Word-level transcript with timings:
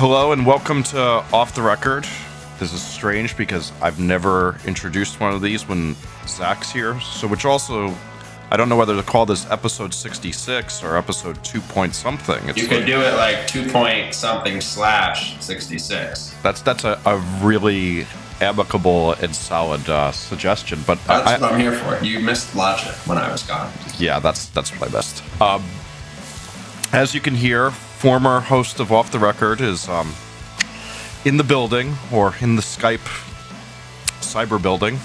Hello 0.00 0.30
and 0.30 0.46
welcome 0.46 0.84
to 0.84 1.00
Off 1.00 1.56
the 1.56 1.60
Record. 1.60 2.06
This 2.60 2.72
is 2.72 2.80
strange 2.80 3.36
because 3.36 3.72
I've 3.82 3.98
never 3.98 4.56
introduced 4.64 5.18
one 5.18 5.34
of 5.34 5.42
these 5.42 5.66
when 5.66 5.96
Zach's 6.24 6.70
here. 6.70 7.00
So, 7.00 7.26
which 7.26 7.44
also, 7.44 7.92
I 8.52 8.56
don't 8.56 8.68
know 8.68 8.76
whether 8.76 8.94
to 8.94 9.02
call 9.02 9.26
this 9.26 9.50
episode 9.50 9.92
66 9.92 10.84
or 10.84 10.96
episode 10.96 11.42
2 11.42 11.60
point 11.62 11.96
something. 11.96 12.48
It's 12.48 12.62
you 12.62 12.68
could 12.68 12.82
like, 12.82 12.86
do 12.86 13.00
it 13.00 13.14
like 13.14 13.48
2 13.48 13.72
point 13.72 14.14
something 14.14 14.60
slash 14.60 15.36
66. 15.40 16.32
That's 16.44 16.62
that's 16.62 16.84
a, 16.84 17.00
a 17.04 17.18
really 17.42 18.06
amicable 18.40 19.14
and 19.14 19.34
solid 19.34 19.90
uh, 19.90 20.12
suggestion. 20.12 20.78
But 20.86 21.04
that's 21.08 21.26
I, 21.26 21.40
what 21.40 21.54
I'm 21.54 21.60
here 21.60 21.72
for. 21.72 22.04
You 22.04 22.20
missed 22.20 22.54
logic 22.54 22.94
when 23.08 23.18
I 23.18 23.32
was 23.32 23.42
gone. 23.42 23.72
Yeah, 23.98 24.20
that's 24.20 24.46
that's 24.50 24.70
what 24.78 24.90
I 24.90 24.96
missed. 24.96 25.24
Um, 25.42 25.64
as 26.92 27.16
you 27.16 27.20
can 27.20 27.34
hear, 27.34 27.72
former 27.98 28.38
host 28.38 28.78
of 28.78 28.92
Off 28.92 29.10
the 29.10 29.18
Record 29.18 29.60
is 29.60 29.88
um, 29.88 30.14
in 31.24 31.36
the 31.36 31.42
building 31.42 31.96
or 32.12 32.36
in 32.40 32.54
the 32.54 32.62
Skype 32.62 33.04
cyber 34.20 34.62
building. 34.62 35.00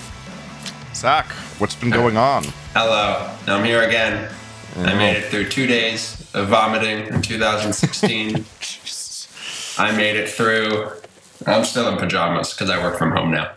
Zach, 0.93 1.25
what's 1.57 1.73
been 1.73 1.89
going 1.89 2.17
on? 2.17 2.43
Hello, 2.75 3.35
I'm 3.47 3.63
here 3.63 3.81
again. 3.81 4.31
Oh. 4.75 4.83
I 4.83 4.93
made 4.93 5.17
it 5.17 5.25
through 5.25 5.49
two 5.49 5.65
days 5.65 6.29
of 6.35 6.49
vomiting 6.49 7.07
in 7.07 7.23
2016. 7.23 8.45
I 9.83 9.97
made 9.97 10.15
it 10.15 10.29
through. 10.29 10.91
I'm 11.47 11.63
still 11.65 11.89
in 11.89 11.97
pajamas 11.97 12.53
because 12.53 12.69
I 12.69 12.77
work 12.77 12.99
from 12.99 13.11
home 13.11 13.31
now. 13.31 13.53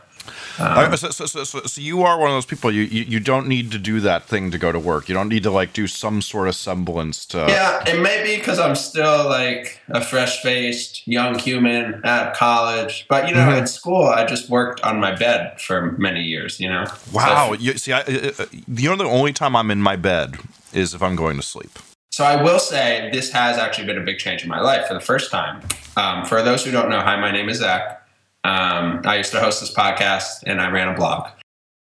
Um, 0.58 0.96
so, 0.96 1.10
so, 1.10 1.26
so, 1.26 1.44
so, 1.44 1.80
you 1.80 2.02
are 2.02 2.18
one 2.18 2.30
of 2.30 2.36
those 2.36 2.46
people. 2.46 2.70
You, 2.70 2.82
you, 2.82 3.02
you 3.02 3.20
don't 3.20 3.46
need 3.46 3.70
to 3.72 3.78
do 3.78 4.00
that 4.00 4.24
thing 4.24 4.50
to 4.50 4.58
go 4.58 4.72
to 4.72 4.78
work. 4.78 5.08
You 5.08 5.14
don't 5.14 5.28
need 5.28 5.42
to 5.42 5.50
like 5.50 5.72
do 5.72 5.86
some 5.86 6.22
sort 6.22 6.48
of 6.48 6.54
semblance 6.54 7.26
to. 7.26 7.38
Yeah, 7.48 7.82
it 7.86 8.00
may 8.00 8.22
be 8.22 8.36
because 8.36 8.58
I'm 8.58 8.74
still 8.74 9.24
like 9.28 9.80
a 9.88 10.02
fresh 10.02 10.42
faced 10.42 11.06
young 11.06 11.38
human 11.38 12.00
at 12.04 12.34
college, 12.34 13.06
but 13.08 13.28
you 13.28 13.34
know, 13.34 13.40
mm-hmm. 13.40 13.62
at 13.62 13.68
school 13.68 14.04
I 14.04 14.24
just 14.24 14.48
worked 14.48 14.80
on 14.82 15.00
my 15.00 15.14
bed 15.14 15.60
for 15.60 15.92
many 15.92 16.22
years. 16.22 16.58
You 16.60 16.70
know. 16.70 16.84
Wow. 17.12 17.52
you, 17.52 17.74
see, 17.74 17.92
I, 17.92 18.00
uh, 18.00 18.46
you 18.68 18.88
know, 18.88 18.96
the 18.96 19.04
only 19.04 19.32
time 19.32 19.54
I'm 19.54 19.70
in 19.70 19.82
my 19.82 19.96
bed 19.96 20.38
is 20.72 20.94
if 20.94 21.02
I'm 21.02 21.16
going 21.16 21.36
to 21.36 21.42
sleep. 21.42 21.78
So 22.10 22.24
I 22.24 22.42
will 22.42 22.58
say 22.58 23.10
this 23.12 23.30
has 23.32 23.58
actually 23.58 23.86
been 23.86 23.98
a 23.98 24.04
big 24.04 24.16
change 24.16 24.42
in 24.42 24.48
my 24.48 24.60
life 24.60 24.86
for 24.86 24.94
the 24.94 25.00
first 25.00 25.30
time. 25.30 25.60
Um, 25.98 26.24
for 26.24 26.42
those 26.42 26.64
who 26.64 26.70
don't 26.70 26.88
know, 26.88 27.00
hi, 27.00 27.20
my 27.20 27.30
name 27.30 27.50
is 27.50 27.58
Zach. 27.58 28.05
Um, 28.46 29.00
I 29.04 29.16
used 29.16 29.32
to 29.32 29.40
host 29.40 29.60
this 29.60 29.74
podcast 29.74 30.44
and 30.46 30.60
I 30.60 30.70
ran 30.70 30.86
a 30.88 30.94
blog. 30.94 31.28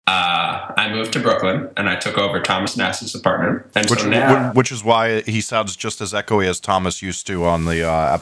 Uh, 0.07 0.73
I 0.77 0.89
moved 0.93 1.13
to 1.15 1.21
Brooklyn 1.21 1.69
and 1.77 1.89
I 1.89 1.97
took 1.97 2.17
over 2.17 2.41
Thomas 2.41 2.77
Nass's 2.77 3.13
apartment. 3.13 3.67
And 3.75 3.91
which, 3.91 4.01
so 4.01 4.09
now, 4.09 4.53
which 4.53 4.71
is 4.71 4.85
why 4.85 5.23
he 5.23 5.41
sounds 5.41 5.75
just 5.75 6.01
as 6.01 6.13
echoey 6.13 6.47
as 6.47 6.61
Thomas 6.61 7.03
used 7.03 7.27
to 7.27 7.45
on 7.45 7.65
the 7.65 7.89
uh, 7.89 8.19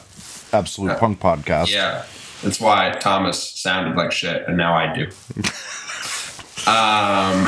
Absolute 0.51 0.91
uh, 0.91 0.99
Punk 0.99 1.19
podcast. 1.19 1.71
Yeah, 1.71 2.05
that's 2.41 2.59
why 2.59 2.97
Thomas 2.99 3.39
sounded 3.39 3.95
like 3.95 4.11
shit, 4.11 4.47
and 4.47 4.57
now 4.57 4.73
I 4.73 4.93
do. 4.95 5.03
um, 6.65 7.45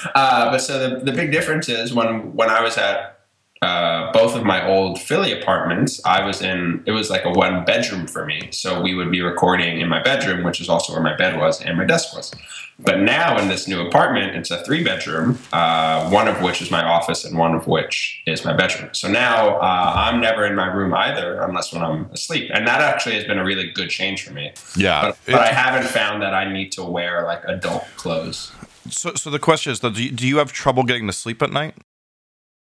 uh, 0.14 0.50
but 0.50 0.58
so 0.58 0.88
the, 0.88 1.04
the 1.04 1.12
big 1.12 1.32
difference 1.32 1.68
is 1.68 1.92
when 1.92 2.34
when 2.34 2.48
I 2.48 2.62
was 2.62 2.78
at 2.78 3.17
uh, 3.62 4.12
both 4.12 4.36
of 4.36 4.44
my 4.44 4.66
old 4.66 5.00
Philly 5.00 5.32
apartments, 5.32 6.00
I 6.04 6.24
was 6.24 6.42
in, 6.42 6.82
it 6.86 6.92
was 6.92 7.10
like 7.10 7.24
a 7.24 7.30
one 7.30 7.64
bedroom 7.64 8.06
for 8.06 8.24
me. 8.24 8.48
So 8.52 8.80
we 8.80 8.94
would 8.94 9.10
be 9.10 9.20
recording 9.20 9.80
in 9.80 9.88
my 9.88 10.02
bedroom, 10.02 10.44
which 10.44 10.60
is 10.60 10.68
also 10.68 10.92
where 10.92 11.02
my 11.02 11.16
bed 11.16 11.38
was 11.38 11.60
and 11.60 11.76
my 11.76 11.84
desk 11.84 12.14
was. 12.14 12.32
But 12.80 13.00
now 13.00 13.36
in 13.38 13.48
this 13.48 13.66
new 13.66 13.80
apartment, 13.80 14.36
it's 14.36 14.52
a 14.52 14.62
three 14.62 14.84
bedroom, 14.84 15.40
uh, 15.52 16.08
one 16.10 16.28
of 16.28 16.40
which 16.42 16.62
is 16.62 16.70
my 16.70 16.84
office 16.84 17.24
and 17.24 17.36
one 17.36 17.52
of 17.52 17.66
which 17.66 18.22
is 18.24 18.44
my 18.44 18.52
bedroom. 18.52 18.90
So 18.92 19.08
now 19.08 19.56
uh, 19.56 19.92
I'm 19.96 20.20
never 20.20 20.46
in 20.46 20.54
my 20.54 20.66
room 20.66 20.94
either 20.94 21.40
unless 21.40 21.72
when 21.72 21.82
I'm 21.82 22.04
asleep. 22.12 22.52
And 22.54 22.68
that 22.68 22.80
actually 22.80 23.16
has 23.16 23.24
been 23.24 23.38
a 23.38 23.44
really 23.44 23.72
good 23.72 23.90
change 23.90 24.24
for 24.24 24.32
me. 24.32 24.52
Yeah. 24.76 25.08
But, 25.08 25.18
but 25.26 25.40
I 25.40 25.52
haven't 25.52 25.88
found 25.88 26.22
that 26.22 26.34
I 26.34 26.52
need 26.52 26.70
to 26.72 26.84
wear 26.84 27.24
like 27.24 27.42
adult 27.46 27.84
clothes. 27.96 28.52
So, 28.88 29.14
so 29.14 29.28
the 29.28 29.40
question 29.40 29.72
is, 29.72 29.80
though, 29.80 29.90
do 29.90 30.04
you, 30.04 30.12
do 30.12 30.26
you 30.26 30.38
have 30.38 30.52
trouble 30.52 30.84
getting 30.84 31.08
to 31.08 31.12
sleep 31.12 31.42
at 31.42 31.50
night? 31.50 31.74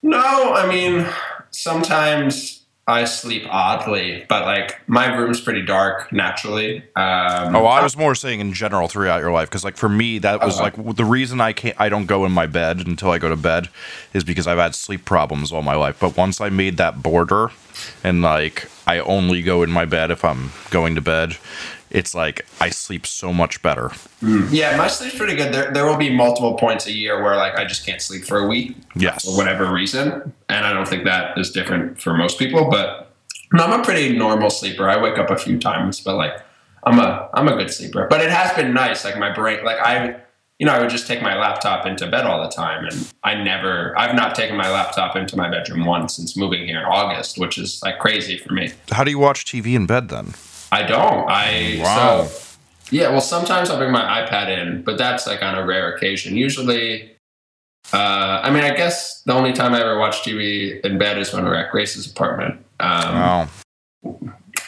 No, 0.05 0.53
I 0.53 0.67
mean, 0.67 1.07
sometimes 1.49 2.63
I 2.87 3.05
sleep 3.05 3.47
oddly, 3.49 4.23
but 4.29 4.45
like 4.45 4.87
my 4.87 5.11
room's 5.15 5.41
pretty 5.41 5.63
dark 5.63 6.13
naturally. 6.13 6.83
Um, 6.95 7.55
oh, 7.55 7.65
I 7.65 7.81
was 7.81 7.97
more 7.97 8.13
saying 8.13 8.39
in 8.39 8.53
general 8.53 8.87
throughout 8.87 9.21
your 9.21 9.31
life 9.31 9.49
because, 9.49 9.63
like, 9.63 9.77
for 9.77 9.89
me, 9.89 10.19
that 10.19 10.41
was 10.41 10.59
uh, 10.59 10.63
like 10.63 10.95
the 10.95 11.03
reason 11.03 11.41
I 11.41 11.53
can't, 11.53 11.75
I 11.81 11.89
don't 11.89 12.05
go 12.05 12.23
in 12.23 12.31
my 12.31 12.45
bed 12.45 12.85
until 12.85 13.09
I 13.09 13.17
go 13.17 13.29
to 13.29 13.35
bed 13.35 13.69
is 14.13 14.23
because 14.23 14.45
I've 14.45 14.59
had 14.59 14.75
sleep 14.75 15.05
problems 15.05 15.51
all 15.51 15.63
my 15.63 15.73
life. 15.73 15.97
But 15.99 16.15
once 16.15 16.39
I 16.39 16.49
made 16.49 16.77
that 16.77 17.01
border, 17.01 17.49
and 18.03 18.21
like 18.21 18.69
I 18.85 18.99
only 18.99 19.41
go 19.41 19.63
in 19.63 19.71
my 19.71 19.85
bed 19.85 20.11
if 20.11 20.23
I'm 20.23 20.51
going 20.69 20.93
to 20.93 21.01
bed, 21.01 21.37
it's 21.95 22.13
like 22.13 22.45
I 22.59 22.69
sleep 22.69 23.07
so 23.07 23.31
much 23.31 23.61
better. 23.61 23.89
Mm. 24.21 24.49
Yeah, 24.51 24.75
my 24.75 24.87
sleep's 24.87 25.17
pretty 25.17 25.35
good. 25.35 25.53
There, 25.53 25.71
there 25.71 25.85
will 25.85 25.95
be 25.95 26.09
multiple 26.09 26.55
points 26.55 26.87
a 26.87 26.91
year 26.91 27.23
where 27.23 27.37
like 27.37 27.55
I 27.57 27.63
just 27.63 27.85
can't 27.85 28.01
sleep 28.01 28.25
for 28.25 28.37
a 28.39 28.47
week. 28.47 28.75
Yes. 28.95 29.23
For 29.23 29.37
whatever 29.37 29.71
reason. 29.71 30.33
And 30.49 30.65
I 30.65 30.73
don't 30.73 30.87
think 30.87 31.05
that 31.05 31.37
is 31.37 31.51
different 31.51 32.01
for 32.01 32.13
most 32.13 32.37
people, 32.37 32.69
but 32.69 33.13
I'm 33.53 33.79
a 33.79 33.83
pretty 33.83 34.17
normal 34.17 34.49
sleeper. 34.49 34.89
I 34.89 35.01
wake 35.01 35.17
up 35.17 35.29
a 35.29 35.37
few 35.37 35.57
times, 35.57 36.01
but 36.01 36.15
like 36.15 36.33
I'm 36.83 36.99
a 36.99 37.29
I'm 37.33 37.47
a 37.47 37.55
good 37.55 37.71
sleeper. 37.71 38.07
But 38.09 38.21
it 38.21 38.29
has 38.29 38.53
been 38.53 38.73
nice. 38.73 39.05
Like 39.05 39.17
my 39.17 39.33
brain 39.33 39.63
like 39.63 39.79
I 39.79 40.17
you 40.59 40.65
know, 40.65 40.73
I 40.73 40.79
would 40.79 40.89
just 40.89 41.07
take 41.07 41.21
my 41.21 41.37
laptop 41.37 41.85
into 41.85 42.09
bed 42.09 42.25
all 42.25 42.41
the 42.41 42.49
time 42.49 42.85
and 42.85 43.13
I 43.23 43.35
never 43.35 43.97
I've 43.97 44.15
not 44.15 44.35
taken 44.35 44.57
my 44.57 44.69
laptop 44.69 45.15
into 45.15 45.37
my 45.37 45.49
bedroom 45.49 45.85
once 45.85 46.15
since 46.15 46.35
moving 46.35 46.65
here 46.65 46.79
in 46.79 46.85
August, 46.85 47.37
which 47.37 47.57
is 47.57 47.81
like 47.83 47.99
crazy 47.99 48.37
for 48.37 48.51
me. 48.53 48.71
How 48.91 49.05
do 49.05 49.11
you 49.11 49.19
watch 49.19 49.45
TV 49.45 49.75
in 49.75 49.85
bed 49.85 50.09
then? 50.09 50.33
I 50.71 50.83
don't. 50.83 51.29
I 51.29 51.79
wow. 51.81 52.25
So, 52.25 52.57
yeah, 52.91 53.09
well, 53.09 53.21
sometimes 53.21 53.69
I'll 53.69 53.77
bring 53.77 53.91
my 53.91 54.25
iPad 54.25 54.49
in, 54.49 54.83
but 54.83 54.97
that's 54.97 55.25
like 55.25 55.41
on 55.41 55.55
a 55.55 55.65
rare 55.65 55.93
occasion. 55.93 56.37
Usually, 56.37 57.15
uh, 57.93 58.41
I 58.43 58.51
mean, 58.51 58.63
I 58.63 58.75
guess 58.75 59.21
the 59.23 59.33
only 59.33 59.53
time 59.53 59.73
I 59.73 59.81
ever 59.81 59.97
watch 59.97 60.21
TV 60.21 60.81
in 60.81 60.97
bed 60.97 61.17
is 61.17 61.33
when 61.33 61.45
we're 61.45 61.55
at 61.55 61.71
Grace's 61.71 62.09
apartment. 62.09 62.63
Um, 62.79 63.15
wow. 63.15 63.49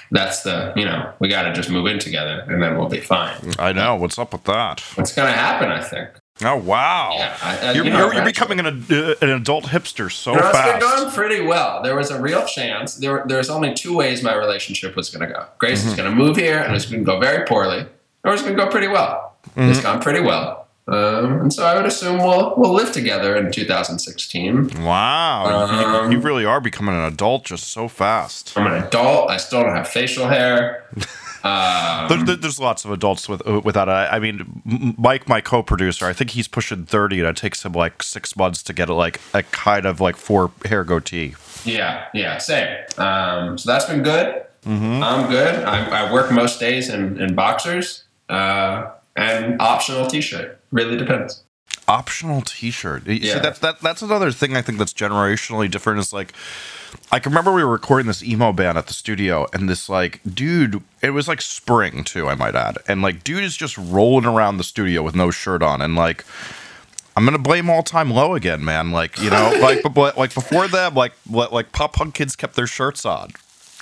That's 0.09 0.43
the, 0.43 0.73
you 0.75 0.85
know, 0.85 1.13
we 1.19 1.27
got 1.27 1.43
to 1.43 1.53
just 1.53 1.69
move 1.69 1.85
in 1.87 1.99
together 1.99 2.45
and 2.47 2.61
then 2.61 2.77
we'll 2.77 2.89
be 2.89 3.01
fine. 3.01 3.35
I 3.59 3.73
know. 3.73 3.95
What's 3.95 4.17
up 4.17 4.31
with 4.31 4.45
that? 4.45 4.79
What's 4.95 5.13
going 5.13 5.31
to 5.31 5.37
happen, 5.37 5.69
I 5.69 5.83
think. 5.83 6.09
Oh 6.43 6.55
wow! 6.55 7.15
Yeah, 7.15 7.37
I, 7.41 7.71
you're, 7.71 7.85
you 7.85 7.89
know, 7.89 8.11
you're, 8.11 8.23
becoming 8.23 8.59
an, 8.59 8.67
uh, 8.67 9.15
an 9.21 9.29
adult 9.29 9.65
hipster 9.65 10.11
so 10.11 10.35
know, 10.35 10.41
fast. 10.41 10.55
It's 10.55 10.71
been 10.71 10.79
going 10.79 11.11
pretty 11.11 11.41
well. 11.41 11.81
There 11.81 11.95
was 11.95 12.11
a 12.11 12.21
real 12.21 12.45
chance. 12.45 12.95
There, 12.95 13.23
there's 13.27 13.49
only 13.49 13.73
two 13.73 13.95
ways 13.95 14.21
my 14.21 14.35
relationship 14.35 14.95
was 14.95 15.09
going 15.09 15.27
to 15.27 15.33
go. 15.33 15.45
Grace 15.57 15.79
mm-hmm. 15.79 15.89
is 15.89 15.95
going 15.95 16.09
to 16.09 16.15
move 16.15 16.37
here, 16.37 16.59
and 16.59 16.75
it's 16.75 16.85
going 16.85 17.03
to 17.03 17.05
go 17.05 17.19
very 17.19 17.45
poorly, 17.45 17.87
or 18.23 18.33
it's 18.33 18.43
going 18.43 18.55
to 18.55 18.63
go 18.63 18.69
pretty 18.69 18.87
well. 18.87 19.35
Mm-hmm. 19.49 19.71
It's 19.71 19.81
gone 19.81 19.99
pretty 19.99 20.19
well, 20.19 20.67
um, 20.87 21.41
and 21.41 21.53
so 21.53 21.65
I 21.65 21.75
would 21.75 21.87
assume 21.87 22.19
we'll 22.19 22.53
we'll 22.55 22.73
live 22.73 22.91
together 22.91 23.35
in 23.35 23.51
2016. 23.51 24.83
Wow, 24.83 25.45
um, 25.45 26.11
you, 26.11 26.17
you 26.17 26.23
really 26.23 26.45
are 26.45 26.61
becoming 26.61 26.93
an 26.93 27.01
adult 27.01 27.45
just 27.45 27.69
so 27.69 27.87
fast. 27.87 28.55
I'm 28.55 28.67
an 28.67 28.83
adult. 28.83 29.31
I 29.31 29.37
still 29.37 29.63
don't 29.63 29.75
have 29.75 29.87
facial 29.87 30.27
hair. 30.27 30.85
Um, 31.43 32.25
there, 32.25 32.35
there's 32.35 32.59
lots 32.59 32.85
of 32.85 32.91
adults 32.91 33.29
with 33.29 33.45
uh, 33.47 33.61
without. 33.63 33.89
I, 33.89 34.19
mean, 34.19 34.95
Mike, 34.97 35.27
my 35.27 35.41
co-producer, 35.41 36.05
I 36.05 36.13
think 36.13 36.31
he's 36.31 36.47
pushing 36.47 36.85
thirty, 36.85 37.19
and 37.19 37.27
it 37.27 37.35
takes 37.35 37.63
him 37.63 37.73
like 37.73 38.01
six 38.03 38.35
months 38.35 38.63
to 38.63 38.73
get 38.73 38.89
a, 38.89 38.93
like 38.93 39.21
a 39.33 39.43
kind 39.43 39.85
of 39.85 40.01
like 40.01 40.15
four 40.15 40.51
hair 40.65 40.83
goatee. 40.83 41.35
Yeah, 41.65 42.07
yeah, 42.13 42.37
same. 42.37 42.83
Um, 42.97 43.57
so 43.57 43.71
that's 43.71 43.85
been 43.85 44.03
good. 44.03 44.43
Mm-hmm. 44.65 45.03
I'm 45.03 45.29
good. 45.29 45.63
I, 45.63 46.07
I, 46.07 46.11
work 46.11 46.31
most 46.31 46.59
days 46.59 46.89
in, 46.89 47.21
in 47.21 47.35
boxers 47.35 48.03
uh, 48.27 48.91
and 49.15 49.61
optional 49.61 50.07
t-shirt. 50.07 50.59
Really 50.71 50.97
depends. 50.97 51.43
Optional 51.87 52.41
t-shirt. 52.41 53.07
Yeah. 53.07 53.35
See, 53.35 53.39
that's 53.39 53.59
that. 53.59 53.79
That's 53.79 54.01
another 54.01 54.31
thing 54.31 54.57
I 54.57 54.61
think 54.61 54.77
that's 54.77 54.93
generationally 54.93 55.71
different. 55.71 55.99
Is 55.99 56.11
like 56.11 56.33
I 57.11 57.19
can 57.19 57.31
remember 57.31 57.53
we 57.53 57.63
were 57.63 57.71
recording 57.71 58.07
this 58.07 58.23
emo 58.23 58.51
band 58.51 58.77
at 58.77 58.87
the 58.87 58.93
studio, 58.93 59.47
and 59.53 59.69
this 59.69 59.87
like 59.87 60.19
dude, 60.31 60.83
it 61.01 61.11
was 61.11 61.27
like 61.27 61.41
spring 61.41 62.03
too, 62.03 62.27
I 62.27 62.35
might 62.35 62.55
add, 62.55 62.77
and 62.87 63.01
like 63.01 63.23
dude 63.23 63.43
is 63.43 63.55
just 63.55 63.77
rolling 63.77 64.25
around 64.25 64.57
the 64.57 64.63
studio 64.63 65.01
with 65.01 65.15
no 65.15 65.31
shirt 65.31 65.63
on, 65.63 65.81
and 65.81 65.95
like. 65.95 66.25
I'm 67.15 67.25
gonna 67.25 67.39
blame 67.39 67.67
all 67.67 67.81
time 67.81 68.11
low 68.11 68.35
again, 68.35 68.63
man. 68.63 68.91
Like 68.91 69.19
you 69.19 69.31
know, 69.31 69.51
like 69.59 69.81
but, 69.81 70.19
like 70.19 70.35
before 70.35 70.67
them, 70.67 70.93
like 70.93 71.13
what 71.25 71.51
like 71.51 71.71
pop 71.71 71.93
punk 71.93 72.13
kids 72.13 72.35
kept 72.35 72.55
their 72.55 72.67
shirts 72.67 73.07
on, 73.07 73.31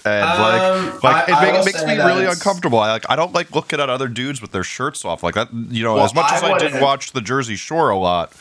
and 0.06 0.26
like 0.26 0.62
um, 0.62 1.00
like 1.04 1.30
I, 1.30 1.50
it, 1.50 1.52
make, 1.52 1.62
it 1.62 1.66
makes 1.66 1.86
me 1.86 1.98
really 1.98 2.26
uncomfortable. 2.26 2.80
I 2.80 2.92
like 2.92 3.06
I 3.10 3.18
don't 3.18 3.34
like 3.34 3.54
looking 3.54 3.82
at 3.82 3.90
other 3.90 4.08
dudes 4.08 4.42
with 4.42 4.54
their 4.54 4.64
shirts 4.64 5.04
off 5.04 5.22
like 5.22 5.36
that. 5.36 5.54
You 5.54 5.84
know, 5.84 5.96
well, 5.96 6.06
as 6.06 6.16
much 6.16 6.32
as 6.32 6.44
I, 6.44 6.54
I 6.54 6.58
did 6.58 6.82
watch 6.82 7.12
the 7.12 7.20
Jersey 7.20 7.58
Shore 7.58 7.90
a 7.90 7.98
lot, 7.98 8.32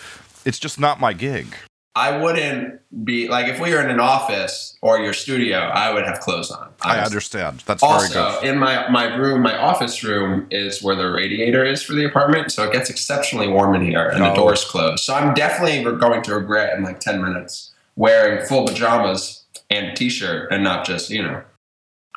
it's 0.45 0.61
just 0.61 0.79
not 0.79 1.01
my 1.01 1.13
gig. 1.13 1.57
I 1.97 2.17
wouldn't 2.17 2.81
be 3.05 3.29
like 3.29 3.47
if 3.47 3.61
we 3.61 3.73
were 3.73 3.81
in 3.81 3.89
an 3.89 4.01
office 4.01 4.77
or 4.81 4.99
your 4.99 5.13
studio, 5.13 5.59
I 5.59 5.93
would 5.93 6.05
have 6.05 6.19
clothes 6.19 6.51
on. 6.51 6.73
Honestly. 6.83 6.91
I 6.91 7.05
understand. 7.05 7.63
That's 7.67 7.83
also, 7.85 8.13
very 8.13 8.41
good. 8.41 8.55
in 8.55 8.59
my 8.59 8.89
my 8.89 9.15
room, 9.15 9.43
my 9.43 9.57
office 9.57 10.03
room 10.03 10.49
is 10.51 10.83
where 10.83 10.97
the 10.97 11.11
radiator 11.11 11.65
is 11.65 11.83
for 11.83 11.93
the 11.93 12.05
apartment, 12.05 12.51
so 12.51 12.65
it 12.65 12.73
gets 12.73 12.91
exceptionally 12.91 13.47
warm 13.47 13.77
in 13.77 13.83
here, 13.83 14.09
and 14.09 14.25
oh. 14.25 14.29
the 14.29 14.35
door's 14.35 14.65
closed. 14.65 15.05
So 15.05 15.15
I'm 15.15 15.35
definitely 15.35 15.85
going 15.99 16.23
to 16.23 16.35
regret 16.35 16.77
in 16.77 16.83
like 16.83 16.99
ten 16.99 17.23
minutes 17.23 17.73
wearing 17.97 18.45
full 18.45 18.67
pajamas 18.67 19.45
and 19.71 19.97
t-shirt 19.97 20.51
and 20.51 20.65
not 20.65 20.85
just 20.85 21.11
you 21.11 21.23
know 21.23 21.43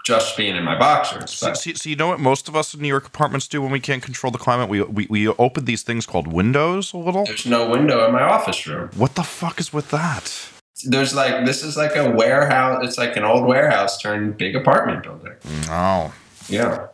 just 0.07 0.37
being 0.37 0.55
in 0.55 0.63
my 0.63 0.79
boxers. 0.79 1.31
So, 1.31 1.53
so, 1.53 1.89
you 1.89 1.97
know 1.97 2.07
what 2.07 2.21
most 2.21 2.47
of 2.47 2.55
us 2.55 2.73
in 2.73 2.81
New 2.81 2.87
York 2.87 3.05
apartments 3.05 3.45
do 3.45 3.61
when 3.61 3.71
we 3.71 3.81
can't 3.81 4.01
control 4.01 4.31
the 4.31 4.37
climate? 4.37 4.69
We, 4.69 4.81
we 4.81 5.05
we 5.09 5.27
open 5.27 5.65
these 5.65 5.83
things 5.83 6.05
called 6.05 6.31
windows 6.31 6.93
a 6.93 6.97
little. 6.97 7.25
There's 7.25 7.45
no 7.45 7.69
window 7.69 8.05
in 8.05 8.13
my 8.13 8.21
office 8.21 8.65
room. 8.65 8.89
What 8.95 9.15
the 9.15 9.23
fuck 9.23 9.59
is 9.59 9.73
with 9.73 9.91
that? 9.91 10.49
There's 10.85 11.13
like 11.13 11.45
this 11.45 11.61
is 11.61 11.75
like 11.75 11.97
a 11.97 12.09
warehouse. 12.09 12.85
It's 12.85 12.97
like 12.97 13.17
an 13.17 13.25
old 13.25 13.45
warehouse 13.45 14.01
turned 14.01 14.37
big 14.37 14.55
apartment 14.55 15.03
building. 15.03 15.33
Oh. 15.69 16.13
Yeah. 16.47 16.87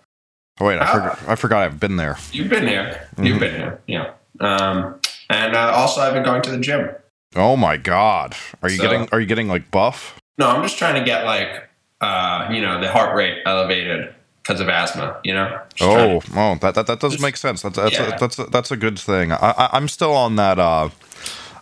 Oh, 0.60 0.66
wait, 0.66 0.78
I, 0.78 0.86
ah. 0.86 0.94
forgot, 0.94 1.30
I 1.30 1.36
forgot 1.36 1.62
I've 1.62 1.80
been 1.80 1.98
there. 1.98 2.18
You've 2.32 2.50
been 2.50 2.68
here. 2.68 3.08
Mm-hmm. 3.16 3.26
You've 3.26 3.40
been 3.40 3.56
here. 3.56 3.82
Yeah. 3.86 4.14
Um, 4.40 5.00
and 5.30 5.56
uh, 5.56 5.72
also, 5.76 6.02
I've 6.02 6.14
been 6.14 6.24
going 6.24 6.42
to 6.42 6.52
the 6.52 6.60
gym. 6.60 6.90
Oh 7.36 7.56
my 7.56 7.78
god! 7.78 8.36
Are 8.64 8.70
you 8.70 8.78
so, 8.78 8.84
getting 8.84 9.10
Are 9.12 9.20
you 9.20 9.28
getting 9.28 9.48
like 9.48 9.70
buff? 9.70 10.20
No, 10.40 10.48
I'm 10.50 10.64
just 10.64 10.80
trying 10.80 10.96
to 10.96 11.04
get 11.04 11.26
like 11.26 11.70
uh, 12.04 12.50
you 12.52 12.62
know 12.62 12.80
the 12.82 12.92
heart 12.92 13.16
rate 13.16 13.40
elevated 13.46 14.14
because 14.42 14.60
of 14.60 14.70
asthma. 14.70 15.20
You 15.24 15.34
know. 15.34 15.62
Just 15.76 15.90
oh, 15.90 16.20
to, 16.20 16.40
oh, 16.40 16.56
that 16.62 16.76
that, 16.76 16.88
that 16.88 17.00
does 17.00 17.14
just, 17.14 17.22
make 17.22 17.38
sense. 17.38 17.62
That's 17.62 17.76
that's 17.76 17.94
yeah. 17.94 18.16
a, 18.16 18.20
that's 18.20 18.40
a, 18.40 18.44
that's 18.46 18.72
a 18.72 18.78
good 18.78 19.00
thing. 19.00 19.32
I, 19.32 19.38
I 19.38 19.70
I'm 19.74 19.88
still 19.88 20.14
on 20.14 20.36
that. 20.36 20.60
Uh, 20.60 20.90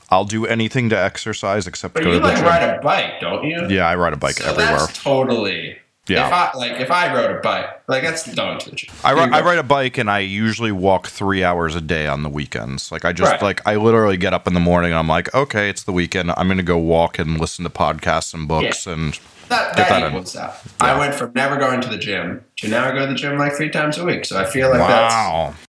I'll 0.10 0.26
do 0.26 0.46
anything 0.46 0.90
to 0.90 0.98
exercise 0.98 1.68
except 1.68 1.94
but 1.94 2.04
go 2.04 2.12
you 2.12 2.20
to 2.20 2.28
the 2.28 2.36
gym. 2.36 2.44
ride 2.44 2.64
a 2.64 2.82
bike, 2.82 3.22
don't 3.22 3.46
you? 3.46 3.68
Yeah, 3.70 3.88
I 3.88 3.96
ride 3.96 4.14
a 4.14 4.18
bike 4.18 4.36
so 4.36 4.50
everywhere. 4.50 4.80
That's 4.80 5.02
totally 5.02 5.78
yeah. 6.08 6.28
If 6.28 6.34
I 6.34 6.58
like 6.58 6.72
if 6.80 6.92
I 6.92 7.14
rode 7.14 7.38
a 7.38 7.40
bike, 7.42 7.82
like 7.88 8.02
that's 8.02 8.34
going 8.34 8.58
to 8.60 8.70
the 8.72 8.76
gym. 8.76 8.94
I, 9.04 9.12
ri- 9.12 9.32
I 9.32 9.42
ride 9.42 9.60
a 9.60 9.64
bike 9.64 10.00
and 10.00 10.10
I 10.10 10.20
usually 10.20 10.72
walk 10.72 11.08
three 11.08 11.44
hours 11.44 11.76
a 11.76 11.82
day 11.82 12.08
on 12.08 12.24
the 12.24 12.30
weekends. 12.30 12.92
Like 12.92 13.06
I 13.06 13.14
just 13.14 13.32
right. 13.32 13.42
like 13.42 13.68
I 13.68 13.76
literally 13.76 14.18
get 14.18 14.34
up 14.34 14.48
in 14.48 14.54
the 14.54 14.60
morning 14.60 14.92
and 14.92 15.00
I'm 15.00 15.08
like, 15.08 15.34
okay, 15.36 15.70
it's 15.70 15.84
the 15.84 15.92
weekend. 15.92 16.32
I'm 16.36 16.48
gonna 16.48 16.64
go 16.64 16.78
walk 16.78 17.20
and 17.20 17.40
listen 17.40 17.64
to 17.64 17.70
podcasts 17.70 18.34
and 18.34 18.48
books 18.48 18.88
yeah. 18.88 18.94
and 18.94 19.20
that, 19.52 19.76
that, 19.76 19.90
that 19.90 20.08
equals 20.08 20.34
in. 20.34 20.42
that. 20.42 20.60
Yeah. 20.66 20.72
I 20.80 20.98
went 20.98 21.14
from 21.14 21.32
never 21.36 21.58
going 21.58 21.82
to 21.82 21.90
the 21.90 21.98
gym 21.98 22.44
to 22.58 22.68
now 22.68 22.90
I 22.90 22.92
go 22.92 23.06
to 23.06 23.08
the 23.08 23.16
gym 23.16 23.38
like 23.38 23.54
three 23.54 23.70
times 23.70 23.98
a 23.98 24.06
week. 24.06 24.26
So 24.26 24.40
I 24.40 24.46
feel 24.46 24.70
like 24.70 24.80
wow. 24.80 25.54
that's 25.54 25.68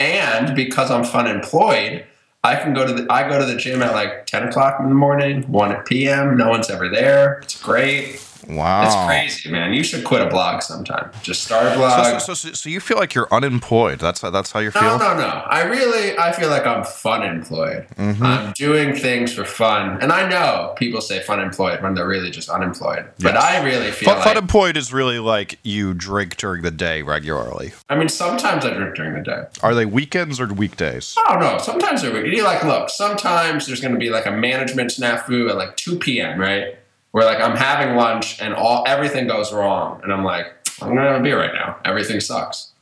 and 0.00 0.56
because 0.56 0.90
I'm 0.90 1.04
fun 1.04 1.26
employed, 1.26 2.04
I 2.42 2.56
can 2.56 2.74
go 2.74 2.86
to 2.86 2.92
the 2.92 3.06
I 3.10 3.28
go 3.28 3.38
to 3.38 3.46
the 3.46 3.56
gym 3.56 3.82
at 3.82 3.92
like 3.92 4.26
ten 4.26 4.46
o'clock 4.46 4.80
in 4.80 4.88
the 4.88 4.94
morning, 4.94 5.42
one 5.50 5.72
at 5.72 5.86
p.m. 5.86 6.36
No 6.36 6.48
one's 6.48 6.70
ever 6.70 6.88
there. 6.88 7.40
It's 7.40 7.60
great. 7.60 8.24
Wow, 8.48 8.86
it's 8.86 8.94
crazy, 9.06 9.50
man. 9.50 9.72
You 9.72 9.82
should 9.82 10.04
quit 10.04 10.22
a 10.22 10.28
blog 10.28 10.62
sometime. 10.62 11.10
Just 11.22 11.44
start 11.44 11.72
a 11.72 11.76
blog. 11.76 12.04
So, 12.04 12.18
so, 12.18 12.34
so, 12.34 12.52
so 12.52 12.68
you 12.68 12.80
feel 12.80 12.98
like 12.98 13.14
you're 13.14 13.32
unemployed? 13.32 13.98
That's 13.98 14.20
that's 14.20 14.52
how 14.52 14.60
you 14.60 14.70
feel? 14.70 14.82
No, 14.82 14.98
no, 14.98 15.16
no. 15.16 15.26
I 15.26 15.62
really, 15.62 16.16
I 16.18 16.32
feel 16.32 16.50
like 16.50 16.66
I'm 16.66 16.84
fun 16.84 17.22
employed. 17.22 17.86
Mm-hmm. 17.96 18.22
I'm 18.22 18.52
doing 18.52 18.94
things 18.94 19.32
for 19.32 19.44
fun, 19.44 20.00
and 20.02 20.12
I 20.12 20.28
know 20.28 20.74
people 20.76 21.00
say 21.00 21.20
fun 21.20 21.40
employed 21.40 21.82
when 21.82 21.94
they're 21.94 22.08
really 22.08 22.30
just 22.30 22.48
unemployed. 22.48 23.04
Yes. 23.18 23.32
But 23.32 23.36
I 23.36 23.64
really 23.64 23.90
feel 23.90 24.08
fun, 24.08 24.18
like 24.18 24.24
fun 24.24 24.36
employed 24.36 24.76
is 24.76 24.92
really 24.92 25.18
like 25.18 25.58
you 25.62 25.94
drink 25.94 26.36
during 26.36 26.62
the 26.62 26.70
day 26.70 27.02
regularly. 27.02 27.72
I 27.88 27.96
mean, 27.96 28.08
sometimes 28.08 28.64
I 28.64 28.74
drink 28.74 28.94
during 28.94 29.14
the 29.14 29.22
day. 29.22 29.44
Are 29.62 29.74
they 29.74 29.86
weekends 29.86 30.40
or 30.40 30.52
weekdays? 30.52 31.14
Oh 31.28 31.38
no, 31.38 31.58
sometimes 31.58 32.02
they're 32.02 32.12
weekends. 32.12 32.42
Like, 32.42 32.64
look, 32.64 32.90
sometimes 32.90 33.66
there's 33.66 33.80
going 33.80 33.94
to 33.94 34.00
be 34.00 34.10
like 34.10 34.26
a 34.26 34.30
management 34.30 34.90
snafu 34.90 35.48
at 35.48 35.56
like 35.56 35.76
2 35.76 35.98
p.m. 35.98 36.38
Right 36.38 36.78
where 37.14 37.24
like 37.24 37.38
I'm 37.38 37.56
having 37.56 37.94
lunch 37.94 38.42
and 38.42 38.52
all 38.54 38.82
everything 38.88 39.28
goes 39.28 39.52
wrong, 39.52 40.00
and 40.02 40.12
I'm 40.12 40.24
like, 40.24 40.46
I'm 40.82 40.88
gonna 40.88 41.12
have 41.12 41.20
a 41.20 41.22
beer 41.22 41.38
right 41.38 41.54
now. 41.54 41.78
Everything 41.84 42.18
sucks. 42.18 42.72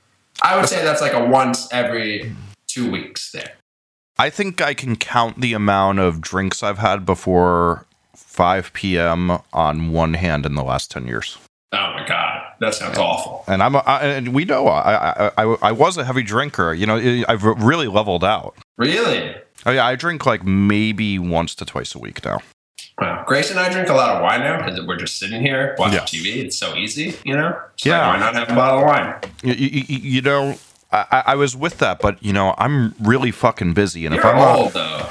I 0.43 0.57
would 0.57 0.67
say 0.71 0.83
that's 0.83 1.03
like 1.03 1.13
a 1.13 1.23
once 1.23 1.71
every 1.71 2.35
two 2.67 2.91
weeks 2.91 3.31
thing. 3.31 3.47
I 4.19 4.31
think 4.31 4.63
I 4.63 4.73
can 4.73 4.97
count 4.97 5.43
the 5.43 5.53
amount 5.53 5.99
of 5.99 6.23
drinks 6.23 6.63
I've 6.63 6.79
had 6.79 7.05
before 7.05 7.85
5 8.17 8.73
p.m. 8.73 9.39
on 9.53 9.93
one 9.93 10.15
hand 10.15 10.47
in 10.47 10.55
the 10.55 10.65
last 10.65 10.91
10 10.91 11.07
years. 11.07 11.37
Oh 11.73 11.77
my 11.77 12.07
god, 12.09 12.55
that 12.61 12.75
sounds 12.75 12.97
awful. 12.97 13.45
And 13.47 13.63
I'm, 13.63 13.75
a, 13.75 13.79
I, 13.81 14.07
and 14.07 14.33
we 14.33 14.47
know 14.47 14.67
I, 14.67 15.27
I, 15.27 15.31
I, 15.37 15.57
I 15.61 15.73
was 15.73 15.99
a 15.99 16.05
heavy 16.05 16.23
drinker. 16.23 16.73
You 16.73 16.87
know, 16.87 17.25
I've 17.29 17.45
really 17.45 17.87
leveled 17.87 18.25
out. 18.25 18.55
Really? 18.79 19.35
Oh 19.67 19.73
yeah, 19.73 19.87
I 19.87 19.95
drink 19.95 20.25
like 20.25 20.43
maybe 20.43 21.19
once 21.19 21.55
to 21.57 21.67
twice 21.67 21.95
a 21.95 21.99
week 21.99 22.25
now. 22.25 22.41
Wow. 23.03 23.25
Grace 23.27 23.51
and 23.51 23.59
I 23.59 23.71
drink 23.71 23.89
a 23.89 23.95
lot 23.95 24.17
of 24.17 24.23
wine 24.23 24.41
now 24.41 24.59
because 24.59 24.81
we're 24.87 24.97
just 24.97 25.19
sitting 25.19 25.41
here 25.41 25.75
watching 25.79 25.95
yes. 25.95 26.11
TV. 26.11 26.45
It's 26.45 26.57
so 26.57 26.77
easy, 26.77 27.17
you 27.25 27.37
know? 27.37 27.61
Yeah. 27.79 28.07
Like, 28.07 28.15
why 28.15 28.21
not 28.21 28.35
have 28.35 28.51
a 28.51 28.55
bottle 28.55 28.81
of 28.81 28.87
wine? 28.87 29.15
You, 29.43 29.55
you, 29.55 29.99
you 29.99 30.23
know, 30.23 30.57
I, 30.93 31.23
I, 31.27 31.35
was 31.35 31.57
with 31.57 31.79
that, 31.79 32.01
but, 32.01 32.23
you 32.23 32.33
know, 32.33 32.55
I'm 32.59 32.95
really 33.01 33.31
fucking 33.31 33.75
busy. 33.75 34.07
And 34.07 34.15
You're 34.15 34.25
if 34.25 34.35
I'm 34.35 34.57
old, 34.57 34.73
though. 34.73 35.09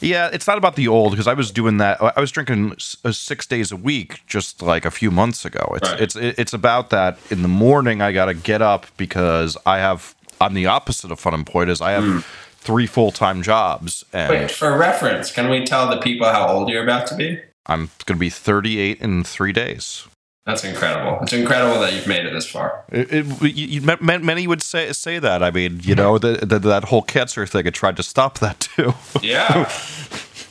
Yeah, 0.00 0.30
it's 0.32 0.46
not 0.46 0.58
about 0.58 0.76
the 0.76 0.88
old 0.88 1.12
because 1.12 1.26
I 1.26 1.34
was 1.34 1.50
doing 1.50 1.78
that. 1.78 2.00
I 2.02 2.20
was 2.20 2.30
drinking 2.30 2.76
uh, 3.04 3.12
six 3.12 3.46
days 3.46 3.70
a 3.70 3.76
week 3.76 4.20
just 4.26 4.60
like 4.60 4.84
a 4.84 4.90
few 4.90 5.10
months 5.10 5.44
ago. 5.44 5.74
It's 5.76 5.90
right. 5.90 6.00
it's 6.00 6.16
it's 6.16 6.52
about 6.52 6.90
that. 6.90 7.18
In 7.30 7.42
the 7.42 7.48
morning, 7.48 8.02
I 8.02 8.10
got 8.10 8.24
to 8.24 8.34
get 8.34 8.60
up 8.62 8.86
because 8.96 9.56
I 9.64 9.78
have. 9.78 10.16
I'm 10.40 10.54
the 10.54 10.66
opposite 10.66 11.12
of 11.12 11.20
fun 11.20 11.34
employed. 11.34 11.68
Is 11.68 11.80
I 11.80 11.92
have 11.92 12.02
mm 12.02 12.24
three 12.62 12.86
full 12.86 13.10
time 13.10 13.42
jobs. 13.42 14.04
And 14.12 14.30
Wait, 14.30 14.50
for 14.50 14.76
reference, 14.78 15.32
can 15.32 15.50
we 15.50 15.64
tell 15.64 15.90
the 15.90 16.00
people 16.00 16.26
how 16.26 16.48
old 16.48 16.68
you're 16.68 16.84
about 16.84 17.06
to 17.08 17.16
be? 17.16 17.40
I'm 17.66 17.90
going 18.06 18.16
to 18.16 18.20
be 18.20 18.30
38 18.30 19.00
in 19.00 19.24
three 19.24 19.52
days. 19.52 20.06
That's 20.46 20.64
incredible. 20.64 21.20
It's 21.22 21.32
incredible 21.32 21.80
that 21.80 21.92
you've 21.92 22.08
made 22.08 22.26
it 22.26 22.32
this 22.32 22.48
far. 22.48 22.84
It, 22.90 23.12
it, 23.12 23.54
you, 23.54 23.80
many 23.80 24.48
would 24.48 24.60
say 24.60 24.92
say 24.92 25.20
that. 25.20 25.40
I 25.40 25.52
mean, 25.52 25.80
you 25.84 25.94
know, 25.94 26.18
the, 26.18 26.44
the, 26.44 26.58
that 26.58 26.84
whole 26.84 27.02
cancer 27.02 27.46
thing. 27.46 27.64
It 27.66 27.74
tried 27.74 27.96
to 27.98 28.02
stop 28.02 28.40
that 28.40 28.60
too. 28.60 28.94
Yeah. 29.22 29.70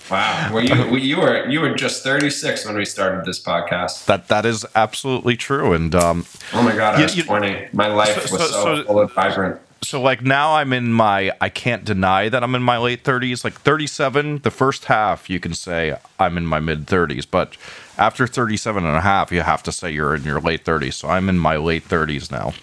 Wow. 0.09 0.49
Well, 0.53 0.61
you 0.61 0.97
you 0.97 1.17
were 1.21 1.47
you 1.47 1.61
were 1.61 1.73
just 1.73 2.03
36 2.03 2.65
when 2.65 2.75
we 2.75 2.83
started 2.83 3.23
this 3.23 3.41
podcast. 3.41 4.07
That 4.07 4.27
that 4.27 4.45
is 4.45 4.65
absolutely 4.75 5.37
true. 5.37 5.71
And 5.71 5.95
um, 5.95 6.25
oh 6.51 6.61
my 6.61 6.75
god, 6.75 6.95
I 6.95 6.99
you, 6.99 7.03
was 7.05 7.25
20. 7.25 7.69
My 7.71 7.87
life 7.87 8.27
so, 8.27 8.37
was 8.37 8.49
so, 8.49 8.75
so 8.75 8.83
full 8.83 8.99
and 8.99 9.09
vibrant 9.09 9.61
so 9.83 9.99
like 10.01 10.21
now 10.21 10.55
I'm 10.55 10.73
in 10.73 10.93
my 10.93 11.31
I 11.41 11.49
can't 11.49 11.83
deny 11.83 12.29
that 12.29 12.43
I'm 12.43 12.55
in 12.55 12.61
my 12.61 12.77
late 12.77 13.03
30s. 13.03 13.43
Like 13.43 13.53
37, 13.53 14.39
the 14.39 14.51
first 14.51 14.85
half 14.85 15.29
you 15.29 15.39
can 15.39 15.53
say 15.53 15.97
I'm 16.19 16.37
in 16.37 16.45
my 16.45 16.59
mid 16.59 16.85
30s, 16.85 17.25
but 17.29 17.57
after 17.97 18.27
37 18.27 18.85
and 18.85 18.95
a 18.95 19.01
half 19.01 19.31
you 19.31 19.41
have 19.41 19.63
to 19.63 19.71
say 19.71 19.91
you're 19.91 20.15
in 20.15 20.23
your 20.23 20.39
late 20.39 20.63
30s. 20.63 20.93
So 20.93 21.09
I'm 21.09 21.29
in 21.29 21.39
my 21.39 21.57
late 21.57 21.87
30s 21.87 22.31
now. 22.31 22.53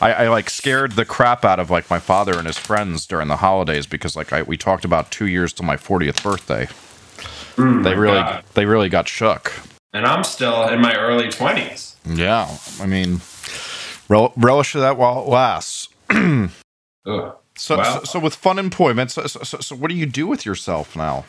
I, 0.00 0.24
I 0.24 0.28
like 0.28 0.48
scared 0.48 0.92
the 0.92 1.04
crap 1.04 1.44
out 1.44 1.60
of 1.60 1.70
like 1.70 1.90
my 1.90 1.98
father 1.98 2.38
and 2.38 2.46
his 2.46 2.56
friends 2.56 3.06
during 3.06 3.28
the 3.28 3.36
holidays 3.36 3.86
because 3.86 4.16
like 4.16 4.32
I, 4.32 4.42
we 4.42 4.56
talked 4.56 4.86
about 4.86 5.10
2 5.10 5.26
years 5.26 5.52
to 5.54 5.62
my 5.62 5.76
40th 5.76 6.22
birthday. 6.22 6.68
Mm, 7.56 7.84
they 7.84 7.94
really 7.94 8.14
God. 8.20 8.44
they 8.54 8.64
really 8.64 8.88
got 8.88 9.08
shook. 9.08 9.52
And 9.92 10.06
I'm 10.06 10.24
still 10.24 10.66
in 10.68 10.80
my 10.80 10.96
early 10.96 11.28
20s. 11.28 11.96
Yeah. 12.06 12.56
I 12.80 12.86
mean 12.86 13.20
relish 14.08 14.72
that 14.72 14.96
while 14.96 15.22
it 15.22 15.28
lasts. 15.28 15.89
So, 16.10 17.36
so, 17.56 18.00
so, 18.04 18.18
with 18.18 18.34
fun 18.34 18.58
employment, 18.58 19.10
so, 19.10 19.26
so, 19.26 19.58
so 19.58 19.76
what 19.76 19.88
do 19.88 19.96
you 19.96 20.06
do 20.06 20.26
with 20.26 20.44
yourself 20.44 20.96
now? 20.96 21.24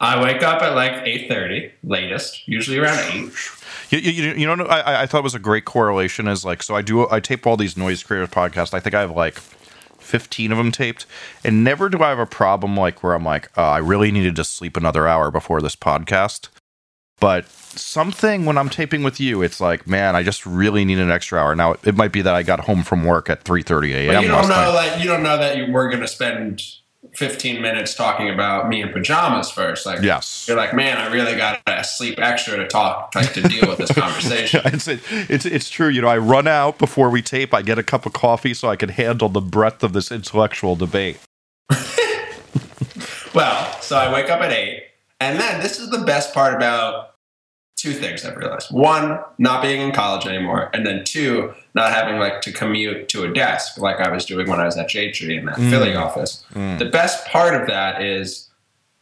I 0.00 0.22
wake 0.22 0.42
up 0.42 0.60
at 0.62 0.74
like 0.74 1.06
eight 1.06 1.28
thirty, 1.28 1.72
latest, 1.82 2.46
usually 2.48 2.78
around 2.78 2.98
eight. 3.12 3.32
You, 3.90 3.98
you, 3.98 4.34
you 4.34 4.56
know, 4.56 4.64
I, 4.64 5.02
I 5.02 5.06
thought 5.06 5.18
it 5.18 5.24
was 5.24 5.34
a 5.34 5.38
great 5.38 5.64
correlation. 5.64 6.26
Is 6.26 6.44
like, 6.44 6.62
so 6.62 6.74
I 6.74 6.82
do, 6.82 7.08
I 7.10 7.20
tape 7.20 7.46
all 7.46 7.56
these 7.56 7.76
noise 7.76 8.02
creators 8.02 8.30
podcasts. 8.30 8.74
I 8.74 8.80
think 8.80 8.94
I 8.94 9.00
have 9.00 9.12
like 9.12 9.38
15 10.04 10.52
of 10.52 10.58
them 10.58 10.70
taped. 10.70 11.06
And 11.44 11.64
never 11.64 11.88
do 11.88 12.02
I 12.02 12.10
have 12.10 12.18
a 12.18 12.26
problem 12.26 12.76
like 12.76 13.02
where 13.02 13.14
I'm 13.14 13.24
like, 13.24 13.50
oh, 13.56 13.62
I 13.62 13.78
really 13.78 14.12
needed 14.12 14.36
to 14.36 14.44
sleep 14.44 14.76
another 14.76 15.08
hour 15.08 15.30
before 15.30 15.60
this 15.60 15.76
podcast. 15.76 16.48
But 17.18 17.46
something 17.78 18.44
when 18.44 18.58
I'm 18.58 18.68
taping 18.68 19.02
with 19.02 19.20
you, 19.20 19.42
it's 19.42 19.60
like, 19.60 19.86
man, 19.86 20.16
I 20.16 20.22
just 20.22 20.44
really 20.46 20.84
need 20.84 20.98
an 20.98 21.10
extra 21.10 21.38
hour. 21.38 21.54
Now 21.54 21.76
it 21.84 21.94
might 21.94 22.12
be 22.12 22.22
that 22.22 22.34
I 22.34 22.42
got 22.42 22.60
home 22.60 22.82
from 22.82 23.04
work 23.04 23.30
at 23.30 23.44
3:30 23.44 23.92
a.m. 23.92 24.22
you 24.22 24.28
don't 24.28 24.48
know 24.48 24.72
that 24.72 25.00
you 25.00 25.06
don't 25.06 25.22
know 25.22 25.36
that 25.38 25.56
you 25.56 25.72
were 25.72 25.88
going 25.88 26.00
to 26.00 26.08
spend 26.08 26.62
15 27.14 27.62
minutes 27.62 27.94
talking 27.94 28.28
about 28.28 28.68
me 28.68 28.82
in 28.82 28.92
pajamas 28.92 29.50
first. 29.50 29.86
Like, 29.86 30.02
yes, 30.02 30.46
you're 30.48 30.56
like, 30.56 30.74
man, 30.74 30.98
I 30.98 31.12
really 31.12 31.36
got 31.36 31.64
to 31.66 31.84
sleep 31.84 32.18
extra 32.18 32.56
to 32.56 32.66
talk, 32.66 33.14
like 33.14 33.32
to 33.34 33.42
deal 33.42 33.68
with 33.68 33.78
this 33.78 33.92
conversation. 33.94 34.62
it's, 34.66 34.88
it's 34.88 35.46
it's 35.46 35.68
true. 35.68 35.88
You 35.88 36.02
know, 36.02 36.08
I 36.08 36.18
run 36.18 36.48
out 36.48 36.78
before 36.78 37.10
we 37.10 37.22
tape. 37.22 37.54
I 37.54 37.62
get 37.62 37.78
a 37.78 37.82
cup 37.82 38.06
of 38.06 38.12
coffee 38.12 38.54
so 38.54 38.68
I 38.68 38.76
can 38.76 38.88
handle 38.88 39.28
the 39.28 39.40
breadth 39.40 39.82
of 39.82 39.92
this 39.92 40.10
intellectual 40.10 40.76
debate. 40.76 41.18
well, 43.34 43.80
so 43.80 43.96
I 43.96 44.12
wake 44.12 44.30
up 44.30 44.40
at 44.40 44.52
eight. 44.52 44.84
And 45.20 45.40
then 45.40 45.62
this 45.62 45.78
is 45.78 45.90
the 45.90 45.98
best 45.98 46.34
part 46.34 46.54
about 46.54 47.13
two 47.84 47.92
things 47.92 48.24
I've 48.24 48.38
realized. 48.38 48.70
One, 48.70 49.20
not 49.36 49.60
being 49.60 49.82
in 49.82 49.92
college 49.92 50.26
anymore. 50.26 50.70
And 50.72 50.86
then 50.86 51.04
two, 51.04 51.52
not 51.74 51.92
having 51.92 52.18
like 52.18 52.40
to 52.40 52.50
commute 52.52 53.10
to 53.10 53.24
a 53.24 53.32
desk 53.32 53.76
like 53.76 54.00
I 54.00 54.08
was 54.08 54.24
doing 54.24 54.48
when 54.48 54.58
I 54.58 54.64
was 54.64 54.78
at 54.78 54.88
J 54.88 55.10
Tree 55.10 55.36
in 55.36 55.44
that 55.44 55.56
mm. 55.56 55.68
Philly 55.68 55.94
office. 55.94 56.44
Mm. 56.54 56.78
The 56.78 56.86
best 56.86 57.26
part 57.26 57.60
of 57.60 57.68
that 57.68 58.00
is 58.00 58.48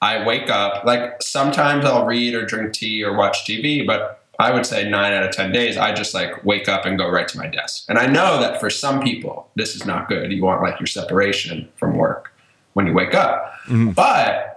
I 0.01 0.27
wake 0.27 0.51
up, 0.51 0.85
like 0.85 1.23
sometimes 1.23 1.85
I'll 1.85 2.05
read 2.05 2.35
or 2.35 2.45
drink 2.45 2.73
tea 2.73 3.05
or 3.05 3.17
watch 3.17 3.45
TV, 3.47 3.87
but 3.87 4.21
I 4.41 4.51
would 4.51 4.67
say 4.67 4.91
nine 4.91 5.13
out 5.13 5.23
of 5.23 5.31
10 5.31 5.53
days, 5.53 5.77
I 5.77 5.95
just 5.95 6.13
like 6.13 6.45
wake 6.45 6.69
up 6.69 6.85
and 6.85 6.99
go 6.99 7.09
right 7.09 7.29
to 7.29 7.39
my 7.39 7.47
desk. 7.47 7.85
And 7.89 8.01
I 8.01 8.07
know 8.07 8.41
that 8.41 8.59
for 8.59 8.69
some 8.69 9.01
people, 9.01 9.49
this 9.55 9.77
is 9.77 9.87
not 9.87 10.09
good. 10.09 10.33
You 10.33 10.43
want 10.43 10.61
like 10.61 10.81
your 10.81 10.89
separation 10.89 11.69
from 11.77 11.97
work 11.97 12.35
when 12.73 12.89
you 12.89 12.95
wake 12.95 13.15
up. 13.15 13.53
Mm. 13.67 13.95
But 13.95 14.52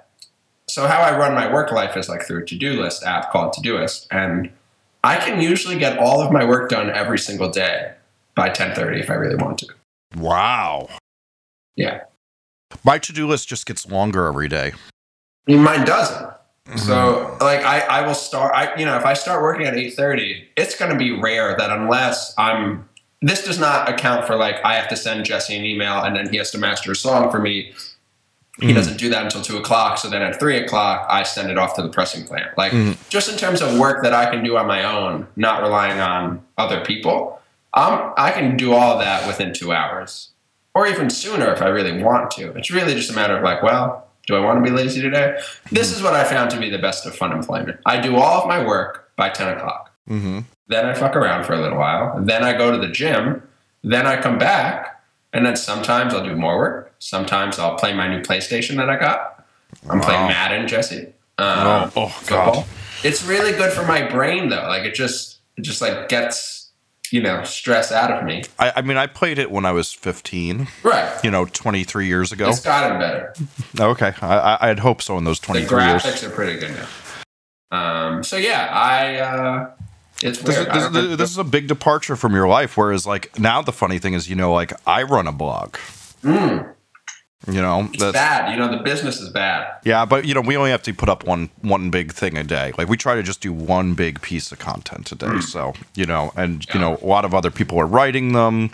so 0.68 0.88
how 0.88 1.02
I 1.02 1.18
run 1.18 1.34
my 1.34 1.52
work 1.52 1.72
life 1.72 1.96
is 1.96 2.10
like 2.10 2.24
through 2.24 2.44
a 2.44 2.46
to-do 2.46 2.82
list 2.82 3.04
app 3.04 3.32
called 3.32 3.54
Todoist, 3.54 4.08
and 4.12 4.52
I 5.04 5.18
can 5.18 5.42
usually 5.42 5.78
get 5.78 5.98
all 5.98 6.22
of 6.22 6.32
my 6.32 6.44
work 6.44 6.70
done 6.70 6.90
every 6.90 7.20
single 7.20 7.50
day 7.50 7.94
by 8.36 8.50
10:30 8.50 9.00
if 9.00 9.10
I 9.10 9.14
really 9.14 9.36
want 9.36 9.60
to. 9.60 9.68
Wow. 10.16 10.90
Yeah. 11.76 12.02
My 12.84 12.98
to-do 12.98 13.28
list 13.28 13.48
just 13.48 13.66
gets 13.66 13.88
longer 13.88 14.28
every 14.28 14.48
day. 14.48 14.74
I 15.48 15.52
mean, 15.52 15.62
mine 15.62 15.86
doesn't. 15.86 16.36
Mm-hmm. 16.68 16.78
So 16.80 17.38
like 17.40 17.64
I, 17.64 17.82
I 17.82 18.08
will 18.08 18.16
start 18.16 18.56
I 18.56 18.76
you 18.76 18.86
know 18.86 18.98
if 18.98 19.06
I 19.06 19.14
start 19.14 19.44
working 19.44 19.68
at 19.68 19.76
8:30 19.76 20.46
it's 20.58 20.76
going 20.76 20.92
to 20.92 20.98
be 20.98 21.12
rare 21.12 21.56
that 21.56 21.70
unless 21.70 22.34
I'm 22.40 22.90
this 23.22 23.46
does 23.46 23.60
not 23.60 23.88
account 23.88 24.26
for 24.26 24.36
like 24.36 24.56
I 24.66 24.74
have 24.74 24.88
to 24.90 24.96
send 24.96 25.26
Jesse 25.26 25.56
an 25.56 25.64
email 25.64 26.02
and 26.02 26.16
then 26.16 26.28
he 26.30 26.38
has 26.38 26.50
to 26.52 26.58
master 26.58 26.92
a 26.92 26.96
song 26.96 27.30
for 27.30 27.40
me 27.40 27.72
he 28.60 28.68
Mhm. 28.72 28.76
doesn't 28.76 28.98
do 28.98 29.10
that 29.10 29.24
until 29.24 29.42
two 29.42 29.58
o'clock. 29.58 29.98
So 29.98 30.10
then 30.10 30.22
at 30.22 30.40
three 30.40 30.58
o'clock, 30.58 31.06
I 31.10 31.24
send 31.24 31.50
it 31.52 31.58
off 31.58 31.76
to 31.76 31.82
the 31.82 31.90
pressing 31.90 32.26
plant. 32.26 32.58
Like 32.58 32.72
Mhm. 32.72 32.96
just 33.10 33.30
in 33.30 33.38
terms 33.38 33.62
of 33.62 33.78
work 33.78 34.02
that 34.04 34.14
I 34.14 34.28
can 34.28 34.44
do 34.44 34.58
on 34.58 34.66
my 34.68 34.84
own, 34.84 35.28
not 35.36 35.62
relying 35.62 36.00
on 36.00 36.42
other 36.58 36.80
people, 36.82 37.42
um, 37.74 38.14
I 38.18 38.32
can 38.32 38.56
do 38.56 38.74
all 38.74 38.94
of 38.94 39.00
that 39.02 39.28
within 39.28 39.54
two 39.54 39.74
hours, 39.74 40.30
or 40.74 40.88
even 40.88 41.10
sooner 41.10 41.52
if 41.54 41.62
I 41.62 41.68
really 41.68 42.02
want 42.02 42.32
to. 42.32 42.52
It's 42.58 42.72
really 42.72 42.94
just 42.96 43.12
a 43.12 43.14
matter 43.14 43.36
of 43.36 43.44
like, 43.44 43.62
well, 43.62 44.08
do 44.28 44.36
I 44.36 44.40
want 44.40 44.64
to 44.64 44.72
be 44.72 44.76
lazy 44.76 45.02
today? 45.02 45.38
This 45.72 45.92
is 45.92 46.02
what 46.02 46.14
I 46.16 46.24
found 46.24 46.50
to 46.52 46.58
be 46.58 46.70
the 46.70 46.80
best 46.80 47.06
of 47.06 47.16
fun 47.16 47.32
employment. 47.32 47.80
I 47.86 47.98
do 47.98 48.16
all 48.18 48.42
of 48.42 48.48
my 48.48 48.64
work 48.64 49.10
by 49.18 49.30
ten 49.30 49.50
o'clock. 49.50 49.92
Mm-hmm. 50.10 50.40
Then 50.68 50.86
I 50.88 50.94
fuck 50.94 51.16
around 51.16 51.44
for 51.44 51.54
a 51.54 51.60
little 51.62 51.78
while. 51.78 52.16
Then 52.20 52.44
I 52.44 52.54
go 52.54 52.72
to 52.72 52.78
the 52.78 52.88
gym. 52.88 53.44
Then 53.84 54.08
I 54.08 54.16
come 54.18 54.38
back. 54.40 55.00
And 55.32 55.46
then 55.46 55.56
sometimes 55.58 56.14
I'll 56.14 56.24
do 56.24 56.36
more 56.36 56.58
work. 56.58 56.85
Sometimes 57.00 57.60
I'll 57.60 57.76
play 57.76 57.94
my 57.94 58.08
new 58.08 58.22
PlayStation 58.22 58.78
that 58.78 58.90
I 58.90 58.98
got. 58.98 59.46
I'm 59.90 60.00
playing 60.02 60.28
Madden, 60.28 60.68
Jesse. 60.68 61.08
Oh, 61.38 61.44
Um, 61.84 61.92
oh 61.96 62.08
football. 62.08 62.54
God. 62.56 62.66
It's 63.04 63.24
really 63.24 63.52
good 63.52 63.72
for 63.74 63.84
my 63.86 64.08
brain 64.10 64.50
though. 64.50 64.64
Like 64.68 64.84
it 64.84 64.96
just 64.96 65.38
it 65.58 65.62
just 65.62 65.82
like 65.82 66.10
gets, 66.10 66.72
you 67.12 67.22
know, 67.22 67.44
stress 67.44 67.92
out 67.92 68.12
of 68.12 68.24
me. 68.24 68.44
I, 68.58 68.74
I 68.78 68.82
mean, 68.82 68.98
I 68.98 69.06
played 69.08 69.38
it 69.38 69.52
when 69.52 69.66
I 69.66 69.72
was 69.72 69.94
15, 69.94 70.68
Right. 70.84 71.24
you 71.24 71.30
know, 71.32 71.46
23 71.46 72.08
years 72.08 72.32
ago. 72.32 72.50
It's 72.50 72.62
gotten 72.62 72.98
better. 73.00 73.34
Okay. 73.80 74.14
I, 74.22 74.38
I, 74.38 74.70
I'd 74.70 74.80
hope 74.80 75.02
so 75.02 75.18
in 75.18 75.24
those 75.26 75.40
23 75.40 75.84
years. 75.84 76.04
The 76.04 76.10
graphics 76.10 76.24
are 76.28 76.30
pretty 76.32 76.60
good 76.60 76.72
now. 76.72 76.88
Um, 77.72 78.24
so 78.24 78.38
yeah, 78.38 78.70
I 78.72 79.18
uh, 79.18 79.72
it's 80.24 80.40
This, 80.40 80.58
weird. 80.58 80.74
this, 80.74 80.84
is- 80.96 81.18
this 81.18 81.32
is 81.32 81.38
a 81.38 81.44
big 81.44 81.68
departure 81.68 82.16
from 82.16 82.34
your 82.34 82.48
life. 82.48 82.78
Whereas, 82.78 83.06
like, 83.06 83.38
now 83.38 83.62
the 83.62 83.74
funny 83.74 84.00
thing 84.00 84.14
is, 84.14 84.30
you 84.30 84.36
know, 84.36 84.54
like, 84.54 84.72
I 84.88 85.04
run 85.04 85.28
a 85.28 85.32
blog. 85.34 85.76
Mm, 86.24 86.74
You 87.48 87.62
know, 87.62 87.88
it's 87.94 88.12
bad. 88.12 88.52
You 88.52 88.58
know, 88.58 88.76
the 88.76 88.82
business 88.82 89.22
is 89.22 89.30
bad. 89.30 89.78
Yeah, 89.84 90.06
but 90.06 90.26
you 90.26 90.34
know, 90.34 90.42
we 90.42 90.58
only 90.58 90.72
have 90.72 90.82
to 90.84 90.94
put 90.94 91.10
up 91.10 91.26
one 91.26 91.50
one 91.62 91.92
big 91.92 92.12
thing 92.12 92.38
a 92.38 92.44
day. 92.44 92.74
Like 92.76 92.90
we 92.90 92.98
try 92.98 93.14
to 93.14 93.22
just 93.22 93.40
do 93.40 93.54
one 93.54 93.94
big 93.94 94.20
piece 94.22 94.52
of 94.52 94.58
content 94.58 95.12
a 95.12 95.16
day. 95.16 95.28
Mm. 95.28 95.44
So 95.44 95.74
you 95.94 96.08
know, 96.08 96.32
and 96.36 96.66
you 96.74 96.80
know, 96.80 96.98
a 97.04 97.06
lot 97.06 97.24
of 97.24 97.36
other 97.36 97.52
people 97.52 97.78
are 97.80 97.86
writing 97.86 98.34
them. 98.34 98.72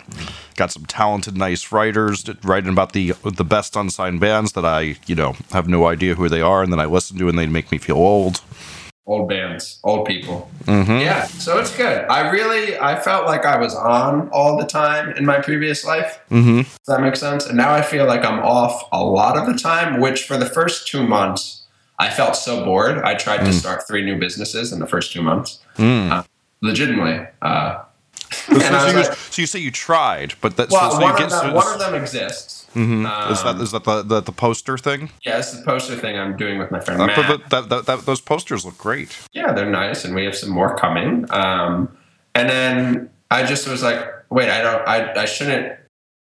Got 0.56 0.70
some 0.70 0.86
talented, 0.86 1.36
nice 1.36 1.70
writers 1.70 2.24
writing 2.42 2.70
about 2.70 2.92
the 2.92 3.12
the 3.24 3.44
best 3.44 3.76
unsigned 3.76 4.20
bands 4.20 4.52
that 4.52 4.64
I 4.64 4.96
you 5.06 5.16
know 5.16 5.36
have 5.50 5.68
no 5.68 5.86
idea 5.86 6.14
who 6.14 6.30
they 6.30 6.40
are, 6.40 6.62
and 6.62 6.72
then 6.72 6.80
I 6.80 6.86
listen 6.86 7.18
to 7.18 7.28
and 7.28 7.38
they 7.38 7.46
make 7.46 7.70
me 7.70 7.76
feel 7.78 7.96
old. 7.96 8.40
Old 9.04 9.28
bands, 9.28 9.80
old 9.82 10.06
people. 10.06 10.48
Mm-hmm. 10.64 10.98
Yeah, 11.00 11.24
so 11.24 11.58
it's 11.58 11.76
good. 11.76 12.04
I 12.08 12.30
really, 12.30 12.78
I 12.78 13.00
felt 13.00 13.26
like 13.26 13.44
I 13.44 13.56
was 13.58 13.74
on 13.74 14.28
all 14.28 14.56
the 14.56 14.64
time 14.64 15.10
in 15.16 15.26
my 15.26 15.40
previous 15.40 15.84
life. 15.84 16.20
Mm-hmm. 16.30 16.58
Does 16.58 16.78
that 16.86 17.00
make 17.00 17.16
sense? 17.16 17.44
And 17.46 17.56
now 17.56 17.72
I 17.72 17.82
feel 17.82 18.06
like 18.06 18.24
I'm 18.24 18.38
off 18.38 18.84
a 18.92 19.02
lot 19.02 19.36
of 19.36 19.46
the 19.52 19.54
time, 19.60 20.00
which 20.00 20.22
for 20.22 20.36
the 20.36 20.46
first 20.46 20.86
two 20.86 21.04
months, 21.04 21.62
I 21.98 22.10
felt 22.10 22.36
so 22.36 22.64
bored. 22.64 22.98
I 23.02 23.14
tried 23.14 23.38
to 23.38 23.50
Mm. 23.50 23.54
start 23.54 23.86
three 23.88 24.04
new 24.04 24.16
businesses 24.18 24.72
in 24.72 24.78
the 24.78 24.86
first 24.86 25.12
two 25.12 25.20
months, 25.22 25.58
Mm. 25.78 26.24
legitimately. 26.60 27.26
Uh, 27.42 27.80
So, 28.46 28.58
so 28.58 28.86
you, 28.88 28.96
like, 28.96 29.12
so 29.14 29.42
you 29.42 29.46
say 29.46 29.58
you 29.60 29.70
tried, 29.70 30.34
but 30.40 30.56
that 30.56 30.70
well, 30.70 30.90
so, 30.90 30.96
so 30.96 31.02
you 31.02 31.06
one, 31.12 31.16
get 31.16 31.32
of 31.32 31.42
them, 31.42 31.54
one 31.54 31.72
of 31.72 31.78
them 31.78 31.94
exists. 31.94 32.66
Mhm. 32.74 33.30
is 33.30 33.42
that 33.42 33.56
um, 33.56 33.60
is 33.60 33.70
that 33.72 33.84
the, 33.84 34.02
the 34.02 34.20
the 34.22 34.32
poster 34.32 34.78
thing? 34.78 35.10
Yeah, 35.26 35.38
it's 35.38 35.52
the 35.52 35.62
poster 35.62 35.94
thing 35.94 36.18
I'm 36.18 36.36
doing 36.38 36.58
with 36.58 36.70
my 36.70 36.80
friend 36.80 37.02
Uh, 37.02 37.06
Matt. 37.06 37.50
that, 37.50 37.68
that, 37.68 37.86
that, 37.86 38.06
those 38.06 38.20
posters 38.22 38.64
look 38.64 38.78
great. 38.78 39.16
yeah, 39.32 39.52
they're 39.52 39.70
nice, 39.70 40.04
and 40.06 40.14
we 40.14 40.24
have 40.24 40.34
some 40.34 40.50
more 40.50 40.74
coming. 40.76 41.26
Um, 41.30 41.94
and 42.34 42.48
then 42.48 43.10
I 43.30 43.44
just 43.44 43.68
was 43.68 43.82
like, 43.82 44.02
wait, 44.30 44.48
I 44.48 44.62
don't, 44.62 44.88
I, 44.88 45.22
I 45.22 45.24
shouldn't. 45.26 45.78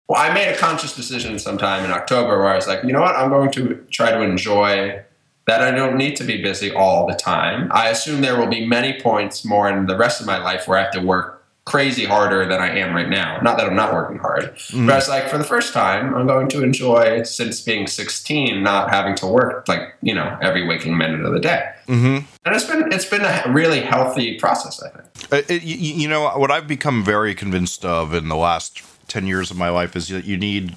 Well, 0.08 0.20
I 0.20 0.32
made 0.32 0.48
a 0.52 0.56
conscious 0.56 0.94
decision 0.94 1.38
sometime 1.38 1.84
in 1.84 1.90
October 1.90 2.38
where 2.38 2.48
I 2.48 2.54
was 2.54 2.68
like, 2.68 2.84
you 2.84 2.92
know 2.92 3.00
what, 3.00 3.16
I'm 3.16 3.30
going 3.30 3.50
to 3.52 3.84
try 3.90 4.10
to 4.12 4.20
enjoy 4.20 5.02
that. 5.46 5.62
I 5.62 5.70
don't 5.72 5.96
need 5.96 6.14
to 6.16 6.24
be 6.24 6.40
busy 6.42 6.70
all 6.70 7.06
the 7.08 7.14
time. 7.14 7.70
I 7.72 7.88
assume 7.88 8.20
there 8.20 8.38
will 8.38 8.46
be 8.46 8.64
many 8.66 9.00
points 9.00 9.44
more 9.44 9.68
in 9.70 9.86
the 9.86 9.96
rest 9.96 10.20
of 10.20 10.26
my 10.26 10.36
life 10.38 10.68
where 10.68 10.78
I 10.78 10.82
have 10.82 10.92
to 10.92 11.00
work 11.00 11.35
crazy 11.66 12.04
harder 12.04 12.46
than 12.46 12.60
I 12.60 12.78
am 12.78 12.94
right 12.94 13.08
now. 13.08 13.40
Not 13.42 13.58
that 13.58 13.66
I'm 13.66 13.74
not 13.74 13.92
working 13.92 14.18
hard, 14.18 14.54
Mm. 14.70 14.86
but 14.86 14.92
I 14.92 14.96
was 14.96 15.08
like, 15.08 15.28
for 15.28 15.36
the 15.36 15.44
first 15.44 15.72
time, 15.74 16.14
I'm 16.14 16.26
going 16.26 16.48
to 16.50 16.62
enjoy 16.62 17.24
since 17.24 17.60
being 17.60 17.86
16, 17.88 18.62
not 18.62 18.88
having 18.90 19.14
to 19.16 19.26
work 19.26 19.66
like 19.68 19.82
you 20.00 20.14
know 20.14 20.38
every 20.40 20.64
waking 20.66 20.96
minute 20.96 21.24
of 21.24 21.32
the 21.32 21.40
day 21.40 21.64
Mm-hmm. 21.88 22.16
and 22.44 22.54
it's 22.56 22.64
been 22.64 22.92
it's 22.92 23.04
been 23.04 23.22
a 23.24 23.44
really 23.52 23.80
healthy 23.80 24.38
process 24.38 24.82
i 24.82 24.88
think 24.90 25.04
Uh, 25.32 25.42
it, 25.52 25.62
you, 25.62 25.76
you 25.76 26.08
know 26.08 26.28
what 26.38 26.50
I've 26.52 26.68
become 26.68 27.04
very 27.04 27.34
convinced 27.34 27.84
of 27.84 28.14
in 28.14 28.28
the 28.28 28.36
last 28.36 28.82
ten 29.08 29.26
years 29.26 29.50
of 29.50 29.56
my 29.56 29.68
life 29.70 29.96
is 29.96 30.08
that 30.08 30.24
you 30.24 30.36
need. 30.36 30.76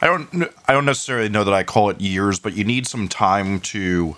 I 0.00 0.06
don't. 0.06 0.28
I 0.68 0.72
don't 0.72 0.84
necessarily 0.84 1.28
know 1.28 1.44
that 1.44 1.54
I 1.54 1.62
call 1.64 1.90
it 1.90 2.00
years, 2.00 2.38
but 2.40 2.54
you 2.54 2.64
need 2.64 2.86
some 2.86 3.06
time 3.08 3.60
to 3.74 4.16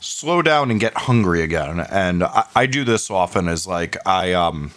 slow 0.00 0.42
down 0.42 0.70
and 0.70 0.80
get 0.80 0.94
hungry 0.96 1.42
again. 1.42 1.80
And 1.80 2.24
I, 2.24 2.44
I 2.56 2.66
do 2.66 2.84
this 2.84 3.10
often. 3.10 3.48
As 3.48 3.66
like 3.66 3.96
I 4.06 4.32
um. 4.32 4.70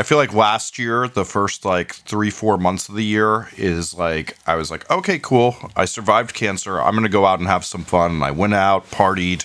I 0.00 0.04
feel 0.04 0.16
like 0.16 0.32
last 0.32 0.78
year, 0.78 1.08
the 1.08 1.24
first 1.24 1.64
like 1.64 1.92
three, 1.92 2.30
four 2.30 2.56
months 2.56 2.88
of 2.88 2.94
the 2.94 3.04
year 3.04 3.48
is 3.56 3.94
like, 3.94 4.36
I 4.46 4.54
was 4.54 4.70
like, 4.70 4.88
okay, 4.88 5.18
cool. 5.18 5.56
I 5.74 5.86
survived 5.86 6.34
cancer. 6.34 6.80
I'm 6.80 6.92
going 6.92 7.02
to 7.02 7.08
go 7.08 7.26
out 7.26 7.40
and 7.40 7.48
have 7.48 7.64
some 7.64 7.82
fun. 7.82 8.12
And 8.12 8.24
I 8.24 8.30
went 8.30 8.54
out, 8.54 8.88
partied, 8.92 9.44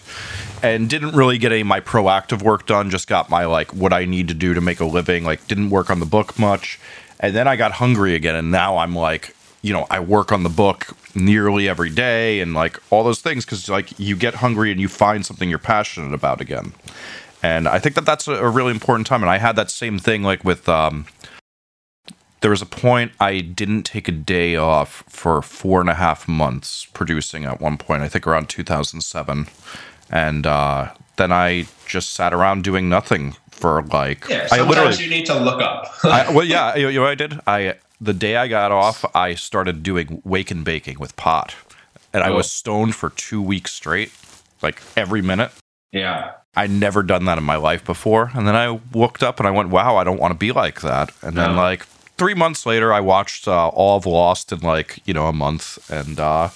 and 0.62 0.88
didn't 0.88 1.15
really 1.15 1.39
get 1.39 1.51
any 1.51 1.62
of 1.62 1.67
my 1.67 1.79
proactive 1.79 2.43
work 2.43 2.67
done. 2.67 2.91
Just 2.91 3.07
got 3.07 3.31
my 3.31 3.45
like 3.45 3.74
what 3.74 3.93
I 3.93 4.05
need 4.05 4.27
to 4.27 4.36
do 4.36 4.53
to 4.53 4.62
make 4.62 4.79
a 4.79 4.86
living. 4.86 5.24
Like 5.24 5.48
didn't 5.48 5.72
work 5.72 5.89
on 5.89 6.00
the 6.00 6.05
book 6.05 6.38
much, 6.38 6.79
and 7.19 7.36
then 7.36 7.48
I 7.48 7.55
got 7.55 7.72
hungry 7.72 8.13
again, 8.13 8.36
and 8.36 8.51
now 8.51 8.77
I'm 8.77 8.95
like, 8.95 9.36
you 9.63 9.74
know, 9.74 9.88
I 9.89 10.01
work 10.01 10.31
on 10.31 10.43
the 10.43 10.50
book 10.50 10.95
nearly 11.15 11.67
every 11.67 11.89
day, 11.89 12.41
and 12.41 12.53
like 12.53 12.79
all 12.91 13.03
those 13.03 13.22
things 13.22 13.43
because 13.43 13.69
like 13.69 14.00
you 14.00 14.15
get 14.15 14.36
hungry 14.36 14.72
and 14.72 14.79
you 14.79 14.88
find 14.88 15.25
something 15.25 15.50
you're 15.50 15.57
passionate 15.57 16.13
about 16.13 16.41
again. 16.41 16.74
And 17.43 17.67
I 17.67 17.77
think 17.77 17.95
that 17.95 18.05
that's 18.05 18.27
a, 18.27 18.50
really 18.50 18.71
important 18.71 19.05
time. 19.05 19.21
And 19.21 19.29
I 19.29 19.38
had 19.38 19.57
that 19.57 19.69
same 19.69 20.00
thing 20.00 20.23
like 20.23 20.45
with 20.45 20.67
um, 20.69 21.05
there 22.39 22.50
was 22.51 22.62
a 22.62 22.65
point 22.65 23.12
I 23.19 23.39
didn't 23.39 23.83
take 23.83 24.07
a 24.07 24.13
day 24.13 24.55
off 24.55 25.03
for 25.09 25.41
four 25.41 25.81
and 25.81 25.89
a 25.89 25.93
half 25.95 26.25
months 26.27 26.85
producing 26.93 27.43
at 27.43 27.59
one 27.59 27.77
point, 27.77 28.01
I 28.01 28.07
think 28.07 28.25
around 28.25 28.47
2007. 28.47 29.47
And 30.09 30.47
uh, 30.47 30.93
then 31.17 31.33
I 31.33 31.67
just 31.85 32.12
sat 32.13 32.33
around 32.33 32.63
doing 32.63 32.88
nothing 32.89 33.35
for 33.51 33.83
like, 33.83 34.27
yeah 34.29 34.47
I 34.51 34.62
literally, 34.62 34.95
you 35.03 35.09
need 35.09 35.25
to 35.25 35.38
look 35.38 35.62
up 35.62 35.88
I, 36.05 36.31
well, 36.31 36.45
yeah, 36.45 36.75
you, 36.75 36.88
you 36.88 36.95
know 37.00 37.03
what 37.03 37.12
I 37.12 37.15
did? 37.15 37.39
I, 37.45 37.75
the 38.00 38.13
day 38.13 38.38
I 38.38 38.47
got 38.47 38.71
off, 38.71 39.03
I 39.13 39.35
started 39.35 39.83
doing 39.83 40.21
wake 40.23 40.50
and 40.50 40.63
baking 40.63 40.97
with 41.00 41.15
pot. 41.17 41.55
And 42.13 42.23
I 42.23 42.29
Oh. 42.29 42.35
was 42.35 42.50
stoned 42.51 42.95
for 42.95 43.09
two 43.09 43.41
weeks 43.41 43.73
straight, 43.73 44.12
like 44.62 44.81
every 44.95 45.21
minute. 45.21 45.51
yeah 45.91 46.31
I'd 46.55 46.69
never 46.72 47.01
done 47.01 47.25
that 47.25 47.38
in 47.38 47.43
my 47.43 47.55
life 47.55 47.83
before. 47.83 48.31
And 48.36 48.48
then 48.48 48.55
I 48.55 48.79
looked 48.93 49.24
up 49.24 49.39
and 49.39 49.48
I 49.48 49.51
went, 49.51 49.69
wow, 49.69 49.95
I 49.95 50.03
don't 50.03 50.19
want 50.19 50.33
to 50.33 50.38
be 50.38 50.51
like 50.51 50.81
that. 50.81 51.12
And 51.22 51.36
then, 51.36 51.55
like, 51.55 51.86
three 52.17 52.36
months 52.36 52.65
later, 52.65 52.93
I 52.93 53.00
watched 53.00 53.48
uh, 53.48 53.69
all 53.69 53.98
of 53.98 54.05
Lost 54.05 54.51
in, 54.51 54.60
like, 54.60 55.00
you 55.05 55.13
know, 55.13 55.25
a 55.27 55.33
month. 55.33 55.89
And 55.89 56.19
uh, 56.19 56.50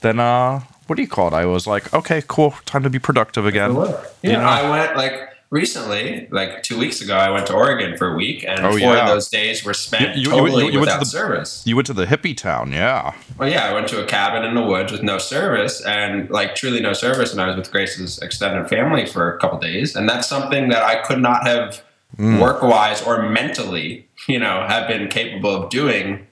then, 0.00 0.18
uh, 0.18 0.60
what 0.88 0.96
do 0.96 1.02
you 1.02 1.08
call 1.08 1.28
it? 1.28 1.34
I 1.34 1.46
was 1.46 1.66
like, 1.66 1.94
okay, 1.94 2.22
cool. 2.26 2.50
Time 2.66 2.82
to 2.82 2.90
be 2.90 2.98
productive 2.98 3.46
again. 3.46 3.74
yeah 3.74 4.04
You 4.22 4.32
know? 4.32 4.40
i 4.40 4.68
went 4.68 4.96
like 4.96 5.31
recently 5.52 6.26
like 6.30 6.62
two 6.62 6.78
weeks 6.78 7.00
ago 7.02 7.14
i 7.14 7.28
went 7.30 7.46
to 7.46 7.52
oregon 7.52 7.96
for 7.98 8.10
a 8.12 8.16
week 8.16 8.42
and 8.48 8.60
Oh, 8.64 8.70
four 8.70 8.78
yeah. 8.80 9.02
of 9.02 9.08
those 9.08 9.28
days 9.28 9.62
were 9.64 9.74
spent 9.74 10.16
You- 10.16 10.22
you- 10.22 10.30
totally 10.30 10.50
you 10.50 10.64
went 10.64 10.74
to 10.74 10.80
without 10.80 11.00
the- 11.00 11.04
service 11.06 11.62
You 11.66 11.76
went 11.76 11.86
to 11.86 11.92
the 11.92 12.06
hippie 12.06 12.34
town, 12.36 12.72
yeah. 12.72 13.12
well 13.38 13.48
yeah 13.48 13.66
i 13.68 13.72
went 13.72 13.86
to 13.88 14.02
a 14.02 14.06
cabin 14.06 14.44
in 14.48 14.54
the 14.54 14.62
woods 14.62 14.90
with 14.90 15.02
no 15.02 15.18
service 15.18 15.82
and 15.82 16.28
like 16.30 16.54
truly 16.54 16.80
no 16.80 16.94
service 16.94 17.32
and 17.32 17.40
i 17.42 17.46
was 17.46 17.56
with 17.56 17.70
grace's 17.70 18.18
extended 18.20 18.66
family 18.68 19.04
for 19.06 19.32
a 19.34 19.38
couple 19.38 19.58
days 19.58 19.94
and 19.94 20.08
that's 20.08 20.26
something 20.26 20.70
that 20.70 20.82
i 20.82 20.96
could 21.02 21.20
not 21.20 21.46
have 21.46 21.82
Mm. 22.18 22.40
work 22.40 22.62
wise 22.62 23.00
or 23.06 23.22
mentally 23.22 24.06
you 24.28 24.38
know 24.38 24.66
have 24.68 24.86
been 24.86 25.08
capable 25.08 25.54
of 25.64 25.70
doing 25.70 26.26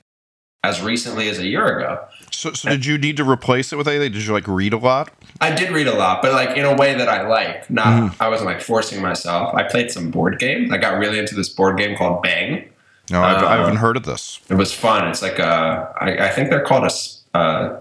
as 0.62 0.82
recently 0.82 1.28
as 1.28 1.38
a 1.38 1.46
year 1.46 1.78
ago 1.78 2.04
So, 2.30 2.52
so 2.52 2.68
did 2.68 2.84
you 2.86 2.98
need 2.98 3.16
to 3.16 3.24
replace 3.28 3.72
it 3.72 3.76
with 3.76 3.88
anything? 3.88 4.12
Did 4.12 4.24
you, 4.26 4.32
like, 4.32 4.46
read 4.46 4.72
a 4.72 4.78
lot? 4.78 5.10
I 5.40 5.54
did 5.54 5.70
read 5.72 5.86
a 5.86 5.94
lot, 5.94 6.20
but 6.22 6.32
like 6.32 6.56
in 6.56 6.64
a 6.66 6.74
way 6.76 6.94
that 6.94 7.08
I 7.08 7.26
like. 7.26 7.70
Not 7.70 7.86
Mm-hmm. 7.86 8.22
I 8.22 8.28
wasn't 8.28 8.46
like 8.50 8.60
forcing 8.60 9.00
myself. 9.00 9.54
I 9.54 9.62
played 9.62 9.90
some 9.90 10.10
board 10.10 10.38
games. 10.38 10.70
I 10.70 10.76
got 10.76 10.98
really 10.98 11.18
into 11.18 11.34
this 11.34 11.48
board 11.48 11.78
game 11.78 11.96
called 11.96 12.22
Bang. 12.22 12.68
No, 13.10 13.22
I've, 13.22 13.42
I 13.42 13.56
Uh, 13.56 13.60
haven't 13.62 13.76
heard 13.76 13.96
of 13.96 14.04
this. 14.04 14.40
It 14.50 14.54
was 14.54 14.72
fun. 14.72 15.08
It's 15.08 15.22
like 15.22 15.38
a 15.38 15.94
I, 15.98 16.26
I 16.26 16.28
think 16.28 16.50
they're 16.50 16.64
called 16.64 16.84
a, 16.84 17.36
uh, 17.38 17.80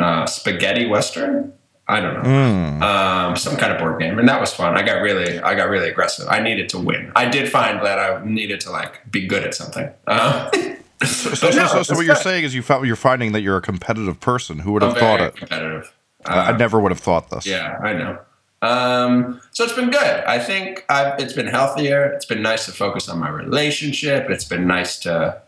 uh, 0.00 0.26
spaghetti 0.26 0.86
western. 0.86 1.52
I 1.86 2.00
don't 2.00 2.14
know. 2.14 2.22
Mm. 2.22 2.82
Um, 2.82 3.36
some 3.36 3.56
kind 3.56 3.72
of 3.72 3.78
board 3.78 4.00
game, 4.00 4.18
and 4.18 4.26
that 4.28 4.40
was 4.40 4.54
fun. 4.54 4.74
I 4.76 4.82
got 4.82 5.02
really, 5.02 5.38
I 5.40 5.54
got 5.54 5.68
really 5.68 5.88
aggressive. 5.90 6.26
I 6.30 6.40
needed 6.40 6.68
to 6.70 6.78
win. 6.78 7.12
I 7.14 7.28
did 7.28 7.50
find 7.50 7.84
that 7.84 7.98
I 7.98 8.24
needed 8.24 8.60
to 8.62 8.70
like 8.70 9.10
be 9.10 9.26
good 9.26 9.42
at 9.44 9.54
something. 9.54 9.90
Uh, 10.06 10.50
so, 11.04 11.34
so, 11.34 11.50
no, 11.50 11.66
so, 11.66 11.82
so, 11.82 11.94
what 11.94 12.06
you're 12.06 12.16
saying 12.16 12.44
is 12.44 12.54
you 12.54 12.62
found 12.62 12.86
you're 12.86 12.96
finding 12.96 13.32
that 13.32 13.42
you're 13.42 13.56
a 13.56 13.62
competitive 13.62 14.20
person. 14.20 14.58
Who 14.60 14.72
would 14.72 14.82
have 14.82 14.96
thought 14.96 15.20
it? 15.20 15.36
Competitive. 15.36 15.92
Uh, 16.26 16.52
I 16.52 16.56
never 16.56 16.80
would 16.80 16.92
have 16.92 17.00
thought 17.00 17.30
this. 17.30 17.46
Yeah, 17.46 17.78
I 17.82 17.92
know. 17.92 18.18
Um, 18.62 19.40
so 19.50 19.64
it's 19.64 19.74
been 19.74 19.90
good. 19.90 20.24
I 20.24 20.38
think 20.38 20.84
I've, 20.88 21.20
it's 21.20 21.34
been 21.34 21.48
healthier. 21.48 22.06
It's 22.06 22.24
been 22.24 22.40
nice 22.40 22.64
to 22.66 22.72
focus 22.72 23.08
on 23.08 23.18
my 23.18 23.28
relationship. 23.28 24.30
It's 24.30 24.44
been 24.44 24.66
nice 24.66 24.98
to 25.00 25.42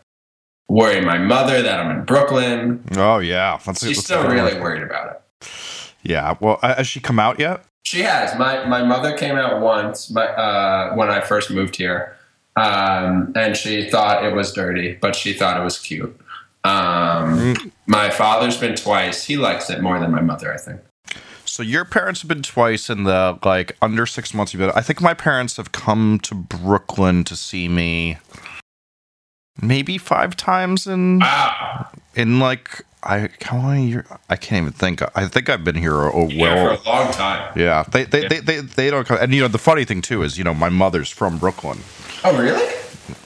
worry 0.67 1.01
my 1.01 1.17
mother 1.17 1.61
that 1.61 1.79
I'm 1.79 1.97
in 1.97 2.05
Brooklyn. 2.05 2.83
Oh 2.95 3.19
yeah, 3.19 3.59
Let's 3.65 3.85
she's 3.85 4.03
still 4.03 4.27
really 4.27 4.59
worried 4.59 4.83
about 4.83 5.11
it. 5.11 5.47
Yeah. 6.03 6.35
Well, 6.39 6.59
has 6.61 6.87
she 6.87 6.99
come 6.99 7.19
out 7.19 7.39
yet? 7.39 7.63
She 7.83 8.01
has. 8.01 8.37
My 8.37 8.65
my 8.65 8.83
mother 8.83 9.17
came 9.17 9.35
out 9.35 9.61
once. 9.61 10.11
My 10.11 10.27
uh, 10.27 10.93
when 10.95 11.09
I 11.09 11.21
first 11.21 11.49
moved 11.49 11.75
here, 11.77 12.16
um, 12.57 13.31
and 13.35 13.55
she 13.55 13.87
thought 13.89 14.25
it 14.25 14.33
was 14.33 14.51
dirty, 14.51 14.97
but 14.99 15.15
she 15.15 15.33
thought 15.33 15.59
it 15.59 15.63
was 15.63 15.77
cute. 15.77 16.19
Um, 16.63 17.37
mm. 17.37 17.71
My 17.85 18.09
father's 18.09 18.57
been 18.57 18.75
twice. 18.75 19.23
He 19.23 19.37
likes 19.37 19.69
it 19.69 19.79
more 19.79 19.99
than 19.99 20.11
my 20.11 20.21
mother, 20.21 20.51
I 20.51 20.57
think. 20.57 20.81
So 21.45 21.63
your 21.63 21.85
parents 21.85 22.21
have 22.21 22.27
been 22.27 22.43
twice 22.43 22.89
in 22.89 23.03
the 23.03 23.37
like 23.43 23.77
under 23.81 24.05
six 24.05 24.33
months 24.33 24.53
you've 24.53 24.59
been. 24.59 24.71
I 24.71 24.81
think 24.81 25.01
my 25.01 25.13
parents 25.13 25.57
have 25.57 25.71
come 25.71 26.19
to 26.23 26.35
Brooklyn 26.35 27.23
to 27.25 27.35
see 27.35 27.67
me 27.67 28.17
maybe 29.61 29.97
five 29.97 30.35
times 30.35 30.87
in 30.87 31.19
wow. 31.19 31.87
in 32.15 32.39
like 32.39 32.83
I 33.03 33.29
how 33.43 33.61
many 33.61 33.87
years 33.87 34.05
I 34.29 34.35
can't 34.35 34.63
even 34.63 34.73
think. 34.73 35.01
I 35.15 35.27
think 35.27 35.49
I've 35.49 35.63
been 35.63 35.75
here 35.75 35.95
a, 35.95 36.15
a 36.15 36.27
yeah, 36.27 36.41
well 36.41 36.75
for 36.75 36.83
a 36.83 36.91
long 36.91 37.11
time. 37.13 37.53
Yeah, 37.55 37.83
they 37.83 38.03
they, 38.03 38.23
yeah. 38.23 38.27
they, 38.27 38.39
they 38.39 38.59
they 38.61 38.89
don't 38.89 39.07
come. 39.07 39.17
And 39.21 39.33
you 39.33 39.41
know 39.41 39.47
the 39.47 39.57
funny 39.57 39.85
thing 39.85 40.01
too 40.01 40.23
is 40.23 40.37
you 40.37 40.43
know 40.43 40.53
my 40.53 40.69
mother's 40.69 41.09
from 41.09 41.37
Brooklyn. 41.37 41.79
Oh 42.23 42.37
really? 42.37 42.73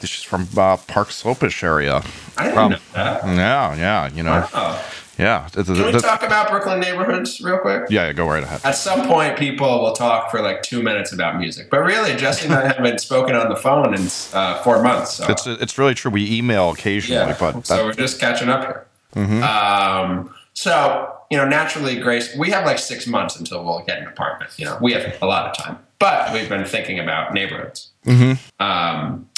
She's 0.02 0.24
from 0.24 0.48
uh, 0.58 0.78
Park 0.78 1.10
Slopish 1.10 1.64
area. 1.64 2.04
I 2.38 2.46
didn't 2.46 2.58
um, 2.58 2.72
know 2.72 2.78
that. 2.94 3.26
Yeah, 3.26 3.76
yeah, 3.76 4.10
you 4.14 4.24
know. 4.24 4.48
Wow. 4.54 4.82
Yeah. 5.18 5.48
Can 5.50 5.66
we 5.68 6.00
talk 6.00 6.24
about 6.24 6.50
Brooklyn 6.50 6.80
neighborhoods 6.80 7.42
real 7.42 7.60
quick? 7.60 7.84
Yeah, 7.90 8.12
go 8.12 8.28
right 8.28 8.42
ahead. 8.42 8.62
At 8.64 8.72
some 8.72 9.08
point, 9.08 9.38
people 9.38 9.82
will 9.82 9.94
talk 9.94 10.32
for 10.32 10.42
like 10.42 10.64
two 10.64 10.82
minutes 10.82 11.14
about 11.14 11.38
music, 11.38 11.70
but 11.70 11.82
really, 11.82 12.16
Justin 12.16 12.52
and 12.52 12.62
I 12.62 12.68
haven't 12.76 13.02
spoken 13.02 13.36
on 13.36 13.50
the 13.50 13.56
phone 13.56 13.94
in 13.94 14.08
uh, 14.34 14.62
four 14.64 14.82
months. 14.82 15.14
So. 15.16 15.28
It's 15.30 15.46
it's 15.46 15.78
really 15.78 15.94
true. 15.94 16.10
We 16.10 16.38
email 16.38 16.72
occasionally, 16.72 17.32
yeah. 17.32 17.38
but 17.40 17.54
that... 17.54 17.68
so 17.68 17.86
we're 17.86 17.94
just 17.94 18.20
catching 18.20 18.50
up 18.50 18.62
here. 18.62 18.86
Mm-hmm. 19.16 19.44
Um, 19.44 20.34
so 20.54 21.14
you 21.30 21.38
know, 21.38 21.48
naturally, 21.48 22.00
Grace, 22.00 22.36
we 22.36 22.50
have 22.50 22.66
like 22.66 22.80
six 22.80 23.06
months 23.06 23.38
until 23.38 23.64
we'll 23.64 23.84
get 23.86 24.00
an 24.00 24.08
apartment. 24.08 24.52
You 24.58 24.66
know, 24.66 24.78
we 24.82 24.94
have 24.94 25.18
a 25.22 25.26
lot 25.26 25.48
of 25.48 25.56
time, 25.56 25.78
but 26.02 26.34
we've 26.34 26.50
been 26.50 26.66
thinking 26.66 27.00
about 27.00 27.34
neighborhoods. 27.34 27.92
Mm-hmm. 28.06 28.62
Um, 28.62 29.30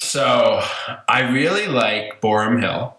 so 0.00 0.62
I 1.06 1.30
really 1.30 1.68
like 1.68 2.20
Boerum 2.22 2.60
Hill. 2.60 2.96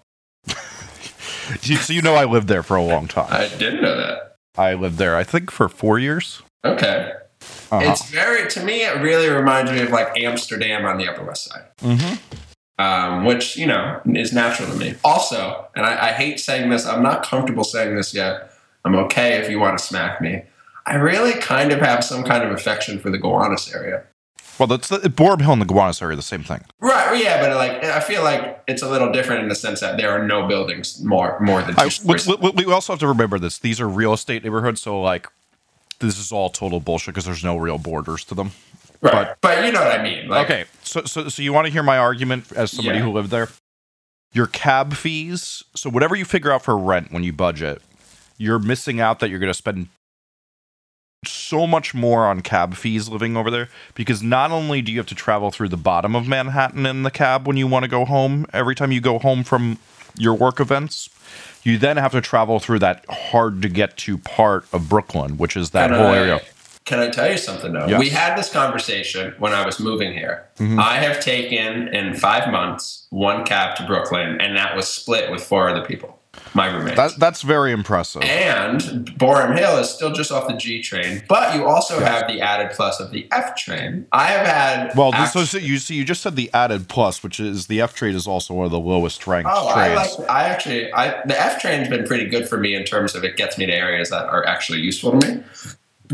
so 1.82 1.91
you 1.91 2.03
know 2.03 2.13
I 2.13 2.25
lived 2.25 2.48
there 2.48 2.63
for 2.63 2.77
a 2.77 2.84
long 2.84 3.08
time. 3.08 3.27
I 3.32 3.48
didn't 3.48 3.82
know 3.82 3.98
that. 3.98 4.38
I 4.56 4.75
lived 4.75 4.98
there, 4.98 5.15
I 5.15 5.24
think, 5.24 5.50
for 5.50 5.68
four 5.68 5.98
years. 5.98 6.44
Okay. 6.63 7.13
Uh-huh. 7.72 7.79
It's 7.83 8.07
very 8.09 8.48
to 8.51 8.64
me. 8.64 8.83
It 8.83 9.01
really 9.01 9.27
reminds 9.27 9.72
me 9.72 9.81
of 9.81 9.90
like 9.90 10.16
Amsterdam 10.20 10.86
on 10.86 10.98
the 10.98 11.09
Upper 11.09 11.24
West 11.24 11.46
Side, 11.46 11.66
mm-hmm. 11.81 12.83
um, 12.83 13.25
which 13.25 13.57
you 13.57 13.66
know 13.66 14.00
is 14.05 14.31
natural 14.31 14.70
to 14.70 14.75
me. 14.75 14.94
Also, 15.03 15.68
and 15.75 15.83
I, 15.83 16.09
I 16.09 16.12
hate 16.12 16.40
saying 16.40 16.70
this. 16.70 16.86
I'm 16.86 17.01
not 17.01 17.24
comfortable 17.24 17.64
saying 17.64 17.96
this 17.96 18.14
yet. 18.14 18.53
I'm 18.86 18.96
okay 18.96 19.38
if 19.40 19.50
you 19.50 19.59
want 19.59 19.79
to 19.79 19.83
smack 19.83 20.22
me. 20.22 20.44
I 20.92 20.96
really 20.96 21.32
kind 21.40 21.72
of 21.72 21.80
have 21.80 22.04
some 22.04 22.22
kind 22.22 22.44
of 22.44 22.51
affection 22.51 23.00
for 23.00 23.10
the 23.10 23.18
Gowanus 23.18 23.74
area. 23.74 24.04
Well, 24.60 24.68
that's 24.68 24.90
the 24.90 24.98
Boerum 24.98 25.42
Hill 25.42 25.54
and 25.54 25.62
the 25.62 25.66
Gowanus 25.66 26.01
area 26.01 26.14
are 26.14 26.16
the 26.18 26.22
same 26.22 26.44
thing. 26.44 26.66
Right. 26.82 27.24
Yeah, 27.24 27.40
but 27.40 27.56
like 27.56 27.82
I 27.86 28.01
feel 28.01 28.24
like 28.24 28.62
it's 28.68 28.82
a 28.82 28.90
little 28.90 29.10
different 29.10 29.42
in 29.42 29.48
the 29.48 29.56
sense 29.56 29.80
that 29.80 29.96
there 29.96 30.12
are 30.12 30.22
no 30.27 30.50
buildings 30.50 31.01
more 31.01 31.40
more 31.40 31.62
than 31.62 31.75
I, 31.77 31.90
we, 32.04 32.51
we, 32.51 32.74
also 32.74 32.92
have 32.92 33.00
to 33.00 33.08
remember 33.08 33.40
this. 33.40 33.58
These 33.58 33.80
are 33.80 33.88
real 33.88 34.12
estate 34.12 34.44
neighborhoods, 34.44 34.82
so 34.82 35.00
like 35.00 35.30
this 36.00 36.20
is 36.20 36.34
all 36.34 36.50
total 36.50 36.82
bullshit 36.82 37.14
because 37.14 37.24
there's 37.24 37.44
no 37.44 37.56
real 37.56 37.77
borders 37.77 38.25
to 38.25 38.36
them. 38.36 38.51
Right. 39.00 39.14
But, 39.14 39.38
but 39.40 39.66
you 39.66 39.72
know 39.72 39.82
what 39.82 39.98
I 39.98 40.04
mean. 40.04 40.27
Like, 40.27 40.46
okay. 40.46 40.66
So 40.84 41.04
so 41.06 41.30
so 41.30 41.42
you 41.42 41.54
want 41.54 41.68
to 41.68 41.72
hear 41.72 41.84
my 41.84 41.98
argument 41.98 42.51
as 42.51 42.72
somebody 42.72 42.98
yeah. 42.98 43.06
who 43.06 43.12
lived 43.12 43.32
there? 43.32 43.48
Your 44.34 44.48
cab 44.48 44.94
fees. 44.94 45.64
So 45.74 45.90
whatever 45.90 46.18
you 46.18 46.25
figure 46.25 46.51
out 46.51 46.64
for 46.64 46.77
rent 46.77 47.14
when 47.14 47.24
you 47.24 47.32
budget, 47.32 47.82
you're 48.38 48.60
missing 48.60 49.00
out 49.00 49.20
that 49.20 49.30
you're 49.30 49.40
going 49.40 49.50
to 49.50 49.58
spend 49.58 49.88
so 51.24 51.68
much 51.68 51.94
more 51.94 52.25
on 52.25 52.42
cab 52.42 52.74
fees 52.74 53.07
living 53.07 53.38
over 53.38 53.51
there 53.51 53.70
because 53.94 54.24
not 54.24 54.50
only 54.50 54.81
do 54.81 54.92
you 54.92 54.98
have 54.98 55.05
to 55.05 55.14
travel 55.14 55.51
through 55.51 55.70
the 55.70 55.77
bottom 55.77 56.16
of 56.16 56.27
Manhattan 56.27 56.88
in 56.88 57.03
the 57.03 57.12
cab 57.12 57.48
when 57.48 57.57
you 57.57 57.68
want 57.68 57.84
to 57.84 57.90
go 57.90 58.05
home 58.05 58.48
every 58.53 58.74
time 58.74 58.92
you 58.92 59.00
go 59.00 59.20
home 59.20 59.44
from 59.44 59.77
your 60.18 60.34
work 60.34 60.60
events, 60.60 61.10
you 61.62 61.77
then 61.77 61.98
have 61.98 62.12
to 62.14 62.22
travel 62.22 62.60
through 62.60 62.79
that 62.79 63.05
hard 63.07 63.62
to 63.62 63.70
get 63.70 63.98
to 63.98 64.18
part 64.18 64.66
of 64.74 64.90
Brooklyn, 64.90 65.38
which 65.38 65.55
is 65.55 65.70
that 65.70 65.92
can 65.92 66.00
whole 66.00 66.07
I, 66.07 66.18
area. 66.18 66.42
Can 66.86 67.00
I 67.00 67.10
tell 67.10 67.31
you 67.31 67.38
something 67.38 67.72
though? 67.72 67.86
Yes. 67.86 68.00
We 68.00 68.10
had 68.10 68.36
this 68.36 68.51
conversation 68.51 69.36
when 69.38 69.53
I 69.53 69.64
was 69.64 69.79
moving 69.79 70.14
here. 70.14 70.48
Mm-hmm. 70.57 70.79
I 70.79 70.96
have 70.96 71.20
taken 71.20 71.88
in 71.90 72.16
five 72.16 72.51
months 72.51 73.05
one 73.12 73.46
cab 73.46 73.75
to 73.77 73.86
Brooklyn, 73.86 74.42
and 74.42 74.57
that 74.57 74.75
was 74.75 74.88
split 74.88 75.29
with 75.29 75.44
four 75.44 75.70
other 75.70 75.86
people 75.86 76.21
my 76.53 76.67
roommate. 76.67 76.96
That, 76.96 77.11
that's 77.17 77.41
very 77.41 77.72
impressive. 77.72 78.22
And 78.24 78.81
Boerum 79.17 79.57
Hill 79.57 79.77
is 79.77 79.89
still 79.89 80.11
just 80.11 80.31
off 80.31 80.48
the 80.48 80.55
G 80.55 80.81
train, 80.81 81.24
but 81.27 81.55
you 81.55 81.65
also 81.65 82.00
yes. 82.00 82.07
have 82.07 82.27
the 82.27 82.41
added 82.41 82.72
plus 82.72 83.00
of 83.00 83.11
the 83.11 83.27
F 83.31 83.55
train. 83.55 84.07
I 84.11 84.27
have 84.27 84.48
had 84.48 84.96
well, 84.96 85.13
act- 85.13 85.33
so 85.33 85.57
you 85.57 85.77
see, 85.77 85.96
you 85.96 86.05
just 86.05 86.22
said 86.22 86.35
the 86.35 86.50
added 86.53 86.87
plus, 86.87 87.22
which 87.22 87.39
is 87.39 87.67
the 87.67 87.81
F 87.81 87.94
train 87.94 88.15
is 88.15 88.27
also 88.27 88.53
one 88.53 88.65
of 88.65 88.72
the 88.72 88.79
lowest 88.79 89.25
ranked 89.27 89.50
oh, 89.51 89.74
trains. 89.74 89.91
I, 89.91 89.96
like, 89.96 90.29
I 90.29 90.44
actually, 90.44 90.94
I 90.94 91.22
the 91.25 91.39
F 91.39 91.61
train's 91.61 91.89
been 91.89 92.05
pretty 92.05 92.27
good 92.27 92.48
for 92.48 92.57
me 92.57 92.75
in 92.75 92.85
terms 92.85 93.13
of 93.13 93.24
it 93.24 93.35
gets 93.35 93.57
me 93.57 93.65
to 93.65 93.74
areas 93.74 94.09
that 94.09 94.25
are 94.27 94.46
actually 94.46 94.79
useful 94.79 95.20
to 95.20 95.27
me. 95.27 95.44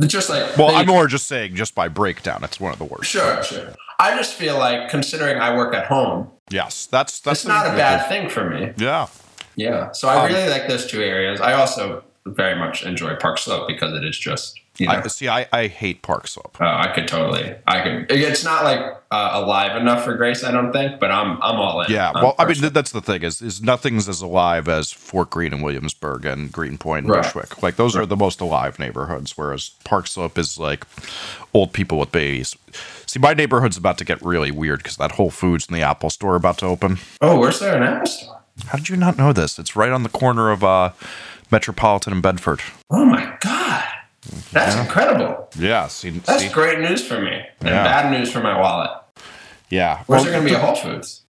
Just 0.07 0.29
like 0.29 0.57
well, 0.57 0.75
I'm 0.75 0.87
more 0.87 1.07
just 1.07 1.27
saying, 1.27 1.55
just 1.55 1.73
by 1.73 1.87
breakdown, 1.87 2.43
it's 2.43 2.59
one 2.59 2.71
of 2.71 2.79
the 2.79 2.85
worst. 2.85 3.09
Sure, 3.09 3.41
sure. 3.43 3.73
I 3.99 4.15
just 4.15 4.35
feel 4.35 4.57
like 4.57 4.89
considering 4.89 5.37
I 5.37 5.55
work 5.55 5.73
at 5.73 5.87
home. 5.87 6.29
Yes, 6.51 6.85
that's 6.85 7.19
that's 7.19 7.41
it's 7.41 7.47
not 7.47 7.65
a 7.65 7.69
bad 7.69 8.07
thing 8.07 8.29
for 8.29 8.47
me. 8.47 8.73
Yeah. 8.77 9.07
Yeah. 9.57 9.91
So 9.91 10.07
I 10.07 10.23
um, 10.23 10.31
really 10.31 10.49
like 10.49 10.69
those 10.69 10.85
two 10.85 11.01
areas. 11.01 11.41
I 11.41 11.53
also 11.53 12.03
very 12.25 12.57
much 12.57 12.83
enjoy 12.83 13.15
Park 13.15 13.39
Slope 13.39 13.67
because 13.67 13.93
it 13.93 14.05
is 14.05 14.17
just 14.17 14.59
you 14.77 14.85
know, 14.85 14.93
I, 14.93 15.07
see, 15.07 15.27
I, 15.27 15.47
I 15.51 15.67
hate 15.67 16.03
Park 16.03 16.27
Slope. 16.27 16.55
Oh, 16.61 16.65
I 16.65 16.91
could 16.93 17.07
totally. 17.07 17.55
I 17.65 17.81
could. 17.81 18.11
It's 18.11 18.43
not 18.43 18.63
like 18.63 18.79
uh, 19.09 19.31
alive 19.33 19.75
enough 19.75 20.03
for 20.03 20.15
Grace, 20.15 20.43
I 20.43 20.51
don't 20.51 20.71
think, 20.71 20.99
but 20.99 21.09
I'm 21.09 21.41
I'm 21.41 21.55
all 21.55 21.81
in. 21.81 21.91
Yeah, 21.91 22.11
well, 22.13 22.35
I 22.37 22.45
mean 22.45 22.71
that's 22.73 22.91
the 22.91 23.01
thing 23.01 23.23
is 23.23 23.41
is 23.41 23.61
nothing's 23.61 24.07
as 24.07 24.21
alive 24.21 24.67
as 24.67 24.91
Fort 24.91 25.31
Greene 25.31 25.53
and 25.53 25.63
Williamsburg 25.63 26.25
and 26.25 26.51
Greenpoint 26.51 27.05
and 27.05 27.15
right. 27.15 27.23
Bushwick. 27.23 27.63
Like 27.63 27.77
those 27.77 27.95
right. 27.95 28.03
are 28.03 28.05
the 28.05 28.15
most 28.15 28.39
alive 28.39 28.77
neighborhoods, 28.77 29.35
whereas 29.35 29.69
Park 29.83 30.05
Slope 30.05 30.37
is 30.37 30.59
like 30.59 30.85
old 31.55 31.73
people 31.73 31.97
with 31.97 32.11
babies. 32.11 32.55
See, 33.07 33.19
my 33.19 33.33
neighborhood's 33.33 33.77
about 33.77 33.97
to 33.97 34.05
get 34.05 34.21
really 34.21 34.51
weird 34.51 34.83
because 34.83 34.97
that 34.97 35.13
Whole 35.13 35.31
Foods 35.31 35.67
and 35.67 35.75
the 35.75 35.81
Apple 35.81 36.11
Store 36.11 36.35
about 36.35 36.59
to 36.59 36.67
open. 36.67 36.99
Oh, 37.19 37.39
where's 37.39 37.59
there 37.59 37.75
an 37.75 37.83
Apple 37.83 38.05
Store? 38.05 38.36
How 38.65 38.77
did 38.77 38.89
you 38.89 38.97
not 38.97 39.17
know 39.17 39.33
this? 39.33 39.59
It's 39.59 39.75
right 39.75 39.91
on 39.91 40.03
the 40.03 40.09
corner 40.09 40.51
of 40.51 40.63
uh, 40.63 40.91
Metropolitan 41.51 42.13
and 42.13 42.21
Bedford. 42.21 42.61
Oh 42.89 43.05
my 43.05 43.37
god, 43.39 43.85
that's 44.51 44.75
yeah. 44.75 44.83
incredible! 44.83 45.49
Yeah, 45.57 45.87
see, 45.87 46.09
that's 46.09 46.43
see? 46.43 46.49
great 46.49 46.79
news 46.79 47.05
for 47.05 47.21
me, 47.21 47.41
and 47.59 47.69
yeah. 47.69 47.83
bad 47.83 48.11
news 48.11 48.31
for 48.31 48.41
my 48.41 48.59
wallet. 48.59 48.91
Yeah, 49.69 50.03
where's 50.07 50.23
well, 50.23 50.31
there 50.31 50.33
going 50.33 50.45
to 50.45 50.49
be 50.49 50.55
a 50.55 50.59
Whole 50.59 50.75
Foods? 50.75 51.23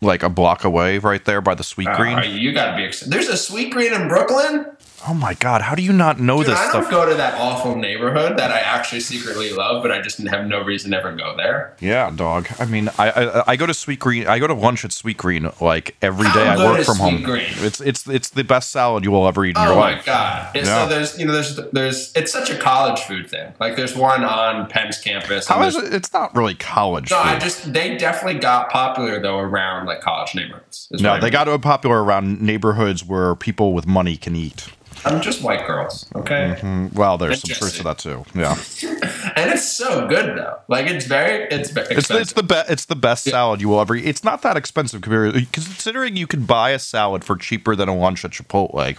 Like 0.00 0.22
a 0.22 0.28
block 0.28 0.64
away, 0.64 0.98
right 0.98 1.24
there 1.24 1.40
by 1.40 1.54
the 1.54 1.62
Sweet 1.62 1.88
Green. 1.94 2.18
Uh, 2.18 2.22
you 2.22 2.52
got 2.52 2.72
to 2.72 2.76
be 2.76 2.84
excited. 2.84 3.12
There's 3.12 3.28
a 3.28 3.36
Sweet 3.36 3.72
Green 3.72 3.92
in 3.92 4.08
Brooklyn. 4.08 4.66
Oh 5.06 5.14
my 5.14 5.34
god, 5.34 5.62
how 5.62 5.74
do 5.74 5.82
you 5.82 5.92
not 5.92 6.20
know 6.20 6.38
Dude, 6.38 6.48
this 6.48 6.58
I 6.58 6.68
stuff? 6.68 6.82
don't 6.84 6.90
go 6.90 7.08
to 7.08 7.14
that 7.14 7.34
awful 7.40 7.74
neighborhood 7.74 8.36
that 8.38 8.52
I 8.52 8.60
actually 8.60 9.00
secretly 9.00 9.52
love, 9.52 9.82
but 9.82 9.90
I 9.90 10.00
just 10.00 10.18
have 10.28 10.46
no 10.46 10.62
reason 10.62 10.92
to 10.92 10.98
ever 10.98 11.12
go 11.12 11.36
there. 11.36 11.74
Yeah, 11.80 12.10
dog. 12.10 12.46
I 12.60 12.66
mean, 12.66 12.88
I 12.98 13.10
I, 13.10 13.52
I 13.52 13.56
go 13.56 13.66
to 13.66 13.74
Sweet 13.74 13.98
Green. 13.98 14.26
I 14.28 14.38
go 14.38 14.46
to 14.46 14.54
lunch 14.54 14.84
at 14.84 14.92
Sweet 14.92 15.16
Green 15.16 15.50
like 15.60 15.96
every 16.02 16.30
day. 16.32 16.46
I 16.48 16.56
work 16.56 16.84
from 16.84 16.98
home. 16.98 17.22
Green? 17.22 17.50
It's 17.56 17.80
it's 17.80 18.06
it's 18.06 18.30
the 18.30 18.44
best 18.44 18.70
salad 18.70 19.04
you 19.04 19.10
will 19.10 19.26
ever 19.26 19.44
eat 19.44 19.56
in 19.56 19.62
oh 19.62 19.66
your 19.66 19.74
life. 19.74 19.94
Oh 19.94 19.98
my 19.98 20.04
god! 20.04 20.54
Yeah. 20.54 20.64
So 20.64 20.88
there's 20.88 21.18
you 21.18 21.26
know 21.26 21.32
there's 21.32 21.56
there's 21.72 22.12
it's 22.14 22.30
such 22.30 22.50
a 22.50 22.58
college 22.58 23.00
food 23.00 23.28
thing. 23.28 23.52
Like 23.58 23.74
there's 23.74 23.96
one 23.96 24.22
on 24.22 24.68
Penn's 24.68 24.98
campus. 24.98 25.48
How 25.48 25.62
is 25.64 25.76
it? 25.76 25.92
It's 25.92 26.12
not 26.12 26.34
really 26.36 26.54
college. 26.54 27.10
No, 27.10 27.16
food. 27.16 27.28
I 27.28 27.38
just 27.40 27.72
they 27.72 27.96
definitely 27.96 28.40
got 28.40 28.70
popular 28.70 29.20
though 29.20 29.38
around 29.38 29.86
like 29.86 30.00
college 30.00 30.34
neighborhoods. 30.36 30.88
No, 30.92 31.18
they 31.18 31.30
got 31.30 31.48
popular 31.60 32.04
around 32.04 32.40
neighborhoods 32.40 33.04
where 33.04 33.34
people 33.34 33.72
with 33.72 33.86
money 33.86 34.16
can 34.16 34.36
eat. 34.36 34.68
I'm 35.04 35.20
just 35.20 35.42
white 35.42 35.66
girls, 35.66 36.06
okay? 36.14 36.56
Mm-hmm. 36.58 36.96
Well, 36.96 37.18
there's 37.18 37.40
some 37.40 37.54
truth 37.54 37.76
to 37.76 37.82
that 37.84 37.98
too. 37.98 38.24
Yeah, 38.34 38.52
and 39.36 39.50
it's 39.50 39.66
so 39.66 40.06
good 40.06 40.38
though. 40.38 40.58
Like 40.68 40.86
it's 40.86 41.06
very, 41.06 41.44
it's 41.44 41.70
very 41.70 41.96
it's, 41.96 42.10
it's 42.10 42.32
the 42.32 42.42
best. 42.42 42.70
It's 42.70 42.84
the 42.84 42.96
best 42.96 43.26
yeah. 43.26 43.32
salad 43.32 43.60
you 43.60 43.68
will 43.68 43.80
ever 43.80 43.96
eat. 43.96 44.06
It's 44.06 44.22
not 44.22 44.42
that 44.42 44.56
expensive 44.56 45.00
compared, 45.00 45.34
considering 45.52 46.16
you 46.16 46.26
can 46.26 46.44
buy 46.44 46.70
a 46.70 46.78
salad 46.78 47.24
for 47.24 47.36
cheaper 47.36 47.74
than 47.74 47.88
a 47.88 47.96
lunch 47.96 48.24
at 48.24 48.30
Chipotle. 48.30 48.98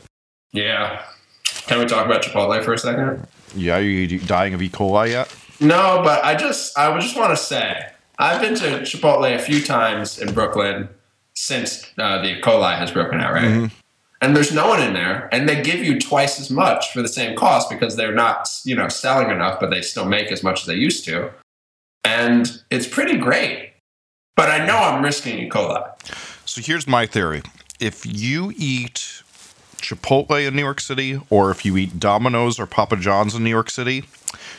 Yeah, 0.51 1.01
Can 1.67 1.79
we 1.79 1.85
talk 1.85 2.05
about 2.05 2.21
Chipotle 2.21 2.63
for 2.63 2.73
a 2.73 2.77
second? 2.77 3.27
Yeah, 3.55 3.77
are 3.77 3.81
you 3.81 4.19
dying 4.19 4.53
of 4.53 4.61
E. 4.61 4.69
coli 4.69 5.09
yet? 5.09 5.33
No, 5.59 6.01
but 6.03 6.23
I 6.23 6.35
just 6.35 6.77
I 6.77 6.89
would 6.89 7.01
just 7.01 7.15
want 7.15 7.31
to 7.31 7.37
say 7.37 7.89
I've 8.19 8.41
been 8.41 8.55
to 8.55 8.81
Chipotle 8.81 9.33
a 9.33 9.39
few 9.39 9.63
times 9.63 10.19
in 10.19 10.33
Brooklyn 10.33 10.89
since 11.35 11.91
uh, 11.97 12.21
the 12.21 12.37
E. 12.37 12.41
coli 12.41 12.77
has 12.77 12.91
broken 12.91 13.21
out, 13.21 13.33
right? 13.33 13.43
Mm-hmm. 13.43 13.75
And 14.23 14.33
there's 14.37 14.53
no 14.53 14.69
one 14.69 14.81
in 14.81 14.93
there, 14.93 15.27
and 15.33 15.49
they 15.49 15.61
give 15.61 15.83
you 15.83 15.99
twice 15.99 16.39
as 16.39 16.49
much 16.49 16.93
for 16.93 17.01
the 17.01 17.09
same 17.09 17.35
cost 17.35 17.69
because 17.69 17.97
they're 17.97 18.15
not, 18.15 18.49
you 18.63 18.73
know, 18.73 18.87
selling 18.87 19.29
enough, 19.29 19.59
but 19.59 19.69
they 19.69 19.81
still 19.81 20.05
make 20.05 20.31
as 20.31 20.41
much 20.41 20.61
as 20.61 20.65
they 20.65 20.75
used 20.75 21.03
to, 21.05 21.29
and 22.05 22.63
it's 22.71 22.87
pretty 22.87 23.17
great. 23.17 23.73
But 24.37 24.49
I 24.49 24.65
know 24.65 24.77
I'm 24.77 25.03
risking 25.03 25.39
E. 25.39 25.49
coli. 25.49 25.83
So 26.45 26.61
here's 26.61 26.87
my 26.87 27.05
theory: 27.05 27.41
if 27.81 28.05
you 28.05 28.53
eat 28.55 29.23
Chipotle 29.79 30.47
in 30.47 30.55
New 30.55 30.61
York 30.61 30.79
City, 30.79 31.19
or 31.29 31.51
if 31.51 31.65
you 31.65 31.75
eat 31.75 31.99
Domino's 31.99 32.61
or 32.61 32.65
Papa 32.65 32.95
John's 32.95 33.35
in 33.35 33.43
New 33.43 33.49
York 33.49 33.69
City, 33.69 34.05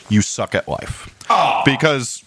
you 0.09 0.21
suck 0.21 0.53
at 0.53 0.67
life. 0.67 1.09
Oh. 1.27 1.63
Because 1.65 2.23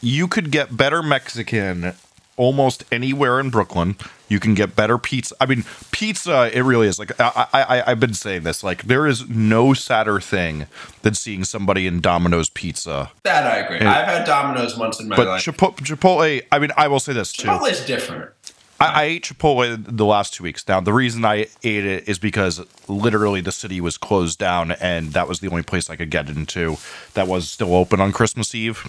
you 0.00 0.26
could 0.26 0.50
get 0.50 0.78
better 0.78 1.02
Mexican 1.02 1.92
almost 2.38 2.84
anywhere 2.90 3.38
in 3.38 3.50
Brooklyn. 3.50 3.96
You 4.30 4.38
can 4.38 4.54
get 4.54 4.76
better 4.76 4.96
pizza. 4.96 5.34
I 5.40 5.46
mean, 5.46 5.64
pizza. 5.90 6.56
It 6.56 6.62
really 6.62 6.86
is 6.86 7.00
like 7.00 7.20
I, 7.20 7.46
I 7.52 7.82
I've 7.90 7.98
been 7.98 8.14
saying 8.14 8.44
this. 8.44 8.62
Like 8.62 8.84
there 8.84 9.06
is 9.06 9.28
no 9.28 9.74
sadder 9.74 10.20
thing 10.20 10.68
than 11.02 11.14
seeing 11.14 11.42
somebody 11.42 11.88
in 11.88 12.00
Domino's 12.00 12.48
pizza. 12.48 13.10
That 13.24 13.44
I 13.44 13.56
agree. 13.56 13.78
And, 13.78 13.88
I've 13.88 14.06
had 14.06 14.24
Domino's 14.24 14.78
once 14.78 15.00
in 15.00 15.08
my 15.08 15.16
but 15.16 15.26
life. 15.26 15.44
Chipotle, 15.44 15.78
Chipotle. 15.78 16.42
I 16.52 16.58
mean, 16.60 16.70
I 16.76 16.86
will 16.86 17.00
say 17.00 17.12
this 17.12 17.32
Chipotle 17.32 17.76
too. 17.76 17.86
Different. 17.86 18.30
I, 18.78 18.86
I, 18.86 19.04
ate 19.04 19.24
Chipotle 19.24 19.84
the 19.84 20.06
last 20.06 20.32
two 20.34 20.44
weeks. 20.44 20.66
Now, 20.66 20.80
the 20.80 20.92
reason 20.92 21.24
I 21.24 21.48
ate 21.64 21.84
it 21.84 22.08
is 22.08 22.20
because 22.20 22.64
literally 22.88 23.40
the 23.40 23.52
city 23.52 23.80
was 23.80 23.98
closed 23.98 24.38
down, 24.38 24.70
and 24.72 25.12
that 25.12 25.28
was 25.28 25.40
the 25.40 25.48
only 25.50 25.62
place 25.62 25.90
I 25.90 25.96
could 25.96 26.10
get 26.10 26.30
into 26.30 26.78
that 27.14 27.26
was 27.26 27.48
still 27.48 27.74
open 27.74 28.00
on 28.00 28.12
Christmas 28.12 28.54
Eve. 28.54 28.86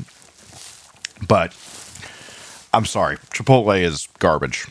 But 1.27 1.53
I'm 2.73 2.85
sorry, 2.85 3.17
Chipotle 3.33 3.81
is 3.81 4.07
garbage. 4.19 4.67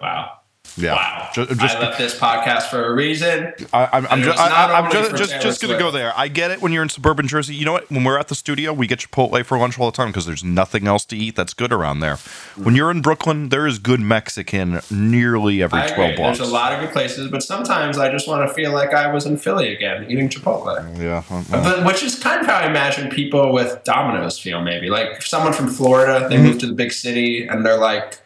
Wow. 0.00 0.40
Yeah. 0.76 0.94
Wow. 0.94 1.30
Just, 1.32 1.58
just, 1.58 1.76
I 1.76 1.80
left 1.80 1.98
this 1.98 2.18
podcast 2.18 2.64
for 2.64 2.84
a 2.84 2.94
reason. 2.94 3.52
I, 3.72 3.98
am 4.10 4.22
just, 4.22 4.38
I, 4.38 4.78
am 4.78 4.92
just, 4.92 5.16
just, 5.16 5.40
just 5.40 5.62
going 5.62 5.72
to 5.72 5.78
go 5.78 5.90
there. 5.90 6.12
I 6.16 6.28
get 6.28 6.50
it 6.50 6.60
when 6.60 6.72
you're 6.72 6.82
in 6.82 6.88
suburban 6.88 7.26
Jersey. 7.26 7.54
You 7.54 7.64
know 7.64 7.72
what? 7.72 7.90
When 7.90 8.04
we're 8.04 8.18
at 8.18 8.28
the 8.28 8.34
studio, 8.34 8.72
we 8.72 8.86
get 8.86 8.98
Chipotle 8.98 9.42
for 9.44 9.58
lunch 9.58 9.78
all 9.78 9.90
the 9.90 9.96
time 9.96 10.08
because 10.08 10.26
there's 10.26 10.44
nothing 10.44 10.86
else 10.86 11.04
to 11.06 11.16
eat 11.16 11.36
that's 11.36 11.54
good 11.54 11.72
around 11.72 12.00
there. 12.00 12.16
When 12.56 12.74
you're 12.74 12.90
in 12.90 13.00
Brooklyn, 13.00 13.48
there 13.48 13.66
is 13.66 13.78
good 13.78 14.00
Mexican 14.00 14.80
nearly 14.90 15.62
every 15.62 15.80
I 15.80 15.88
12 15.88 16.16
blocks. 16.16 16.38
There's 16.38 16.50
a 16.50 16.52
lot 16.52 16.72
of 16.72 16.80
good 16.80 16.92
places, 16.92 17.30
but 17.30 17.42
sometimes 17.42 17.96
I 17.96 18.10
just 18.10 18.28
want 18.28 18.46
to 18.46 18.54
feel 18.54 18.72
like 18.72 18.92
I 18.92 19.12
was 19.12 19.24
in 19.24 19.38
Philly 19.38 19.74
again 19.74 20.10
eating 20.10 20.28
Chipotle. 20.28 20.98
Yeah. 20.98 21.22
But, 21.50 21.86
which 21.86 22.02
is 22.02 22.18
kind 22.18 22.40
of 22.40 22.46
how 22.46 22.56
I 22.56 22.66
imagine 22.66 23.10
people 23.10 23.52
with 23.52 23.82
Domino's 23.84 24.38
feel, 24.38 24.60
maybe. 24.60 24.90
Like 24.90 25.22
someone 25.22 25.54
from 25.54 25.68
Florida, 25.68 26.28
they 26.28 26.36
mm-hmm. 26.36 26.44
move 26.44 26.58
to 26.58 26.66
the 26.66 26.74
big 26.74 26.92
city 26.92 27.46
and 27.46 27.64
they're 27.64 27.78
like, 27.78 28.20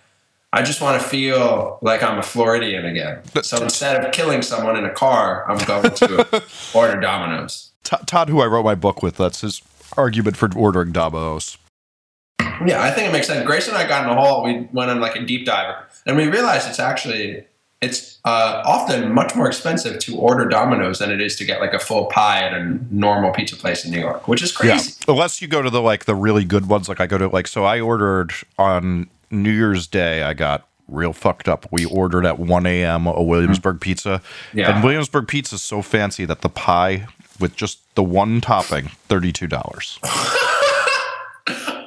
I 0.52 0.62
just 0.62 0.80
want 0.80 1.00
to 1.00 1.08
feel 1.08 1.78
like 1.80 2.02
I'm 2.02 2.18
a 2.18 2.22
Floridian 2.22 2.84
again. 2.84 3.20
So 3.42 3.62
instead 3.62 4.04
of 4.04 4.12
killing 4.12 4.42
someone 4.42 4.76
in 4.76 4.84
a 4.84 4.90
car, 4.90 5.48
I'm 5.48 5.64
going 5.64 5.94
to 5.94 6.42
order 6.74 7.00
Domino's. 7.00 7.70
Todd, 7.84 8.28
who 8.28 8.40
I 8.40 8.46
wrote 8.46 8.64
my 8.64 8.74
book 8.74 9.02
with, 9.02 9.16
that's 9.16 9.42
his 9.42 9.62
argument 9.96 10.36
for 10.36 10.48
ordering 10.56 10.92
Domino's. 10.92 11.56
Yeah, 12.66 12.82
I 12.82 12.90
think 12.90 13.08
it 13.08 13.12
makes 13.12 13.26
sense. 13.26 13.46
Grace 13.46 13.68
and 13.68 13.76
I 13.76 13.86
got 13.88 14.02
in 14.02 14.08
the 14.08 14.20
hall. 14.20 14.42
We 14.42 14.68
went 14.72 14.90
on 14.90 15.00
like 15.00 15.16
a 15.16 15.24
deep 15.24 15.46
dive, 15.46 15.76
and 16.04 16.16
we 16.16 16.28
realized 16.28 16.68
it's 16.68 16.78
actually 16.78 17.44
it's 17.80 18.18
uh, 18.26 18.62
often 18.66 19.12
much 19.12 19.34
more 19.34 19.46
expensive 19.46 19.98
to 20.00 20.16
order 20.16 20.46
Domino's 20.46 20.98
than 20.98 21.10
it 21.10 21.22
is 21.22 21.36
to 21.36 21.46
get 21.46 21.60
like 21.60 21.72
a 21.72 21.78
full 21.78 22.06
pie 22.06 22.42
at 22.42 22.52
a 22.52 22.78
normal 22.90 23.32
pizza 23.32 23.56
place 23.56 23.84
in 23.84 23.90
New 23.90 24.00
York, 24.00 24.28
which 24.28 24.42
is 24.42 24.52
crazy. 24.52 24.94
Yeah. 25.06 25.14
Unless 25.14 25.40
you 25.40 25.48
go 25.48 25.62
to 25.62 25.70
the 25.70 25.80
like 25.80 26.04
the 26.04 26.14
really 26.14 26.44
good 26.44 26.68
ones, 26.68 26.88
like 26.88 27.00
I 27.00 27.06
go 27.06 27.16
to 27.16 27.28
like 27.28 27.46
so 27.46 27.64
I 27.64 27.80
ordered 27.80 28.32
on 28.58 29.08
New 29.30 29.50
Year's 29.50 29.86
Day, 29.86 30.22
I 30.22 30.34
got 30.34 30.66
real 30.88 31.12
fucked 31.12 31.48
up. 31.48 31.66
We 31.70 31.84
ordered 31.84 32.26
at 32.26 32.38
1 32.38 32.66
a.m. 32.66 33.06
a 33.06 33.22
Williamsburg 33.22 33.76
mm. 33.76 33.80
pizza. 33.80 34.22
Yeah. 34.52 34.74
And 34.74 34.84
Williamsburg 34.84 35.28
pizza 35.28 35.54
is 35.56 35.62
so 35.62 35.82
fancy 35.82 36.24
that 36.24 36.40
the 36.42 36.48
pie 36.48 37.06
with 37.38 37.56
just 37.56 37.94
the 37.94 38.02
one 38.02 38.40
topping, 38.40 38.90
$32. 39.08 39.98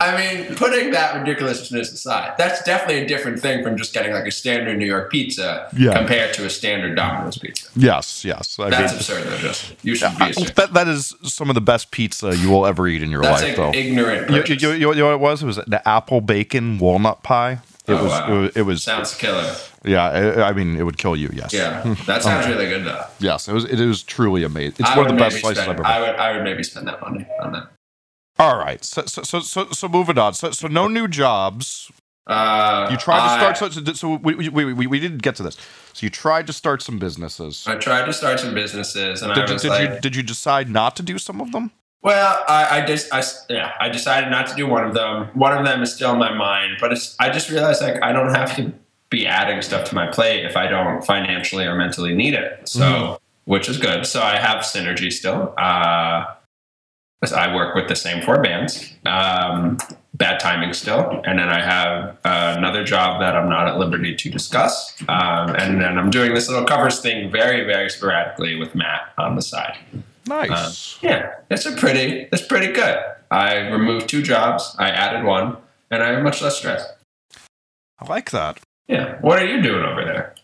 I 0.00 0.16
mean, 0.16 0.54
putting 0.56 0.90
that 0.92 1.18
ridiculousness 1.18 1.92
aside, 1.92 2.34
that's 2.38 2.62
definitely 2.62 3.02
a 3.04 3.08
different 3.08 3.40
thing 3.40 3.62
from 3.62 3.76
just 3.76 3.92
getting 3.92 4.12
like 4.12 4.26
a 4.26 4.30
standard 4.30 4.78
New 4.78 4.86
York 4.86 5.10
pizza 5.10 5.68
yeah. 5.76 5.96
compared 5.96 6.34
to 6.34 6.46
a 6.46 6.50
standard 6.50 6.96
Domino's 6.96 7.38
pizza. 7.38 7.68
Yes, 7.74 8.24
yes. 8.24 8.58
I 8.58 8.70
that's 8.70 8.92
mean, 8.92 8.98
absurd, 8.98 9.24
though. 9.26 9.38
Just 9.38 9.74
you 9.84 9.94
should 9.94 10.16
be. 10.18 10.32
That, 10.54 10.70
that 10.74 10.88
is 10.88 11.14
some 11.22 11.48
of 11.48 11.54
the 11.54 11.60
best 11.60 11.90
pizza 11.90 12.36
you 12.36 12.50
will 12.50 12.66
ever 12.66 12.86
eat 12.86 13.02
in 13.02 13.10
your 13.10 13.22
that's 13.22 13.42
life, 13.42 13.56
though. 13.56 13.72
Ignorant. 13.72 14.30
You, 14.30 14.54
you, 14.54 14.72
you, 14.72 14.94
know 14.94 15.06
what 15.06 15.14
it 15.14 15.20
was? 15.20 15.42
It 15.42 15.46
was 15.46 15.56
the 15.56 15.86
apple 15.88 16.20
bacon 16.20 16.78
walnut 16.78 17.22
pie. 17.22 17.60
It 17.88 17.92
oh, 17.92 18.04
was, 18.04 18.12
wow. 18.12 18.28
it 18.28 18.40
was. 18.40 18.56
It 18.56 18.62
was. 18.62 18.82
Sounds 18.82 19.14
killer. 19.14 19.54
Yeah, 19.84 20.44
I 20.44 20.52
mean, 20.52 20.76
it 20.76 20.82
would 20.82 20.98
kill 20.98 21.16
you. 21.16 21.30
Yes. 21.32 21.52
Yeah, 21.52 21.94
that 22.06 22.22
sounds 22.22 22.46
really 22.46 22.68
good 22.68 22.84
though. 22.84 23.04
Yes, 23.18 23.48
it 23.48 23.52
was. 23.52 23.64
It 23.64 23.84
was 23.84 24.02
truly 24.02 24.42
amazing. 24.42 24.76
It's 24.80 24.90
I 24.90 24.96
one 24.96 25.06
of 25.06 25.12
the 25.12 25.18
best 25.18 25.38
slices 25.40 25.62
spend, 25.62 25.80
I've 25.80 25.80
ever. 25.80 25.86
I 25.86 26.00
would. 26.00 26.16
I 26.16 26.32
would 26.36 26.44
maybe 26.44 26.62
spend 26.62 26.86
that 26.88 27.00
money 27.00 27.26
on 27.40 27.52
that. 27.52 27.68
All 28.38 28.56
right. 28.56 28.84
So 28.84 29.06
so 29.06 29.22
so 29.22 29.40
so, 29.40 29.70
so 29.70 29.88
moving 29.88 30.18
on. 30.18 30.34
So 30.34 30.50
so 30.50 30.68
no 30.68 30.88
new 30.88 31.08
jobs. 31.08 31.90
Uh, 32.26 32.88
you 32.90 32.98
tried 32.98 33.38
to 33.38 33.54
start. 33.54 33.72
So, 33.72 33.92
so 33.94 34.16
we, 34.16 34.34
we, 34.34 34.50
we, 34.50 34.86
we 34.86 35.00
didn't 35.00 35.22
get 35.22 35.34
to 35.36 35.42
this. 35.42 35.56
So 35.94 36.04
you 36.04 36.10
tried 36.10 36.46
to 36.48 36.52
start 36.52 36.82
some 36.82 36.98
businesses. 36.98 37.64
I 37.66 37.76
tried 37.76 38.04
to 38.04 38.12
start 38.12 38.38
some 38.38 38.54
businesses, 38.54 39.22
and 39.22 39.34
did, 39.34 39.48
I 39.48 39.52
was 39.54 39.62
did 39.62 39.68
like, 39.70 39.90
you 39.90 40.00
did 40.00 40.14
you 40.14 40.22
decide 40.22 40.68
not 40.68 40.94
to 40.96 41.02
do 41.02 41.16
some 41.16 41.40
of 41.40 41.52
them? 41.52 41.70
Well, 42.02 42.44
I, 42.46 42.82
I 42.82 42.86
just, 42.86 43.12
I, 43.12 43.22
yeah, 43.48 43.72
I 43.80 43.88
decided 43.88 44.30
not 44.30 44.46
to 44.48 44.54
do 44.54 44.66
one 44.66 44.84
of 44.84 44.94
them. 44.94 45.28
One 45.34 45.56
of 45.56 45.64
them 45.64 45.82
is 45.82 45.92
still 45.92 46.12
in 46.12 46.18
my 46.18 46.32
mind, 46.32 46.76
but 46.80 46.92
it's, 46.92 47.16
I 47.18 47.30
just 47.30 47.50
realized 47.50 47.82
like 47.82 48.00
I 48.02 48.12
don't 48.12 48.34
have 48.34 48.54
to 48.56 48.72
be 49.10 49.26
adding 49.26 49.62
stuff 49.62 49.88
to 49.88 49.94
my 49.94 50.06
plate 50.06 50.44
if 50.44 50.54
I 50.56 50.68
don't 50.68 51.04
financially 51.04 51.64
or 51.64 51.74
mentally 51.74 52.14
need 52.14 52.34
it. 52.34 52.68
So, 52.68 52.82
mm. 52.82 53.18
which 53.46 53.70
is 53.70 53.78
good. 53.78 54.06
So 54.06 54.22
I 54.22 54.36
have 54.36 54.62
synergy 54.64 55.10
still. 55.10 55.54
Uh, 55.56 56.26
I 57.22 57.54
work 57.54 57.74
with 57.74 57.88
the 57.88 57.96
same 57.96 58.22
four 58.22 58.40
bands. 58.42 58.92
Um, 59.04 59.78
bad 60.14 60.40
timing 60.40 60.72
still. 60.72 61.22
And 61.24 61.38
then 61.38 61.48
I 61.48 61.60
have 61.60 62.18
uh, 62.24 62.54
another 62.56 62.84
job 62.84 63.20
that 63.20 63.36
I'm 63.36 63.48
not 63.48 63.68
at 63.68 63.78
liberty 63.78 64.14
to 64.14 64.30
discuss. 64.30 64.94
Um, 65.08 65.54
and 65.56 65.80
then 65.80 65.98
I'm 65.98 66.10
doing 66.10 66.34
this 66.34 66.48
little 66.48 66.64
covers 66.64 67.00
thing 67.00 67.30
very, 67.30 67.64
very 67.64 67.88
sporadically 67.88 68.56
with 68.56 68.74
Matt 68.74 69.12
on 69.18 69.36
the 69.36 69.42
side. 69.42 69.78
Nice. 70.26 70.50
Uh, 70.50 71.08
yeah, 71.08 71.34
it's 71.50 71.66
a 71.66 71.72
pretty, 71.72 72.28
it's 72.32 72.42
pretty 72.42 72.72
good. 72.72 72.98
I 73.30 73.68
removed 73.68 74.08
two 74.08 74.22
jobs. 74.22 74.74
I 74.78 74.90
added 74.90 75.24
one, 75.24 75.56
and 75.90 76.02
I 76.02 76.12
have 76.12 76.22
much 76.22 76.42
less 76.42 76.58
stress. 76.58 76.86
I 77.98 78.06
like 78.08 78.30
that. 78.30 78.60
Yeah. 78.86 79.18
What 79.20 79.38
are 79.38 79.46
you 79.46 79.62
doing 79.62 79.84
over 79.84 80.04
there? 80.04 80.34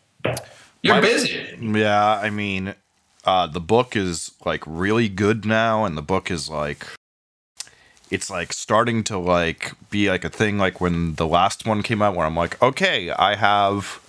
You're 0.82 0.96
My, 0.96 1.00
busy. 1.00 1.56
Yeah, 1.60 2.18
I 2.20 2.30
mean, 2.30 2.74
uh, 3.24 3.46
the 3.46 3.60
book 3.60 3.96
is 3.96 4.32
like 4.44 4.62
really 4.66 5.08
good 5.08 5.44
now, 5.44 5.84
and 5.84 5.96
the 5.96 6.02
book 6.02 6.30
is 6.30 6.48
like 6.48 6.86
it's 8.10 8.30
like 8.30 8.52
starting 8.52 9.02
to 9.04 9.18
like 9.18 9.72
be 9.90 10.08
like 10.08 10.24
a 10.24 10.28
thing 10.28 10.58
like 10.58 10.80
when 10.80 11.14
the 11.16 11.26
last 11.26 11.66
one 11.66 11.82
came 11.82 12.02
out 12.02 12.14
where 12.14 12.26
I'm 12.26 12.36
like, 12.36 12.60
okay, 12.62 13.10
I 13.10 13.34
have 13.34 14.00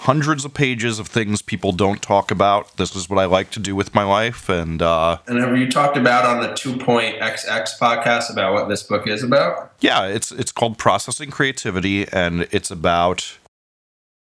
hundreds 0.00 0.46
of 0.46 0.54
pages 0.54 0.98
of 0.98 1.08
things 1.08 1.42
people 1.42 1.72
don't 1.72 2.00
talk 2.00 2.30
about. 2.30 2.74
This 2.78 2.96
is 2.96 3.10
what 3.10 3.18
I 3.18 3.26
like 3.26 3.50
to 3.50 3.60
do 3.60 3.76
with 3.76 3.94
my 3.94 4.02
life, 4.02 4.48
and 4.48 4.80
uh, 4.80 5.18
and 5.26 5.38
have 5.38 5.56
you 5.56 5.68
talked 5.70 5.96
about 5.96 6.24
on 6.24 6.40
the 6.40 6.54
Two 6.54 6.76
Point 6.76 7.18
XX 7.20 7.78
podcast 7.78 8.30
about 8.32 8.54
what 8.54 8.68
this 8.68 8.82
book 8.82 9.06
is 9.06 9.22
about? 9.22 9.72
Yeah, 9.80 10.06
it's 10.06 10.32
it's 10.32 10.52
called 10.52 10.78
Processing 10.78 11.30
Creativity, 11.30 12.08
and 12.08 12.48
it's 12.50 12.70
about. 12.70 13.38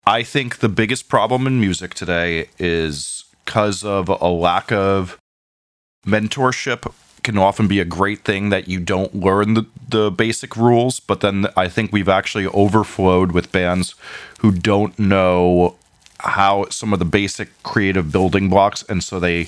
I 0.05 0.23
think 0.23 0.57
the 0.57 0.69
biggest 0.69 1.07
problem 1.07 1.45
in 1.45 1.59
music 1.59 1.93
today 1.93 2.47
is 2.57 3.25
because 3.49 3.83
of 3.83 4.07
a 4.09 4.27
lack 4.27 4.71
of 4.71 5.17
mentorship 6.05 6.93
can 7.23 7.35
often 7.35 7.67
be 7.67 7.79
a 7.79 7.85
great 7.85 8.23
thing 8.23 8.49
that 8.49 8.67
you 8.67 8.79
don't 8.79 9.15
learn 9.15 9.55
the, 9.55 9.65
the 9.89 10.11
basic 10.11 10.55
rules, 10.55 10.99
but 10.99 11.21
then 11.21 11.47
I 11.57 11.67
think 11.67 11.91
we've 11.91 12.07
actually 12.07 12.45
overflowed 12.45 13.31
with 13.31 13.51
bands 13.51 13.95
who 14.41 14.51
don't 14.51 14.99
know 14.99 15.75
how 16.19 16.67
some 16.69 16.93
of 16.93 16.99
the 16.99 17.05
basic 17.05 17.61
creative 17.63 18.11
building 18.11 18.49
blocks, 18.49 18.83
and 18.83 19.03
so 19.03 19.19
they 19.19 19.45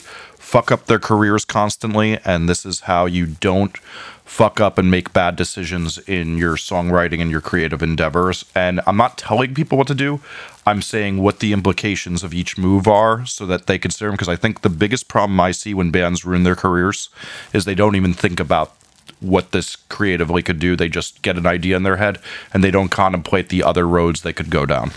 fuck 0.52 0.72
up 0.72 0.88
their 0.88 1.00
careers 1.00 1.46
constantly. 1.46 2.18
And 2.26 2.50
this 2.50 2.66
is 2.66 2.82
how 2.82 3.06
you 3.06 3.26
don't 3.26 3.78
fuck 4.26 4.60
up 4.60 4.78
and 4.78 4.90
make 4.90 5.14
bad 5.14 5.36
decisions 5.36 5.98
in 6.00 6.38
your 6.38 6.56
songwriting 6.56 7.22
and 7.22 7.30
your 7.30 7.42
creative 7.42 7.84
endeavors. 7.84 8.46
And 8.56 8.82
I'm 8.88 8.98
not 8.98 9.18
telling 9.18 9.54
people 9.54 9.78
what 9.78 9.88
to 9.88 9.96
do. 9.96 10.20
I'm 10.66 10.82
saying 10.82 11.18
what 11.18 11.40
the 11.40 11.54
implications 11.54 12.24
of 12.24 12.34
each 12.34 12.58
move 12.58 12.88
are 12.88 13.26
so 13.26 13.46
that 13.46 13.68
they 13.68 13.78
consider 13.78 14.08
them. 14.10 14.16
Because 14.16 14.30
I 14.30 14.36
think 14.36 14.62
the 14.62 14.70
biggest 14.70 15.08
problem 15.08 15.40
I 15.40 15.52
see 15.52 15.74
when 15.74 15.92
bands 15.92 16.26
ruin 16.26 16.44
their 16.44 16.56
careers 16.56 17.10
is 17.54 17.66
they 17.66 17.76
don't 17.76 17.96
even 17.96 18.14
think 18.14 18.40
about 18.40 18.76
what 19.20 19.52
this 19.52 19.76
creatively 19.76 20.42
could 20.42 20.60
do. 20.60 20.76
They 20.76 20.90
just 20.90 21.22
get 21.22 21.38
an 21.38 21.46
idea 21.46 21.78
in 21.78 21.84
their 21.84 21.98
head 21.98 22.20
and 22.54 22.64
they 22.64 22.72
don't 22.72 22.90
contemplate 22.90 23.50
the 23.50 23.64
other 23.64 23.88
roads 23.88 24.22
they 24.22 24.34
could 24.34 24.50
go 24.50 24.66
down. 24.66 24.92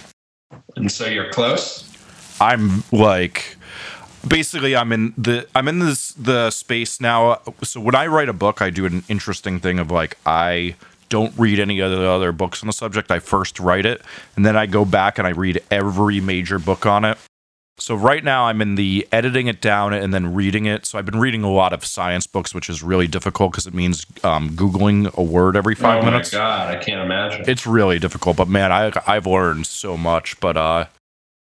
And 0.77 0.91
so 0.91 1.07
you're 1.07 1.31
close? 1.31 1.89
I'm 2.41 2.83
like 2.91 3.57
basically 4.27 4.75
i'm 4.75 4.91
in 4.91 5.13
the 5.19 5.47
i'm 5.55 5.69
in 5.69 5.81
this 5.81 6.13
the 6.13 6.51
space 6.51 7.01
now. 7.01 7.41
So 7.63 7.81
when 7.81 7.95
i 7.95 8.07
write 8.07 8.29
a 8.29 8.33
book 8.33 8.63
i 8.63 8.71
do 8.71 8.87
an 8.87 9.05
interesting 9.09 9.61
thing 9.61 9.79
of 9.79 9.91
like 9.91 10.17
i 10.27 10.75
don't 11.11 11.35
read 11.39 11.61
any 11.61 11.81
of 11.81 11.91
the 11.91 12.09
other 12.09 12.33
books 12.33 12.63
on 12.63 12.67
the 12.67 12.73
subject. 12.73 13.11
I 13.11 13.19
first 13.19 13.61
write 13.61 13.87
it 13.87 14.03
and 14.37 14.45
then 14.45 14.57
i 14.57 14.67
go 14.67 14.85
back 14.85 15.19
and 15.19 15.27
i 15.27 15.31
read 15.31 15.63
every 15.71 16.21
major 16.21 16.59
book 16.59 16.87
on 16.87 17.05
it 17.05 17.19
so 17.77 17.95
right 17.95 18.23
now 18.23 18.47
I'm 18.47 18.63
in 18.63 18.77
the 18.77 19.07
editing 19.11 19.47
it 19.47 19.61
down 19.61 19.93
and 19.93 20.15
then 20.15 20.33
reading 20.33 20.67
it. 20.67 20.87
So 20.87 20.99
I've 20.99 21.05
been 21.05 21.19
reading 21.19 21.43
a 21.43 21.51
lot 21.51 21.73
of 21.73 21.85
science 21.85 22.27
books, 22.27 22.55
which 22.55 22.69
is 22.69 22.83
really 22.83 23.07
difficult 23.09 23.53
because 23.53 23.67
it 23.67 23.75
means 23.75 24.07
um, 24.23 24.51
googling 24.51 25.13
a 25.17 25.23
word 25.23 25.57
every 25.57 25.75
five 25.75 26.03
oh 26.03 26.07
minutes. 26.07 26.33
Oh 26.33 26.39
my 26.39 26.45
god, 26.45 26.77
I 26.77 26.77
can't 26.79 27.01
imagine. 27.01 27.45
It's 27.49 27.67
really 27.67 27.99
difficult, 27.99 28.37
but 28.37 28.49
man, 28.49 28.71
I 28.73 28.93
I've 29.07 29.27
learned 29.27 29.67
so 29.67 29.97
much. 29.97 30.39
But 30.41 30.57
uh, 30.57 30.87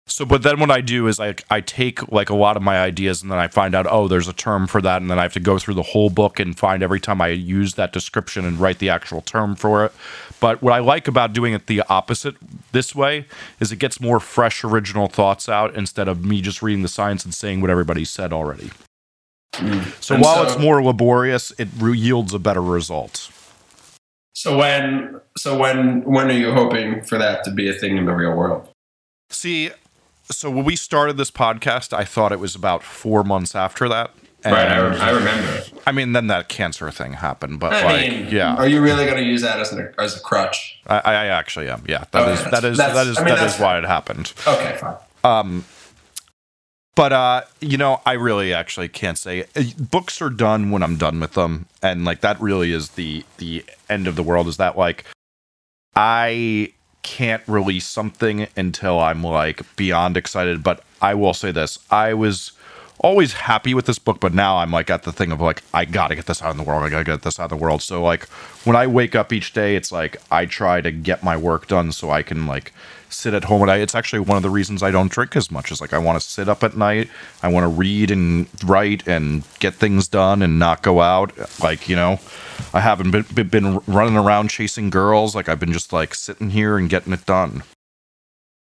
so 0.08 0.24
but 0.26 0.44
then 0.44 0.60
what 0.60 0.70
I 0.72 0.82
do 0.82 1.08
is 1.08 1.20
I 1.20 1.36
I 1.50 1.62
take 1.62 2.12
like 2.12 2.30
a 2.30 2.36
lot 2.36 2.58
of 2.58 2.63
my 2.63 2.78
ideas 2.80 3.22
and 3.22 3.32
then 3.32 3.39
I 3.39 3.48
find 3.48 3.74
out 3.74 3.88
oh 3.89 4.08
there's 4.08 4.28
a 4.28 4.34
term 4.34 4.68
for 4.68 4.82
that 4.82 5.02
and 5.02 5.10
then 5.10 5.18
I 5.18 5.24
have 5.24 5.34
to 5.34 5.39
go 5.39 5.58
through 5.58 5.74
the 5.74 5.82
whole 5.82 6.10
book 6.10 6.39
and 6.39 6.58
find 6.58 6.84
every 6.84 7.00
time 7.00 7.22
I 7.22 7.30
use 7.30 7.74
that 7.74 7.91
description 7.91 8.46
and 8.46 8.60
write 8.60 8.80
the 8.80 8.89
actual 8.89 9.22
term 9.22 9.56
for 9.56 9.84
it. 9.86 9.91
But 10.39 10.62
what 10.62 10.74
I 10.74 10.80
like 10.80 11.08
about 11.08 11.34
doing 11.34 11.54
it 11.54 11.65
the 11.68 11.82
opposite 11.89 12.36
this 12.72 12.94
way 12.94 13.26
is 13.60 13.72
it 13.72 13.78
gets 13.78 14.00
more 14.00 14.20
fresh, 14.20 14.63
original 14.63 15.08
thoughts 15.08 15.50
out 15.50 15.74
instead 15.76 16.08
of 16.08 16.24
me 16.24 16.41
just 16.41 16.62
reading 16.62 16.84
the 16.84 16.88
science 16.89 17.26
and 17.26 17.34
saying 17.34 17.62
what 17.62 17.70
everybody 17.72 18.06
said 18.06 18.32
already. 18.32 18.70
Mm. 19.54 20.04
So 20.04 20.15
And 20.15 20.24
while 20.24 20.36
so- 20.36 20.44
it's 20.44 20.60
more 20.60 20.84
laborious, 20.84 21.52
it 21.58 21.70
re- 21.80 21.98
yields 21.98 22.34
a 22.34 22.39
better 22.39 22.62
result. 22.62 23.32
So 24.34 24.58
when 24.58 25.20
so 25.38 25.58
when 25.58 26.04
when 26.04 26.28
are 26.30 26.34
you 26.38 26.52
hoping 26.52 27.02
for 27.04 27.18
that 27.18 27.44
to 27.46 27.52
be 27.52 27.70
a 27.70 27.74
thing 27.74 27.98
in 27.98 28.06
the 28.06 28.12
real 28.13 28.36
world? 28.36 28.68
See, 29.30 29.72
so 30.32 30.50
when 30.50 30.66
we 30.66 30.76
started 30.76 31.18
this 31.18 31.32
podcast, 31.32 31.94
I 31.94 32.04
thought 32.04 32.32
it 32.32 32.40
was 32.40 32.56
about 32.56 32.84
four 32.84 33.24
months 33.24 33.56
after 33.56 33.88
that. 33.90 34.12
right, 34.44 34.54
I, 34.54 34.60
And- 34.78 34.94
re- 34.96 35.02
I 35.02 35.10
remember. 35.12 35.64
I 35.88 35.92
mean, 35.92 36.14
then 36.14 36.28
that 36.28 36.50
cancer 36.50 36.90
thing 36.92 37.14
happened, 37.14 37.60
but 37.60 37.74
I 37.74 37.84
like, 37.84 38.10
mean, 38.12 38.28
yeah, 38.32 38.56
Are 38.56 38.68
you 38.68 38.82
really 38.82 39.06
going 39.06 39.18
to 39.18 39.24
use 39.24 39.42
that 39.44 39.60
as 39.60 39.72
a 39.74 39.92
as 40.00 40.18
a 40.18 40.20
crutch? 40.20 40.80
I, 40.88 40.98
I 41.00 41.26
actually 41.28 41.70
am. 41.70 41.84
Yeah, 41.88 42.06
that 42.12 42.22
Okay, 42.24 42.32
is 42.34 42.40
that's- 42.44 42.52
that 42.62 42.68
is 42.72 42.78
that's- 42.78 42.96
that 42.96 43.08
is 43.08 43.18
I 43.20 43.24
mean, 43.24 43.36
that 43.36 43.46
is 43.46 43.60
why 43.60 43.78
it 43.78 43.84
happened. 43.86 44.34
Okay, 44.48 44.78
fine. 44.80 44.96
Um, 45.24 45.66
but 46.96 47.12
uh, 47.14 47.42
you 47.60 47.78
know, 47.78 48.02
I 48.06 48.14
really 48.14 48.54
actually 48.54 48.88
can't 48.88 49.18
say 49.18 49.46
Uh, 49.56 49.64
books 49.78 50.22
are 50.22 50.30
done 50.30 50.72
when 50.72 50.82
I'm 50.82 50.96
done 50.98 51.20
with 51.20 51.34
them, 51.34 51.66
and 51.84 52.06
like 52.06 52.22
that 52.22 52.40
really 52.42 52.72
is 52.72 52.90
the 52.92 53.26
the 53.38 53.64
end 53.90 54.08
of 54.08 54.16
the 54.16 54.24
world. 54.24 54.48
Is 54.48 54.58
that 54.58 54.78
like 54.78 55.04
I 55.96 56.72
can't 57.06 57.44
release 57.48 57.86
something 57.86 58.48
until 58.58 59.00
I'm 59.00 59.24
like 59.24 59.62
beyond 59.76 60.18
excited. 60.18 60.63
But 60.63 60.84
I 61.02 61.13
will 61.13 61.36
say 61.36 61.52
this: 61.52 61.78
I 61.91 62.15
was 62.15 62.52
always 63.00 63.34
happy 63.34 63.76
with 63.76 63.86
this 63.86 64.00
book, 64.00 64.20
but 64.20 64.34
now 64.34 64.58
I'm 64.58 64.72
like 64.72 64.89
at 64.89 65.04
the 65.04 65.12
thing 65.12 65.32
of 65.32 65.39
like 65.39 65.62
I 65.72 65.86
gotta 65.86 66.15
get 66.15 66.26
this 66.26 66.41
out 66.41 66.50
in 66.50 66.58
the 66.58 66.63
world. 66.63 66.84
I 66.84 66.89
gotta 66.89 67.04
get 67.04 67.22
this 67.22 67.39
out 67.39 67.52
in 67.52 67.58
the 67.58 67.63
world. 67.63 67.84
So 67.84 68.04
like 68.04 68.28
when 68.65 68.76
I 68.76 68.88
wake 68.88 69.15
up 69.15 69.32
each 69.32 69.54
day, 69.54 69.76
it's 69.76 69.91
like 69.91 70.18
I 70.32 70.48
try 70.48 70.82
to 70.82 70.91
get 70.91 71.24
my 71.24 71.38
work 71.38 71.68
done 71.68 71.91
so 71.91 72.10
I 72.10 72.24
can 72.24 72.48
like 72.48 72.74
sit 73.10 73.34
at 73.34 73.46
home. 73.46 73.62
And 73.63 73.72
I, 73.72 73.78
it's 73.78 73.96
actually 73.96 74.20
one 74.20 74.38
of 74.38 74.44
the 74.44 74.50
reasons 74.50 74.84
I 74.84 74.91
don't 74.91 75.12
drink 75.12 75.36
as 75.36 75.52
much. 75.52 75.72
Is 75.72 75.82
like 75.82 75.94
I 75.94 75.98
want 75.98 76.20
to 76.20 76.28
sit 76.28 76.50
up 76.50 76.63
at 76.63 76.78
night. 76.78 77.10
I 77.44 77.48
want 77.48 77.63
to 77.63 77.68
read 77.68 78.12
and 78.12 78.48
write 78.63 79.08
and 79.08 79.44
get 79.60 79.76
things 79.76 80.08
done 80.08 80.41
and 80.41 80.60
not 80.60 80.82
go 80.82 81.02
out. 81.02 81.34
Like 81.62 81.88
you 81.89 81.96
know, 81.96 82.20
I 82.74 82.80
haven't 82.82 83.12
been 83.12 83.48
been, 83.48 83.80
running 83.88 84.18
around 84.18 84.50
chasing 84.50 84.89
girls. 84.89 85.36
Like 85.36 85.50
I've 85.50 85.60
been 85.60 85.74
just 85.74 85.94
like 85.94 86.15
sitting 86.15 86.50
here 86.52 86.78
and 86.78 86.89
getting 86.89 87.13
it 87.13 87.26
done. 87.26 87.63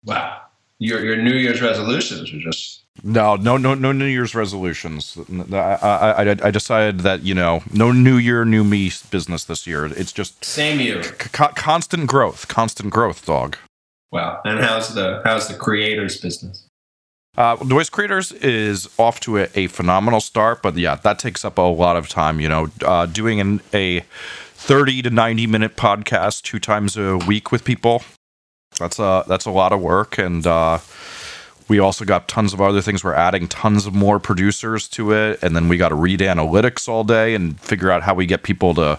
Wow, 0.04 0.42
your 0.78 1.04
your 1.04 1.16
New 1.16 1.34
Year's 1.34 1.60
resolutions 1.60 2.32
are 2.32 2.40
just 2.40 2.84
No, 3.02 3.36
no, 3.36 3.56
no, 3.56 3.74
no 3.74 3.92
New 3.92 4.06
Year's 4.06 4.34
resolutions. 4.34 5.18
I, 5.52 5.56
I, 5.56 6.30
I, 6.30 6.50
decided 6.50 7.00
that 7.00 7.22
you 7.22 7.34
know, 7.34 7.62
no 7.72 7.92
New 7.92 8.16
Year, 8.16 8.44
new 8.44 8.64
me 8.64 8.90
business 9.10 9.44
this 9.44 9.66
year. 9.66 9.86
It's 9.86 10.12
just 10.12 10.44
same 10.44 10.80
you. 10.80 11.02
c- 11.02 11.12
constant 11.54 12.06
growth, 12.06 12.48
constant 12.48 12.90
growth, 12.90 13.24
dog. 13.26 13.56
Wow. 14.10 14.40
And 14.44 14.60
how's 14.60 14.94
the 14.94 15.20
how's 15.24 15.48
the 15.48 15.54
creators 15.54 16.20
business? 16.20 16.68
Uh, 17.36 17.56
Noise 17.64 17.88
Creators 17.88 18.32
is 18.32 18.88
off 18.98 19.20
to 19.20 19.38
a, 19.38 19.48
a 19.54 19.68
phenomenal 19.68 20.20
start, 20.20 20.60
but 20.60 20.76
yeah, 20.76 20.96
that 20.96 21.20
takes 21.20 21.44
up 21.44 21.56
a 21.56 21.62
lot 21.62 21.96
of 21.96 22.08
time. 22.08 22.40
You 22.40 22.48
know, 22.48 22.68
uh, 22.84 23.06
doing 23.06 23.38
an, 23.38 23.60
a 23.72 24.00
thirty 24.54 25.02
to 25.02 25.10
ninety 25.10 25.46
minute 25.46 25.76
podcast 25.76 26.42
two 26.42 26.58
times 26.58 26.96
a 26.96 27.16
week 27.16 27.52
with 27.52 27.64
people. 27.64 28.02
That's 28.78 28.98
a 28.98 29.24
that's 29.28 29.44
a 29.44 29.50
lot 29.50 29.72
of 29.72 29.80
work, 29.80 30.18
and 30.18 30.44
uh, 30.46 30.78
we 31.68 31.78
also 31.78 32.04
got 32.04 32.26
tons 32.26 32.52
of 32.52 32.60
other 32.60 32.80
things. 32.80 33.04
We're 33.04 33.14
adding 33.14 33.46
tons 33.46 33.86
of 33.86 33.94
more 33.94 34.18
producers 34.18 34.88
to 34.88 35.12
it, 35.12 35.38
and 35.42 35.54
then 35.54 35.68
we 35.68 35.76
got 35.76 35.90
to 35.90 35.94
read 35.94 36.20
analytics 36.20 36.88
all 36.88 37.04
day 37.04 37.34
and 37.34 37.60
figure 37.60 37.90
out 37.90 38.02
how 38.02 38.14
we 38.14 38.26
get 38.26 38.42
people 38.42 38.74
to 38.74 38.98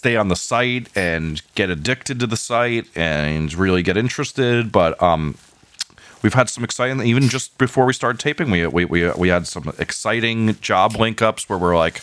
stay 0.00 0.16
on 0.16 0.28
the 0.28 0.36
site 0.36 0.88
and 0.96 1.42
get 1.54 1.68
addicted 1.68 2.18
to 2.20 2.26
the 2.26 2.36
site 2.36 2.86
and 2.96 3.52
really 3.52 3.82
get 3.82 3.98
interested. 3.98 4.72
But 4.72 5.00
um, 5.02 5.36
we've 6.22 6.32
had 6.32 6.48
some 6.48 6.64
exciting 6.64 7.02
even 7.02 7.28
just 7.28 7.58
before 7.58 7.84
we 7.84 7.92
started 7.92 8.18
taping 8.18 8.50
we 8.50 8.66
we 8.66 8.86
we, 8.86 9.10
we 9.10 9.28
had 9.28 9.46
some 9.46 9.74
exciting 9.78 10.58
job 10.62 10.96
link 10.96 11.20
ups 11.20 11.50
where 11.50 11.58
we're 11.58 11.76
like 11.76 12.00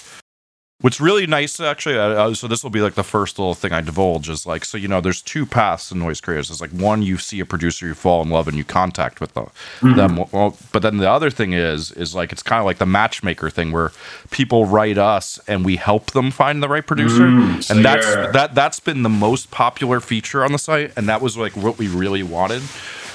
what's 0.81 1.01
really 1.01 1.25
nice 1.25 1.59
actually 1.59 1.97
uh, 1.97 2.31
so 2.35 2.47
this 2.47 2.61
will 2.63 2.69
be 2.69 2.81
like 2.81 2.93
the 2.93 3.03
first 3.03 3.39
little 3.39 3.55
thing 3.55 3.71
i 3.71 3.81
divulge 3.81 4.29
is 4.29 4.45
like 4.45 4.63
so 4.63 4.77
you 4.77 4.87
know 4.87 5.01
there's 5.01 5.23
two 5.23 5.43
paths 5.45 5.91
in 5.91 5.97
noise 5.97 6.21
creators. 6.21 6.51
It's 6.51 6.61
like 6.61 6.69
one 6.69 7.01
you 7.01 7.17
see 7.17 7.39
a 7.39 7.45
producer 7.45 7.87
you 7.87 7.95
fall 7.95 8.21
in 8.21 8.29
love 8.29 8.47
and 8.47 8.55
you 8.55 8.63
contact 8.63 9.19
with 9.19 9.33
them, 9.33 9.49
them 9.81 10.17
well, 10.31 10.55
but 10.71 10.83
then 10.83 10.97
the 10.97 11.09
other 11.09 11.29
thing 11.31 11.53
is 11.53 11.91
is 11.91 12.13
like 12.13 12.31
it's 12.31 12.43
kind 12.43 12.59
of 12.59 12.65
like 12.65 12.77
the 12.77 12.85
matchmaker 12.85 13.49
thing 13.49 13.71
where 13.71 13.91
people 14.29 14.65
write 14.65 14.97
us 14.99 15.39
and 15.47 15.65
we 15.65 15.77
help 15.77 16.11
them 16.11 16.29
find 16.29 16.61
the 16.61 16.69
right 16.69 16.85
producer. 16.85 17.23
Mm, 17.23 17.63
so 17.63 17.73
and 17.75 17.83
that's 17.83 18.05
you're- 18.07 18.31
that 18.33 18.53
that's 18.53 18.79
been 18.79 19.01
the 19.03 19.09
most 19.09 19.49
popular 19.49 19.99
feature 19.99 20.43
on 20.43 20.51
the 20.51 20.59
site 20.59 20.91
and 20.95 21.09
that 21.09 21.21
was 21.21 21.37
like 21.37 21.55
what 21.57 21.77
we 21.79 21.87
really 21.87 22.21
wanted 22.23 22.61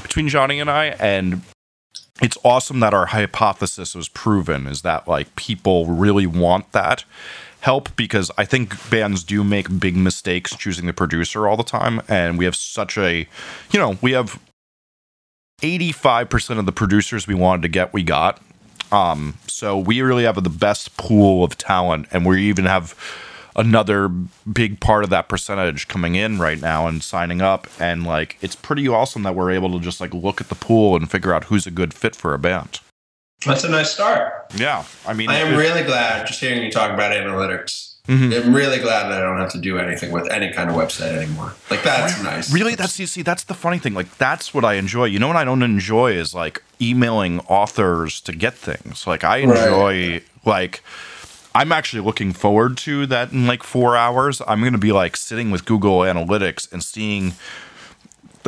between 0.03 0.29
johnny 0.29 0.59
and 0.59 0.69
i. 0.71 0.87
And 0.99 1.43
it's 2.21 2.37
awesome 2.45 2.81
that 2.81 2.93
our 2.95 3.07
hypothesis 3.07 3.95
was 3.95 4.09
proven 4.09 4.67
is 4.67 4.83
that 4.83 5.07
like 5.09 5.35
people 5.37 5.87
really 5.87 6.27
want 6.27 6.73
that 6.73 7.05
help 7.63 7.95
because 7.97 8.31
I 8.37 8.45
think 8.45 8.91
bands 8.91 9.23
do 9.25 9.45
make 9.45 9.81
big 9.81 9.97
mistakes 9.97 10.57
choosing 10.57 10.87
the 10.87 10.93
producer 10.93 11.47
all 11.47 11.57
the 11.57 11.63
time. 11.63 12.03
And 12.09 12.37
we 12.37 12.45
have 12.45 12.57
such 12.57 12.99
a 12.99 13.27
you 13.71 13.79
know 13.79 13.99
we 14.03 14.13
have 14.13 14.39
85% 15.61 16.59
of 16.59 16.67
the 16.67 16.73
producers 16.73 17.29
we 17.29 17.35
wanted 17.35 17.63
to 17.63 17.69
get 17.69 17.93
we 17.93 18.03
got. 18.03 18.41
Um 18.91 19.39
so 19.47 19.79
we 19.79 20.03
really 20.03 20.25
have 20.25 20.43
the 20.43 20.51
best 20.51 20.97
pool 20.97 21.45
of 21.45 21.57
talent. 21.57 22.09
And 22.11 22.27
we 22.27 22.43
even 22.43 22.65
have 22.65 22.97
another 23.55 24.09
big 24.09 24.81
part 24.81 25.05
of 25.05 25.11
that 25.11 25.29
percentage 25.29 25.87
coming 25.87 26.15
in 26.17 26.39
right 26.39 26.61
now 26.61 26.89
and 26.89 27.03
signing 27.03 27.41
up. 27.41 27.69
And 27.79 28.05
like 28.05 28.39
it's 28.41 28.57
pretty 28.57 28.89
awesome 28.89 29.23
that 29.23 29.37
we're 29.37 29.53
able 29.53 29.71
to 29.73 29.81
just 29.81 30.01
like 30.01 30.13
look 30.13 30.41
at 30.41 30.49
the 30.49 30.57
pool 30.57 30.97
and 30.97 31.09
figure 31.09 31.33
out 31.33 31.45
who's 31.45 31.67
a 31.67 31.71
good 31.71 31.95
fit 31.95 32.17
for 32.17 32.35
a 32.35 32.39
band 32.39 32.81
That's 33.47 33.65
a 33.65 33.69
nice 33.69 33.91
start. 33.91 34.33
yeah 34.57 34.85
i 35.07 35.13
mean 35.13 35.29
I 35.31 35.37
am 35.39 35.57
really 35.57 35.83
glad 35.83 36.27
just 36.27 36.41
hearing 36.41 36.63
you 36.63 36.71
talk 36.71 36.91
about 36.93 37.13
analytics. 37.13 37.89
Mhm. 38.09 38.35
I'm 38.47 38.53
really 38.53 38.79
glad 38.81 39.05
that 39.11 39.19
I 39.19 39.21
don't 39.21 39.39
have 39.39 39.53
to 39.53 39.59
do 39.59 39.79
anything 39.79 40.11
with 40.11 40.29
any 40.33 40.53
kind 40.53 40.69
of 40.69 40.75
website 40.75 41.13
anymore. 41.23 41.55
Like 41.71 41.85
that's 41.85 42.21
nice. 42.21 42.53
really 42.53 42.75
that's 42.75 42.99
you 42.99 43.07
see 43.07 43.23
that's 43.23 43.45
the 43.45 43.55
funny 43.55 43.79
thing 43.79 43.95
like 43.95 44.19
that's 44.19 44.53
what 44.53 44.65
i 44.65 44.75
enjoy 44.75 45.05
you 45.05 45.19
know 45.21 45.29
what 45.29 45.37
i 45.37 45.45
don't 45.45 45.63
enjoy 45.63 46.11
is 46.13 46.35
like 46.35 46.63
emailing 46.81 47.39
authors 47.47 48.21
to 48.23 48.33
get 48.33 48.55
things 48.55 49.07
like 49.07 49.23
i 49.23 49.37
enjoy 49.39 50.21
like 50.45 50.83
i'm 51.55 51.71
actually 51.71 52.03
looking 52.03 52.33
forward 52.33 52.77
to 52.77 53.07
that 53.07 53.31
in 53.33 53.47
like 53.47 53.63
four 53.63 53.97
hours 53.97 54.43
i'm 54.49 54.61
going 54.61 54.73
to 54.73 54.79
be 54.79 54.91
like 54.93 55.17
sitting 55.17 55.51
with 55.53 55.65
google 55.65 56.01
analytics 56.01 56.71
and 56.73 56.83
seeing 56.83 57.35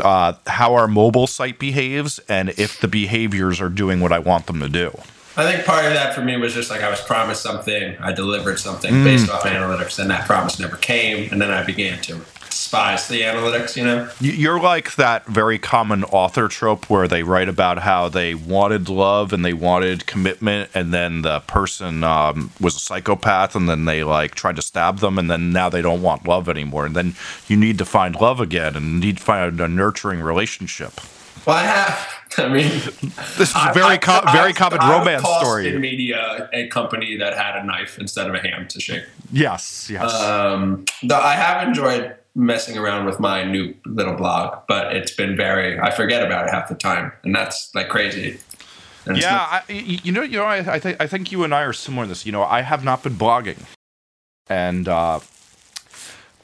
uh, 0.00 0.32
how 0.46 0.74
our 0.74 0.88
mobile 0.88 1.26
site 1.26 1.58
behaves 1.58 2.18
and 2.28 2.50
if 2.50 2.80
the 2.80 2.88
behaviors 2.88 3.60
are 3.60 3.68
doing 3.68 4.00
what 4.00 4.12
i 4.12 4.18
want 4.18 4.46
them 4.46 4.60
to 4.60 4.68
do 4.68 4.90
I 5.36 5.50
think 5.50 5.66
part 5.66 5.84
of 5.84 5.92
that 5.94 6.14
for 6.14 6.20
me 6.20 6.36
was 6.36 6.54
just 6.54 6.70
like 6.70 6.80
I 6.80 6.88
was 6.88 7.00
promised 7.00 7.42
something, 7.42 7.96
I 7.98 8.12
delivered 8.12 8.60
something 8.60 8.92
Mm. 8.94 9.02
based 9.04 9.28
off 9.28 9.42
analytics, 9.42 9.98
and 9.98 10.08
that 10.08 10.26
promise 10.26 10.60
never 10.60 10.76
came, 10.76 11.28
and 11.32 11.42
then 11.42 11.50
I 11.50 11.64
began 11.64 12.00
to 12.02 12.20
despise 12.54 13.08
the 13.08 13.22
analytics. 13.22 13.76
You 13.76 13.84
know, 13.84 14.08
You- 14.20 14.32
You're 14.32 14.60
like 14.60 14.94
that 14.94 15.26
very 15.26 15.58
common 15.58 16.04
author 16.04 16.46
trope 16.48 16.88
where 16.88 17.08
they 17.08 17.22
write 17.24 17.48
about 17.48 17.78
how 17.80 18.08
they 18.08 18.32
wanted 18.34 18.88
love 18.88 19.32
and 19.32 19.44
they 19.44 19.52
wanted 19.52 20.06
commitment, 20.06 20.70
and 20.72 20.94
then 20.94 21.22
the 21.22 21.40
person 21.40 22.04
um, 22.04 22.50
was 22.60 22.76
a 22.76 22.78
psychopath, 22.78 23.56
and 23.56 23.68
then 23.68 23.84
they 23.86 24.04
like 24.04 24.34
tried 24.36 24.56
to 24.56 24.62
stab 24.62 24.98
them, 24.98 25.18
and 25.18 25.28
then 25.30 25.52
now 25.52 25.68
they 25.68 25.82
don't 25.82 26.02
want 26.02 26.28
love 26.28 26.48
anymore, 26.48 26.86
and 26.86 26.94
then 26.94 27.14
you 27.48 27.56
need 27.56 27.76
to 27.78 27.84
find 27.84 28.14
love 28.20 28.40
again 28.40 28.76
and 28.76 29.00
need 29.00 29.16
to 29.18 29.22
find 29.22 29.60
a 29.60 29.66
nurturing 29.68 30.20
relationship. 30.20 30.92
well, 31.46 31.56
I 31.56 31.62
have. 31.64 32.08
I 32.38 32.48
mean, 32.48 32.68
This 33.38 33.50
is 33.50 33.54
a 33.54 33.58
I- 33.58 33.72
very 33.72 33.94
I- 33.94 33.98
com- 33.98 34.24
I- 34.26 34.32
very 34.32 34.52
common 34.52 34.80
I 34.80 34.98
romance 34.98 35.22
story. 35.22 35.68
In 35.68 35.80
media, 35.80 36.48
a 36.52 36.66
company 36.68 37.16
that 37.16 37.34
had 37.36 37.56
a 37.56 37.64
knife 37.64 37.96
instead 37.98 38.28
of 38.28 38.34
a 38.34 38.40
hand 38.40 38.70
to 38.70 38.80
shake. 38.80 39.04
yes, 39.32 39.88
yes. 39.90 40.12
Um, 40.12 40.84
though 41.04 41.20
I 41.20 41.34
have 41.34 41.66
enjoyed 41.68 42.14
messing 42.34 42.76
around 42.76 43.06
with 43.06 43.20
my 43.20 43.44
new 43.44 43.74
little 43.86 44.14
blog, 44.14 44.58
but 44.68 44.94
it's 44.94 45.12
been 45.12 45.36
very. 45.36 45.78
I 45.78 45.90
forget 45.90 46.24
about 46.24 46.46
it 46.46 46.50
half 46.50 46.68
the 46.68 46.74
time, 46.74 47.12
and 47.22 47.34
that's 47.34 47.74
like 47.74 47.88
crazy. 47.88 48.38
yeah, 49.14 49.62
I, 49.68 49.72
you 49.72 50.12
know, 50.12 50.22
you 50.22 50.38
know, 50.38 50.44
I, 50.44 50.74
I 50.74 50.78
think 50.78 51.00
I 51.00 51.06
think 51.06 51.30
you 51.30 51.44
and 51.44 51.54
I 51.54 51.62
are 51.62 51.72
similar 51.72 52.04
in 52.04 52.08
this. 52.08 52.24
You 52.24 52.32
know, 52.32 52.44
I 52.44 52.62
have 52.62 52.84
not 52.84 53.02
been 53.02 53.14
blogging, 53.14 53.62
and 54.48 54.88
uh, 54.88 55.20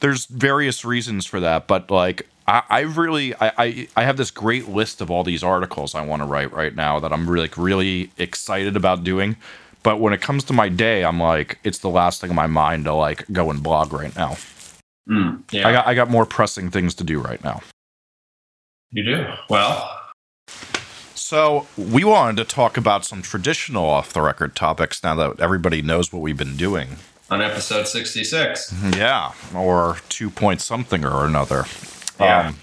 there's 0.00 0.26
various 0.26 0.84
reasons 0.84 1.26
for 1.26 1.40
that. 1.40 1.66
But 1.66 1.90
like, 1.90 2.26
I, 2.46 2.62
I 2.68 2.80
really, 2.80 3.34
I, 3.36 3.52
I, 3.56 3.88
I 3.96 4.04
have 4.04 4.16
this 4.16 4.30
great 4.30 4.68
list 4.68 5.00
of 5.00 5.10
all 5.10 5.24
these 5.24 5.42
articles 5.42 5.94
I 5.94 6.04
want 6.04 6.22
to 6.22 6.26
write 6.26 6.52
right 6.52 6.74
now 6.74 6.98
that 7.00 7.12
I'm 7.12 7.28
really, 7.28 7.44
like, 7.44 7.56
really 7.56 8.10
excited 8.18 8.76
about 8.76 9.04
doing. 9.04 9.36
But 9.82 10.00
when 10.00 10.12
it 10.12 10.20
comes 10.20 10.44
to 10.44 10.52
my 10.52 10.68
day, 10.68 11.04
I'm 11.04 11.20
like, 11.20 11.58
it's 11.64 11.78
the 11.78 11.88
last 11.88 12.20
thing 12.20 12.30
in 12.30 12.36
my 12.36 12.46
mind 12.46 12.84
to 12.84 12.92
like 12.92 13.24
go 13.32 13.50
and 13.50 13.62
blog 13.62 13.92
right 13.92 14.14
now. 14.14 14.36
Mm, 15.10 15.42
yeah. 15.50 15.66
I 15.66 15.72
got 15.72 15.86
I 15.88 15.94
got 15.94 16.10
more 16.10 16.24
pressing 16.24 16.70
things 16.70 16.94
to 16.96 17.04
do 17.04 17.20
right 17.20 17.42
now. 17.42 17.62
You 18.92 19.04
do 19.04 19.26
well. 19.48 19.96
So 21.14 21.66
we 21.76 22.04
wanted 22.04 22.36
to 22.38 22.44
talk 22.44 22.76
about 22.76 23.04
some 23.04 23.22
traditional 23.22 23.84
off 23.84 24.12
the 24.12 24.20
record 24.20 24.56
topics 24.56 25.02
now 25.02 25.14
that 25.16 25.40
everybody 25.40 25.82
knows 25.82 26.12
what 26.12 26.22
we've 26.22 26.36
been 26.36 26.56
doing 26.56 26.96
on 27.30 27.40
episode 27.42 27.88
sixty 27.88 28.24
six. 28.24 28.72
Yeah, 28.96 29.32
or 29.54 29.98
two 30.08 30.30
point 30.30 30.60
something 30.60 31.04
or 31.04 31.26
another. 31.26 31.64
Yeah. 32.18 32.48
Um, 32.48 32.56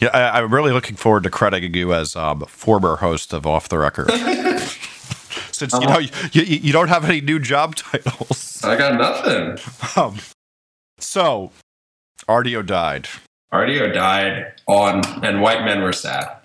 yeah, 0.00 0.08
I, 0.08 0.40
am 0.40 0.52
really 0.52 0.72
looking 0.72 0.96
forward 0.96 1.22
to 1.22 1.30
crediting 1.30 1.74
you 1.74 1.94
as 1.94 2.16
um, 2.16 2.40
former 2.46 2.96
host 2.96 3.32
of 3.32 3.46
Off 3.46 3.68
the 3.68 3.78
Record. 3.78 4.10
Since 5.52 5.74
you 5.74 5.86
know 5.86 5.98
you, 5.98 6.08
you, 6.32 6.42
you, 6.42 6.72
don't 6.72 6.88
have 6.88 7.04
any 7.04 7.20
new 7.20 7.38
job 7.38 7.76
titles. 7.76 8.64
I 8.64 8.76
got 8.76 8.94
nothing. 8.98 9.58
Um, 9.96 10.18
so, 11.02 11.50
Rdio 12.28 12.64
died. 12.64 13.08
Rdio 13.52 13.92
died 13.92 14.60
on, 14.66 15.24
and 15.24 15.42
white 15.42 15.64
men 15.64 15.82
were 15.82 15.92
sad. 15.92 16.42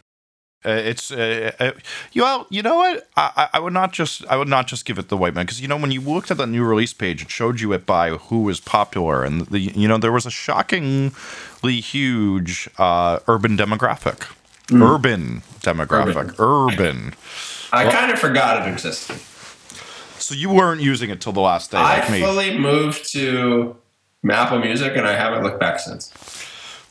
Uh, 0.65 0.72
it's 0.72 1.12
uh, 1.12 1.52
uh, 1.60 1.72
you 2.12 2.24
well, 2.24 2.48
you 2.50 2.62
know 2.62 2.76
what? 2.76 3.08
I, 3.15 3.48
I 3.54 3.60
would 3.60 3.74
not 3.74 3.93
just 3.93 4.26
I 4.26 4.36
would 4.36 4.48
not 4.48 4.67
just 4.67 4.86
give 4.86 4.98
it 4.98 5.08
the 5.08 5.15
white 5.15 5.34
man 5.34 5.46
because 5.46 5.62
you 5.62 5.67
know 5.67 5.78
when 5.78 5.91
you 5.91 6.02
looked 6.02 6.32
at 6.32 6.38
the 6.38 6.48
new 6.48 6.65
release 6.65 6.93
page, 6.93 7.22
it 7.22 7.30
showed 7.30 7.62
you 7.62 7.72
it 7.74 7.86
by 7.86 8.10
who 8.10 8.41
was 8.41 8.60
popular, 8.60 9.24
and 9.24 9.46
the 9.48 9.60
you 9.60 9.88
know 9.88 9.98
there 9.98 10.12
was 10.12 10.26
a 10.26 10.32
shockingly 10.32 11.80
huge 11.80 12.70
uh, 12.78 13.20
urban 13.28 13.56
demographic, 13.56 14.28
mm. 14.67 14.82
urban 14.82 15.43
demographic, 15.62 16.38
urban. 16.39 16.74
urban. 16.74 17.13
I 17.72 17.86
well, 17.86 17.93
kind 17.93 18.12
of 18.12 18.20
forgot 18.20 18.67
it 18.67 18.72
existed. 18.72 19.17
So 20.20 20.34
you 20.34 20.50
weren't 20.50 20.82
using 20.82 21.12
it 21.12 21.22
till 21.22 21.34
the 21.34 21.39
last 21.39 21.72
day. 21.72 21.78
Like 21.78 22.10
I 22.10 22.20
fully 22.20 22.58
moved 22.58 23.10
to 23.13 23.78
Apple 24.30 24.60
Music, 24.60 24.95
and 24.95 25.08
I 25.08 25.13
haven't 25.13 25.43
looked 25.43 25.60
back 25.60 25.80
since. 25.80 26.12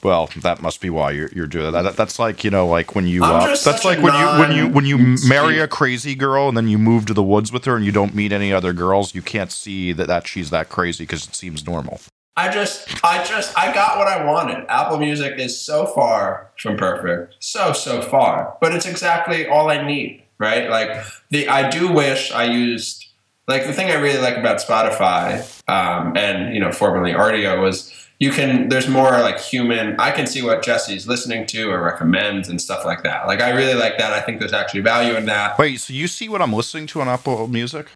Well, 0.03 0.31
that 0.43 0.63
must 0.63 0.81
be 0.81 0.91
why 0.91 1.11
you're, 1.13 1.31
you're 1.35 1.47
doing 1.47 1.73
that. 1.73 1.83
that. 1.83 1.97
That's 1.97 2.19
like 2.19 2.45
you 2.45 2.51
know, 2.51 2.67
like 2.67 2.95
when 2.95 3.07
you. 3.07 3.25
Uh, 3.25 3.57
that's 3.57 3.85
like 3.85 4.01
when 4.01 4.15
you 4.15 4.27
when 4.39 4.53
you 4.53 4.69
when 4.69 4.85
you 4.85 5.17
marry 5.29 5.59
a 5.59 5.67
crazy 5.67 6.15
girl 6.15 6.49
and 6.49 6.57
then 6.57 6.69
you 6.69 6.79
move 6.79 7.07
to 7.07 7.15
the 7.15 7.23
woods 7.23 7.51
with 7.51 7.65
her 7.65 7.77
and 7.77 7.85
you 7.85 7.93
don't 7.93 8.15
meet 8.15 8.31
any 8.31 8.53
other 8.53 8.73
girls. 8.73 9.15
You 9.15 9.23
can't 9.23 9.51
see 9.51 9.93
that 9.93 10.07
that 10.07 10.27
she's 10.27 10.51
that 10.51 10.69
crazy 10.69 11.05
because 11.05 11.27
it 11.27 11.35
seems 11.35 11.67
normal. 11.67 12.01
I 12.39 12.51
just, 12.51 13.03
I 13.03 13.25
just, 13.25 13.57
I 13.59 13.73
got 13.73 13.97
what 13.97 14.09
I 14.09 14.23
wanted. 14.23 14.67
Apple 14.69 14.99
Music 14.99 15.39
is 15.39 15.59
so 15.59 15.87
far 15.87 16.51
from 16.59 16.77
perfect, 16.77 17.35
so 17.41 17.73
so 17.73 18.03
far, 18.03 18.59
but 18.61 18.73
it's 18.75 18.85
exactly 18.85 19.49
all 19.49 19.71
I 19.71 19.85
need, 19.85 20.23
right? 20.39 20.69
Like 20.69 21.03
the, 21.31 21.49
I 21.49 21.71
do 21.71 21.91
wish 21.91 22.31
I 22.33 22.45
used, 22.45 23.06
like 23.49 23.67
the 23.67 23.73
thing 23.73 23.91
I 23.91 23.95
really 23.95 24.21
like 24.21 24.37
about 24.37 24.59
Spotify, 24.59 25.41
um, 25.69 26.17
and 26.17 26.55
you 26.55 26.61
know, 26.61 26.73
formerly 26.73 27.13
Rdio 27.13 27.61
was 27.61 27.93
you 28.19 28.31
can 28.31 28.69
there's 28.69 28.89
more 28.89 29.11
like 29.11 29.39
human 29.39 29.95
i 30.01 30.11
can 30.11 30.27
see 30.27 30.43
what 30.43 30.63
jesse's 30.63 31.07
listening 31.07 31.47
to 31.47 31.71
or 31.71 31.83
recommends 31.83 32.49
and 32.49 32.61
stuff 32.61 32.85
like 32.85 33.03
that. 33.03 33.27
Like 33.27 33.41
i 33.41 33.51
really 33.51 33.75
like 33.75 33.99
that. 33.99 34.13
I 34.13 34.21
think 34.21 34.39
there's 34.39 34.53
actually 34.53 34.81
value 34.81 35.17
in 35.17 35.27
that. 35.27 35.59
Wait 35.59 35.81
so 35.81 35.93
you 35.93 36.09
see 36.09 36.29
what 36.29 36.41
i'm 36.41 36.53
listening 36.53 36.87
to 36.89 37.01
on 37.01 37.09
apple 37.09 37.47
music 37.47 37.89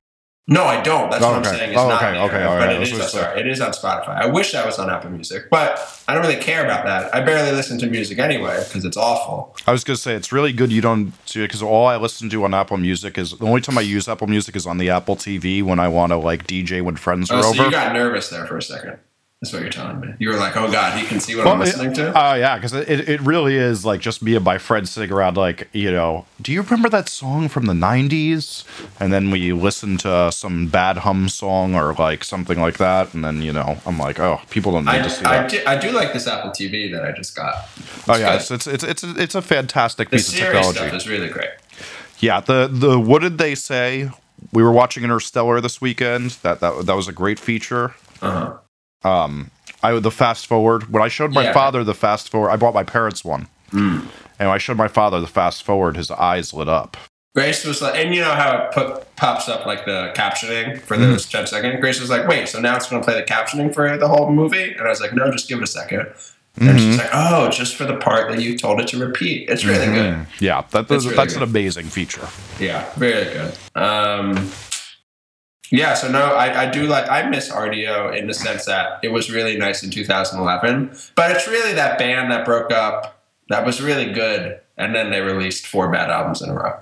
no 0.47 0.65
i 0.65 0.81
don't. 0.83 1.11
That's 1.11 1.23
oh, 1.23 1.33
what 1.33 1.39
okay. 1.39 1.49
i'm 1.49 1.57
saying. 1.57 1.71
It's 1.71 1.81
oh, 1.81 1.89
not 1.89 2.03
okay, 2.03 2.13
there, 2.13 2.23
okay, 2.25 2.45
but 2.45 2.67
right. 2.67 2.77
it 2.77 2.83
is 2.83 3.11
sorry, 3.11 3.41
it 3.41 3.47
is 3.47 3.61
on 3.61 3.73
spotify. 3.73 4.17
I 4.17 4.27
wish 4.27 4.53
that 4.53 4.67
was 4.67 4.79
on 4.79 4.91
apple 4.91 5.11
music 5.11 5.51
but 5.51 6.03
i 6.09 6.15
don't 6.15 6.23
really 6.23 6.41
care 6.41 6.65
about 6.65 6.85
that. 6.85 7.15
I 7.15 7.21
barely 7.21 7.53
listen 7.53 7.79
to 7.79 7.87
music 7.87 8.19
anyway 8.19 8.63
because 8.67 8.85
it's 8.85 8.97
awful. 8.97 9.57
I 9.67 9.73
was 9.73 9.85
going 9.85 9.97
to 9.97 10.03
say 10.03 10.15
it's 10.15 10.33
really 10.33 10.53
good 10.53 10.73
you 10.73 10.81
don't 10.81 11.13
see 11.29 11.41
it 11.41 11.45
because 11.49 11.63
all 11.63 11.87
i 11.87 11.97
listen 11.97 12.29
to 12.31 12.45
on 12.45 12.55
apple 12.55 12.77
music 12.77 13.19
is 13.19 13.37
the 13.39 13.47
only 13.47 13.61
time 13.61 13.79
i 13.79 13.83
use 13.83 14.09
apple 14.09 14.27
music 14.27 14.57
is 14.57 14.67
on 14.67 14.79
the 14.79 14.91
apple 14.91 15.17
tv 15.17 15.63
when 15.63 15.79
i 15.79 15.89
want 15.89 16.11
to 16.11 16.17
like 16.17 16.47
dj 16.47 16.83
when 16.83 16.97
friends 16.97 17.31
oh, 17.31 17.37
are 17.37 17.43
so 17.43 17.49
over. 17.51 17.65
you 17.65 17.71
got 17.71 17.93
nervous 17.93 18.29
there 18.29 18.47
for 18.47 18.57
a 18.57 18.63
second 18.63 18.99
that's 19.41 19.55
what 19.55 19.63
you're 19.63 19.71
telling 19.71 20.01
me. 20.01 20.15
You 20.19 20.29
were 20.29 20.37
like, 20.37 20.55
"Oh 20.55 20.71
God, 20.71 20.99
he 20.99 21.07
can 21.07 21.19
see 21.19 21.35
what 21.35 21.47
well, 21.47 21.55
I'm 21.55 21.61
listening 21.61 21.95
to." 21.95 22.13
Oh 22.13 22.31
uh, 22.33 22.35
yeah, 22.35 22.57
because 22.57 22.75
it, 22.75 23.09
it 23.09 23.23
really 23.23 23.57
is 23.57 23.87
like 23.87 24.01
just 24.01 24.21
me 24.21 24.37
and 24.37 24.45
my 24.45 24.59
friends 24.59 24.91
sitting 24.91 25.11
around, 25.11 25.39
like 25.39 25.71
you 25.73 25.91
know, 25.91 26.27
do 26.43 26.53
you 26.53 26.61
remember 26.61 26.91
that 26.91 27.09
song 27.09 27.49
from 27.49 27.65
the 27.65 27.73
'90s? 27.73 28.65
And 29.01 29.15
then 29.15 29.31
we 29.31 29.55
listen 29.55 29.97
to 29.99 30.31
some 30.31 30.67
bad 30.67 30.99
hum 30.99 31.31
song 31.31 31.75
or 31.75 31.95
like 31.95 32.23
something 32.23 32.61
like 32.61 32.77
that, 32.77 33.15
and 33.15 33.25
then 33.25 33.41
you 33.41 33.51
know, 33.51 33.79
I'm 33.87 33.99
like, 33.99 34.21
oh, 34.21 34.43
people 34.51 34.73
don't 34.73 34.85
need 34.85 34.91
I, 34.91 35.03
to 35.03 35.11
see 35.11 35.25
I 35.25 35.37
that. 35.39 35.51
Do, 35.51 35.63
I 35.67 35.79
do 35.79 35.91
like 35.93 36.13
this 36.13 36.27
Apple 36.27 36.51
TV 36.51 36.93
that 36.93 37.03
I 37.03 37.13
just 37.13 37.35
got. 37.35 37.67
It's 37.79 38.09
oh 38.11 38.17
yeah, 38.17 38.35
it's, 38.35 38.51
it's 38.51 38.67
it's 38.67 38.85
it's 38.85 39.03
a, 39.03 39.15
it's 39.17 39.35
a 39.35 39.41
fantastic 39.41 40.11
the 40.11 40.19
piece 40.19 40.29
of 40.29 40.35
technology. 40.35 40.81
Stuff 40.81 40.93
is 40.93 41.09
really 41.09 41.29
great. 41.31 41.49
Yeah, 42.19 42.41
the 42.41 42.69
the 42.71 43.01
what 43.01 43.23
did 43.23 43.39
they 43.39 43.55
say? 43.55 44.11
We 44.53 44.63
were 44.63 44.73
watching 44.73 45.03
Interstellar 45.03 45.63
this 45.63 45.81
weekend. 45.81 46.33
That 46.43 46.61
that 46.61 46.85
that 46.85 46.95
was 46.95 47.09
a 47.09 47.13
great 47.13 47.39
feature. 47.39 47.95
Uh 48.21 48.31
huh. 48.31 48.57
Um, 49.03 49.51
I 49.83 49.99
the 49.99 50.11
fast 50.11 50.47
forward 50.47 50.93
when 50.93 51.03
I 51.03 51.09
showed 51.09 51.33
my 51.33 51.45
yeah. 51.45 51.53
father 51.53 51.85
the 51.85 51.95
fast 51.95 52.29
forward. 52.29 52.51
I 52.51 52.57
bought 52.57 52.75
my 52.75 52.85
parents 52.85 53.25
one, 53.25 53.49
mm. 53.71 54.07
and 54.39 54.49
I 54.49 54.59
showed 54.59 54.77
my 54.77 54.89
father 54.89 55.21
the 55.21 55.27
fast 55.27 55.63
forward. 55.63 55.97
His 55.97 56.11
eyes 56.11 56.53
lit 56.53 56.69
up. 56.69 56.97
Grace 57.35 57.65
was 57.65 57.81
like, 57.81 57.95
and 57.95 58.13
you 58.13 58.21
know 58.21 58.35
how 58.35 58.59
it 58.59 58.73
put, 58.73 59.15
pops 59.15 59.49
up 59.49 59.65
like 59.65 59.85
the 59.85 60.13
captioning 60.17 60.81
for 60.81 60.97
those 60.97 61.25
mm. 61.27 61.31
10 61.31 61.47
seconds? 61.47 61.81
Grace 61.81 62.01
was 62.01 62.11
like, 62.11 62.27
wait, 62.27 62.49
so 62.49 62.61
now 62.61 62.75
it's 62.75 62.91
going 62.91 63.01
to 63.01 63.07
play 63.07 63.15
the 63.15 63.25
captioning 63.25 63.73
for 63.73 63.97
the 63.97 64.09
whole 64.09 64.33
movie? 64.33 64.73
And 64.73 64.81
I 64.81 64.89
was 64.89 65.01
like, 65.01 65.15
no, 65.15 65.31
just 65.31 65.49
give 65.49 65.59
it 65.59 65.63
a 65.63 65.69
second. 65.69 66.13
And 66.57 66.69
mm-hmm. 66.69 66.79
she's 66.79 66.99
like, 66.99 67.11
oh, 67.13 67.49
just 67.49 67.77
for 67.77 67.85
the 67.85 67.97
part 67.97 68.29
that 68.33 68.43
you 68.43 68.59
told 68.59 68.81
it 68.81 68.89
to 68.89 68.99
repeat. 68.99 69.49
It's 69.49 69.65
really 69.65 69.87
mm-hmm. 69.87 70.25
good. 70.25 70.27
Yeah, 70.41 70.63
that, 70.73 70.91
really 70.91 71.15
that's 71.15 71.35
good. 71.35 71.45
an 71.45 71.49
amazing 71.49 71.87
feature. 71.87 72.27
Yeah, 72.59 72.91
very 72.97 73.25
good. 73.33 73.57
Um, 73.77 74.51
yeah, 75.71 75.95
so 75.95 76.11
no, 76.11 76.35
I, 76.35 76.63
I 76.63 76.71
do 76.71 76.87
like 76.87 77.09
I 77.11 77.29
miss 77.29 77.51
Rdio 77.51 78.17
in 78.17 78.27
the 78.27 78.35
sense 78.35 78.65
that 78.67 79.01
it 79.03 79.09
was 79.09 79.31
really 79.31 79.57
nice 79.57 79.83
in 79.83 79.91
2011, 79.91 80.97
but 81.15 81.31
it's 81.31 81.49
really 81.49 81.73
that 81.75 81.99
band 81.99 82.31
that 82.33 82.45
broke 82.45 82.73
up 82.73 83.21
that 83.51 83.67
was 83.67 83.83
really 83.83 84.13
good, 84.13 84.61
and 84.77 84.95
then 84.95 85.11
they 85.11 85.21
released 85.21 85.67
four 85.67 85.91
bad 85.91 86.09
albums 86.09 86.41
in 86.41 86.49
a 86.51 86.55
row. 86.55 86.79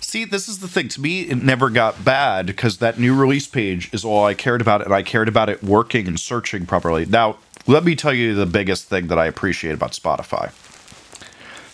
See, 0.00 0.24
this 0.24 0.48
is 0.48 0.60
the 0.60 0.68
thing. 0.68 0.86
To 0.90 1.00
me, 1.00 1.22
it 1.22 1.42
never 1.42 1.68
got 1.68 2.04
bad 2.04 2.46
because 2.46 2.78
that 2.78 2.96
new 2.96 3.14
release 3.14 3.48
page 3.48 3.92
is 3.92 4.04
all 4.04 4.24
I 4.24 4.32
cared 4.32 4.60
about, 4.60 4.84
and 4.84 4.94
I 4.94 5.02
cared 5.02 5.26
about 5.26 5.48
it 5.48 5.64
working 5.64 6.06
and 6.06 6.18
searching 6.18 6.64
properly. 6.64 7.06
Now, 7.06 7.38
let 7.66 7.82
me 7.82 7.96
tell 7.96 8.14
you 8.14 8.36
the 8.36 8.46
biggest 8.46 8.84
thing 8.84 9.08
that 9.08 9.18
I 9.18 9.26
appreciate 9.26 9.72
about 9.72 9.92
Spotify. 9.92 10.52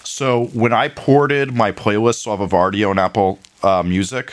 So 0.02 0.46
when 0.46 0.72
I 0.72 0.88
ported 0.88 1.54
my 1.54 1.70
playlists 1.70 2.26
off 2.26 2.40
of 2.40 2.50
Rdio 2.50 2.90
and 2.90 2.98
Apple 2.98 3.38
uh, 3.62 3.82
Music, 3.82 4.32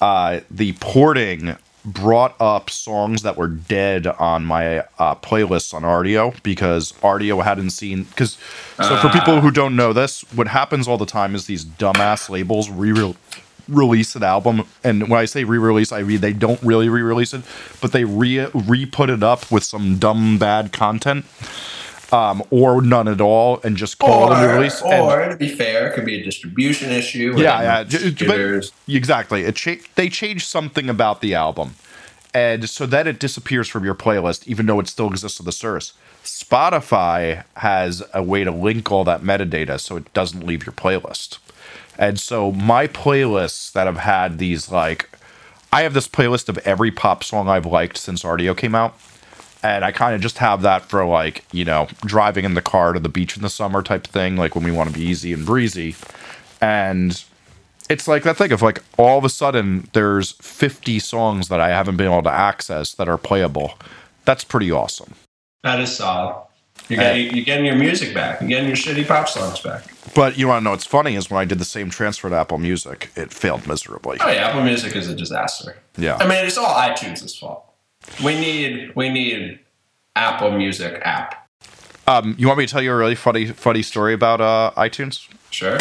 uh, 0.00 0.40
the 0.50 0.72
porting 0.74 1.56
brought 1.84 2.34
up 2.40 2.68
songs 2.68 3.22
that 3.22 3.36
were 3.36 3.48
dead 3.48 4.06
on 4.06 4.44
my 4.44 4.80
uh, 4.98 5.14
playlists 5.16 5.72
on 5.72 5.82
Rdio 5.82 6.40
because 6.42 6.92
Rdio 6.92 7.42
hadn't 7.42 7.70
seen 7.70 8.04
because 8.04 8.36
so 8.76 8.96
for 8.98 9.08
people 9.08 9.40
who 9.40 9.50
don't 9.50 9.76
know 9.76 9.92
this, 9.92 10.22
what 10.34 10.48
happens 10.48 10.86
all 10.86 10.98
the 10.98 11.06
time 11.06 11.34
is 11.34 11.46
these 11.46 11.64
dumbass 11.64 12.28
labels 12.28 12.70
re 12.70 13.14
release 13.68 14.16
an 14.16 14.22
album. 14.22 14.66
And 14.82 15.08
when 15.08 15.20
I 15.20 15.24
say 15.24 15.44
re-release 15.44 15.92
I 15.92 16.02
mean 16.02 16.20
they 16.20 16.32
don't 16.32 16.62
really 16.62 16.88
re-release 16.88 17.32
it 17.34 17.42
but 17.80 17.92
they 17.92 18.04
re 18.04 18.46
re-put 18.52 19.10
it 19.10 19.22
up 19.22 19.50
with 19.50 19.64
some 19.64 19.98
dumb 19.98 20.38
bad 20.38 20.72
content 20.72 21.24
um, 22.12 22.42
or 22.50 22.82
none 22.82 23.08
at 23.08 23.20
all, 23.20 23.60
and 23.62 23.76
just 23.76 23.98
call 23.98 24.30
or, 24.30 24.32
it 24.32 24.38
a 24.38 24.46
new 24.46 24.52
release. 24.54 24.82
Or 24.82 25.20
and, 25.20 25.32
to 25.32 25.36
be 25.36 25.48
fair, 25.48 25.88
it 25.88 25.94
could 25.94 26.04
be 26.04 26.20
a 26.20 26.24
distribution 26.24 26.90
issue. 26.90 27.34
Yeah, 27.36 27.84
yeah, 27.84 28.60
exactly. 28.88 29.42
It 29.44 29.56
cha- 29.56 29.82
they 29.94 30.08
changed 30.08 30.46
something 30.46 30.88
about 30.88 31.20
the 31.20 31.34
album, 31.34 31.74
and 32.34 32.68
so 32.68 32.86
that 32.86 33.06
it 33.06 33.18
disappears 33.18 33.68
from 33.68 33.84
your 33.84 33.94
playlist, 33.94 34.46
even 34.46 34.66
though 34.66 34.80
it 34.80 34.88
still 34.88 35.08
exists 35.08 35.40
on 35.40 35.46
the 35.46 35.52
service. 35.52 35.92
Spotify 36.24 37.44
has 37.56 38.02
a 38.12 38.22
way 38.22 38.44
to 38.44 38.50
link 38.50 38.92
all 38.92 39.04
that 39.04 39.22
metadata 39.22 39.80
so 39.80 39.96
it 39.96 40.12
doesn't 40.12 40.46
leave 40.46 40.66
your 40.66 40.72
playlist. 40.72 41.38
And 41.98 42.20
so 42.20 42.52
my 42.52 42.86
playlists 42.86 43.72
that 43.72 43.86
have 43.86 43.98
had 43.98 44.38
these 44.38 44.70
like 44.70 45.08
I 45.72 45.82
have 45.82 45.94
this 45.94 46.08
playlist 46.08 46.48
of 46.48 46.58
every 46.58 46.90
pop 46.90 47.22
song 47.22 47.48
I've 47.48 47.66
liked 47.66 47.96
since 47.96 48.22
Rdio 48.22 48.56
came 48.56 48.74
out 48.74 48.98
and 49.62 49.84
I 49.84 49.92
kind 49.92 50.14
of 50.14 50.20
just 50.20 50.38
have 50.38 50.62
that 50.62 50.82
for 50.82 51.04
like 51.04 51.44
you 51.52 51.64
know 51.64 51.88
driving 52.02 52.44
in 52.44 52.54
the 52.54 52.62
car 52.62 52.92
to 52.92 53.00
the 53.00 53.08
beach 53.08 53.36
in 53.36 53.42
the 53.42 53.50
summer 53.50 53.82
type 53.82 54.06
thing, 54.06 54.36
like 54.36 54.54
when 54.54 54.64
we 54.64 54.72
want 54.72 54.92
to 54.92 54.94
be 54.98 55.04
easy 55.04 55.32
and 55.32 55.44
breezy, 55.44 55.94
and 56.60 57.22
it's 57.88 58.06
like 58.06 58.22
that 58.22 58.36
thing 58.36 58.52
of 58.52 58.62
like 58.62 58.82
all 58.96 59.18
of 59.18 59.24
a 59.24 59.28
sudden 59.28 59.88
there's 59.92 60.32
50 60.32 60.98
songs 60.98 61.48
that 61.48 61.60
I 61.60 61.70
haven't 61.70 61.96
been 61.96 62.06
able 62.06 62.22
to 62.22 62.30
access 62.30 62.94
that 62.94 63.08
are 63.08 63.18
playable. 63.18 63.74
That's 64.24 64.44
pretty 64.44 64.70
awesome. 64.70 65.14
That 65.62 65.80
is 65.80 65.94
solid. 65.96 66.46
You 66.88 66.96
get 66.96 67.16
you 67.16 67.44
getting 67.44 67.66
your 67.66 67.76
music 67.76 68.14
back. 68.14 68.40
You're 68.40 68.48
getting 68.48 68.66
your 68.66 68.76
shitty 68.76 69.06
pop 69.06 69.28
songs 69.28 69.60
back. 69.60 69.84
But 70.14 70.36
you 70.36 70.48
want 70.48 70.60
to 70.60 70.64
know 70.64 70.70
what's 70.70 70.86
funny 70.86 71.14
is 71.14 71.30
when 71.30 71.40
I 71.40 71.44
did 71.44 71.58
the 71.58 71.64
same 71.64 71.88
transfer 71.88 72.28
to 72.28 72.34
Apple 72.34 72.58
Music, 72.58 73.10
it 73.14 73.32
failed 73.32 73.66
miserably. 73.66 74.18
Oh 74.20 74.28
yeah, 74.28 74.48
Apple 74.48 74.62
Music 74.62 74.96
is 74.96 75.08
a 75.08 75.14
disaster. 75.14 75.76
Yeah. 75.96 76.16
I 76.16 76.26
mean, 76.26 76.44
it's 76.44 76.58
all 76.58 76.74
iTunes' 76.74 77.38
fault. 77.38 77.69
We 78.24 78.34
need 78.38 78.92
we 78.94 79.08
need 79.08 79.58
Apple 80.16 80.50
Music 80.52 81.00
app. 81.04 81.48
Um, 82.06 82.34
you 82.38 82.46
want 82.46 82.58
me 82.58 82.66
to 82.66 82.72
tell 82.72 82.82
you 82.82 82.92
a 82.92 82.96
really 82.96 83.14
funny 83.14 83.46
funny 83.46 83.82
story 83.82 84.14
about 84.14 84.40
uh, 84.40 84.72
iTunes? 84.76 85.28
Sure. 85.50 85.78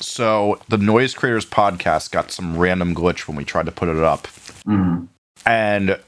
So 0.00 0.60
the 0.68 0.76
Noise 0.78 1.14
Creators 1.14 1.46
podcast 1.46 2.10
got 2.10 2.30
some 2.30 2.58
random 2.58 2.94
glitch 2.94 3.26
when 3.26 3.36
we 3.36 3.44
tried 3.44 3.66
to 3.66 3.72
put 3.72 3.88
it 3.88 3.98
up, 4.02 4.26
Mm-hmm. 4.66 5.04
and 5.46 5.98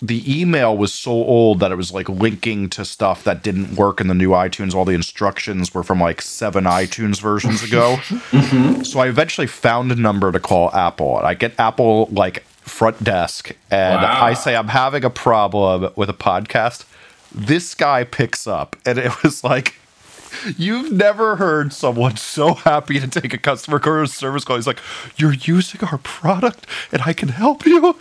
the 0.00 0.40
email 0.40 0.76
was 0.76 0.94
so 0.94 1.10
old 1.10 1.58
that 1.60 1.72
it 1.72 1.74
was 1.74 1.90
like 1.92 2.08
linking 2.08 2.68
to 2.70 2.84
stuff 2.84 3.24
that 3.24 3.42
didn't 3.42 3.74
work 3.74 4.00
in 4.00 4.06
the 4.06 4.14
new 4.14 4.30
iTunes. 4.30 4.72
All 4.74 4.84
the 4.84 4.92
instructions 4.94 5.74
were 5.74 5.82
from 5.82 6.00
like 6.00 6.22
seven 6.22 6.64
iTunes 6.64 7.20
versions 7.20 7.62
ago. 7.64 7.96
Mm-hmm. 8.30 8.82
So 8.84 9.00
I 9.00 9.08
eventually 9.08 9.46
found 9.48 9.90
a 9.90 9.96
number 9.96 10.30
to 10.30 10.38
call 10.38 10.72
Apple. 10.74 11.18
And 11.18 11.26
I 11.26 11.34
get 11.34 11.58
Apple 11.58 12.08
like 12.12 12.44
front 12.68 13.02
desk, 13.02 13.52
and 13.70 14.02
Wow. 14.02 14.24
I 14.24 14.34
say 14.34 14.54
I'm 14.56 14.68
having 14.68 15.04
a 15.04 15.10
problem 15.10 15.92
with 15.96 16.08
a 16.08 16.14
podcast. 16.14 16.84
This 17.34 17.74
guy 17.74 18.04
picks 18.04 18.46
up, 18.46 18.76
and 18.86 18.98
it 18.98 19.22
was 19.22 19.42
like. 19.44 19.74
You've 20.58 20.92
never 20.92 21.36
heard 21.36 21.72
someone 21.72 22.18
so 22.18 22.52
happy 22.52 23.00
to 23.00 23.08
take 23.08 23.32
a 23.32 23.38
customer 23.38 23.80
service 24.06 24.44
call. 24.44 24.56
He's 24.56 24.66
like, 24.66 24.78
You're 25.16 25.32
using 25.32 25.82
our 25.84 25.96
product 25.96 26.66
and 26.92 27.00
I 27.06 27.14
can 27.14 27.30
help 27.30 27.64
you. 27.64 27.96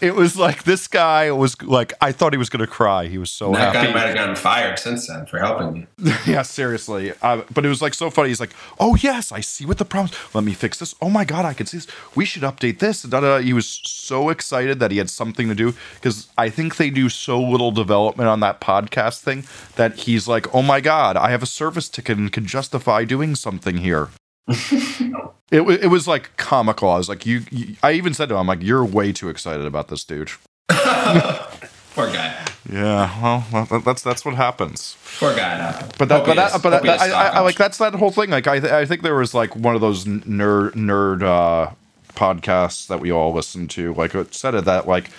It 0.00 0.14
was 0.14 0.36
like 0.36 0.62
this 0.64 0.86
guy 0.86 1.30
was 1.32 1.60
like, 1.62 1.92
I 2.00 2.12
thought 2.12 2.32
he 2.32 2.38
was 2.38 2.48
going 2.48 2.60
to 2.60 2.66
cry. 2.66 3.06
He 3.06 3.18
was 3.18 3.32
so 3.32 3.52
that 3.52 3.74
guy 3.74 3.92
might 3.92 4.06
have 4.06 4.14
gotten 4.14 4.36
fired 4.36 4.78
since 4.78 5.08
then 5.08 5.26
for 5.26 5.38
helping 5.38 5.88
you. 5.98 6.12
yeah, 6.26 6.42
seriously. 6.42 7.12
Uh, 7.20 7.42
but 7.52 7.64
it 7.66 7.68
was 7.68 7.82
like 7.82 7.94
so 7.94 8.08
funny. 8.10 8.28
He's 8.28 8.40
like, 8.40 8.54
"Oh 8.78 8.94
yes, 8.96 9.32
I 9.32 9.40
see 9.40 9.66
what 9.66 9.78
the 9.78 9.84
problem. 9.84 10.16
Let 10.34 10.44
me 10.44 10.52
fix 10.52 10.78
this. 10.78 10.94
Oh 11.02 11.10
my 11.10 11.24
god, 11.24 11.44
I 11.44 11.52
can 11.52 11.66
see 11.66 11.78
this. 11.78 11.88
We 12.14 12.24
should 12.24 12.42
update 12.42 12.78
this." 12.78 13.02
Da, 13.02 13.20
da, 13.20 13.38
da. 13.38 13.42
He 13.42 13.52
was 13.52 13.66
so 13.66 14.28
excited 14.28 14.78
that 14.78 14.90
he 14.90 14.98
had 14.98 15.10
something 15.10 15.48
to 15.48 15.54
do 15.54 15.74
because 15.94 16.28
I 16.38 16.48
think 16.48 16.76
they 16.76 16.90
do 16.90 17.08
so 17.08 17.40
little 17.40 17.72
development 17.72 18.28
on 18.28 18.40
that 18.40 18.60
podcast 18.60 19.20
thing 19.20 19.44
that 19.76 20.00
he's 20.00 20.28
like, 20.28 20.54
"Oh 20.54 20.62
my 20.62 20.80
god, 20.80 21.16
I 21.16 21.30
have 21.30 21.42
a 21.42 21.46
service 21.46 21.88
ticket 21.88 22.18
and 22.18 22.32
can 22.32 22.46
justify 22.46 23.04
doing 23.04 23.34
something 23.34 23.78
here." 23.78 24.08
it, 25.50 25.60
it 25.62 25.90
was 25.90 26.08
like 26.08 26.36
comical. 26.36 26.88
I 26.90 26.96
was 26.98 27.08
like, 27.08 27.26
you, 27.26 27.42
you. 27.50 27.76
I 27.82 27.92
even 27.92 28.14
said 28.14 28.28
to 28.30 28.34
him, 28.34 28.40
"I'm 28.40 28.46
like, 28.46 28.62
you're 28.62 28.84
way 28.84 29.12
too 29.12 29.28
excited 29.28 29.66
about 29.66 29.88
this, 29.88 30.04
dude." 30.04 30.30
Poor 30.68 32.06
guy. 32.12 32.44
Yeah, 32.70 33.42
well, 33.50 33.80
that's 33.80 34.02
that's 34.02 34.24
what 34.24 34.34
happens. 34.34 34.96
Poor 35.18 35.34
guy. 35.34 35.54
Apple. 35.54 35.88
But 35.98 36.08
that, 36.08 36.16
Hope 36.18 36.26
but 36.26 36.36
that, 36.36 36.62
but 36.62 36.82
that, 36.84 37.00
I, 37.00 37.10
I, 37.10 37.26
I 37.28 37.40
like 37.40 37.56
that's 37.56 37.78
that 37.78 37.94
whole 37.94 38.10
thing. 38.10 38.30
Like 38.30 38.46
I, 38.46 38.60
th- 38.60 38.72
I 38.72 38.84
think 38.84 39.02
there 39.02 39.14
was 39.16 39.34
like 39.34 39.56
one 39.56 39.74
of 39.74 39.80
those 39.80 40.04
nerd 40.04 40.72
nerd 40.72 41.22
uh, 41.22 41.72
podcasts 42.14 42.86
that 42.88 43.00
we 43.00 43.10
all 43.10 43.32
listen 43.32 43.68
to. 43.68 43.94
Like 43.94 44.14
it 44.14 44.34
said 44.34 44.54
it 44.54 44.64
that 44.66 44.86
like 44.86 45.10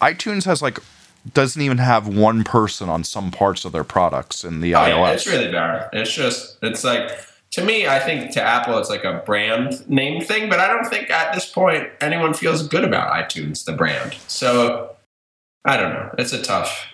iTunes 0.00 0.44
has 0.44 0.62
like 0.62 0.78
doesn't 1.34 1.60
even 1.62 1.78
have 1.78 2.08
one 2.08 2.44
person 2.44 2.88
on 2.88 3.04
some 3.04 3.30
parts 3.30 3.64
of 3.64 3.72
their 3.72 3.84
products 3.84 4.42
in 4.44 4.60
the 4.60 4.74
Oh, 4.74 4.78
iOS. 4.78 4.88
yeah, 4.88 5.10
it's 5.12 5.26
really 5.26 5.52
bad. 5.52 5.88
It's 5.92 6.12
just, 6.12 6.58
it's 6.62 6.82
like, 6.82 7.12
to 7.52 7.64
me, 7.64 7.86
I 7.86 7.98
think 7.98 8.32
to 8.32 8.42
Apple, 8.42 8.78
it's 8.78 8.88
like 8.90 9.04
a 9.04 9.22
brand 9.24 9.88
name 9.88 10.22
thing, 10.22 10.48
but 10.48 10.58
I 10.58 10.66
don't 10.66 10.86
think 10.88 11.10
at 11.10 11.34
this 11.34 11.46
point 11.50 11.88
anyone 12.00 12.34
feels 12.34 12.66
good 12.66 12.84
about 12.84 13.12
iTunes, 13.12 13.64
the 13.64 13.72
brand. 13.72 14.14
So, 14.26 14.96
I 15.64 15.76
don't 15.76 15.92
know. 15.92 16.14
It's 16.18 16.32
a 16.32 16.42
tough, 16.42 16.86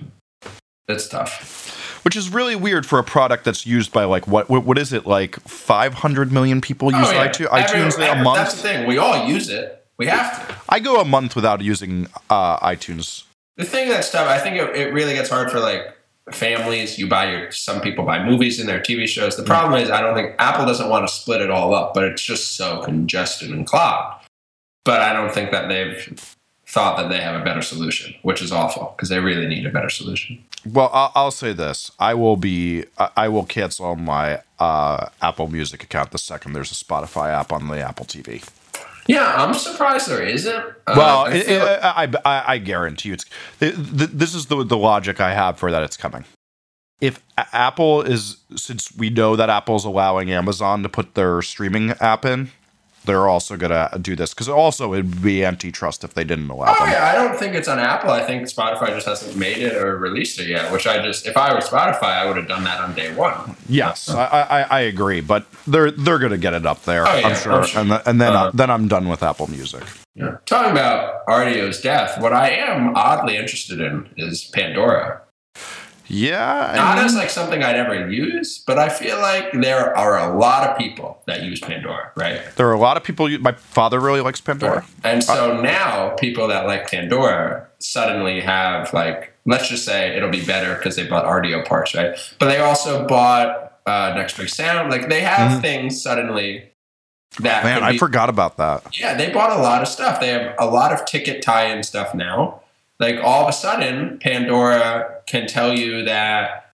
it's 0.88 1.08
tough. 1.08 1.74
Which 2.04 2.16
is 2.16 2.30
really 2.32 2.56
weird 2.56 2.86
for 2.86 2.98
a 2.98 3.04
product 3.04 3.44
that's 3.44 3.66
used 3.66 3.92
by 3.92 4.04
like 4.04 4.26
what 4.26 4.48
what, 4.48 4.64
what 4.64 4.78
is 4.78 4.92
it 4.92 5.04
like 5.06 5.38
500 5.40 6.32
million 6.32 6.60
people 6.60 6.92
use 6.92 7.06
Oh, 7.08 7.12
yeah. 7.12 7.28
iTunes, 7.28 7.46
Every- 7.52 7.80
iTunes 7.80 7.98
a 7.98 8.10
every- 8.10 8.24
month. 8.24 8.36
That's 8.38 8.54
the 8.54 8.62
thing. 8.62 8.86
We 8.86 8.98
all 8.98 9.26
use 9.28 9.48
it. 9.50 9.84
We 9.98 10.06
have 10.06 10.46
to. 10.48 10.54
I 10.68 10.78
go 10.80 11.00
a 11.00 11.04
month 11.04 11.34
without 11.34 11.60
using 11.60 12.06
uh, 12.30 12.58
iTunes. 12.60 13.24
The 13.56 13.64
thing 13.64 13.88
that's 13.88 14.10
tough, 14.12 14.28
I 14.28 14.38
think 14.38 14.56
it, 14.56 14.76
it 14.76 14.92
really 14.94 15.14
gets 15.14 15.28
hard 15.28 15.50
for 15.50 15.58
like 15.60 15.97
families. 16.32 16.98
You 16.98 17.08
buy 17.08 17.30
your, 17.30 17.50
some 17.52 17.80
people 17.80 18.04
buy 18.04 18.24
movies 18.24 18.60
in 18.60 18.66
their 18.66 18.80
TV 18.80 19.06
shows. 19.06 19.36
The 19.36 19.42
problem 19.42 19.80
is, 19.80 19.90
I 19.90 20.00
don't 20.00 20.14
think 20.14 20.34
Apple 20.38 20.66
doesn't 20.66 20.88
want 20.88 21.06
to 21.06 21.12
split 21.12 21.40
it 21.40 21.50
all 21.50 21.74
up, 21.74 21.94
but 21.94 22.04
it's 22.04 22.22
just 22.22 22.56
so 22.56 22.82
congested 22.82 23.50
and 23.50 23.66
clogged. 23.66 24.26
But 24.84 25.00
I 25.00 25.12
don't 25.12 25.32
think 25.32 25.50
that 25.50 25.68
they've 25.68 26.36
thought 26.66 26.98
that 26.98 27.08
they 27.08 27.20
have 27.20 27.40
a 27.40 27.44
better 27.44 27.62
solution, 27.62 28.14
which 28.22 28.42
is 28.42 28.52
awful 28.52 28.94
because 28.96 29.08
they 29.08 29.20
really 29.20 29.46
need 29.46 29.66
a 29.66 29.70
better 29.70 29.90
solution. 29.90 30.44
Well, 30.66 30.90
I'll, 30.92 31.12
I'll 31.14 31.30
say 31.30 31.52
this: 31.52 31.90
I 31.98 32.14
will 32.14 32.36
be, 32.36 32.84
I, 33.16 33.28
will 33.28 33.44
cancel 33.44 33.96
my 33.96 34.42
uh, 34.58 35.08
Apple 35.22 35.48
Music 35.48 35.82
account 35.82 36.10
the 36.10 36.18
second 36.18 36.52
there's 36.52 36.70
a 36.70 36.74
Spotify 36.74 37.30
app 37.30 37.52
on 37.52 37.68
the 37.68 37.80
Apple 37.80 38.06
TV. 38.06 38.48
Yeah, 39.08 39.34
I'm 39.36 39.54
surprised 39.54 40.08
there 40.08 40.22
isn't. 40.22 40.54
Uh, 40.54 40.94
Well, 40.96 41.24
I 41.26 41.30
it, 41.32 41.48
it, 41.48 41.62
I, 41.62 42.08
I, 42.24 42.52
I 42.54 42.58
guarantee 42.58 43.08
you, 43.08 43.14
it's 43.14 43.24
it, 43.58 43.74
th- 43.74 44.10
this 44.12 44.34
is 44.34 44.46
the 44.46 44.62
the 44.64 44.76
logic 44.76 45.20
I 45.20 45.32
have 45.34 45.58
for 45.58 45.70
that 45.72 45.82
it's 45.82 45.96
coming. 45.96 46.24
If 47.00 47.22
Apple 47.36 48.02
is, 48.02 48.38
since 48.56 48.94
we 48.96 49.08
know 49.08 49.34
that 49.36 49.48
Apple's 49.48 49.84
allowing 49.84 50.30
Amazon 50.30 50.82
to 50.82 50.88
put 50.88 51.14
their 51.14 51.40
streaming 51.42 51.90
app 52.00 52.24
in, 52.24 52.50
they're 53.04 53.26
also 53.28 53.56
gonna 53.56 53.90
do 54.02 54.14
this 54.16 54.34
because 54.34 54.48
also 54.48 54.92
it'd 54.92 55.22
be 55.22 55.44
antitrust 55.44 56.04
if 56.04 56.14
they 56.14 56.24
didn't 56.24 56.50
allow 56.50 56.74
Oh 56.78 56.84
them. 56.84 56.92
yeah, 56.92 57.06
I 57.06 57.14
don't 57.14 57.38
think 57.38 57.54
it's 57.54 57.68
on 57.68 57.78
Apple. 57.78 58.10
I 58.10 58.22
think 58.22 58.42
Spotify 58.48 58.88
just 58.88 59.06
hasn't 59.06 59.36
made 59.36 59.58
it 59.58 59.74
or 59.76 59.96
released 59.98 60.38
it 60.40 60.48
yet. 60.48 60.70
Which 60.72 60.86
I 60.86 61.02
just, 61.02 61.26
if 61.26 61.36
I 61.36 61.54
were 61.54 61.60
Spotify, 61.60 62.02
I 62.18 62.26
would 62.26 62.36
have 62.36 62.48
done 62.48 62.64
that 62.64 62.80
on 62.80 62.94
day 62.94 63.14
one. 63.14 63.56
Yes, 63.68 64.08
I, 64.10 64.24
I, 64.24 64.62
I 64.62 64.80
agree, 64.80 65.20
but 65.20 65.46
they're 65.66 65.90
they're 65.90 66.18
gonna 66.18 66.36
get 66.38 66.52
it 66.54 66.66
up 66.66 66.84
there, 66.84 67.06
Oh, 67.06 67.16
yeah, 67.16 67.28
I'm 67.28 67.36
sure, 67.36 67.52
I'm 67.52 67.66
sure. 67.66 67.80
and 67.80 67.92
and 68.06 68.20
then 68.20 68.32
Uh, 68.34 68.46
I, 68.46 68.50
then 68.52 68.70
I'm 68.70 68.88
done 68.88 69.08
with 69.08 69.22
Apple 69.22 69.48
Music. 69.48 69.82
Yeah. 70.14 70.36
Talking 70.46 70.72
about 70.72 71.24
Rdio's 71.26 71.80
death, 71.80 72.20
what 72.20 72.32
I 72.32 72.50
am 72.50 72.94
oddly 72.96 73.36
interested 73.36 73.80
in 73.80 74.08
is 74.16 74.44
Pandora. 74.52 75.22
Yeah, 76.08 76.70
I 76.72 76.76
Not 76.76 76.96
mean- 76.96 77.04
as 77.06 77.14
like 77.14 77.30
something 77.30 77.62
I'd 77.62 77.76
ever 77.76 78.08
use, 78.08 78.62
but 78.66 78.78
I 78.78 78.88
feel 78.88 79.18
like 79.18 79.52
there 79.52 79.96
are 79.96 80.18
a 80.18 80.36
lot 80.36 80.68
of 80.68 80.78
people 80.78 81.22
that 81.26 81.42
use 81.42 81.60
Pandora, 81.60 82.12
right? 82.16 82.40
there 82.56 82.68
are 82.68 82.72
a 82.72 82.78
lot 82.78 82.96
of 82.96 83.04
people. 83.04 83.28
My 83.38 83.52
father 83.52 84.00
really 84.00 84.20
likes 84.20 84.40
Pandora. 84.40 84.84
And 85.04 85.22
so 85.22 85.60
now 85.60 86.10
people 86.16 86.48
that 86.48 86.66
like 86.66 86.90
Pandora 86.90 87.68
suddenly 87.78 88.40
have 88.40 88.92
like, 88.92 89.34
let's 89.44 89.68
just 89.68 89.84
say 89.84 90.16
it'll 90.16 90.30
be 90.30 90.44
better 90.44 90.74
because 90.76 90.96
they 90.96 91.06
bought 91.06 91.24
Rdio 91.24 91.64
parts, 91.66 91.94
right? 91.94 92.18
But 92.38 92.48
they 92.48 92.58
also 92.58 93.06
bought 93.06 93.80
uh, 93.86 94.14
Next 94.16 94.36
Big 94.36 94.48
Sound. 94.48 94.90
Like 94.90 95.08
they 95.08 95.20
have 95.20 95.60
things 95.60 96.02
suddenly 96.02 96.70
that 97.40 97.64
Man, 97.64 97.80
could 97.80 97.84
I 97.84 97.98
forgot 97.98 98.28
about 98.30 98.56
that. 98.56 98.98
Yeah, 98.98 99.14
they 99.14 99.30
bought 99.30 99.56
a 99.56 99.60
lot 99.60 99.82
of 99.82 99.88
stuff. 99.88 100.20
They 100.20 100.28
have 100.28 100.54
a 100.58 100.66
lot 100.66 100.92
of 100.92 101.04
ticket 101.04 101.42
tie-in 101.42 101.82
stuff 101.82 102.14
now. 102.14 102.62
Like 103.00 103.20
all 103.22 103.42
of 103.42 103.48
a 103.48 103.52
sudden, 103.52 104.18
Pandora 104.18 105.22
can 105.26 105.46
tell 105.46 105.76
you 105.76 106.04
that 106.04 106.72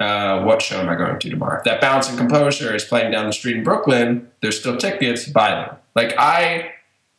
uh, 0.00 0.42
what 0.42 0.62
show 0.62 0.80
am 0.80 0.88
I 0.88 0.94
going 0.96 1.18
to 1.18 1.30
tomorrow? 1.30 1.60
That 1.64 1.80
Balance 1.80 2.08
and 2.08 2.16
Composure 2.16 2.74
is 2.74 2.84
playing 2.84 3.12
down 3.12 3.26
the 3.26 3.32
street 3.32 3.56
in 3.56 3.64
Brooklyn. 3.64 4.30
There's 4.40 4.58
still 4.58 4.78
tickets. 4.78 5.28
Buy 5.28 5.50
them. 5.50 5.76
Like 5.94 6.14
I, 6.18 6.72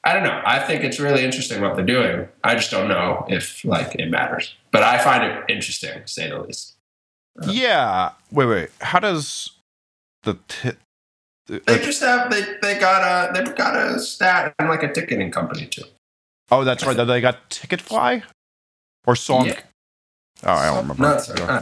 I 0.04 0.14
don't 0.14 0.24
know. 0.24 0.42
I 0.44 0.60
think 0.60 0.84
it's 0.84 1.00
really 1.00 1.24
interesting 1.24 1.62
what 1.62 1.76
they're 1.76 1.86
doing. 1.86 2.28
I 2.44 2.56
just 2.56 2.72
don't 2.72 2.88
know 2.88 3.26
if 3.30 3.64
like 3.64 3.96
it 3.96 4.10
matters. 4.10 4.56
But 4.72 4.82
I 4.82 4.98
find 4.98 5.24
it 5.24 5.44
interesting, 5.48 6.02
to 6.02 6.08
say 6.08 6.30
the 6.30 6.39
least. 6.42 6.74
Yeah. 7.48 8.12
Wait, 8.32 8.46
wait. 8.48 8.70
How 8.82 9.00
does 9.00 9.52
the 10.24 10.39
t- 10.48 10.72
They 11.48 11.78
just 11.80 12.02
have 12.02 12.32
they 12.32 12.42
they 12.64 12.80
got 12.80 13.04
a 13.04 13.34
they've 13.34 13.56
got 13.56 13.76
a 13.76 14.00
stat 14.00 14.56
and 14.58 14.70
like 14.70 14.82
a 14.82 14.92
ticketing 14.92 15.30
company 15.30 15.68
too. 15.68 15.84
Oh, 16.50 16.64
that's 16.64 16.86
right. 16.86 16.98
They 16.98 17.22
got 17.22 17.50
Ticketfly 17.50 18.24
or 19.06 19.16
Song. 19.16 19.47
Yeah. 19.47 19.60
Oh, 20.43 20.54
I 20.54 20.66
don't 20.68 20.88
remember. 20.88 21.04
No, 21.04 21.18
sorry. 21.20 21.41
Uh, 21.41 21.62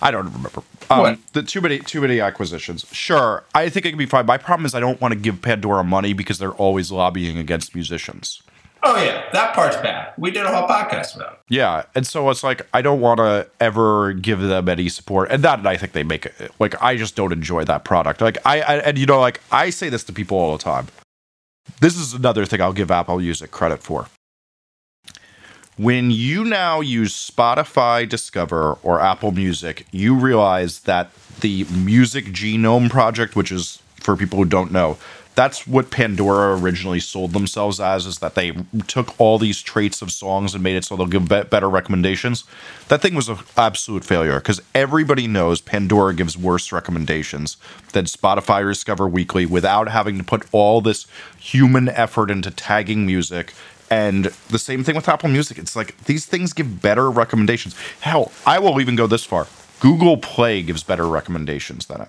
I 0.00 0.10
don't 0.10 0.26
remember. 0.26 0.62
Um, 0.90 1.22
the 1.32 1.42
too 1.42 1.60
many 1.60 1.80
too 1.80 2.00
many 2.00 2.20
acquisitions. 2.20 2.86
Sure, 2.92 3.44
I 3.54 3.68
think 3.68 3.84
it 3.86 3.90
can 3.90 3.98
be 3.98 4.06
fine. 4.06 4.26
My 4.26 4.38
problem 4.38 4.64
is 4.66 4.74
I 4.74 4.80
don't 4.80 5.00
want 5.00 5.12
to 5.12 5.18
give 5.18 5.42
Pandora 5.42 5.84
money 5.84 6.12
because 6.12 6.38
they're 6.38 6.52
always 6.52 6.90
lobbying 6.90 7.36
against 7.36 7.74
musicians. 7.74 8.42
Oh 8.82 8.96
yeah, 8.96 9.28
that 9.32 9.54
part's 9.54 9.76
bad. 9.76 10.12
We 10.16 10.30
did 10.30 10.46
a 10.46 10.54
whole 10.54 10.68
podcast 10.68 11.16
about 11.16 11.32
it. 11.34 11.38
Yeah, 11.48 11.84
and 11.94 12.06
so 12.06 12.30
it's 12.30 12.44
like 12.44 12.66
I 12.72 12.80
don't 12.80 13.00
want 13.00 13.18
to 13.18 13.48
ever 13.60 14.12
give 14.12 14.40
them 14.40 14.68
any 14.68 14.88
support, 14.88 15.30
and 15.30 15.42
that 15.42 15.66
I 15.66 15.76
think 15.76 15.92
they 15.92 16.04
make 16.04 16.26
it. 16.26 16.52
Like 16.58 16.80
I 16.80 16.96
just 16.96 17.16
don't 17.16 17.32
enjoy 17.32 17.64
that 17.64 17.84
product. 17.84 18.20
Like 18.20 18.38
I, 18.46 18.60
I 18.60 18.76
and 18.78 18.96
you 18.96 19.06
know, 19.06 19.20
like 19.20 19.40
I 19.50 19.70
say 19.70 19.88
this 19.88 20.04
to 20.04 20.12
people 20.12 20.38
all 20.38 20.56
the 20.56 20.62
time. 20.62 20.86
This 21.80 21.96
is 21.98 22.14
another 22.14 22.46
thing 22.46 22.60
I'll 22.60 22.72
give 22.72 22.90
Apple 22.90 23.18
Music 23.18 23.50
credit 23.50 23.82
for. 23.82 24.06
When 25.78 26.10
you 26.10 26.42
now 26.42 26.80
use 26.80 27.14
Spotify 27.14 28.08
Discover 28.08 28.78
or 28.82 29.00
Apple 29.00 29.30
Music, 29.30 29.86
you 29.92 30.16
realize 30.16 30.80
that 30.80 31.12
the 31.38 31.66
Music 31.70 32.24
Genome 32.26 32.90
Project, 32.90 33.36
which 33.36 33.52
is 33.52 33.80
for 33.94 34.16
people 34.16 34.40
who 34.40 34.44
don't 34.44 34.72
know, 34.72 34.98
that's 35.36 35.68
what 35.68 35.92
Pandora 35.92 36.58
originally 36.58 36.98
sold 36.98 37.32
themselves 37.32 37.78
as 37.78 38.06
is 38.06 38.18
that 38.18 38.34
they 38.34 38.56
took 38.88 39.14
all 39.20 39.38
these 39.38 39.62
traits 39.62 40.02
of 40.02 40.10
songs 40.10 40.52
and 40.52 40.64
made 40.64 40.74
it 40.74 40.84
so 40.84 40.96
they'll 40.96 41.06
give 41.06 41.28
be- 41.28 41.44
better 41.44 41.70
recommendations. 41.70 42.42
That 42.88 43.00
thing 43.00 43.14
was 43.14 43.28
an 43.28 43.38
absolute 43.56 44.04
failure 44.04 44.40
because 44.40 44.60
everybody 44.74 45.28
knows 45.28 45.60
Pandora 45.60 46.12
gives 46.12 46.36
worse 46.36 46.72
recommendations 46.72 47.56
than 47.92 48.06
Spotify 48.06 48.68
Discover 48.68 49.06
Weekly 49.06 49.46
without 49.46 49.86
having 49.86 50.18
to 50.18 50.24
put 50.24 50.44
all 50.50 50.80
this 50.80 51.06
human 51.38 51.88
effort 51.88 52.32
into 52.32 52.50
tagging 52.50 53.06
music 53.06 53.54
and 53.90 54.26
the 54.48 54.58
same 54.58 54.84
thing 54.84 54.96
with 54.96 55.08
Apple 55.08 55.28
Music. 55.28 55.58
It's 55.58 55.76
like 55.76 55.96
these 56.04 56.26
things 56.26 56.52
give 56.52 56.82
better 56.82 57.10
recommendations. 57.10 57.76
Hell, 58.00 58.32
I 58.46 58.58
will 58.58 58.80
even 58.80 58.96
go 58.96 59.06
this 59.06 59.24
far. 59.24 59.46
Google 59.80 60.16
Play 60.16 60.62
gives 60.62 60.82
better 60.82 61.06
recommendations 61.06 61.86
than 61.86 62.02
it. 62.02 62.08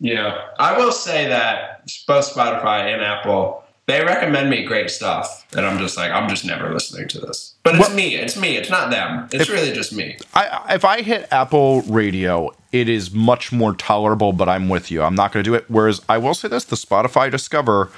Yeah. 0.00 0.46
I 0.58 0.76
will 0.76 0.92
say 0.92 1.26
that 1.28 1.88
both 2.06 2.34
Spotify 2.34 2.92
and 2.92 3.02
Apple, 3.02 3.62
they 3.86 4.02
recommend 4.02 4.50
me 4.50 4.64
great 4.64 4.90
stuff. 4.90 5.46
And 5.56 5.64
I'm 5.64 5.78
just 5.78 5.96
like, 5.96 6.10
I'm 6.10 6.28
just 6.28 6.44
never 6.44 6.72
listening 6.72 7.08
to 7.08 7.20
this. 7.20 7.54
But 7.62 7.76
it's 7.76 7.88
well, 7.88 7.96
me. 7.96 8.16
It's 8.16 8.36
me. 8.36 8.56
It's 8.56 8.70
not 8.70 8.90
them. 8.90 9.28
It's 9.32 9.48
if, 9.48 9.50
really 9.50 9.72
just 9.72 9.92
me. 9.92 10.18
I, 10.34 10.74
if 10.74 10.84
I 10.84 11.02
hit 11.02 11.28
Apple 11.30 11.82
Radio, 11.82 12.50
it 12.72 12.88
is 12.88 13.12
much 13.12 13.52
more 13.52 13.74
tolerable, 13.74 14.32
but 14.32 14.48
I'm 14.48 14.68
with 14.68 14.90
you. 14.90 15.02
I'm 15.02 15.14
not 15.14 15.32
going 15.32 15.44
to 15.44 15.50
do 15.50 15.54
it. 15.54 15.66
Whereas 15.68 16.00
I 16.08 16.18
will 16.18 16.34
say 16.34 16.48
this 16.48 16.64
the 16.64 16.76
Spotify 16.76 17.30
Discover 17.30 17.90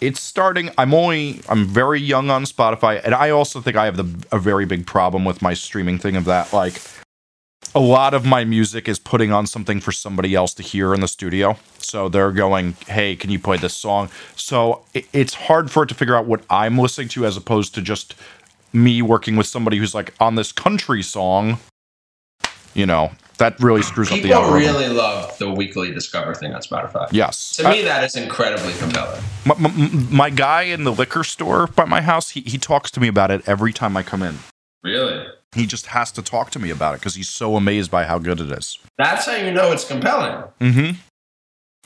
it's 0.00 0.20
starting 0.20 0.70
i'm 0.78 0.92
only 0.92 1.40
i'm 1.48 1.64
very 1.64 2.00
young 2.00 2.30
on 2.30 2.44
spotify 2.44 3.00
and 3.04 3.14
i 3.14 3.30
also 3.30 3.60
think 3.60 3.76
i 3.76 3.84
have 3.84 3.96
the, 3.96 4.26
a 4.32 4.38
very 4.38 4.64
big 4.64 4.86
problem 4.86 5.24
with 5.24 5.40
my 5.42 5.54
streaming 5.54 5.98
thing 5.98 6.16
of 6.16 6.24
that 6.24 6.52
like 6.52 6.80
a 7.74 7.80
lot 7.80 8.14
of 8.14 8.24
my 8.24 8.44
music 8.44 8.88
is 8.88 9.00
putting 9.00 9.32
on 9.32 9.46
something 9.46 9.80
for 9.80 9.90
somebody 9.90 10.34
else 10.34 10.54
to 10.54 10.62
hear 10.62 10.94
in 10.94 11.00
the 11.00 11.08
studio. 11.08 11.56
So 11.78 12.08
they're 12.08 12.30
going 12.30 12.76
hey 12.86 13.16
can 13.16 13.30
you 13.30 13.38
play 13.38 13.56
this 13.56 13.74
song? 13.74 14.10
So 14.36 14.84
it, 14.94 15.06
it's 15.12 15.34
hard 15.34 15.70
for 15.70 15.82
it 15.82 15.88
to 15.88 15.94
figure 15.94 16.14
out 16.14 16.26
what 16.26 16.42
i'm 16.48 16.78
listening 16.78 17.08
to 17.08 17.26
as 17.26 17.36
opposed 17.36 17.74
to 17.74 17.82
just 17.82 18.14
me 18.72 19.02
working 19.02 19.36
with 19.36 19.46
somebody 19.46 19.78
who's 19.78 19.94
like 19.94 20.14
on 20.20 20.34
this 20.34 20.52
country 20.52 21.02
song 21.02 21.58
you 22.74 22.84
know 22.84 23.12
that 23.38 23.58
really 23.60 23.82
screws 23.82 24.08
People 24.08 24.32
up 24.32 24.42
the 24.42 24.44
algorithm. 24.44 24.74
really 24.74 24.88
love 24.88 25.36
the 25.38 25.50
weekly 25.50 25.92
Discover 25.92 26.34
thing 26.34 26.54
on 26.54 26.62
Spotify. 26.62 27.08
Yes, 27.12 27.56
to 27.56 27.68
me 27.68 27.82
that 27.82 28.04
is 28.04 28.16
incredibly 28.16 28.72
compelling. 28.74 29.22
My, 29.44 29.54
my, 29.58 29.70
my, 30.10 30.30
guy 30.30 30.62
in 30.62 30.84
the 30.84 30.92
liquor 30.92 31.24
store 31.24 31.66
by 31.66 31.84
my 31.84 32.00
house, 32.00 32.30
he, 32.30 32.40
he 32.42 32.58
talks 32.58 32.90
to 32.92 33.00
me 33.00 33.08
about 33.08 33.30
it 33.30 33.46
every 33.48 33.72
time 33.72 33.96
I 33.96 34.02
come 34.02 34.22
in. 34.22 34.38
Really? 34.82 35.26
He 35.54 35.66
just 35.66 35.86
has 35.86 36.10
to 36.12 36.22
talk 36.22 36.50
to 36.50 36.58
me 36.58 36.70
about 36.70 36.94
it 36.94 37.00
because 37.00 37.14
he's 37.14 37.28
so 37.28 37.56
amazed 37.56 37.90
by 37.90 38.04
how 38.04 38.18
good 38.18 38.40
it 38.40 38.50
is. 38.50 38.78
That's 38.98 39.26
how 39.26 39.36
you 39.36 39.52
know 39.52 39.72
it's 39.72 39.84
compelling. 39.84 40.44
Mm-hmm. 40.60 41.00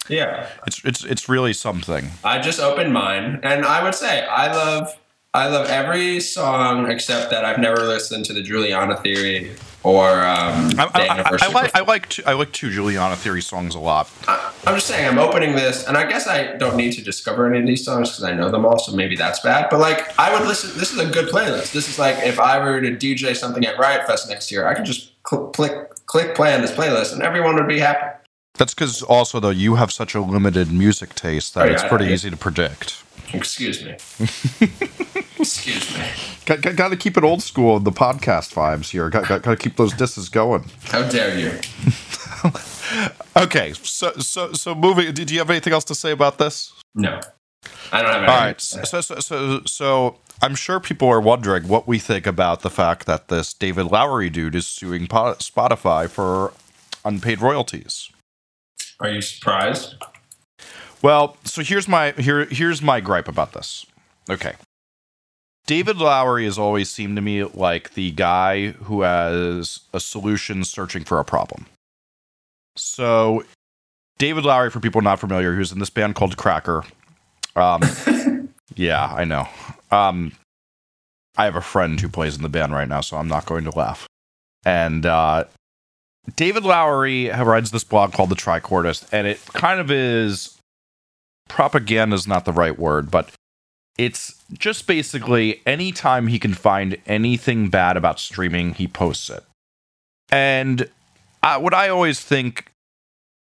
Yeah, 0.08 0.48
it's 0.66 0.82
it's 0.84 1.04
it's 1.04 1.28
really 1.28 1.52
something. 1.52 2.10
I 2.24 2.40
just 2.40 2.60
opened 2.60 2.92
mine, 2.92 3.40
and 3.42 3.64
I 3.64 3.82
would 3.82 3.94
say 3.94 4.24
I 4.26 4.52
love 4.54 4.96
I 5.34 5.48
love 5.48 5.68
every 5.68 6.20
song 6.20 6.90
except 6.90 7.30
that 7.30 7.44
I've 7.44 7.58
never 7.58 7.82
listened 7.82 8.24
to 8.26 8.32
the 8.32 8.42
Juliana 8.42 8.96
Theory 8.96 9.52
or 9.84 10.08
um, 10.08 10.72
I, 10.76 10.90
I, 10.94 11.36
I, 11.40 11.52
like 11.52 11.76
I 11.76 11.80
like 11.80 12.08
two, 12.08 12.22
I 12.26 12.32
like 12.32 12.52
two 12.52 12.70
Juliana 12.70 13.14
Theory 13.14 13.40
songs 13.40 13.74
a 13.74 13.78
lot. 13.78 14.10
I, 14.26 14.52
am 14.66 14.74
just 14.74 14.88
saying 14.88 15.06
I'm 15.06 15.18
opening 15.18 15.54
this, 15.54 15.86
and 15.86 15.96
I 15.96 16.08
guess 16.08 16.26
I 16.26 16.56
don't 16.56 16.76
need 16.76 16.92
to 16.94 17.02
discover 17.02 17.46
any 17.46 17.60
of 17.60 17.66
these 17.66 17.84
songs 17.84 18.10
because 18.10 18.24
I 18.24 18.32
know 18.32 18.50
them 18.50 18.66
all, 18.66 18.78
so 18.78 18.92
maybe 18.92 19.14
that's 19.14 19.40
bad. 19.40 19.68
But 19.70 19.78
like 19.78 20.18
I 20.18 20.36
would 20.36 20.46
listen. 20.48 20.76
This 20.78 20.92
is 20.92 20.98
a 20.98 21.06
good 21.06 21.28
playlist. 21.28 21.72
This 21.72 21.88
is 21.88 21.98
like 21.98 22.16
if 22.26 22.40
I 22.40 22.58
were 22.58 22.80
to 22.80 22.90
DJ 22.90 23.36
something 23.36 23.64
at 23.64 23.78
Riot 23.78 24.06
Fest 24.06 24.28
next 24.28 24.50
year, 24.50 24.66
I 24.66 24.74
could 24.74 24.84
just 24.84 25.12
cl- 25.28 25.48
click 25.48 25.94
click 26.06 26.34
play 26.34 26.54
on 26.54 26.60
this 26.60 26.72
playlist, 26.72 27.12
and 27.12 27.22
everyone 27.22 27.54
would 27.54 27.68
be 27.68 27.78
happy. 27.78 28.18
That's 28.54 28.74
because 28.74 29.02
also 29.04 29.38
though 29.38 29.50
you 29.50 29.76
have 29.76 29.92
such 29.92 30.16
a 30.16 30.20
limited 30.20 30.72
music 30.72 31.14
taste 31.14 31.54
that 31.54 31.62
oh, 31.62 31.66
yeah, 31.66 31.74
it's 31.74 31.84
pretty 31.84 32.06
easy 32.06 32.30
to 32.30 32.36
predict. 32.36 33.04
Excuse 33.32 33.84
me. 33.84 33.92
Excuse 35.38 35.96
me. 35.96 36.04
Got, 36.48 36.62
got, 36.62 36.76
got, 36.76 36.88
to 36.88 36.96
keep 36.96 37.18
it 37.18 37.24
old 37.24 37.42
school. 37.42 37.76
In 37.76 37.84
the 37.84 37.92
podcast 37.92 38.54
vibes 38.54 38.88
here. 38.88 39.10
Got, 39.10 39.28
got, 39.28 39.42
got 39.42 39.50
to 39.50 39.56
keep 39.56 39.76
those 39.76 39.92
disses 39.92 40.30
going. 40.30 40.64
How 40.84 41.06
dare 41.06 41.38
you? 41.38 41.50
okay, 43.36 43.74
so 43.74 44.12
so 44.12 44.54
so 44.54 44.74
moving. 44.74 45.12
Do 45.12 45.22
you 45.30 45.40
have 45.40 45.50
anything 45.50 45.74
else 45.74 45.84
to 45.84 45.94
say 45.94 46.10
about 46.10 46.38
this? 46.38 46.72
No, 46.94 47.20
I 47.92 48.00
don't 48.00 48.12
have. 48.12 48.22
Anything. 48.22 48.30
All 48.30 48.40
right. 48.40 48.58
So 48.62 49.02
so 49.02 49.20
so 49.20 49.60
so 49.66 50.16
I'm 50.40 50.54
sure 50.54 50.80
people 50.80 51.06
are 51.08 51.20
wondering 51.20 51.68
what 51.68 51.86
we 51.86 51.98
think 51.98 52.26
about 52.26 52.62
the 52.62 52.70
fact 52.70 53.04
that 53.04 53.28
this 53.28 53.52
David 53.52 53.84
Lowery 53.84 54.30
dude 54.30 54.54
is 54.54 54.66
suing 54.66 55.06
Spotify 55.06 56.08
for 56.08 56.54
unpaid 57.04 57.42
royalties. 57.42 58.10
Are 59.00 59.10
you 59.10 59.20
surprised? 59.20 59.96
Well, 61.02 61.36
so 61.44 61.62
here's 61.62 61.86
my 61.86 62.12
here 62.12 62.46
here's 62.46 62.80
my 62.80 63.00
gripe 63.00 63.28
about 63.28 63.52
this. 63.52 63.84
Okay. 64.30 64.54
David 65.68 65.98
Lowery 65.98 66.46
has 66.46 66.58
always 66.58 66.88
seemed 66.88 67.16
to 67.16 67.22
me 67.22 67.44
like 67.44 67.92
the 67.92 68.10
guy 68.12 68.68
who 68.68 69.02
has 69.02 69.80
a 69.92 70.00
solution 70.00 70.64
searching 70.64 71.04
for 71.04 71.20
a 71.20 71.26
problem. 71.26 71.66
So, 72.74 73.44
David 74.16 74.46
Lowery, 74.46 74.70
for 74.70 74.80
people 74.80 75.02
not 75.02 75.20
familiar, 75.20 75.54
who's 75.54 75.70
in 75.70 75.78
this 75.78 75.90
band 75.90 76.14
called 76.14 76.38
Cracker. 76.38 76.84
Um, 77.54 77.82
yeah, 78.76 79.12
I 79.14 79.24
know. 79.24 79.46
Um, 79.90 80.32
I 81.36 81.44
have 81.44 81.56
a 81.56 81.60
friend 81.60 82.00
who 82.00 82.08
plays 82.08 82.34
in 82.34 82.42
the 82.42 82.48
band 82.48 82.72
right 82.72 82.88
now, 82.88 83.02
so 83.02 83.18
I'm 83.18 83.28
not 83.28 83.44
going 83.44 83.64
to 83.64 83.70
laugh. 83.70 84.08
And 84.64 85.04
uh, 85.04 85.44
David 86.34 86.64
Lowery 86.64 87.28
writes 87.28 87.72
this 87.72 87.84
blog 87.84 88.14
called 88.14 88.30
The 88.30 88.36
Trichordist, 88.36 89.06
and 89.12 89.26
it 89.26 89.44
kind 89.52 89.80
of 89.80 89.90
is 89.90 90.56
propaganda 91.46 92.14
is 92.14 92.26
not 92.26 92.46
the 92.46 92.52
right 92.52 92.78
word, 92.78 93.10
but 93.10 93.30
it's 93.98 94.42
just 94.52 94.86
basically 94.86 95.60
anytime 95.66 96.28
he 96.28 96.38
can 96.38 96.54
find 96.54 96.96
anything 97.06 97.68
bad 97.68 97.96
about 97.96 98.20
streaming, 98.20 98.74
he 98.74 98.86
posts 98.86 99.28
it. 99.28 99.44
And 100.30 100.88
uh, 101.42 101.58
what 101.58 101.74
I 101.74 101.88
always 101.88 102.20
think 102.20 102.70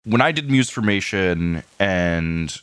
when 0.05 0.21
I 0.21 0.31
did 0.31 0.47
Musformation 0.47 1.63
and 1.79 2.55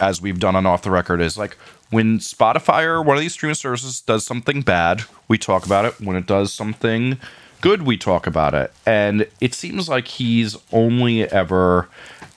as 0.00 0.22
we've 0.22 0.40
done 0.40 0.56
on 0.56 0.64
Off 0.64 0.82
the 0.82 0.90
Record 0.90 1.20
is 1.20 1.36
like 1.36 1.56
when 1.90 2.18
Spotify 2.18 2.84
or 2.84 3.02
one 3.02 3.16
of 3.16 3.20
these 3.20 3.34
streaming 3.34 3.54
services 3.54 4.00
does 4.00 4.24
something 4.24 4.62
bad, 4.62 5.02
we 5.28 5.38
talk 5.38 5.66
about 5.66 5.84
it. 5.84 6.00
When 6.00 6.16
it 6.16 6.26
does 6.26 6.52
something 6.52 7.18
good, 7.60 7.82
we 7.82 7.96
talk 7.96 8.26
about 8.26 8.54
it. 8.54 8.72
And 8.86 9.26
it 9.40 9.54
seems 9.54 9.88
like 9.88 10.08
he's 10.08 10.56
only 10.72 11.24
ever 11.30 11.88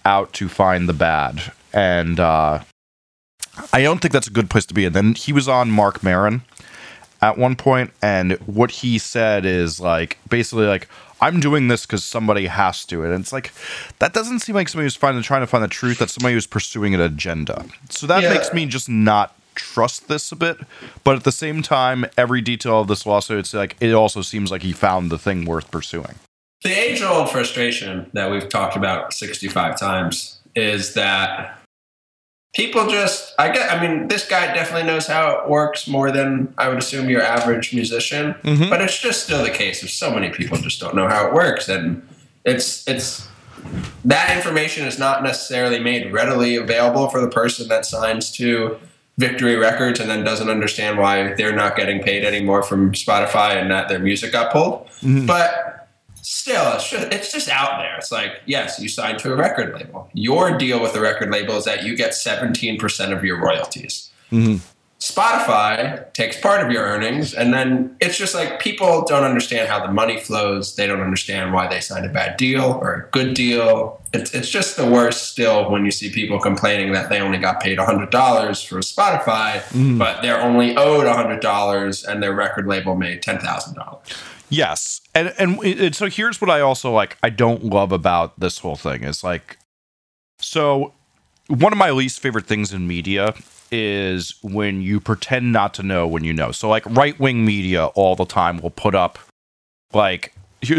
out 0.04 0.34
to 0.34 0.50
find 0.50 0.90
the 0.90 0.94
bad. 0.94 1.54
And 1.74 2.20
uh, 2.20 2.64
I 3.74 3.82
don't 3.84 4.00
think 4.00 4.12
that's 4.12 4.28
a 4.28 4.32
good 4.32 4.50
place 4.50 4.66
to 4.68 4.74
be. 4.74 4.86
And 4.86 4.96
then 4.96 5.16
he 5.16 5.34
was 5.34 5.48
on 5.48 5.72
Marc 5.72 6.04
Maron 6.04 6.44
at 7.22 7.38
one 7.38 7.56
point, 7.56 7.92
and 8.02 8.34
what 8.48 8.72
he 8.72 8.98
said 8.98 9.46
is 9.46 9.80
like 9.80 10.18
basically 10.30 10.66
like 10.66 10.88
I'm 11.20 11.40
doing 11.40 11.68
this 11.68 11.86
because 11.86 12.04
somebody 12.04 12.48
has 12.48 12.84
to, 12.86 13.04
and 13.04 13.14
it's 13.14 13.32
like 13.32 13.52
that 14.00 14.14
doesn't 14.14 14.40
seem 14.40 14.56
like 14.56 14.70
somebody 14.70 14.86
who's 14.86 14.96
trying 14.96 15.42
to 15.42 15.48
find 15.48 15.64
the 15.64 15.68
truth. 15.68 16.00
That's 16.00 16.14
somebody 16.14 16.34
who's 16.34 16.48
pursuing 16.48 16.96
an 16.96 17.02
agenda. 17.02 17.66
So 17.90 18.08
that 18.08 18.24
yeah. 18.24 18.34
makes 18.34 18.54
me 18.54 18.66
just 18.66 18.90
not 18.90 19.36
trust 19.54 20.08
this 20.08 20.32
a 20.32 20.36
bit. 20.36 20.58
But 21.04 21.16
at 21.16 21.24
the 21.24 21.32
same 21.32 21.62
time, 21.62 22.06
every 22.18 22.42
detail 22.42 22.82
of 22.82 22.88
this 22.88 23.06
lawsuit, 23.06 23.40
it's 23.40 23.54
like 23.54 23.76
it 23.80 23.94
also 23.94 24.22
seems 24.22 24.50
like 24.50 24.64
he 24.64 24.74
found 24.74 25.12
the 25.12 25.20
thing 25.20 25.46
worth 25.46 25.70
pursuing. 25.70 26.16
The 26.64 26.72
age 26.72 27.02
old 27.02 27.30
frustration 27.30 28.10
that 28.14 28.32
we've 28.32 28.48
talked 28.48 28.76
about 28.76 29.14
65 29.14 29.80
times 29.80 30.42
is 30.56 30.94
that 30.94 31.61
people 32.54 32.88
just 32.88 33.34
i 33.40 33.50
get 33.50 33.72
i 33.72 33.82
mean 33.82 34.08
this 34.08 34.28
guy 34.28 34.54
definitely 34.54 34.86
knows 34.86 35.08
how 35.08 35.40
it 35.40 35.50
works 35.50 35.88
more 35.88 36.12
than 36.12 36.54
i 36.58 36.68
would 36.68 36.78
assume 36.78 37.10
your 37.10 37.22
average 37.22 37.74
musician 37.74 38.34
mm-hmm. 38.44 38.70
but 38.70 38.82
it's 38.82 39.00
just 39.00 39.24
still 39.24 39.44
the 39.44 39.50
case 39.50 39.84
of 39.84 39.90
so 39.90 40.14
many 40.14 40.30
people 40.30 40.58
just 40.58 40.80
don't 40.80 40.96
know 40.96 41.08
how 41.08 41.26
it 41.28 41.34
works 41.34 41.70
and 41.70 42.06
it's 42.46 42.88
it's 42.88 43.28
that 44.04 44.36
information 44.36 44.88
is 44.88 44.98
not 44.98 45.24
necessarily 45.24 45.80
made 45.80 46.12
readily 46.12 46.56
available 46.56 47.08
for 47.10 47.22
the 47.22 47.30
person 47.30 47.68
that 47.68 47.86
signs 47.86 48.32
to 48.32 48.78
victory 49.18 49.56
records 49.56 50.00
and 50.00 50.10
then 50.10 50.24
doesn't 50.24 50.50
understand 50.50 50.98
why 50.98 51.34
they're 51.36 51.56
not 51.56 51.76
getting 51.76 52.02
paid 52.02 52.26
anymore 52.26 52.64
from 52.64 52.92
spotify 52.92 53.62
and 53.62 53.72
that 53.72 53.88
their 53.88 54.00
music 54.00 54.32
got 54.32 54.52
pulled 54.52 54.88
mm-hmm. 55.02 55.26
but 55.26 55.81
still, 56.22 56.74
it's 56.74 56.90
just, 56.90 57.14
it's 57.14 57.32
just 57.32 57.50
out 57.50 57.80
there. 57.80 57.98
It's 57.98 58.12
like, 58.12 58.42
yes, 58.46 58.80
you 58.80 58.90
signed 58.90 59.20
to 59.20 59.34
a 59.34 59.36
record 59.36 59.74
label. 59.74 60.10
Your 60.14 60.58
deal 60.58 60.82
with 60.82 60.94
the 60.94 61.02
record 61.02 61.32
label 61.32 61.56
is 61.56 61.66
that 61.66 61.84
you 61.84 61.96
get 61.96 62.12
17% 62.12 63.16
of 63.16 63.24
your 63.24 63.42
royalties. 63.42 64.12
Mm-hmm. 64.32 64.66
Spotify 65.02 66.14
takes 66.14 66.40
part 66.40 66.64
of 66.64 66.72
your 66.72 66.84
earnings, 66.84 67.34
and 67.34 67.52
then 67.52 67.98
it's 68.00 68.20
just 68.20 68.36
like 68.36 68.60
people 68.60 69.04
don't 69.08 69.24
understand 69.24 69.68
how 69.68 69.84
the 69.84 69.92
money 69.92 70.20
flows. 70.20 70.76
They 70.76 70.86
don't 70.86 71.02
understand 71.02 71.54
why 71.54 71.68
they 71.68 71.80
signed 71.80 72.06
a 72.06 72.10
bad 72.10 72.38
deal 72.38 72.78
or 72.80 72.94
a 72.94 73.10
good 73.10 73.34
deal. 73.34 74.00
It's, 74.14 74.32
it's 74.36 74.48
just 74.48 74.78
the 74.78 74.86
worst 74.86 75.32
still 75.32 75.72
when 75.72 75.86
you 75.86 75.92
see 75.92 76.12
people 76.12 76.40
complaining 76.40 76.92
that 76.92 77.10
they 77.10 77.20
only 77.20 77.40
got 77.40 77.62
paid 77.62 77.80
$100 77.80 78.12
for 78.68 78.80
Spotify, 78.82 79.62
mm. 79.72 79.98
but 79.98 80.22
they're 80.22 80.40
only 80.40 80.78
owed 80.78 81.08
$100 81.08 82.08
and 82.08 82.22
their 82.22 82.34
record 82.34 82.68
label 82.68 82.96
made 82.96 83.24
$10,000. 83.24 84.18
Yes, 84.52 85.00
and, 85.16 85.34
and 85.40 85.58
and 85.64 85.96
so 85.96 86.08
here's 86.08 86.42
what 86.42 86.50
I 86.50 86.60
also 86.60 86.92
like. 86.92 87.18
I 87.24 87.30
don't 87.30 87.64
love 87.64 87.92
about 87.92 88.38
this 88.38 88.60
whole 88.60 88.76
thing 88.76 89.04
is 89.04 89.24
like, 89.24 89.58
so 90.40 90.94
one 91.48 91.72
of 91.72 91.78
my 91.78 91.90
least 91.90 92.20
favorite 92.20 92.48
things 92.48 92.74
in 92.74 92.86
media 92.86 93.34
is 93.72 94.36
when 94.44 94.82
you 94.82 95.00
pretend 95.00 95.54
not 95.54 95.74
to 95.76 95.84
know 95.84 96.06
when 96.06 96.26
you 96.26 96.34
know. 96.34 96.52
So 96.52 96.68
like 96.68 96.86
right 96.86 97.18
wing 97.18 97.46
media 97.46 97.86
all 97.88 98.16
the 98.16 98.26
time 98.26 98.60
will 98.60 98.72
put 98.72 98.94
up 98.94 99.18
like 99.94 100.34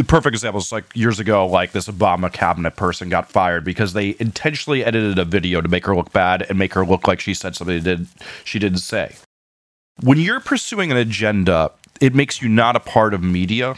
perfect 0.06 0.34
examples 0.34 0.70
like 0.70 0.84
years 0.94 1.18
ago 1.18 1.44
like 1.46 1.72
this 1.72 1.88
obama 1.88 2.32
cabinet 2.32 2.76
person 2.76 3.08
got 3.08 3.28
fired 3.28 3.64
because 3.64 3.94
they 3.94 4.14
intentionally 4.20 4.84
edited 4.84 5.18
a 5.18 5.24
video 5.24 5.60
to 5.60 5.68
make 5.68 5.84
her 5.84 5.96
look 5.96 6.12
bad 6.12 6.42
and 6.48 6.56
make 6.56 6.72
her 6.74 6.86
look 6.86 7.08
like 7.08 7.18
she 7.18 7.34
said 7.34 7.56
something 7.56 7.82
did 7.82 8.06
she 8.44 8.60
didn't 8.60 8.78
say 8.78 9.12
when 10.00 10.18
you're 10.18 10.40
pursuing 10.40 10.92
an 10.92 10.96
agenda 10.96 11.70
it 12.01 12.14
makes 12.14 12.43
you 12.43 12.49
not 12.49 12.76
a 12.76 12.80
part 12.80 13.14
of 13.14 13.22
media 13.22 13.76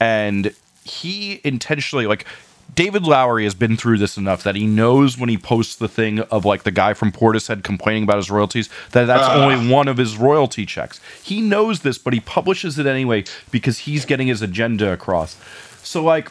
and 0.00 0.54
he 0.84 1.40
intentionally 1.44 2.06
like 2.06 2.26
David 2.74 3.04
Lowery 3.04 3.44
has 3.44 3.54
been 3.54 3.76
through 3.76 3.98
this 3.98 4.18
enough 4.18 4.42
that 4.42 4.54
he 4.54 4.66
knows 4.66 5.16
when 5.16 5.28
he 5.28 5.38
posts 5.38 5.76
the 5.76 5.88
thing 5.88 6.20
of 6.20 6.44
like 6.44 6.64
the 6.64 6.70
guy 6.70 6.92
from 6.94 7.10
Portishead 7.10 7.64
complaining 7.64 8.02
about 8.02 8.16
his 8.18 8.30
royalties 8.30 8.68
that 8.92 9.06
that's 9.06 9.26
uh. 9.28 9.34
only 9.34 9.72
one 9.72 9.88
of 9.88 9.96
his 9.96 10.16
royalty 10.16 10.66
checks. 10.66 11.00
He 11.22 11.40
knows 11.40 11.80
this, 11.80 11.96
but 11.96 12.12
he 12.12 12.20
publishes 12.20 12.78
it 12.78 12.86
anyway 12.86 13.24
because 13.50 13.78
he's 13.78 14.04
getting 14.04 14.26
his 14.26 14.42
agenda 14.42 14.92
across. 14.92 15.36
So 15.82 16.02
like 16.02 16.30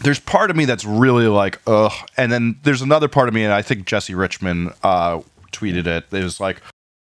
there's 0.00 0.20
part 0.20 0.50
of 0.50 0.56
me 0.56 0.64
that's 0.64 0.84
really 0.84 1.26
like 1.26 1.60
ugh, 1.66 1.92
and 2.16 2.32
then 2.32 2.58
there's 2.62 2.82
another 2.82 3.08
part 3.08 3.28
of 3.28 3.34
me, 3.34 3.44
and 3.44 3.52
I 3.52 3.62
think 3.62 3.86
Jesse 3.86 4.14
Richmond 4.14 4.72
uh, 4.82 5.20
tweeted 5.52 5.86
it. 5.86 6.04
It 6.10 6.24
was 6.24 6.40
like, 6.40 6.62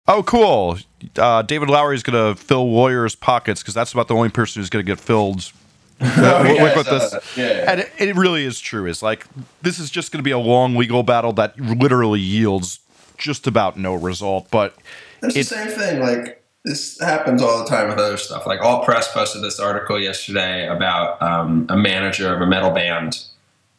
oh 0.08 0.24
cool, 0.24 0.78
uh, 1.18 1.42
David 1.42 1.70
is 1.94 2.04
gonna 2.04 2.36
fill 2.36 2.72
lawyers' 2.72 3.16
pockets 3.16 3.62
because 3.62 3.74
that's 3.74 3.92
about 3.92 4.08
the 4.08 4.16
only 4.16 4.30
person 4.30 4.62
who's 4.62 4.70
gonna 4.70 4.84
get 4.84 5.00
filled 5.00 5.52
oh, 6.02 6.44
yeah, 6.44 6.76
with 6.76 6.86
this. 6.86 7.38
Yeah, 7.38 7.48
yeah. 7.48 7.72
And 7.72 7.80
it, 7.82 7.92
it, 7.98 8.16
really 8.16 8.46
is 8.46 8.60
true. 8.60 8.86
Is 8.86 9.02
like 9.02 9.26
this 9.62 9.80
is 9.80 9.90
just 9.90 10.12
going 10.12 10.20
to 10.20 10.24
be 10.24 10.32
a 10.32 10.38
long 10.38 10.76
legal 10.76 11.04
battle 11.04 11.32
that 11.34 11.58
literally 11.60 12.20
yields 12.20 12.80
just 13.18 13.48
about 13.48 13.78
no 13.78 13.94
result. 13.94 14.48
But 14.52 14.76
it's 15.22 15.36
the 15.36 15.44
same 15.44 15.70
thing. 15.70 16.02
Like 16.02 16.44
this 16.66 17.00
happens 17.00 17.42
all 17.42 17.60
the 17.60 17.70
time 17.70 17.90
with 17.90 18.00
other 18.00 18.18
stuff. 18.18 18.46
Like 18.46 18.62
Alt 18.62 18.86
Press 18.86 19.12
posted 19.14 19.44
this 19.44 19.60
article 19.60 20.00
yesterday 20.00 20.68
about 20.68 21.22
um, 21.22 21.68
a 21.70 21.78
manager 21.78 22.34
of 22.34 22.42
a 22.42 22.48
metal 22.48 22.72
band. 22.72 23.24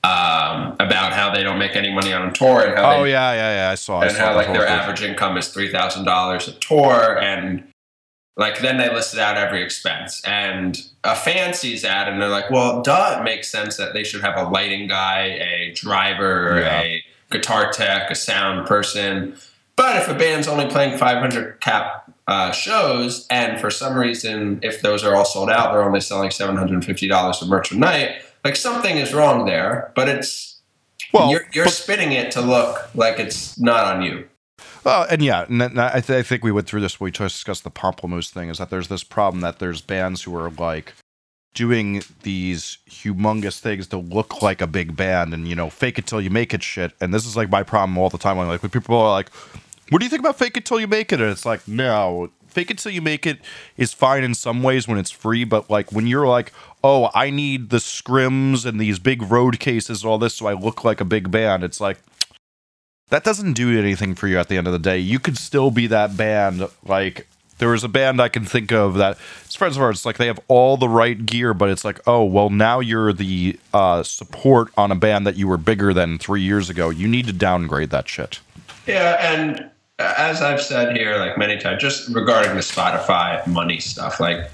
Um, 0.05 0.77
about 0.81 1.15
how 1.15 1.33
they 1.33 1.43
don't 1.43 1.59
make 1.59 1.77
any 1.77 1.91
money 1.91 2.13
on 2.13 2.29
a 2.29 2.33
tour 2.33 2.63
and 2.63 2.77
how 2.77 2.97
oh 2.97 3.05
they, 3.05 3.13
yeah 3.13 3.33
yeah 3.33 3.55
yeah 3.55 3.71
I 3.71 3.75
saw 3.75 4.03
and 4.03 4.11
I 4.11 4.13
saw 4.13 4.27
how 4.27 4.37
like 4.37 4.49
their 4.49 4.67
thing. 4.67 4.69
average 4.69 5.01
income 5.01 5.39
is 5.39 5.49
three 5.49 5.73
thousand 5.73 6.05
dollars 6.05 6.47
a 6.47 6.53
tour 6.53 7.19
and 7.23 7.65
like 8.37 8.61
then 8.61 8.77
they 8.77 8.93
listed 8.93 9.19
out 9.19 9.39
every 9.39 9.63
expense 9.63 10.21
and 10.27 10.79
a 11.05 11.17
fan 11.17 11.55
sees 11.55 11.81
that 11.83 12.07
and 12.07 12.21
they're 12.21 12.29
like 12.29 12.51
well 12.51 12.83
duh 12.83 13.17
it 13.19 13.25
makes 13.25 13.49
sense 13.49 13.79
that 13.79 13.95
they 13.95 14.05
should 14.05 14.21
have 14.21 14.37
a 14.37 14.51
lighting 14.51 14.89
guy 14.89 15.23
a 15.23 15.73
driver 15.75 16.59
yeah. 16.61 16.81
a 16.83 17.05
guitar 17.31 17.73
tech 17.73 18.11
a 18.11 18.15
sound 18.15 18.67
person 18.67 19.35
but 19.75 19.97
if 19.97 20.07
a 20.09 20.15
band's 20.15 20.49
only 20.49 20.67
playing 20.67 20.99
500 20.99 21.61
cap 21.61 22.13
uh, 22.27 22.53
shows 22.53 23.27
and 23.31 23.59
for 23.59 23.71
some 23.71 23.97
reason 23.97 24.59
if 24.63 24.83
those 24.83 25.03
are 25.03 25.15
all 25.15 25.25
sold 25.25 25.49
out 25.49 25.73
they're 25.73 25.83
only 25.83 26.01
selling 26.01 26.29
$750 26.29 27.43
of 27.43 27.49
merch 27.49 27.73
a 27.73 27.79
night 27.79 28.23
like 28.45 28.57
something 28.57 28.97
is 28.97 29.13
wrong 29.13 29.47
there 29.47 29.93
but 29.95 30.09
it's 30.09 30.61
well 31.13 31.31
you're, 31.31 31.47
you're 31.53 31.65
but, 31.65 31.73
spinning 31.73 32.13
it 32.13 32.31
to 32.31 32.41
look 32.41 32.95
like 32.95 33.19
it's 33.19 33.59
not 33.59 33.85
on 33.85 34.03
you 34.03 34.29
well, 34.85 35.07
and 35.09 35.23
yeah, 35.23 35.47
and 35.49 35.81
I, 35.81 36.01
th- 36.01 36.11
I, 36.11 36.23
think 36.23 36.45
we 36.45 36.53
went 36.53 36.67
through 36.67 36.83
this 36.83 37.01
when 37.01 37.07
we 37.07 37.11
discussed 37.11 37.65
the 37.65 37.71
Pomplamoose 37.71 38.31
thing. 38.31 38.51
Is 38.51 38.59
that 38.59 38.69
there's 38.71 38.89
this 38.89 39.03
problem 39.03 39.41
that 39.41 39.59
there's 39.59 39.81
bands 39.81 40.23
who 40.23 40.37
are 40.37 40.51
like 40.51 40.93
doing 41.55 42.03
these 42.23 42.79
humongous 42.89 43.61
things 43.61 43.87
to 43.87 43.97
look 43.97 44.43
like 44.43 44.61
a 44.61 44.67
big 44.67 44.95
band, 44.95 45.33
and 45.33 45.49
you 45.49 45.55
know, 45.55 45.71
fake 45.71 45.99
it 45.99 46.07
till 46.07 46.21
you 46.21 46.31
make 46.31 46.53
it 46.53 46.63
shit. 46.63 46.93
And 47.01 47.15
this 47.15 47.25
is 47.25 47.37
like 47.37 47.51
my 47.51 47.63
problem 47.63 47.97
all 47.97 48.11
the 48.11 48.19
time. 48.19 48.37
When 48.37 48.47
like 48.47 48.63
when 48.63 48.71
people 48.71 48.97
are 48.97 49.11
like, 49.11 49.31
"What 49.91 49.99
do 49.99 50.05
you 50.05 50.11
think 50.11 50.21
about 50.21 50.39
fake 50.39 50.57
it 50.57 50.65
till 50.65 50.81
you 50.81 50.87
make 50.87 51.13
it?" 51.13 51.21
and 51.21 51.31
it's 51.31 51.47
like, 51.47 51.67
no, 51.69 52.31
fake 52.55 52.71
it 52.71 52.79
till 52.79 52.93
you 52.93 53.03
make 53.03 53.27
it 53.27 53.41
is 53.77 53.93
fine 53.93 54.23
in 54.23 54.35
some 54.35 54.63
ways 54.63 54.89
when 54.89 54.97
it's 54.97 55.11
free, 55.11 55.45
but 55.45 55.69
like 55.69 55.93
when 55.93 56.07
you're 56.07 56.27
like, 56.27 56.53
oh, 56.83 57.11
I 57.15 57.31
need 57.31 57.71
the 57.71 57.79
scrims 57.79 58.65
and 58.65 58.81
these 58.81 58.99
big 58.99 59.23
road 59.23 59.59
cases 59.59 60.03
and 60.03 60.11
all 60.11 60.19
this 60.19 60.35
so 60.35 60.47
I 60.47 60.55
look 60.55 60.85
like 60.85 61.01
a 61.01 61.05
big 61.05 61.31
band, 61.31 61.65
it's 61.65 61.81
like, 61.81 61.99
that 63.11 63.25
doesn't 63.25 63.53
do 63.53 63.79
anything 63.79 64.15
for 64.15 64.29
you 64.29 64.39
at 64.39 64.49
the 64.49 64.57
end 64.57 64.67
of 64.67 64.73
the 64.73 64.79
day. 64.79 64.99
You 64.99 65.19
could 65.19 65.37
still 65.37 65.71
be 65.71 65.87
that 65.89 66.17
band. 66.17 66.67
Like 66.85 67.27
there 67.59 67.69
was 67.69 67.85
a 67.85 67.89
band 67.89 68.21
I 68.21 68.29
can 68.29 68.45
think 68.45 68.73
of 68.73 68.95
that 68.95 69.19
it's 69.45 69.55
friends 69.55 69.77
of 69.77 69.83
ours. 69.83 70.07
Like 70.07 70.17
they 70.17 70.27
have 70.27 70.41
all 70.49 70.77
the 70.77 70.89
right 70.89 71.25
gear, 71.27 71.53
but 71.53 71.69
it's 71.69 71.85
like, 71.85 72.01
oh 72.07 72.25
well, 72.25 72.51
now 72.51 72.81
you're 72.81 73.13
the 73.13 73.59
uh, 73.75 74.03
support 74.03 74.69
on 74.77 74.91
a 74.91 74.97
band 74.97 75.27
that 75.27 75.37
you 75.37 75.47
were 75.47 75.59
bigger 75.59 75.93
than 75.93 76.19
three 76.19 76.41
years 76.41 76.71
ago. 76.71 76.89
You 76.91 77.07
need 77.07 77.27
to 77.27 77.33
downgrade 77.33 77.91
that 77.91 78.09
shit. 78.09 78.41
Yeah, 78.87 79.17
and 79.21 79.71
as 79.99 80.43
I've 80.43 80.61
said 80.61 80.97
here, 80.97 81.17
like 81.17 81.39
many 81.39 81.59
times, 81.59 81.81
just 81.81 82.09
regarding 82.09 82.55
the 82.55 82.61
Spotify 82.61 83.47
money 83.47 83.81
stuff, 83.81 84.21
like 84.21 84.51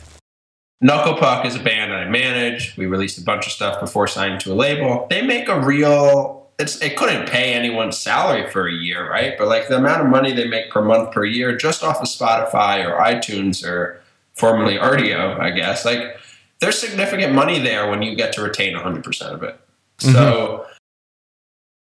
Knuckle 0.81 1.17
Puck 1.17 1.45
is 1.45 1.57
a 1.57 1.61
band 1.61 1.93
I 1.93 2.09
manage. 2.09 2.77
We 2.77 2.87
released 2.87 3.19
a 3.19 3.25
bunch 3.25 3.47
of 3.47 3.53
stuff 3.53 3.81
before 3.81 4.07
signing 4.07 4.39
to 4.41 4.53
a 4.53 4.55
label. 4.55 5.07
They 5.11 5.23
make 5.23 5.49
a 5.49 5.61
real 5.61 6.41
it's 6.61 6.81
it 6.83 6.97
couldn't 6.97 7.29
pay 7.29 7.55
anyone's 7.55 7.97
salary 7.97 8.49
for 8.51 8.69
a 8.69 8.73
year, 8.73 9.11
right? 9.11 9.37
But 9.39 9.49
like 9.49 9.69
the 9.69 9.77
amount 9.77 10.03
of 10.03 10.09
money 10.09 10.33
they 10.33 10.47
make 10.47 10.71
per 10.71 10.83
month 10.83 11.13
per 11.13 11.25
year 11.25 11.57
just 11.57 11.83
off 11.83 12.01
of 12.01 12.07
Spotify 12.07 12.85
or 12.85 13.01
iTunes 13.01 13.67
or 13.67 14.01
formerly 14.35 14.77
Rdio, 14.77 15.41
I 15.41 15.51
guess, 15.51 15.85
like 15.85 16.19
there's 16.61 16.79
significant 16.79 17.35
money 17.35 17.59
there 17.59 17.89
when 17.89 18.03
you 18.03 18.15
get 18.15 18.35
to 18.35 18.43
retain 18.43 18.77
100% 18.77 19.23
of 19.33 19.43
it. 19.43 19.59
Mm-hmm. 19.99 20.13
So 20.13 20.67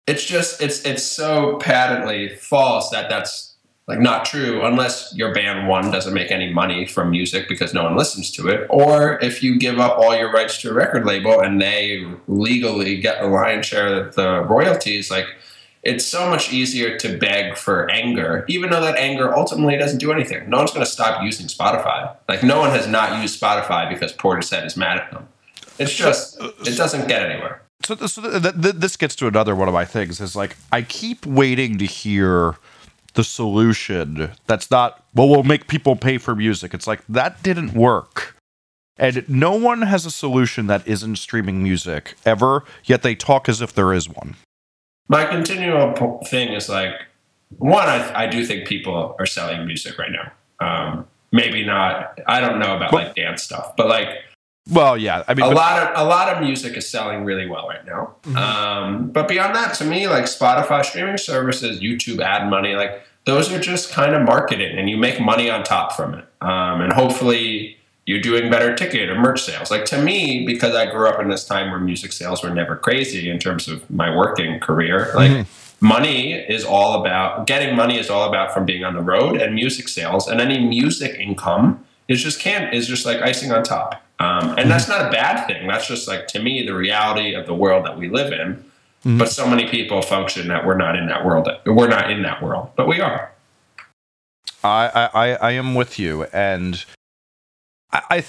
it's 0.07 0.23
just 0.23 0.61
it's 0.61 0.81
it's 0.83 1.03
so 1.03 1.57
patently 1.57 2.35
false 2.35 2.89
that 2.89 3.09
that's 3.09 3.55
like 3.87 3.99
not 3.99 4.25
true 4.25 4.65
unless 4.65 5.13
your 5.15 5.33
band 5.33 5.67
one 5.67 5.91
doesn't 5.91 6.13
make 6.13 6.31
any 6.31 6.51
money 6.51 6.85
from 6.85 7.11
music 7.11 7.47
because 7.47 7.73
no 7.73 7.83
one 7.83 7.95
listens 7.95 8.31
to 8.31 8.47
it 8.47 8.65
or 8.69 9.19
if 9.21 9.43
you 9.43 9.59
give 9.59 9.79
up 9.79 9.97
all 9.97 10.15
your 10.15 10.31
rights 10.31 10.59
to 10.61 10.69
a 10.69 10.73
record 10.73 11.05
label 11.05 11.41
and 11.41 11.61
they 11.61 12.05
legally 12.27 12.99
get 12.99 13.21
the 13.21 13.27
lion's 13.27 13.65
share 13.65 14.01
of 14.01 14.15
the 14.15 14.41
royalties 14.43 15.11
like 15.11 15.25
it's 15.83 16.05
so 16.05 16.29
much 16.29 16.51
easier 16.51 16.97
to 16.97 17.17
beg 17.17 17.55
for 17.55 17.89
anger 17.91 18.43
even 18.47 18.69
though 18.69 18.81
that 18.81 18.97
anger 18.97 19.35
ultimately 19.35 19.77
doesn't 19.77 19.99
do 19.99 20.11
anything. 20.11 20.49
No 20.49 20.57
one's 20.57 20.71
going 20.71 20.85
to 20.85 20.91
stop 20.91 21.23
using 21.23 21.45
spotify. 21.45 22.13
Like 22.27 22.43
no 22.43 22.59
one 22.59 22.71
has 22.71 22.87
not 22.87 23.21
used 23.21 23.39
spotify 23.39 23.87
because 23.87 24.11
portishead 24.11 24.65
is 24.65 24.75
mad 24.75 24.97
at 24.97 25.11
them. 25.11 25.29
It's 25.79 25.93
just 25.93 26.41
it 26.41 26.75
doesn't 26.75 27.07
get 27.07 27.29
anywhere 27.29 27.61
so, 27.83 27.95
so 28.07 28.39
th- 28.39 28.61
th- 28.61 28.75
this 28.75 28.97
gets 28.97 29.15
to 29.15 29.27
another 29.27 29.55
one 29.55 29.67
of 29.67 29.73
my 29.73 29.85
things 29.85 30.19
is 30.19 30.35
like 30.35 30.55
i 30.71 30.81
keep 30.81 31.25
waiting 31.25 31.77
to 31.77 31.85
hear 31.85 32.55
the 33.17 33.23
solution 33.23 34.31
that's 34.45 34.69
not 34.69 35.03
well 35.15 35.27
we'll 35.27 35.43
make 35.43 35.67
people 35.67 35.95
pay 35.95 36.19
for 36.19 36.35
music. 36.35 36.73
It's 36.73 36.85
like 36.85 37.01
that 37.09 37.41
didn't 37.41 37.73
work. 37.73 38.35
And 38.99 39.27
no 39.27 39.53
one 39.55 39.81
has 39.83 40.05
a 40.05 40.11
solution 40.11 40.67
that 40.67 40.87
isn't 40.87 41.17
streaming 41.17 41.63
music 41.63 42.13
ever 42.25 42.63
yet 42.85 43.01
they 43.01 43.15
talk 43.15 43.49
as 43.49 43.59
if 43.59 43.73
there 43.73 43.91
is 43.91 44.07
one. 44.07 44.35
My 45.07 45.25
continual 45.25 46.19
thing 46.25 46.53
is 46.53 46.69
like 46.69 46.93
one 47.57 47.87
I, 47.87 48.25
I 48.25 48.27
do 48.27 48.45
think 48.45 48.67
people 48.67 49.15
are 49.17 49.25
selling 49.25 49.65
music 49.65 49.97
right 49.97 50.11
now. 50.11 50.31
Um, 50.59 51.07
maybe 51.31 51.65
not 51.65 52.19
i 52.27 52.39
don't 52.39 52.57
know 52.59 52.75
about 52.77 52.93
like 52.93 53.13
dance 53.15 53.43
stuff 53.43 53.75
but 53.75 53.87
like 53.87 54.07
well, 54.69 54.97
yeah, 54.97 55.23
I 55.27 55.33
mean, 55.33 55.45
a 55.45 55.49
but, 55.49 55.55
lot 55.55 55.83
of 55.83 56.05
a 56.05 56.09
lot 56.09 56.35
of 56.35 56.43
music 56.43 56.75
is 56.75 56.89
selling 56.89 57.23
really 57.23 57.47
well 57.47 57.67
right 57.67 57.85
now. 57.85 58.15
Mm-hmm. 58.23 58.37
Um, 58.37 59.07
but 59.11 59.27
beyond 59.27 59.55
that, 59.55 59.73
to 59.75 59.85
me, 59.85 60.07
like 60.07 60.25
Spotify 60.25 60.83
streaming 60.83 61.17
services, 61.17 61.79
YouTube 61.79 62.21
ad 62.21 62.49
money, 62.49 62.75
like 62.75 63.01
those 63.25 63.51
are 63.51 63.59
just 63.59 63.91
kind 63.91 64.15
of 64.15 64.23
marketing 64.23 64.77
and 64.77 64.89
you 64.89 64.97
make 64.97 65.19
money 65.19 65.49
on 65.49 65.63
top 65.63 65.91
from 65.91 66.13
it. 66.13 66.25
Um, 66.41 66.81
and 66.81 66.93
hopefully 66.93 67.77
you're 68.05 68.21
doing 68.21 68.49
better 68.49 68.73
ticket 68.73 69.09
or 69.09 69.19
merch 69.19 69.43
sales. 69.43 69.69
Like 69.69 69.83
to 69.85 70.01
me, 70.01 70.45
because 70.45 70.73
I 70.73 70.89
grew 70.89 71.07
up 71.07 71.19
in 71.19 71.29
this 71.29 71.45
time 71.45 71.69
where 71.69 71.79
music 71.79 72.13
sales 72.13 72.41
were 72.41 72.49
never 72.49 72.77
crazy 72.77 73.29
in 73.29 73.37
terms 73.37 73.67
of 73.67 73.87
my 73.91 74.15
working 74.15 74.61
career, 74.61 75.11
like 75.13 75.31
mm-hmm. 75.31 75.85
money 75.85 76.33
is 76.33 76.63
all 76.63 77.01
about 77.01 77.47
getting 77.47 77.75
money 77.75 77.99
is 77.99 78.09
all 78.09 78.29
about 78.29 78.53
from 78.53 78.65
being 78.65 78.85
on 78.85 78.95
the 78.95 79.01
road 79.01 79.41
and 79.41 79.53
music 79.53 79.89
sales 79.89 80.27
and 80.27 80.39
any 80.39 80.65
music 80.65 81.19
income 81.19 81.83
is 82.07 82.23
just 82.23 82.39
can't 82.39 82.73
is 82.73 82.87
just 82.87 83.05
like 83.05 83.21
icing 83.21 83.51
on 83.51 83.61
top. 83.61 84.01
Um, 84.19 84.55
and 84.57 84.69
that's 84.69 84.87
not 84.87 85.07
a 85.07 85.11
bad 85.11 85.45
thing. 85.45 85.67
That's 85.67 85.87
just 85.87 86.07
like 86.07 86.27
to 86.29 86.39
me 86.39 86.65
the 86.65 86.73
reality 86.73 87.35
of 87.35 87.45
the 87.45 87.53
world 87.53 87.85
that 87.85 87.97
we 87.97 88.09
live 88.09 88.33
in. 88.33 88.55
Mm-hmm. 88.55 89.19
But 89.19 89.29
so 89.29 89.47
many 89.47 89.67
people 89.67 90.01
function 90.01 90.47
that 90.47 90.65
we're 90.65 90.77
not 90.77 90.95
in 90.95 91.07
that 91.07 91.23
world. 91.23 91.47
We're 91.65 91.87
not 91.87 92.09
in 92.09 92.23
that 92.23 92.41
world, 92.41 92.71
but 92.75 92.87
we 92.87 92.99
are. 92.99 93.31
I 94.63 95.09
I, 95.13 95.27
I 95.33 95.51
am 95.51 95.75
with 95.75 95.99
you, 95.99 96.23
and 96.33 96.83
I, 97.91 98.01
I 98.09 98.25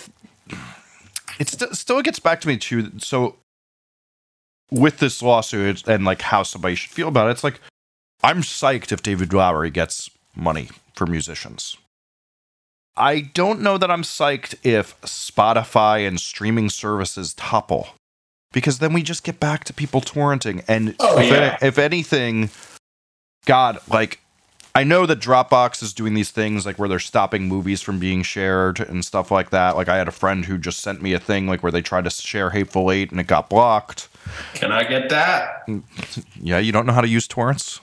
it 1.38 1.48
st- 1.48 1.74
still 1.74 2.02
gets 2.02 2.18
back 2.18 2.40
to 2.42 2.48
me 2.48 2.58
too. 2.58 2.92
So 2.98 3.36
with 4.70 4.98
this 4.98 5.22
lawsuit 5.22 5.88
and 5.88 6.04
like 6.04 6.22
how 6.22 6.42
somebody 6.42 6.74
should 6.74 6.90
feel 6.90 7.08
about 7.08 7.28
it, 7.28 7.32
it's 7.32 7.44
like 7.44 7.60
I'm 8.22 8.42
psyched 8.42 8.92
if 8.92 9.02
David 9.02 9.32
Lowery 9.32 9.70
gets 9.70 10.10
money 10.36 10.68
for 10.94 11.06
musicians. 11.06 11.76
I 12.98 13.20
don't 13.20 13.60
know 13.60 13.78
that 13.78 13.90
I'm 13.90 14.02
psyched 14.02 14.56
if 14.62 15.00
Spotify 15.02 16.06
and 16.06 16.20
streaming 16.20 16.68
services 16.68 17.32
topple 17.34 17.88
because 18.52 18.80
then 18.80 18.92
we 18.92 19.02
just 19.02 19.24
get 19.24 19.38
back 19.38 19.64
to 19.64 19.72
people 19.72 20.00
torrenting. 20.00 20.64
And 20.66 20.96
oh, 20.98 21.18
if, 21.18 21.30
yeah. 21.30 21.58
if 21.62 21.78
anything, 21.78 22.50
God, 23.46 23.78
like 23.88 24.20
I 24.74 24.84
know 24.84 25.06
that 25.06 25.20
Dropbox 25.20 25.82
is 25.82 25.92
doing 25.92 26.14
these 26.14 26.30
things 26.30 26.66
like 26.66 26.78
where 26.78 26.88
they're 26.88 26.98
stopping 26.98 27.48
movies 27.48 27.82
from 27.82 27.98
being 27.98 28.22
shared 28.22 28.80
and 28.80 29.04
stuff 29.04 29.30
like 29.30 29.50
that. 29.50 29.76
Like 29.76 29.88
I 29.88 29.96
had 29.96 30.08
a 30.08 30.12
friend 30.12 30.44
who 30.44 30.58
just 30.58 30.80
sent 30.80 31.02
me 31.02 31.12
a 31.12 31.20
thing 31.20 31.46
like 31.46 31.62
where 31.62 31.72
they 31.72 31.82
tried 31.82 32.04
to 32.04 32.10
share 32.10 32.50
Hateful 32.50 32.90
Eight 32.90 33.10
and 33.10 33.20
it 33.20 33.26
got 33.26 33.48
blocked. 33.48 34.08
Can 34.54 34.72
I 34.72 34.84
get 34.84 35.08
that? 35.08 35.68
Yeah, 36.40 36.58
you 36.58 36.70
don't 36.70 36.86
know 36.86 36.92
how 36.92 37.00
to 37.00 37.08
use 37.08 37.26
torrents? 37.26 37.80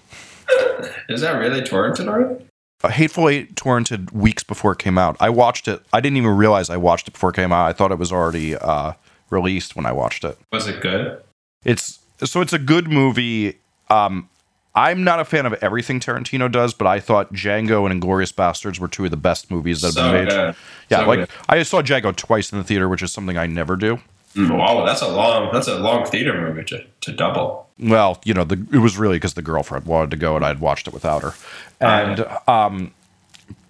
Is 1.10 1.22
that 1.22 1.38
really 1.38 1.62
torrented 1.62 2.08
already? 2.08 2.46
Hateful 2.84 3.30
Eight 3.30 3.56
torrented 3.56 4.12
weeks 4.12 4.44
before 4.44 4.74
it 4.74 4.80
came 4.80 4.98
out. 4.98 5.16
I 5.20 5.30
watched 5.30 5.68
it. 5.68 5.82
I 5.94 6.02
didn't 6.02 6.18
even 6.18 6.32
realize 6.38 6.70
I 6.70 6.78
watched 6.78 7.08
it 7.08 7.12
before 7.12 7.30
it 7.32 7.36
came 7.36 7.52
out. 7.52 7.66
I 7.68 7.74
thought 7.74 7.92
it 7.92 7.98
was 7.98 8.12
already 8.12 8.56
uh, 8.56 8.94
released 9.30 9.76
when 9.76 9.86
I 9.86 9.92
watched 9.92 10.24
it. 10.24 10.38
Was 10.52 10.68
it 10.68 10.82
good? 10.82 11.22
It's 11.64 12.00
so 12.24 12.42
it's 12.42 12.54
a 12.54 12.60
good 12.60 12.88
movie. 12.88 13.58
Um, 13.90 14.30
I'm 14.76 15.04
not 15.04 15.20
a 15.22 15.26
fan 15.26 15.46
of 15.46 15.54
everything 15.64 16.00
Tarantino 16.00 16.52
does, 16.52 16.74
but 16.74 16.86
I 16.86 17.00
thought 17.00 17.32
Django 17.34 17.90
and 17.90 18.02
Inglourious 18.02 18.34
Basterds 18.34 18.78
were 18.78 18.90
two 18.90 19.06
of 19.06 19.12
the 19.12 19.18
best 19.18 19.50
movies 19.50 19.82
that 19.82 19.88
have 19.88 19.94
So 19.94 20.12
been 20.12 20.26
made. 20.26 20.30
good. 20.30 20.56
Yeah, 20.90 21.00
So 21.00 21.08
like 21.08 21.20
good. 21.20 21.30
I 21.48 21.64
saw 21.64 21.82
Django 21.82 22.16
twice 22.16 22.52
in 22.52 22.58
the 22.58 22.64
theater, 22.64 22.90
which 22.90 23.02
is 23.02 23.12
something 23.14 23.38
I 23.38 23.48
never 23.48 23.76
do. 23.78 24.00
Mm, 24.36 24.58
Wow, 24.58 24.86
that's 24.86 25.02
a 25.02 25.08
long 25.08 25.52
that's 25.54 25.68
a 25.68 25.80
long 25.80 26.06
theater 26.06 26.40
movie 26.40 26.64
to, 26.66 26.84
to 27.02 27.12
double. 27.14 27.70
Well, 27.80 28.22
you 28.26 28.34
know, 28.34 28.44
the, 28.44 28.66
it 28.72 28.80
was 28.80 28.98
really 28.98 29.18
because 29.18 29.34
the 29.34 29.42
girlfriend 29.42 29.86
wanted 29.86 30.12
to 30.12 30.18
go 30.18 30.36
and 30.36 30.46
I'd 30.46 30.60
watched 30.60 30.88
it 30.88 30.94
without 30.94 31.22
her. 31.24 31.34
And, 31.82 32.26
um, 32.48 32.94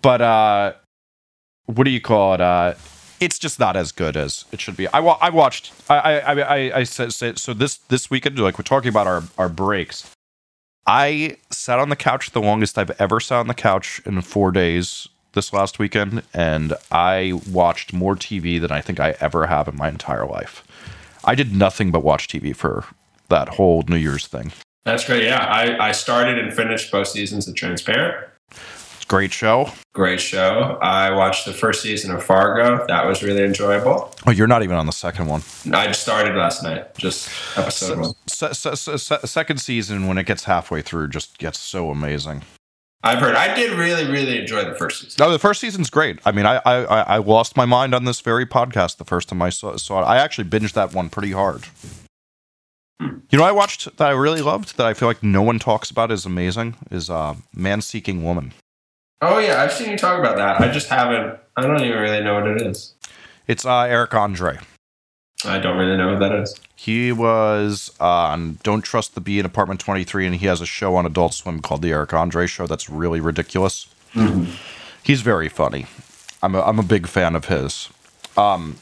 but, 0.04 0.22
uh, 0.22 0.74
what 1.66 1.86
do 1.86 1.90
you 1.90 2.00
call 2.02 2.36
it? 2.36 2.42
Uh, 2.42 2.76
it's 3.20 3.40
just 3.40 3.60
not 3.60 3.76
as 3.76 3.92
good 3.92 4.16
as 4.16 4.46
it 4.52 4.62
should 4.62 4.78
be. 4.78 4.88
I, 4.90 5.00
wa- 5.00 5.18
I 5.22 5.32
watched, 5.32 5.72
I, 5.90 5.96
I, 5.98 6.20
I, 6.20 6.42
I, 6.42 6.78
I 6.80 6.84
said, 6.84 7.14
said, 7.14 7.40
so 7.40 7.54
this, 7.54 7.78
this 7.78 8.12
weekend, 8.12 8.38
like 8.38 8.60
we're 8.60 8.64
talking 8.64 8.90
about 8.90 9.08
our, 9.08 9.24
our 9.40 9.50
breaks. 9.50 10.12
I 10.86 11.38
sat 11.50 11.80
on 11.80 11.90
the 11.90 11.96
couch 11.96 12.30
the 12.32 12.42
longest 12.42 12.78
I've 12.78 12.92
ever 13.02 13.20
sat 13.20 13.38
on 13.40 13.48
the 13.48 13.56
couch 13.56 14.02
in 14.06 14.22
four 14.22 14.52
days 14.52 15.08
this 15.36 15.54
last 15.54 15.78
weekend, 15.78 16.24
and 16.34 16.74
I 16.92 17.40
watched 17.52 17.94
more 17.94 18.16
TV 18.16 18.60
than 18.60 18.72
I 18.72 18.82
think 18.82 19.00
I 19.00 19.16
ever 19.20 19.46
have 19.46 19.68
in 19.68 19.76
my 19.78 19.90
entire 19.90 20.26
life. 20.26 20.64
I 21.24 21.36
did 21.36 21.56
nothing 21.56 21.92
but 21.92 22.04
watch 22.04 22.28
TV 22.28 22.56
for 22.56 22.86
that 23.30 23.50
whole 23.50 23.84
New 23.88 23.96
Year's 23.98 24.26
thing. 24.28 24.52
That's 24.86 25.06
great. 25.06 25.24
Yeah, 25.24 25.46
I, 25.46 25.90
I 25.90 25.92
started 25.92 26.38
and 26.40 26.54
finished 26.54 26.92
both 26.92 27.08
seasons 27.08 27.48
of 27.48 27.56
Transparent. 27.56 28.28
Great 29.08 29.32
show. 29.32 29.70
Great 29.94 30.20
show. 30.20 30.80
I 30.82 31.12
watched 31.12 31.46
the 31.46 31.54
first 31.54 31.84
season 31.84 32.10
of 32.16 32.24
Fargo. 32.24 32.86
That 32.88 33.06
was 33.06 33.22
really 33.22 33.44
enjoyable. 33.44 34.12
Oh, 34.26 34.32
you're 34.32 34.48
not 34.48 34.64
even 34.64 34.78
on 34.78 34.88
the 34.88 34.92
second 34.92 35.28
one. 35.28 35.44
I 35.72 35.92
started 35.92 36.36
last 36.36 36.64
night, 36.64 36.96
just 36.98 37.30
episode 37.56 38.00
one. 38.00 38.14
Se- 38.28 38.54
se- 38.54 38.76
se- 38.76 38.98
se- 38.98 39.20
second 39.26 39.58
season, 39.58 40.08
when 40.08 40.18
it 40.18 40.26
gets 40.26 40.46
halfway 40.46 40.82
through, 40.82 41.10
just 41.10 41.38
gets 41.38 41.60
so 41.60 41.92
amazing. 41.92 42.42
I've 43.06 43.20
heard. 43.20 43.36
I 43.36 43.54
did 43.54 43.78
really, 43.78 44.10
really 44.10 44.40
enjoy 44.40 44.66
the 44.66 44.74
first 44.74 45.02
season. 45.02 45.24
No, 45.24 45.32
the 45.32 45.38
first 45.38 45.62
season's 45.62 45.92
great. 45.92 46.20
I 46.26 46.32
mean, 46.32 46.48
I 46.48 46.60
I, 46.66 46.76
I 46.84 47.02
I 47.02 47.18
lost 47.18 47.56
my 47.56 47.66
mind 47.66 47.94
on 47.94 48.06
this 48.06 48.20
very 48.20 48.48
podcast 48.48 48.98
the 48.98 49.06
first 49.06 49.30
time 49.30 49.44
I 49.44 49.50
saw, 49.52 49.78
saw 49.78 50.02
it. 50.02 50.06
I 50.06 50.18
actually 50.18 50.50
binged 50.50 50.74
that 50.74 50.94
one 50.94 51.10
pretty 51.10 51.32
hard. 51.32 51.66
Hmm. 53.00 53.20
You 53.30 53.38
know, 53.38 53.44
I 53.44 53.52
watched 53.52 53.98
that 53.98 54.08
I 54.08 54.12
really 54.12 54.42
loved 54.42 54.78
that 54.78 54.88
I 54.88 54.96
feel 54.96 55.08
like 55.08 55.22
no 55.22 55.44
one 55.44 55.60
talks 55.60 55.92
about 55.92 56.12
is 56.12 56.26
amazing 56.26 56.78
is 56.90 57.10
uh, 57.10 57.36
Man 57.54 57.82
Seeking 57.82 58.24
Woman. 58.24 58.54
Oh 59.22 59.38
yeah, 59.38 59.62
I've 59.62 59.72
seen 59.72 59.92
you 59.92 59.98
talk 59.98 60.18
about 60.18 60.38
that. 60.38 60.60
I 60.60 60.72
just 60.72 60.90
haven't. 60.90 61.38
I 61.56 61.62
don't 61.62 61.80
even 61.82 62.00
really 62.00 62.24
know 62.24 62.34
what 62.34 62.48
it 62.48 62.62
is. 62.64 62.96
It's 63.48 63.66
uh, 63.66 63.82
Eric 63.82 64.16
Andre. 64.16 64.58
I 65.46 65.60
don't 65.60 65.78
really 65.78 65.98
know 65.98 66.12
what 66.12 66.20
that 66.20 66.34
is. 66.34 66.56
He 66.76 67.12
was 67.12 67.92
on 68.00 68.60
Don't 68.64 68.82
Trust 68.82 69.16
the 69.16 69.22
Bee 69.22 69.40
in 69.40 69.46
Apartment 69.46 69.80
23, 69.80 70.26
and 70.26 70.36
he 70.36 70.46
has 70.46 70.62
a 70.62 70.66
show 70.66 70.96
on 70.96 71.06
Adult 71.06 71.34
Swim 71.34 71.60
called 71.62 71.82
The 71.82 71.92
Eric 71.92 72.14
Andre 72.14 72.48
Show 72.48 72.68
that's 72.68 72.90
really 72.90 73.20
ridiculous. 73.20 73.88
He's 75.04 75.22
very 75.22 75.50
funny. 75.50 75.88
I'm 76.42 76.56
a, 76.56 76.62
I'm 76.62 76.80
a 76.80 76.84
big 76.84 77.08
fan 77.08 77.36
of 77.36 77.46
his. 77.46 77.90
Um, 78.38 78.78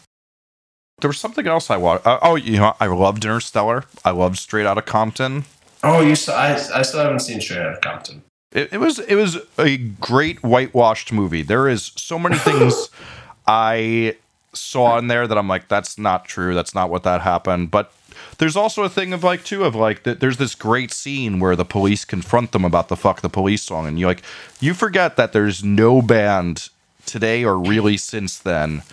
there 1.01 1.09
was 1.09 1.20
something 1.20 1.47
else 1.47 1.70
I 1.70 1.78
watched. 1.78 2.05
Uh, 2.05 2.20
oh, 2.22 2.36
you 2.36 2.57
know, 2.57 2.76
I 2.80 2.88
loved 2.88 3.26
Interstellar. 3.26 3.86
I 4.05 4.11
loved 4.11 4.38
Straight 4.38 4.66
Outta 4.66 4.82
Compton. 4.84 5.45
Oh, 5.84 6.01
you 6.01 6.16
saw? 6.16 6.34
I, 6.34 6.53
I 6.74 6.82
still 6.82 7.01
haven't 7.01 7.20
seen 7.20 7.41
Straight 7.41 7.59
Outta 7.59 7.80
Compton. 7.82 8.24
It, 8.51 8.72
it 8.74 8.78
was 8.78 8.99
it 8.99 9.16
was 9.16 9.38
a 9.57 9.78
great 9.78 10.43
whitewashed 10.43 11.11
movie. 11.11 11.41
There 11.41 11.68
is 11.68 11.91
so 11.95 12.20
many 12.20 12.38
things 12.38 12.89
I 13.47 14.16
saw 14.54 14.97
in 14.97 15.08
there 15.08 15.28
that 15.28 15.38
I'm 15.38 15.47
like, 15.47 15.68
that's 15.68 15.97
not 15.97 16.26
true. 16.26 16.54
That's 16.54 16.76
not 16.76 16.89
what 16.89 17.04
that 17.04 17.22
happened. 17.22 17.72
But 17.72 17.93
there's 18.38 18.56
also 18.56 18.84
a 18.84 18.89
thing 18.89 19.14
of 19.14 19.24
like 19.24 19.43
too 19.43 19.64
of 19.64 19.76
like 19.76 20.04
that. 20.04 20.20
There's 20.20 20.38
this 20.38 20.56
great 20.56 20.91
scene 20.91 21.39
where 21.39 21.56
the 21.56 21.66
police 21.66 22.06
confront 22.06 22.51
them 22.51 22.66
about 22.66 22.88
the 22.88 22.95
"fuck 22.95 23.22
the 23.22 23.30
police" 23.30 23.64
song, 23.64 23.88
and 23.88 23.99
you 23.99 24.06
like 24.06 24.22
you 24.60 24.74
forget 24.74 25.16
that 25.16 25.34
there's 25.34 25.64
no 25.64 26.01
band 26.01 26.70
today 27.06 27.43
or 27.43 27.58
really 27.58 27.97
since 27.97 28.38
then 28.39 28.84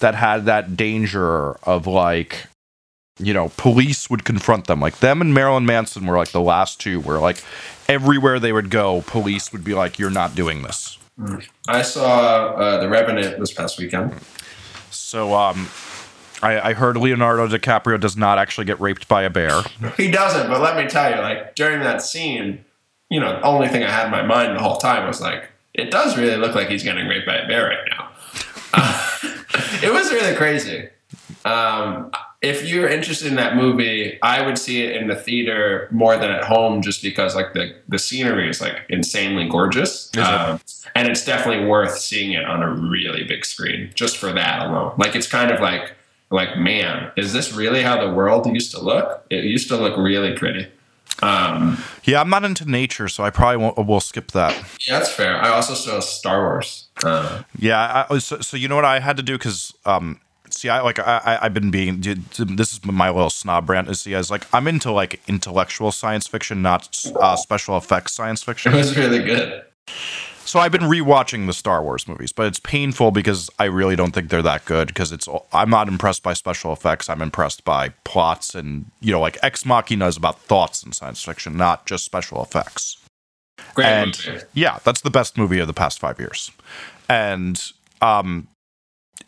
that 0.00 0.14
had 0.14 0.46
that 0.46 0.76
danger 0.76 1.54
of 1.64 1.86
like 1.86 2.46
you 3.20 3.34
know, 3.34 3.50
police 3.56 4.08
would 4.08 4.24
confront 4.24 4.66
them. 4.66 4.80
Like 4.80 5.00
them 5.00 5.20
and 5.20 5.34
Marilyn 5.34 5.66
Manson 5.66 6.06
were 6.06 6.16
like 6.16 6.30
the 6.30 6.40
last 6.40 6.80
two 6.80 7.00
where 7.00 7.18
like 7.18 7.42
everywhere 7.88 8.38
they 8.38 8.52
would 8.52 8.70
go, 8.70 9.02
police 9.06 9.52
would 9.52 9.64
be 9.64 9.74
like, 9.74 9.98
You're 9.98 10.10
not 10.10 10.34
doing 10.34 10.62
this. 10.62 10.98
I 11.66 11.82
saw 11.82 12.54
uh, 12.54 12.80
The 12.80 12.88
Revenant 12.88 13.40
this 13.40 13.52
past 13.52 13.78
weekend. 13.78 14.14
So 14.90 15.34
um 15.34 15.68
I, 16.42 16.70
I 16.70 16.72
heard 16.74 16.96
Leonardo 16.96 17.48
DiCaprio 17.48 17.98
does 17.98 18.16
not 18.16 18.38
actually 18.38 18.64
get 18.64 18.80
raped 18.80 19.08
by 19.08 19.22
a 19.22 19.30
bear. 19.30 19.62
He 19.96 20.10
doesn't, 20.10 20.48
but 20.48 20.60
let 20.60 20.76
me 20.76 20.88
tell 20.88 21.10
you, 21.10 21.20
like 21.20 21.54
during 21.56 21.80
that 21.80 22.00
scene, 22.00 22.64
you 23.10 23.18
know, 23.20 23.32
the 23.32 23.42
only 23.42 23.68
thing 23.68 23.82
I 23.82 23.90
had 23.90 24.06
in 24.06 24.10
my 24.12 24.22
mind 24.22 24.56
the 24.56 24.62
whole 24.62 24.76
time 24.76 25.06
was 25.06 25.20
like, 25.20 25.50
it 25.74 25.90
does 25.90 26.16
really 26.16 26.36
look 26.36 26.54
like 26.54 26.68
he's 26.68 26.82
getting 26.82 27.06
raped 27.06 27.26
by 27.26 27.36
a 27.36 27.46
bear 27.48 27.68
right 27.68 27.88
now. 27.90 28.10
it 29.82 29.92
was 29.92 30.12
really 30.12 30.36
crazy. 30.36 30.88
Um, 31.44 32.10
if 32.40 32.64
you're 32.68 32.88
interested 32.88 33.26
in 33.28 33.34
that 33.36 33.56
movie, 33.56 34.18
I 34.22 34.46
would 34.46 34.58
see 34.58 34.82
it 34.84 34.96
in 34.96 35.08
the 35.08 35.16
theater 35.16 35.88
more 35.90 36.16
than 36.16 36.30
at 36.30 36.44
home, 36.44 36.82
just 36.82 37.02
because 37.02 37.34
like 37.34 37.52
the 37.52 37.74
the 37.88 37.98
scenery 37.98 38.48
is 38.48 38.60
like 38.60 38.84
insanely 38.88 39.48
gorgeous, 39.48 40.10
um, 40.18 40.60
and 40.94 41.08
it's 41.08 41.24
definitely 41.24 41.66
worth 41.66 41.98
seeing 41.98 42.32
it 42.32 42.44
on 42.44 42.62
a 42.62 42.70
really 42.70 43.24
big 43.24 43.44
screen 43.44 43.90
just 43.94 44.16
for 44.18 44.32
that 44.32 44.66
alone. 44.66 44.94
Like 44.98 45.16
it's 45.16 45.26
kind 45.28 45.50
of 45.50 45.60
like 45.60 45.92
like 46.30 46.56
man, 46.56 47.10
is 47.16 47.32
this 47.32 47.52
really 47.52 47.82
how 47.82 48.00
the 48.06 48.12
world 48.12 48.46
used 48.46 48.70
to 48.72 48.80
look? 48.80 49.26
It 49.30 49.44
used 49.44 49.68
to 49.68 49.76
look 49.76 49.96
really 49.96 50.34
pretty. 50.36 50.68
Um, 51.20 51.82
Yeah, 52.04 52.20
I'm 52.20 52.30
not 52.30 52.44
into 52.44 52.70
nature, 52.70 53.08
so 53.08 53.24
I 53.24 53.30
probably 53.30 53.56
won't 53.56 53.76
will 53.84 53.98
skip 54.00 54.30
that. 54.32 54.54
yeah, 54.86 54.98
that's 54.98 55.10
fair. 55.12 55.42
I 55.42 55.48
also 55.48 55.74
saw 55.74 55.98
Star 56.00 56.42
Wars. 56.42 56.86
Uh, 57.02 57.42
Yeah, 57.58 58.06
I, 58.08 58.18
so, 58.18 58.38
so 58.40 58.56
you 58.56 58.68
know 58.68 58.76
what 58.76 58.84
I 58.84 59.00
had 59.00 59.16
to 59.16 59.22
do 59.24 59.36
because 59.36 59.74
um, 59.84 60.20
see, 60.50 60.68
I 60.68 60.80
like 60.80 60.98
I, 60.98 61.20
I 61.24 61.44
I've 61.44 61.54
been 61.54 61.70
being 61.70 62.00
this 62.00 62.72
is 62.72 62.84
my 62.84 63.10
little 63.10 63.30
snob 63.30 63.68
rant. 63.68 63.88
Is 63.88 64.00
see, 64.02 64.14
I 64.14 64.18
was 64.18 64.30
like 64.30 64.46
I'm 64.52 64.66
into 64.66 64.90
like 64.92 65.20
intellectual 65.28 65.92
science 65.92 66.26
fiction, 66.26 66.62
not 66.62 67.04
uh, 67.16 67.36
special 67.36 67.76
effects 67.76 68.14
science 68.14 68.42
fiction 68.42 68.72
it 68.72 68.76
was 68.76 68.96
really 68.96 69.22
good. 69.22 69.64
So 70.44 70.58
I've 70.60 70.72
been 70.72 70.82
rewatching 70.82 71.46
the 71.46 71.52
Star 71.52 71.82
Wars 71.82 72.08
movies, 72.08 72.32
but 72.32 72.46
it's 72.46 72.58
painful 72.58 73.10
because 73.10 73.50
I 73.58 73.64
really 73.64 73.96
don't 73.96 74.12
think 74.12 74.30
they're 74.30 74.40
that 74.40 74.64
good. 74.64 74.88
Because 74.88 75.12
it's 75.12 75.28
I'm 75.52 75.68
not 75.68 75.88
impressed 75.88 76.22
by 76.22 76.32
special 76.32 76.72
effects. 76.72 77.10
I'm 77.10 77.20
impressed 77.20 77.64
by 77.64 77.90
plots 78.04 78.54
and 78.54 78.86
you 79.00 79.12
know 79.12 79.20
like 79.20 79.36
Ex 79.42 79.66
Machina 79.66 80.06
is 80.06 80.16
about 80.16 80.40
thoughts 80.40 80.82
in 80.82 80.92
science 80.92 81.22
fiction, 81.22 81.56
not 81.56 81.84
just 81.84 82.04
special 82.04 82.42
effects. 82.42 82.96
Great 83.74 83.86
and 83.86 84.26
movie. 84.26 84.44
yeah, 84.54 84.78
that's 84.84 85.02
the 85.02 85.10
best 85.10 85.36
movie 85.36 85.58
of 85.58 85.66
the 85.66 85.74
past 85.74 85.98
five 85.98 86.18
years. 86.18 86.50
And 87.08 87.62
um, 88.00 88.48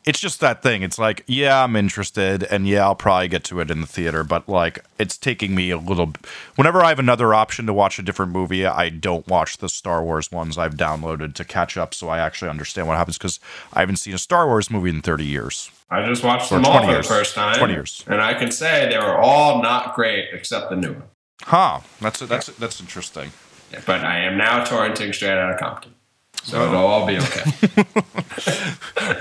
it's 0.06 0.18
just 0.18 0.40
that 0.40 0.62
thing. 0.62 0.82
It's 0.82 0.98
like, 0.98 1.24
yeah, 1.26 1.62
I'm 1.62 1.76
interested, 1.76 2.42
and 2.44 2.66
yeah, 2.66 2.84
I'll 2.84 2.94
probably 2.94 3.28
get 3.28 3.44
to 3.44 3.60
it 3.60 3.70
in 3.70 3.80
the 3.82 3.86
theater, 3.86 4.24
but 4.24 4.48
like, 4.48 4.84
it's 4.98 5.16
taking 5.18 5.54
me 5.54 5.70
a 5.70 5.76
little. 5.78 6.12
Whenever 6.56 6.82
I 6.82 6.88
have 6.88 6.98
another 6.98 7.34
option 7.34 7.66
to 7.66 7.72
watch 7.72 7.98
a 7.98 8.02
different 8.02 8.32
movie, 8.32 8.64
I 8.66 8.88
don't 8.88 9.26
watch 9.28 9.58
the 9.58 9.68
Star 9.68 10.02
Wars 10.02 10.32
ones 10.32 10.56
I've 10.56 10.74
downloaded 10.74 11.34
to 11.34 11.44
catch 11.44 11.76
up, 11.76 11.92
so 11.94 12.08
I 12.08 12.18
actually 12.18 12.48
understand 12.50 12.88
what 12.88 12.96
happens 12.96 13.18
because 13.18 13.40
I 13.72 13.80
haven't 13.80 13.96
seen 13.96 14.14
a 14.14 14.18
Star 14.18 14.46
Wars 14.46 14.70
movie 14.70 14.90
in 14.90 15.02
30 15.02 15.24
years. 15.24 15.70
I 15.90 16.06
just 16.06 16.24
watched 16.24 16.50
Or 16.52 16.56
them 16.56 16.66
all 16.66 16.72
20 16.78 16.86
for 16.86 16.92
years. 16.92 17.08
the 17.08 17.14
first 17.14 17.34
time. 17.34 17.58
20 17.58 17.72
years. 17.72 18.04
And 18.06 18.20
I 18.22 18.34
can 18.34 18.50
say 18.52 18.88
they 18.88 18.96
were 18.98 19.18
all 19.18 19.60
not 19.62 19.94
great 19.94 20.28
except 20.32 20.70
the 20.70 20.76
new 20.76 20.92
one. 20.92 21.02
Huh? 21.42 21.80
That's 22.00 22.20
that's 22.20 22.46
that's 22.46 22.80
interesting. 22.80 23.32
But 23.86 24.00
I 24.04 24.18
am 24.18 24.36
now 24.36 24.64
torrenting 24.64 25.14
straight 25.14 25.38
out 25.38 25.52
of 25.52 25.58
Compton. 25.58 25.94
So 26.42 26.64
it'll 26.64 26.76
all 26.86 27.06
be 27.06 27.18
okay. 27.18 27.84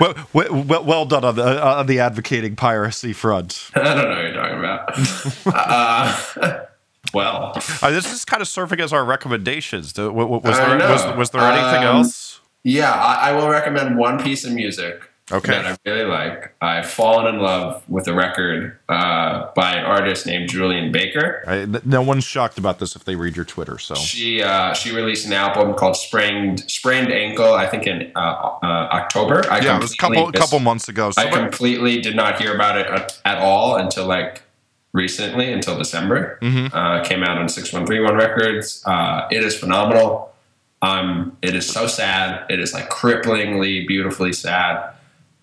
well, 0.00 0.14
well, 0.32 0.84
well, 0.84 1.04
done 1.06 1.24
on 1.24 1.34
the 1.36 1.62
on 1.64 1.86
the 1.86 2.00
advocating 2.00 2.56
piracy 2.56 3.12
front. 3.12 3.70
I 3.74 3.82
don't 3.82 3.96
know 3.96 4.08
what 4.08 4.22
you're 4.22 4.32
talking 4.32 4.58
about. 4.58 6.44
uh, 6.48 6.60
well, 7.14 7.52
Uh, 7.82 7.90
this 7.90 8.12
is 8.12 8.24
kind 8.24 8.40
of 8.40 8.48
serving 8.48 8.80
as 8.80 8.92
our 8.92 9.04
recommendations. 9.04 9.92
Do- 9.92 10.10
wa- 10.12 10.24
wa- 10.24 10.38
Was, 10.38 10.56
there, 10.58 10.78
was, 10.78 11.16
was 11.16 11.30
there 11.30 11.42
anything 11.42 11.86
Um, 11.86 11.96
else? 11.98 12.40
yeah, 12.64 12.92
I, 12.92 13.30
I 13.30 13.32
will 13.32 13.48
recommend 13.48 13.96
one 13.98 14.22
piece 14.22 14.44
of 14.44 14.52
music 14.52 15.09
Okay. 15.32 15.52
that 15.52 15.66
I 15.66 15.76
really 15.88 16.04
like. 16.04 16.54
I've 16.60 16.90
fallen 16.90 17.34
in 17.34 17.40
love 17.40 17.82
with 17.88 18.08
a 18.08 18.14
record 18.14 18.78
uh, 18.88 19.50
by 19.54 19.74
an 19.74 19.84
artist 19.84 20.26
named 20.26 20.48
Julien 20.48 20.90
Baker. 20.90 21.44
I, 21.46 21.66
no 21.84 22.02
one's 22.02 22.24
shocked 22.24 22.58
about 22.58 22.78
this 22.78 22.96
if 22.96 23.04
they 23.04 23.16
read 23.16 23.36
your 23.36 23.44
Twitter. 23.44 23.78
So 23.78 23.94
she 23.94 24.42
uh, 24.42 24.74
she 24.74 24.94
released 24.94 25.26
an 25.26 25.32
album 25.32 25.74
called 25.74 25.96
Sprained 25.96 26.60
Sprained 26.70 27.12
Ankle. 27.12 27.54
I 27.54 27.66
think 27.66 27.86
in 27.86 28.10
uh, 28.14 28.18
uh 28.18 28.88
October. 28.92 29.44
I 29.50 29.60
yeah, 29.60 29.76
it 29.76 29.82
was 29.82 29.94
a 29.94 29.96
couple 29.96 30.28
a 30.28 30.32
couple 30.32 30.58
months 30.58 30.88
ago. 30.88 31.10
So 31.10 31.22
I 31.22 31.30
completely 31.30 32.00
did 32.00 32.16
not 32.16 32.40
hear 32.40 32.54
about 32.54 32.78
it 32.78 32.86
at, 32.86 33.20
at 33.24 33.38
all 33.38 33.76
until 33.76 34.06
like 34.06 34.42
recently, 34.92 35.52
until 35.52 35.78
December. 35.78 36.38
Mm-hmm. 36.42 36.76
Uh, 36.76 37.04
came 37.04 37.22
out 37.22 37.38
on 37.38 37.48
Six 37.48 37.72
One 37.72 37.86
Three 37.86 38.00
One 38.00 38.16
Records. 38.16 38.82
Uh, 38.86 39.28
it 39.30 39.44
is 39.44 39.56
phenomenal. 39.56 40.32
Um, 40.82 41.36
it 41.42 41.54
is 41.54 41.68
so 41.68 41.86
sad. 41.86 42.50
It 42.50 42.58
is 42.58 42.72
like 42.72 42.88
cripplingly 42.88 43.86
beautifully 43.86 44.32
sad. 44.32 44.94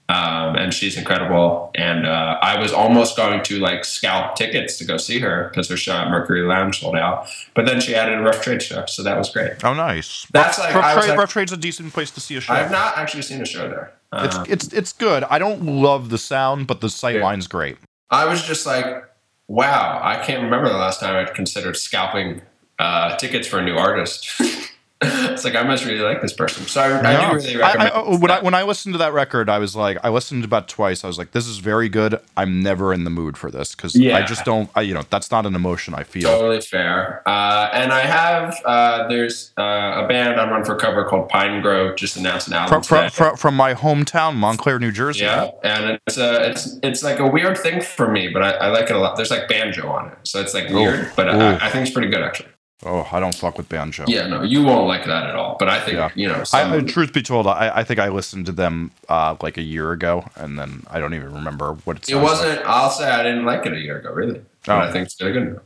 Um, 0.09 0.55
and 0.55 0.73
she's 0.73 0.97
incredible. 0.97 1.69
And 1.75 2.07
uh, 2.07 2.37
I 2.41 2.59
was 2.59 2.71
almost 2.71 3.17
going 3.17 3.43
to 3.43 3.59
like 3.59 3.83
scalp 3.83 4.35
tickets 4.35 4.77
to 4.77 4.85
go 4.85 4.95
see 4.95 5.19
her 5.19 5.49
because 5.49 5.67
her 5.67 5.75
show 5.75 5.93
at 5.93 6.09
Mercury 6.09 6.43
Lounge 6.43 6.79
sold 6.79 6.95
out. 6.95 7.27
But 7.53 7.65
then 7.65 7.81
she 7.81 7.93
added 7.93 8.17
a 8.17 8.21
Rough 8.21 8.41
Trade 8.41 8.61
show, 8.61 8.85
so 8.85 9.03
that 9.03 9.17
was 9.17 9.29
great. 9.29 9.63
Oh, 9.65 9.73
nice. 9.73 10.25
That's 10.31 10.59
like 10.59 10.73
Rough, 10.73 10.93
Trade, 10.93 11.09
like, 11.09 11.19
Rough 11.19 11.31
Trade's 11.31 11.51
a 11.51 11.57
decent 11.57 11.91
place 11.91 12.09
to 12.11 12.21
see 12.21 12.37
a 12.37 12.41
show. 12.41 12.53
I've 12.53 12.71
not 12.71 12.97
actually 12.97 13.23
seen 13.23 13.41
a 13.41 13.45
show 13.45 13.67
there. 13.67 13.93
Uh, 14.13 14.45
it's 14.47 14.49
it's 14.49 14.73
it's 14.73 14.93
good. 14.93 15.25
I 15.25 15.39
don't 15.39 15.63
love 15.63 16.09
the 16.09 16.17
sound, 16.17 16.67
but 16.67 16.79
the 16.79 16.89
sight 16.89 17.17
yeah. 17.17 17.23
line's 17.23 17.47
great. 17.47 17.77
I 18.09 18.25
was 18.25 18.41
just 18.41 18.65
like, 18.65 19.03
wow, 19.49 19.99
I 20.01 20.23
can't 20.23 20.43
remember 20.43 20.69
the 20.69 20.77
last 20.77 21.01
time 21.01 21.17
I'd 21.17 21.33
considered 21.33 21.75
scalping 21.75 22.41
uh, 22.79 23.17
tickets 23.17 23.47
for 23.47 23.59
a 23.59 23.65
new 23.65 23.75
artist. 23.75 24.29
it's 25.01 25.43
like 25.43 25.53
I 25.53 25.61
must 25.61 25.85
really 25.85 25.99
like 25.99 26.21
this 26.21 26.33
person. 26.33 26.65
So 26.65 26.81
I. 26.81 27.17
I 27.17 27.29
do 27.29 27.35
really 27.35 27.57
recommend. 27.57 27.91
I, 27.91 27.99
I, 27.99 28.17
when 28.17 28.31
I 28.31 28.41
when 28.41 28.53
I 28.55 28.63
listened 28.63 28.95
to 28.95 28.97
that 28.97 29.13
record, 29.13 29.47
I 29.47 29.59
was 29.59 29.75
like, 29.75 29.97
I 30.03 30.09
listened 30.09 30.43
about 30.43 30.67
twice. 30.67 31.03
I 31.03 31.07
was 31.07 31.19
like, 31.19 31.31
this 31.31 31.45
is 31.45 31.59
very 31.59 31.87
good. 31.87 32.19
I'm 32.35 32.63
never 32.63 32.93
in 32.93 33.03
the 33.03 33.11
mood 33.11 33.37
for 33.37 33.51
this 33.51 33.75
because 33.75 33.95
yeah. 33.95 34.17
I 34.17 34.23
just 34.23 34.43
don't. 34.43 34.71
I, 34.75 34.81
you 34.81 34.95
know, 34.95 35.03
that's 35.09 35.29
not 35.29 35.45
an 35.45 35.53
emotion 35.53 35.93
I 35.93 36.03
feel. 36.03 36.29
Totally 36.29 36.61
fair. 36.61 37.21
Uh, 37.27 37.69
and 37.73 37.93
I 37.93 38.01
have 38.01 38.59
uh, 38.65 39.07
there's 39.07 39.53
uh, 39.57 40.03
a 40.03 40.07
band 40.07 40.39
I'm 40.39 40.51
on 40.51 40.65
for 40.65 40.75
cover 40.75 41.05
called 41.05 41.29
Pinegrove 41.29 41.95
just 41.95 42.17
announced 42.17 42.47
an 42.47 42.53
album 42.53 42.81
from, 42.81 43.09
from, 43.11 43.37
from, 43.37 43.55
my 43.55 43.75
hometown, 43.75 44.35
Montclair, 44.35 44.79
New 44.79 44.91
Jersey. 44.91 45.25
Yeah, 45.25 45.51
and 45.63 45.99
it's 46.07 46.17
a 46.17 46.41
uh, 46.41 46.49
it's 46.49 46.79
it's 46.81 47.03
like 47.03 47.19
a 47.19 47.27
weird 47.27 47.57
thing 47.57 47.81
for 47.81 48.09
me, 48.09 48.29
but 48.29 48.41
I, 48.41 48.51
I 48.51 48.67
like 48.69 48.89
it 48.89 48.95
a 48.95 48.99
lot. 48.99 49.15
There's 49.15 49.31
like 49.31 49.47
banjo 49.47 49.87
on 49.87 50.11
it, 50.11 50.17
so 50.23 50.41
it's 50.41 50.55
like 50.55 50.69
weird, 50.69 51.01
Ooh. 51.01 51.11
but 51.15 51.29
I, 51.29 51.67
I 51.67 51.69
think 51.69 51.85
it's 51.85 51.93
pretty 51.93 52.09
good 52.09 52.23
actually. 52.23 52.49
Oh, 52.85 53.07
I 53.11 53.19
don't 53.19 53.33
fuck 53.33 53.57
with 53.57 53.67
banjo. 53.69 54.05
Yeah, 54.07 54.27
no, 54.27 54.43
you 54.43 54.63
won't 54.63 54.87
like 54.87 55.05
that 55.05 55.25
at 55.25 55.35
all. 55.35 55.55
But 55.57 55.67
I 55.67 55.79
think 55.79 55.97
yeah. 55.97 56.11
you 56.13 56.27
know. 56.27 56.43
Some... 56.43 56.73
I, 56.73 56.79
truth 56.81 57.11
be 57.11 57.23
told, 57.23 57.47
I, 57.47 57.71
I 57.73 57.83
think 57.83 57.99
I 57.99 58.09
listened 58.09 58.45
to 58.45 58.51
them 58.51 58.91
uh, 59.09 59.35
like 59.41 59.57
a 59.57 59.63
year 59.63 59.91
ago, 59.91 60.25
and 60.35 60.59
then 60.59 60.83
I 60.87 60.99
don't 60.99 61.15
even 61.15 61.33
remember 61.33 61.73
what 61.85 61.97
it. 61.97 62.09
It 62.09 62.15
wasn't. 62.15 62.57
Like. 62.57 62.67
I'll 62.67 62.91
say 62.91 63.09
I 63.09 63.23
didn't 63.23 63.45
like 63.45 63.65
it 63.65 63.73
a 63.73 63.79
year 63.79 63.97
ago, 63.97 64.11
really. 64.11 64.41
Oh. 64.67 64.77
I 64.77 64.91
think 64.91 65.07
it's 65.07 65.15
good. 65.15 65.59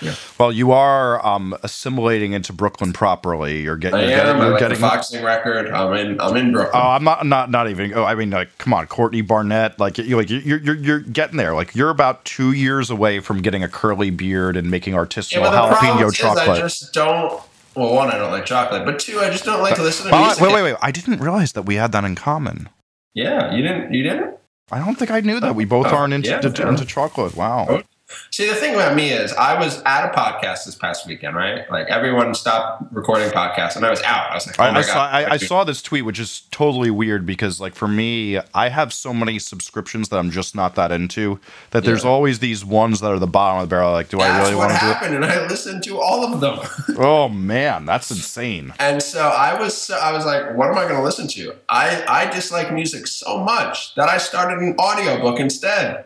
Good. 0.00 0.06
Yeah. 0.06 0.14
Well, 0.38 0.52
you 0.52 0.72
are 0.72 1.24
um, 1.26 1.56
assimilating 1.62 2.32
into 2.32 2.52
Brooklyn 2.52 2.92
properly. 2.92 3.62
You're 3.62 3.76
getting. 3.76 4.00
I 4.00 4.02
you're 4.04 4.12
am. 4.12 4.18
Getting, 4.18 4.36
you're 4.36 4.46
I 4.46 4.50
like 4.50 4.60
getting, 4.60 4.80
the 4.80 4.86
Foxing 4.86 5.24
record. 5.24 5.70
I'm 5.70 5.92
in. 5.94 6.20
I'm 6.20 6.36
in 6.36 6.52
Brooklyn. 6.52 6.82
Oh, 6.82 6.88
I'm 6.88 7.04
not. 7.04 7.26
Not. 7.26 7.50
Not 7.50 7.68
even. 7.68 7.94
Oh, 7.94 8.04
I 8.04 8.14
mean, 8.14 8.30
like, 8.30 8.56
come 8.58 8.72
on, 8.74 8.86
Courtney 8.86 9.22
Barnett. 9.22 9.78
Like, 9.78 9.98
you 9.98 10.16
like 10.16 10.30
you're 10.30 10.58
you're 10.58 10.76
you're 10.76 11.00
getting 11.00 11.36
there. 11.36 11.54
Like, 11.54 11.74
you're 11.74 11.90
about 11.90 12.24
two 12.24 12.52
years 12.52 12.90
away 12.90 13.20
from 13.20 13.42
getting 13.42 13.62
a 13.62 13.68
curly 13.68 14.10
beard 14.10 14.56
and 14.56 14.70
making 14.70 14.94
artisanal 14.94 15.42
yeah, 15.42 15.74
jalapeno 15.74 16.12
chocolate. 16.12 16.48
I 16.48 16.58
just 16.60 16.92
don't. 16.92 17.42
Well, 17.74 17.94
one, 17.94 18.08
I 18.08 18.18
don't 18.18 18.32
like 18.32 18.44
chocolate, 18.44 18.84
but 18.84 18.98
two, 18.98 19.20
I 19.20 19.30
just 19.30 19.44
don't 19.44 19.62
like 19.62 19.76
to 19.76 19.82
listen 19.82 20.10
to 20.10 20.18
music. 20.18 20.42
Wait, 20.42 20.52
wait, 20.52 20.62
wait! 20.62 20.76
I 20.82 20.90
didn't 20.90 21.20
realize 21.20 21.52
that 21.52 21.62
we 21.62 21.76
had 21.76 21.92
that 21.92 22.04
in 22.04 22.14
common. 22.14 22.68
Yeah, 23.14 23.54
you 23.54 23.62
didn't. 23.62 23.94
You 23.94 24.02
didn't. 24.02 24.36
I 24.70 24.80
don't 24.80 24.96
think 24.96 25.10
I 25.10 25.20
knew 25.20 25.40
that. 25.40 25.54
We 25.54 25.64
both 25.64 25.86
oh, 25.86 25.96
aren't 25.96 26.12
into, 26.12 26.30
yeah, 26.30 26.68
into 26.68 26.84
chocolate. 26.84 27.34
Wow. 27.34 27.82
See, 28.30 28.48
the 28.48 28.54
thing 28.54 28.74
about 28.74 28.94
me 28.94 29.10
is, 29.10 29.32
I 29.34 29.58
was 29.58 29.82
at 29.84 30.06
a 30.06 30.16
podcast 30.16 30.64
this 30.64 30.74
past 30.74 31.06
weekend, 31.06 31.36
right? 31.36 31.70
Like 31.70 31.88
everyone 31.88 32.34
stopped 32.34 32.84
recording 32.92 33.28
podcasts, 33.30 33.76
and 33.76 33.84
I 33.84 33.90
was 33.90 34.02
out. 34.02 34.30
I 34.30 34.34
was 34.34 34.46
like, 34.46 34.58
oh 34.58 34.62
I, 34.62 34.78
I 34.78 34.82
saw, 34.82 35.06
I, 35.06 35.30
I, 35.32 35.36
saw 35.36 35.64
this 35.64 35.82
tweet, 35.82 36.04
which 36.04 36.18
is 36.18 36.42
totally 36.50 36.90
weird 36.90 37.26
because, 37.26 37.60
like, 37.60 37.74
for 37.74 37.88
me, 37.88 38.38
I 38.54 38.68
have 38.70 38.92
so 38.92 39.12
many 39.12 39.38
subscriptions 39.38 40.08
that 40.08 40.18
I'm 40.18 40.30
just 40.30 40.54
not 40.54 40.74
that 40.76 40.90
into. 40.90 41.40
That 41.70 41.84
there's 41.84 42.04
always 42.04 42.38
these 42.38 42.64
ones 42.64 43.00
that 43.00 43.10
are 43.10 43.18
the 43.18 43.26
bottom 43.26 43.62
of 43.62 43.68
the 43.68 43.74
barrel. 43.74 43.92
Like, 43.92 44.08
do 44.08 44.18
that's 44.18 44.30
I 44.30 44.42
really 44.42 44.54
want 44.56 44.72
to 44.72 44.78
do 44.80 44.90
it? 44.90 45.14
And 45.14 45.24
I 45.24 45.46
listened 45.46 45.82
to 45.84 46.00
all 46.00 46.32
of 46.32 46.40
them. 46.40 46.58
oh 46.98 47.28
man, 47.28 47.84
that's 47.84 48.10
insane. 48.10 48.72
And 48.78 49.02
so 49.02 49.28
I 49.28 49.58
was, 49.58 49.90
I 49.90 50.12
was 50.12 50.24
like, 50.24 50.56
what 50.56 50.68
am 50.68 50.78
I 50.78 50.84
going 50.84 50.96
to 50.96 51.02
listen 51.02 51.28
to? 51.28 51.54
I 51.68 52.04
I 52.08 52.30
dislike 52.30 52.72
music 52.72 53.06
so 53.06 53.38
much 53.38 53.94
that 53.96 54.08
I 54.08 54.18
started 54.18 54.58
an 54.58 54.74
audiobook 54.78 55.40
instead. 55.40 56.04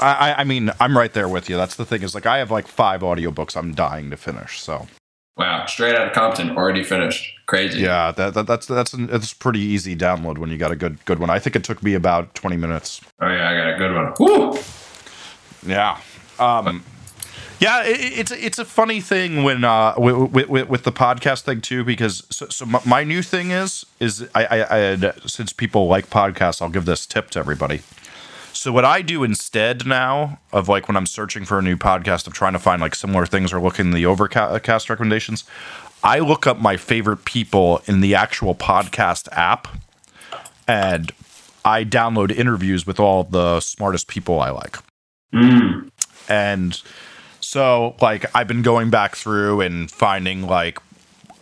I, 0.00 0.34
I 0.38 0.44
mean, 0.44 0.70
I'm 0.80 0.96
right 0.96 1.12
there 1.12 1.28
with 1.28 1.50
you. 1.50 1.56
That's 1.56 1.76
the 1.76 1.84
thing 1.84 2.02
is 2.02 2.14
like 2.14 2.26
I 2.26 2.38
have 2.38 2.50
like 2.50 2.66
five 2.66 3.02
audiobooks 3.02 3.56
I'm 3.56 3.74
dying 3.74 4.10
to 4.10 4.16
finish. 4.16 4.60
So. 4.60 4.88
Wow, 5.36 5.64
straight 5.66 5.94
out 5.94 6.06
of 6.06 6.12
Compton, 6.12 6.56
already 6.56 6.84
finished. 6.84 7.32
Crazy. 7.46 7.80
Yeah, 7.80 8.12
that, 8.12 8.34
that 8.34 8.46
that's 8.46 8.66
that's 8.66 8.92
an, 8.92 9.08
it's 9.10 9.32
pretty 9.32 9.60
easy 9.60 9.96
download 9.96 10.38
when 10.38 10.50
you 10.50 10.58
got 10.58 10.70
a 10.70 10.76
good 10.76 11.02
good 11.06 11.18
one. 11.18 11.30
I 11.30 11.38
think 11.38 11.56
it 11.56 11.64
took 11.64 11.82
me 11.82 11.94
about 11.94 12.34
20 12.34 12.56
minutes. 12.56 13.00
Oh 13.20 13.28
yeah, 13.28 13.48
I 13.48 13.56
got 13.56 13.74
a 13.74 13.78
good 13.78 13.94
one. 13.94 14.14
Woo! 14.20 14.58
Yeah. 15.66 15.98
Um, 16.38 16.84
yeah, 17.58 17.84
it, 17.84 18.18
it's 18.18 18.32
it's 18.32 18.58
a 18.58 18.64
funny 18.64 19.00
thing 19.00 19.42
when 19.42 19.64
uh 19.64 19.94
with, 19.98 20.48
with, 20.48 20.68
with 20.68 20.84
the 20.84 20.92
podcast 20.92 21.42
thing 21.42 21.60
too 21.60 21.84
because 21.84 22.26
so, 22.30 22.48
so 22.48 22.66
my, 22.66 22.80
my, 22.86 23.04
new 23.04 23.22
thing 23.22 23.50
is 23.50 23.84
is 23.98 24.26
I, 24.34 24.46
I, 24.46 24.92
I 24.92 25.12
since 25.26 25.52
people 25.52 25.86
like 25.86 26.08
podcasts 26.08 26.62
I'll 26.62 26.70
give 26.70 26.86
this 26.86 27.06
tip 27.06 27.30
to 27.30 27.38
everybody 27.38 27.82
so 28.60 28.72
what 28.72 28.84
I 28.84 29.00
do 29.00 29.24
instead 29.24 29.86
now 29.86 30.38
of 30.52 30.68
like 30.68 30.86
when 30.86 30.94
I'm 30.94 31.06
searching 31.06 31.46
for 31.46 31.58
a 31.58 31.62
new 31.62 31.78
podcast 31.78 32.26
of 32.26 32.34
trying 32.34 32.52
to 32.52 32.58
find 32.58 32.82
like 32.82 32.94
similar 32.94 33.24
things 33.24 33.54
or 33.54 33.58
looking 33.58 33.86
in 33.86 33.92
the 33.92 34.04
overcast 34.04 34.90
recommendations, 34.90 35.44
I 36.04 36.18
look 36.18 36.46
up 36.46 36.60
my 36.60 36.76
favorite 36.76 37.24
people 37.24 37.80
in 37.86 38.02
the 38.02 38.14
actual 38.14 38.54
podcast 38.54 39.28
app 39.32 39.66
and 40.68 41.10
I 41.64 41.86
download 41.86 42.30
interviews 42.30 42.86
with 42.86 43.00
all 43.00 43.24
the 43.24 43.60
smartest 43.60 44.08
people 44.08 44.40
I 44.40 44.50
like. 44.50 44.76
Mm. 45.32 45.88
And 46.28 46.82
so 47.40 47.96
like 48.02 48.26
I've 48.36 48.46
been 48.46 48.60
going 48.60 48.90
back 48.90 49.16
through 49.16 49.62
and 49.62 49.90
finding 49.90 50.42
like 50.46 50.78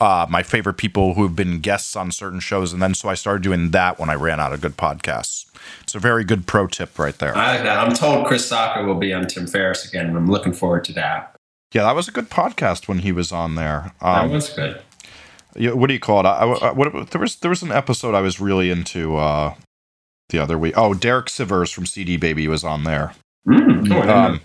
uh, 0.00 0.26
my 0.28 0.42
favorite 0.42 0.74
people 0.74 1.14
who 1.14 1.22
have 1.24 1.36
been 1.36 1.60
guests 1.60 1.96
on 1.96 2.10
certain 2.10 2.40
shows, 2.40 2.72
and 2.72 2.82
then 2.82 2.94
so 2.94 3.08
I 3.08 3.14
started 3.14 3.42
doing 3.42 3.70
that 3.70 3.98
when 3.98 4.10
I 4.10 4.14
ran 4.14 4.40
out 4.40 4.52
of 4.52 4.60
good 4.60 4.76
podcasts. 4.76 5.46
It's 5.82 5.94
a 5.94 5.98
very 5.98 6.24
good 6.24 6.46
pro 6.46 6.66
tip 6.66 6.98
right 6.98 7.18
there. 7.18 7.36
I 7.36 7.56
like 7.56 7.64
that. 7.64 7.78
I'm 7.78 7.94
told 7.94 8.26
Chris 8.26 8.50
Sacca 8.50 8.86
will 8.86 8.94
be 8.94 9.12
on 9.12 9.26
Tim 9.26 9.46
Ferriss 9.46 9.88
again, 9.88 10.06
and 10.06 10.16
I'm 10.16 10.30
looking 10.30 10.52
forward 10.52 10.84
to 10.84 10.92
that. 10.94 11.34
Yeah, 11.72 11.82
that 11.82 11.94
was 11.94 12.08
a 12.08 12.12
good 12.12 12.30
podcast 12.30 12.88
when 12.88 13.00
he 13.00 13.12
was 13.12 13.32
on 13.32 13.54
there. 13.54 13.92
Um, 14.00 14.28
that 14.28 14.34
was 14.34 14.48
good. 14.50 14.80
Yeah, 15.56 15.72
what 15.72 15.88
do 15.88 15.94
you 15.94 16.00
call 16.00 16.20
it? 16.20 16.26
I, 16.26 16.44
I, 16.44 16.72
what, 16.72 17.10
there 17.10 17.20
was 17.20 17.36
there 17.36 17.50
was 17.50 17.62
an 17.62 17.72
episode 17.72 18.14
I 18.14 18.20
was 18.20 18.40
really 18.40 18.70
into 18.70 19.16
uh, 19.16 19.54
the 20.28 20.38
other 20.38 20.58
week. 20.58 20.74
Oh, 20.76 20.94
Derek 20.94 21.26
Sivers 21.26 21.72
from 21.72 21.86
CD 21.86 22.16
Baby 22.16 22.48
was 22.48 22.64
on 22.64 22.84
there. 22.84 23.12
Mm, 23.46 23.92
oh, 23.92 24.10
um, 24.10 24.40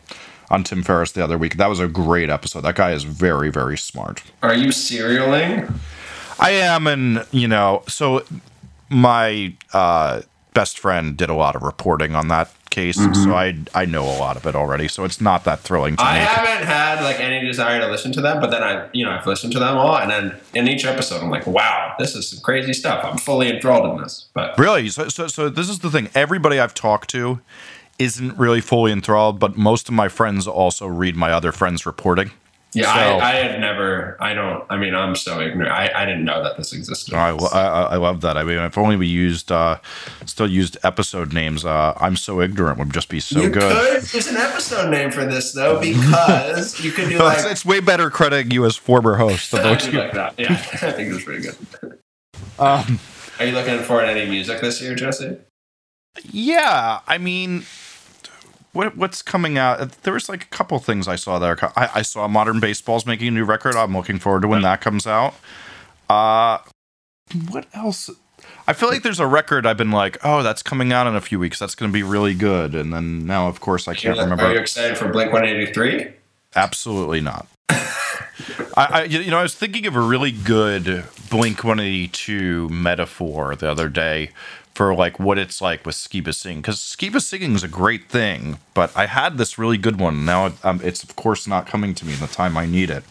on 0.53 0.63
Tim 0.63 0.83
Ferriss 0.83 1.11
the 1.11 1.23
other 1.23 1.37
week. 1.37 1.57
That 1.57 1.67
was 1.67 1.79
a 1.79 1.87
great 1.87 2.29
episode. 2.29 2.61
That 2.61 2.75
guy 2.75 2.91
is 2.91 3.03
very 3.03 3.49
very 3.49 3.77
smart. 3.77 4.23
Are 4.43 4.53
you 4.53 4.67
serialing? 4.67 5.73
I 6.39 6.51
am, 6.51 6.87
and 6.87 7.25
you 7.31 7.47
know, 7.47 7.83
so 7.87 8.23
my 8.89 9.53
uh, 9.73 10.21
best 10.53 10.77
friend 10.77 11.17
did 11.17 11.29
a 11.29 11.33
lot 11.33 11.55
of 11.55 11.63
reporting 11.63 12.15
on 12.15 12.27
that 12.27 12.51
case, 12.69 12.97
mm-hmm. 12.97 13.13
so 13.13 13.33
I 13.33 13.57
I 13.73 13.85
know 13.85 14.03
a 14.03 14.17
lot 14.17 14.37
of 14.37 14.45
it 14.45 14.55
already. 14.55 14.87
So 14.87 15.05
it's 15.05 15.19
not 15.19 15.43
that 15.45 15.61
thrilling 15.61 15.95
to 15.95 16.03
I 16.03 16.13
me. 16.13 16.19
I 16.19 16.23
haven't 16.23 16.67
had 16.67 17.03
like 17.03 17.19
any 17.19 17.45
desire 17.45 17.79
to 17.81 17.87
listen 17.87 18.11
to 18.13 18.21
them, 18.21 18.39
but 18.39 18.51
then 18.51 18.63
I 18.63 18.87
you 18.93 19.05
know 19.05 19.11
I've 19.11 19.25
listened 19.25 19.53
to 19.53 19.59
them 19.59 19.77
all, 19.77 19.97
and 19.97 20.09
then 20.09 20.39
in 20.53 20.67
each 20.67 20.85
episode 20.85 21.21
I'm 21.21 21.29
like, 21.29 21.47
wow, 21.47 21.95
this 21.97 22.15
is 22.15 22.29
some 22.29 22.41
crazy 22.41 22.73
stuff. 22.73 23.03
I'm 23.03 23.17
fully 23.17 23.49
enthralled 23.49 23.89
in 23.91 24.03
this. 24.03 24.27
But 24.33 24.57
really, 24.59 24.89
so 24.89 25.07
so 25.07 25.27
so 25.27 25.49
this 25.49 25.69
is 25.69 25.79
the 25.79 25.89
thing. 25.89 26.09
Everybody 26.13 26.59
I've 26.59 26.73
talked 26.75 27.09
to 27.11 27.39
isn't 27.99 28.37
really 28.37 28.61
fully 28.61 28.91
enthralled, 28.91 29.39
but 29.39 29.55
most 29.55 29.87
of 29.87 29.93
my 29.93 30.07
friends 30.07 30.47
also 30.47 30.87
read 30.87 31.15
my 31.15 31.31
other 31.31 31.51
friends' 31.51 31.85
reporting. 31.85 32.31
Yeah, 32.75 32.91
so, 32.91 32.99
I, 32.99 33.29
I, 33.29 33.35
had 33.35 33.59
never. 33.59 34.17
I 34.19 34.33
don't. 34.33 34.65
I 34.67 34.77
mean, 34.77 34.95
I'm 34.95 35.15
so 35.15 35.39
ignorant. 35.39 35.71
I, 35.71 35.91
I 35.95 36.05
didn't 36.05 36.25
know 36.25 36.43
that 36.43 36.57
this 36.57 36.73
existed. 36.73 37.13
I, 37.13 37.29
I, 37.29 37.83
I 37.83 37.95
love 37.97 38.21
that. 38.21 38.35
I 38.35 38.43
mean, 38.43 38.57
if 38.57 38.77
only 38.79 38.95
we 38.95 39.05
used 39.05 39.51
uh, 39.51 39.77
still 40.25 40.49
used 40.49 40.77
episode 40.83 41.33
names. 41.33 41.65
Uh, 41.65 41.93
I'm 41.97 42.15
so 42.15 42.41
ignorant 42.41 42.79
would 42.79 42.91
just 42.91 43.09
be 43.09 43.19
so 43.19 43.41
you 43.41 43.49
good. 43.49 43.61
Could. 43.61 44.03
There's 44.03 44.27
an 44.27 44.37
episode 44.37 44.89
name 44.89 45.11
for 45.11 45.23
this 45.23 45.53
though, 45.53 45.79
because 45.79 46.83
you 46.83 46.91
could 46.91 47.09
do 47.09 47.19
like. 47.19 47.39
It's, 47.39 47.47
it's, 47.47 47.65
way 47.65 47.79
better 47.79 48.09
crediting 48.09 48.51
you 48.51 48.65
as 48.65 48.75
former 48.75 49.17
host. 49.17 49.53
I 49.53 49.75
do 49.75 49.91
like 49.91 50.13
that. 50.13 50.33
Yeah, 50.39 50.53
I 50.53 50.91
think 50.91 51.13
it's 51.13 51.23
pretty 51.23 51.43
good. 51.43 51.99
Um, 52.57 52.99
Are 53.39 53.45
you 53.45 53.51
looking 53.51 53.79
for 53.79 54.01
any 54.01 54.27
music 54.27 54.61
this 54.61 54.81
year, 54.81 54.95
Jesse? 54.95 55.37
Yeah, 56.23 57.01
I 57.07 57.17
mean, 57.19 57.65
what 58.73 58.97
what's 58.97 59.21
coming 59.21 59.57
out? 59.57 60.03
There 60.03 60.13
was 60.13 60.27
like 60.27 60.43
a 60.43 60.47
couple 60.47 60.77
things 60.79 61.07
I 61.07 61.15
saw 61.15 61.39
there. 61.39 61.57
I, 61.77 61.89
I 61.95 62.01
saw 62.01 62.27
Modern 62.27 62.59
Baseball's 62.59 63.05
making 63.05 63.29
a 63.29 63.31
new 63.31 63.45
record. 63.45 63.75
I'm 63.75 63.95
looking 63.95 64.19
forward 64.19 64.41
to 64.41 64.47
when 64.47 64.63
that 64.63 64.81
comes 64.81 65.07
out. 65.07 65.35
Uh, 66.09 66.57
what 67.49 67.67
else? 67.73 68.09
I 68.67 68.73
feel 68.73 68.89
like 68.89 69.03
there's 69.03 69.19
a 69.19 69.27
record 69.27 69.65
I've 69.65 69.77
been 69.77 69.91
like, 69.91 70.17
oh, 70.23 70.43
that's 70.43 70.63
coming 70.63 70.91
out 70.91 71.07
in 71.07 71.15
a 71.15 71.21
few 71.21 71.39
weeks. 71.39 71.59
That's 71.59 71.75
going 71.75 71.91
to 71.91 71.93
be 71.93 72.03
really 72.03 72.33
good. 72.33 72.75
And 72.75 72.93
then 72.93 73.25
now, 73.25 73.47
of 73.47 73.61
course, 73.61 73.87
I 73.87 73.93
can't 73.93 74.17
remember. 74.17 74.43
Are 74.43 74.53
you 74.53 74.59
excited 74.59 74.97
for 74.97 75.09
Blink 75.09 75.31
183? 75.31 76.11
Absolutely 76.55 77.21
not. 77.21 77.47
I, 77.69 77.91
I, 78.75 79.03
you 79.03 79.31
know, 79.31 79.39
I 79.39 79.43
was 79.43 79.55
thinking 79.55 79.85
of 79.85 79.95
a 79.95 80.01
really 80.01 80.31
good 80.31 81.05
Blink 81.29 81.63
182 81.63 82.69
metaphor 82.69 83.55
the 83.55 83.69
other 83.69 83.89
day 83.89 84.31
for 84.73 84.95
like 84.95 85.19
what 85.19 85.37
it's 85.37 85.61
like 85.61 85.85
with 85.85 85.95
Skiba 85.95 86.33
singing 86.33 86.61
because 86.61 86.79
Skiba 86.79 87.21
singing 87.21 87.53
is 87.53 87.63
a 87.63 87.67
great 87.67 88.09
thing, 88.09 88.57
but 88.73 88.95
I 88.95 89.05
had 89.05 89.37
this 89.37 89.57
really 89.57 89.77
good 89.77 89.99
one. 89.99 90.25
Now 90.25 90.53
um, 90.63 90.81
it's 90.83 91.03
of 91.03 91.15
course 91.15 91.47
not 91.47 91.67
coming 91.67 91.93
to 91.95 92.05
me 92.05 92.13
in 92.13 92.19
the 92.19 92.27
time 92.27 92.57
I 92.57 92.65
need 92.65 92.89
it, 92.89 93.03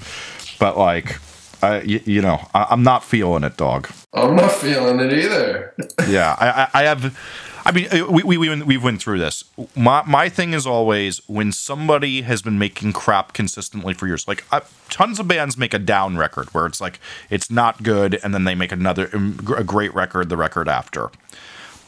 but 0.58 0.76
like, 0.76 1.18
I, 1.62 1.82
you, 1.82 2.00
you 2.04 2.22
know, 2.22 2.48
I, 2.54 2.66
am 2.70 2.82
not 2.82 3.04
feeling 3.04 3.44
it, 3.44 3.56
dog. 3.56 3.88
I'm 4.12 4.34
not 4.34 4.50
feeling 4.50 4.98
it 4.98 5.12
either. 5.12 5.74
yeah, 6.08 6.36
I, 6.38 6.80
I, 6.80 6.82
have. 6.82 7.16
I 7.64 7.70
mean, 7.70 7.86
uh, 7.92 8.10
we 8.10 8.24
we 8.24 8.36
we 8.36 8.62
we 8.62 8.76
went 8.76 9.00
through 9.00 9.20
this. 9.20 9.44
My 9.76 10.02
my 10.04 10.28
thing 10.28 10.54
is 10.54 10.66
always 10.66 11.18
when 11.28 11.52
somebody 11.52 12.22
has 12.22 12.42
been 12.42 12.58
making 12.58 12.94
crap 12.94 13.32
consistently 13.32 13.94
for 13.94 14.08
years. 14.08 14.26
Like 14.26 14.44
I, 14.50 14.62
tons 14.88 15.20
of 15.20 15.28
bands 15.28 15.56
make 15.56 15.72
a 15.72 15.78
down 15.78 16.16
record 16.16 16.52
where 16.52 16.66
it's 16.66 16.80
like 16.80 16.98
it's 17.30 17.48
not 17.48 17.84
good, 17.84 18.18
and 18.24 18.34
then 18.34 18.42
they 18.42 18.56
make 18.56 18.72
another 18.72 19.08
um, 19.12 19.38
a 19.56 19.62
great 19.62 19.94
record 19.94 20.28
the 20.28 20.36
record 20.36 20.68
after 20.68 21.10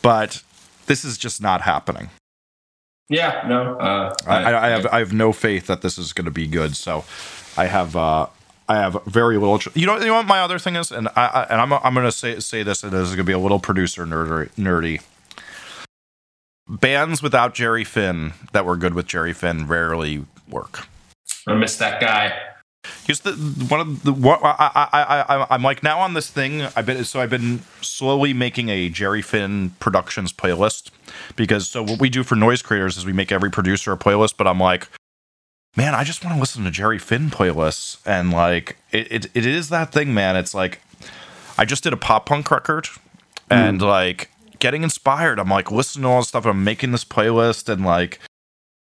but 0.04 0.42
this 0.84 1.02
is 1.02 1.16
just 1.16 1.40
not 1.40 1.62
happening. 1.62 2.10
Yeah, 3.08 3.42
no. 3.48 3.76
Uh, 3.76 4.14
I, 4.26 4.54
I, 4.54 4.68
have 4.68 4.86
I 4.86 4.98
have 4.98 5.12
no 5.14 5.32
faith 5.32 5.66
that 5.66 5.80
this 5.80 5.98
is 5.98 6.12
going 6.12 6.26
to 6.26 6.30
be 6.30 6.46
good. 6.46 6.76
So 6.76 7.04
I 7.56 7.66
have 7.66 7.96
uh, 7.96 8.26
I 8.68 8.76
have 8.76 9.02
very 9.06 9.38
little. 9.38 9.58
Tr- 9.58 9.70
you 9.74 9.86
know, 9.86 9.98
you 9.98 10.06
know 10.06 10.14
what 10.14 10.26
my 10.26 10.40
other 10.40 10.58
thing 10.58 10.76
is, 10.76 10.92
and 10.92 11.08
I, 11.08 11.26
I 11.26 11.42
and 11.44 11.60
I'm 11.60 11.72
I'm 11.72 11.94
going 11.94 12.06
to 12.06 12.12
say 12.12 12.38
say 12.40 12.62
this, 12.62 12.82
and 12.82 12.92
this 12.92 13.00
is 13.00 13.10
going 13.10 13.18
to 13.18 13.24
be 13.24 13.32
a 13.32 13.38
little 13.38 13.58
producer 13.58 14.06
nerdy. 14.06 14.50
nerdy. 14.52 15.02
Bands 16.66 17.22
without 17.22 17.54
Jerry 17.54 17.84
Finn 17.84 18.32
that 18.52 18.64
were 18.64 18.76
good 18.76 18.94
with 18.94 19.06
Jerry 19.06 19.34
Finn 19.34 19.66
rarely 19.66 20.24
work. 20.48 20.86
I 21.46 21.54
miss 21.54 21.76
that 21.76 22.00
guy. 22.00 22.32
Here's 23.04 23.20
the 23.20 23.32
one 23.68 23.80
of 23.80 24.02
the 24.02 24.12
what 24.12 24.40
I 24.42 24.70
I 24.72 25.24
I 25.28 25.46
I'm 25.50 25.62
like 25.62 25.82
now 25.82 26.00
on 26.00 26.14
this 26.14 26.30
thing. 26.30 26.62
I've 26.76 26.86
been 26.86 27.04
so 27.04 27.20
I've 27.20 27.30
been 27.30 27.62
slowly 27.80 28.32
making 28.32 28.68
a 28.68 28.88
Jerry 28.88 29.22
Finn 29.22 29.70
Productions 29.80 30.32
playlist 30.32 30.90
because 31.36 31.68
so 31.68 31.82
what 31.82 32.00
we 32.00 32.08
do 32.08 32.22
for 32.22 32.36
noise 32.36 32.62
creators 32.62 32.96
is 32.96 33.04
we 33.06 33.12
make 33.12 33.32
every 33.32 33.50
producer 33.50 33.92
a 33.92 33.96
playlist. 33.96 34.36
But 34.36 34.46
I'm 34.46 34.60
like, 34.60 34.88
man, 35.76 35.94
I 35.94 36.04
just 36.04 36.24
want 36.24 36.36
to 36.36 36.40
listen 36.40 36.64
to 36.64 36.70
Jerry 36.70 36.98
Finn 36.98 37.30
playlists, 37.30 37.98
and 38.06 38.30
like 38.30 38.76
it 38.90 39.10
it, 39.10 39.26
it 39.34 39.46
is 39.46 39.68
that 39.68 39.92
thing, 39.92 40.14
man. 40.14 40.36
It's 40.36 40.54
like 40.54 40.80
I 41.58 41.64
just 41.64 41.82
did 41.82 41.92
a 41.92 41.98
pop 41.98 42.26
punk 42.26 42.50
record, 42.50 42.88
and 43.50 43.80
mm. 43.80 43.86
like 43.86 44.30
getting 44.58 44.82
inspired. 44.82 45.38
I'm 45.38 45.50
like 45.50 45.70
listening 45.70 46.04
to 46.04 46.08
all 46.08 46.20
this 46.20 46.28
stuff. 46.28 46.46
I'm 46.46 46.64
making 46.64 46.92
this 46.92 47.04
playlist, 47.04 47.68
and 47.68 47.84
like, 47.84 48.18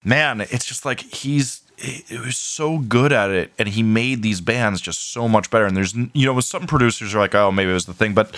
man, 0.03 0.41
it's 0.41 0.65
just 0.65 0.85
like 0.85 1.01
he's 1.01 1.62
it, 1.83 2.19
was 2.21 2.37
so 2.37 2.79
good 2.79 3.11
at 3.11 3.29
it 3.29 3.51
and 3.59 3.69
he 3.69 3.83
made 3.83 4.23
these 4.23 4.41
bands 4.41 4.81
just 4.81 5.11
so 5.11 5.27
much 5.27 5.49
better. 5.49 5.65
And 5.65 5.75
there's 5.75 5.95
you 5.95 6.25
know 6.25 6.33
with 6.33 6.45
some 6.45 6.67
producers 6.67 7.13
are 7.13 7.19
like 7.19 7.35
oh 7.35 7.51
maybe 7.51 7.71
it 7.71 7.73
was 7.73 7.85
the 7.85 7.93
thing 7.93 8.13
but 8.13 8.35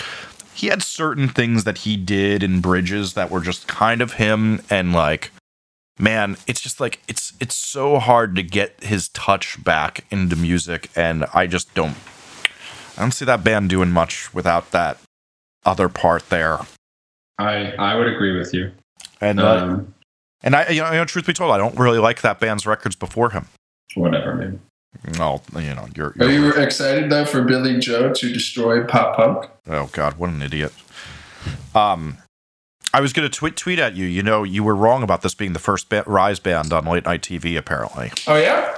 he 0.54 0.68
had 0.68 0.82
certain 0.82 1.28
things 1.28 1.66
that 1.66 1.80
he 1.80 1.98
did 1.98 2.42
in 2.42 2.62
bridges 2.62 3.14
that 3.14 3.30
were 3.30 3.42
just 3.42 3.68
kind 3.68 4.02
of 4.02 4.14
him 4.14 4.62
and 4.70 4.94
like 4.94 5.32
man 6.00 6.38
it's 6.48 6.62
just 6.62 6.80
like 6.80 7.00
it's 7.08 7.34
it's 7.40 7.56
so 7.56 8.00
hard 8.00 8.36
to 8.36 8.44
get 8.44 8.82
his 8.84 9.10
touch 9.10 9.64
back 9.64 10.04
into 10.12 10.36
music 10.36 10.90
and 10.96 11.26
i 11.34 11.48
just 11.48 11.74
don't 11.74 11.96
i 12.98 13.02
don't 13.02 13.12
see 13.12 13.24
that 13.24 13.44
band 13.44 13.70
doing 13.70 13.92
much 13.92 14.34
without 14.34 14.72
that 14.72 14.98
other 15.66 15.90
part 15.90 16.30
there. 16.30 16.60
I 17.38 17.74
i 17.78 17.96
would 17.96 18.08
agree 18.08 18.38
with 18.38 18.54
you. 18.54 18.72
And 19.20 19.40
uh, 19.40 19.56
um, 19.56 19.94
and 20.46 20.56
I, 20.56 20.70
you 20.70 20.82
know, 20.82 20.92
you 20.92 20.98
know, 20.98 21.06
truth 21.06 21.26
be 21.28 21.34
told, 21.34 21.52
I 21.52 21.58
don't 21.58 21.78
really 21.78 22.00
like 22.00 22.22
that 22.22 22.40
band's 22.40 22.66
records 22.66 22.96
before 22.96 23.32
him. 23.32 23.48
Whatever, 23.96 24.36
man. 24.36 24.62
No, 25.18 25.42
you 25.54 25.76
know, 25.76 25.88
you're. 25.96 26.14
you're 26.16 26.30
Are 26.30 26.32
you 26.32 26.54
excited 26.54 27.10
though 27.10 27.26
for 27.26 27.44
Billie 27.44 27.80
Joe 27.80 28.14
to 28.14 28.34
destroy 28.34 28.84
pop 28.86 29.18
punk? 29.18 29.50
Oh 29.68 29.90
God, 29.92 30.18
what 30.18 30.30
an 30.30 30.42
idiot! 30.42 30.72
Um, 31.74 32.18
I 32.94 33.02
was 33.02 33.12
going 33.12 33.30
to 33.30 33.38
tweet 33.38 33.58
tweet 33.58 33.78
at 33.78 33.96
you. 33.96 34.06
You 34.06 34.24
know, 34.24 34.44
you 34.44 34.64
were 34.64 34.76
wrong 34.76 35.04
about 35.04 35.22
this 35.22 35.34
being 35.36 35.52
the 35.52 35.60
first 35.60 35.90
ba- 35.90 36.06
Rise 36.08 36.40
band 36.40 36.72
on 36.72 36.86
late 36.86 37.04
night 37.06 37.22
TV. 37.22 37.58
Apparently. 37.58 38.12
Oh 38.26 38.38
yeah. 38.38 38.76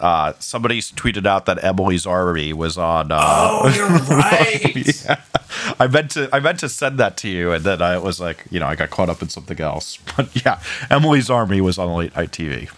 Uh, 0.00 0.32
somebody 0.38 0.80
tweeted 0.80 1.26
out 1.26 1.44
that 1.46 1.62
Emily's 1.62 2.06
Army 2.06 2.52
was 2.54 2.78
on. 2.78 3.12
Uh, 3.12 3.18
oh, 3.20 3.72
you're 3.74 3.86
right. 4.18 5.04
yeah. 5.04 5.20
I 5.78 5.86
meant 5.86 6.12
to 6.12 6.28
I 6.32 6.40
meant 6.40 6.58
to 6.60 6.68
send 6.68 6.98
that 6.98 7.16
to 7.18 7.28
you, 7.28 7.52
and 7.52 7.62
then 7.64 7.82
I 7.82 7.98
was 7.98 8.18
like, 8.18 8.46
you 8.50 8.58
know, 8.60 8.66
I 8.66 8.76
got 8.76 8.90
caught 8.90 9.10
up 9.10 9.20
in 9.22 9.28
something 9.28 9.60
else. 9.60 9.98
But 10.16 10.44
yeah, 10.44 10.60
Emily's 10.90 11.28
Army 11.30 11.60
was 11.60 11.78
on 11.78 11.94
late 11.96 12.16
night 12.16 12.30
TV. 12.32 12.70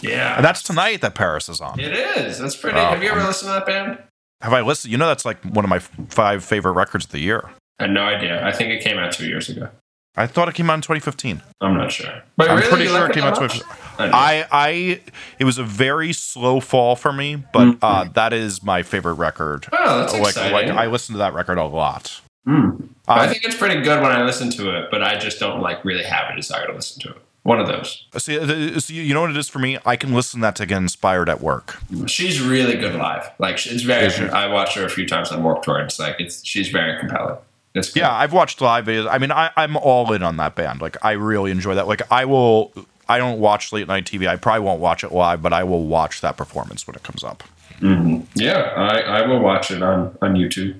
Yeah, 0.00 0.36
and 0.36 0.44
that's 0.44 0.62
tonight 0.62 1.00
that 1.00 1.14
PVRIS 1.14 1.50
is 1.50 1.60
on. 1.60 1.80
It 1.80 1.92
is. 1.92 2.38
That's 2.38 2.54
pretty. 2.56 2.78
Uh, 2.78 2.90
have 2.90 3.02
you 3.02 3.10
ever 3.10 3.24
listened 3.24 3.48
to 3.48 3.52
that 3.54 3.66
band? 3.66 3.98
Have 4.40 4.52
I 4.52 4.60
listened? 4.60 4.92
You 4.92 4.98
know, 4.98 5.08
that's 5.08 5.24
like 5.24 5.42
one 5.44 5.64
of 5.64 5.68
my 5.68 5.80
five 5.80 6.44
favorite 6.44 6.72
records 6.72 7.06
of 7.06 7.10
the 7.10 7.18
year. 7.18 7.50
I 7.80 7.84
had 7.84 7.90
no 7.90 8.02
idea. 8.02 8.44
I 8.46 8.52
think 8.52 8.70
it 8.70 8.82
came 8.82 8.98
out 8.98 9.12
two 9.12 9.26
years 9.26 9.48
ago. 9.48 9.68
I 10.16 10.26
thought 10.26 10.48
it 10.48 10.54
came 10.54 10.68
out 10.70 10.74
in 10.74 10.80
2015. 10.80 11.42
I'm 11.60 11.76
not 11.76 11.92
sure, 11.92 12.22
but 12.36 12.48
I'm 12.50 12.56
really, 12.58 12.68
pretty 12.68 12.86
sure 12.86 13.06
it 13.06 13.12
came 13.14 13.24
out. 13.24 13.34
2015. 13.36 13.87
I, 13.98 14.46
I, 14.50 15.00
it 15.38 15.44
was 15.44 15.58
a 15.58 15.64
very 15.64 16.12
slow 16.12 16.60
fall 16.60 16.96
for 16.96 17.12
me, 17.12 17.36
but 17.36 17.64
mm-hmm. 17.64 17.84
uh, 17.84 18.04
that 18.14 18.32
is 18.32 18.62
my 18.62 18.82
favorite 18.82 19.14
record. 19.14 19.66
Oh, 19.72 20.00
that's 20.00 20.12
like, 20.12 20.22
exciting. 20.22 20.52
Like 20.52 20.68
I 20.68 20.86
listen 20.86 21.14
to 21.14 21.18
that 21.18 21.34
record 21.34 21.58
a 21.58 21.64
lot. 21.64 22.20
Mm. 22.46 22.88
I 23.06 23.26
think 23.26 23.44
it's 23.44 23.56
pretty 23.56 23.80
good 23.82 24.02
when 24.02 24.12
I 24.12 24.22
listen 24.22 24.50
to 24.50 24.76
it, 24.78 24.90
but 24.90 25.02
I 25.02 25.18
just 25.18 25.40
don't 25.40 25.60
like 25.60 25.84
really 25.84 26.04
have 26.04 26.30
a 26.32 26.36
desire 26.36 26.66
to 26.66 26.72
listen 26.72 27.00
to 27.02 27.10
it. 27.10 27.22
One 27.42 27.60
of 27.60 27.66
those. 27.66 28.06
See, 28.18 28.80
see, 28.80 28.94
you 28.94 29.14
know 29.14 29.22
what 29.22 29.30
it 29.30 29.36
is 29.36 29.48
for 29.48 29.58
me? 29.58 29.78
I 29.86 29.96
can 29.96 30.12
listen 30.12 30.40
to 30.40 30.42
that 30.42 30.56
to 30.56 30.66
get 30.66 30.76
inspired 30.76 31.28
at 31.30 31.40
work. 31.40 31.78
She's 32.06 32.40
really 32.42 32.76
good 32.76 32.94
live. 32.94 33.30
Like 33.38 33.54
it's 33.66 33.82
very. 33.82 34.28
I 34.30 34.46
watched 34.52 34.76
her 34.76 34.84
a 34.84 34.90
few 34.90 35.06
times 35.06 35.32
on 35.32 35.42
Warped 35.42 35.64
Tour. 35.64 35.80
It's 35.80 35.98
like 35.98 36.16
it's 36.18 36.44
she's 36.44 36.68
very 36.68 36.98
compelling. 36.98 37.38
Cool. 37.74 37.84
Yeah, 37.94 38.12
I've 38.12 38.32
watched 38.32 38.60
live 38.60 38.86
videos. 38.86 39.08
I 39.08 39.18
mean, 39.18 39.30
I, 39.30 39.50
I'm 39.56 39.76
all 39.76 40.12
in 40.12 40.22
on 40.22 40.36
that 40.38 40.56
band. 40.56 40.80
Like, 40.80 40.96
I 41.04 41.12
really 41.12 41.50
enjoy 41.50 41.74
that. 41.76 41.86
Like, 41.86 42.10
I 42.10 42.24
will. 42.24 42.72
I 43.08 43.18
don't 43.18 43.40
watch 43.40 43.72
late 43.72 43.88
night 43.88 44.04
TV. 44.04 44.28
I 44.28 44.36
probably 44.36 44.60
won't 44.60 44.80
watch 44.80 45.02
it 45.02 45.12
live, 45.12 45.40
but 45.42 45.52
I 45.52 45.64
will 45.64 45.86
watch 45.86 46.20
that 46.20 46.36
performance 46.36 46.86
when 46.86 46.94
it 46.94 47.02
comes 47.02 47.24
up. 47.24 47.42
Mm-hmm. 47.80 48.20
Yeah, 48.34 48.72
I, 48.76 49.00
I 49.00 49.26
will 49.26 49.40
watch 49.40 49.70
it 49.70 49.82
on 49.82 50.16
on 50.20 50.34
YouTube. 50.34 50.78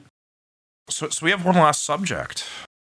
So, 0.91 1.09
so 1.09 1.25
we 1.25 1.31
have 1.31 1.45
one 1.45 1.55
last 1.55 1.85
subject. 1.85 2.45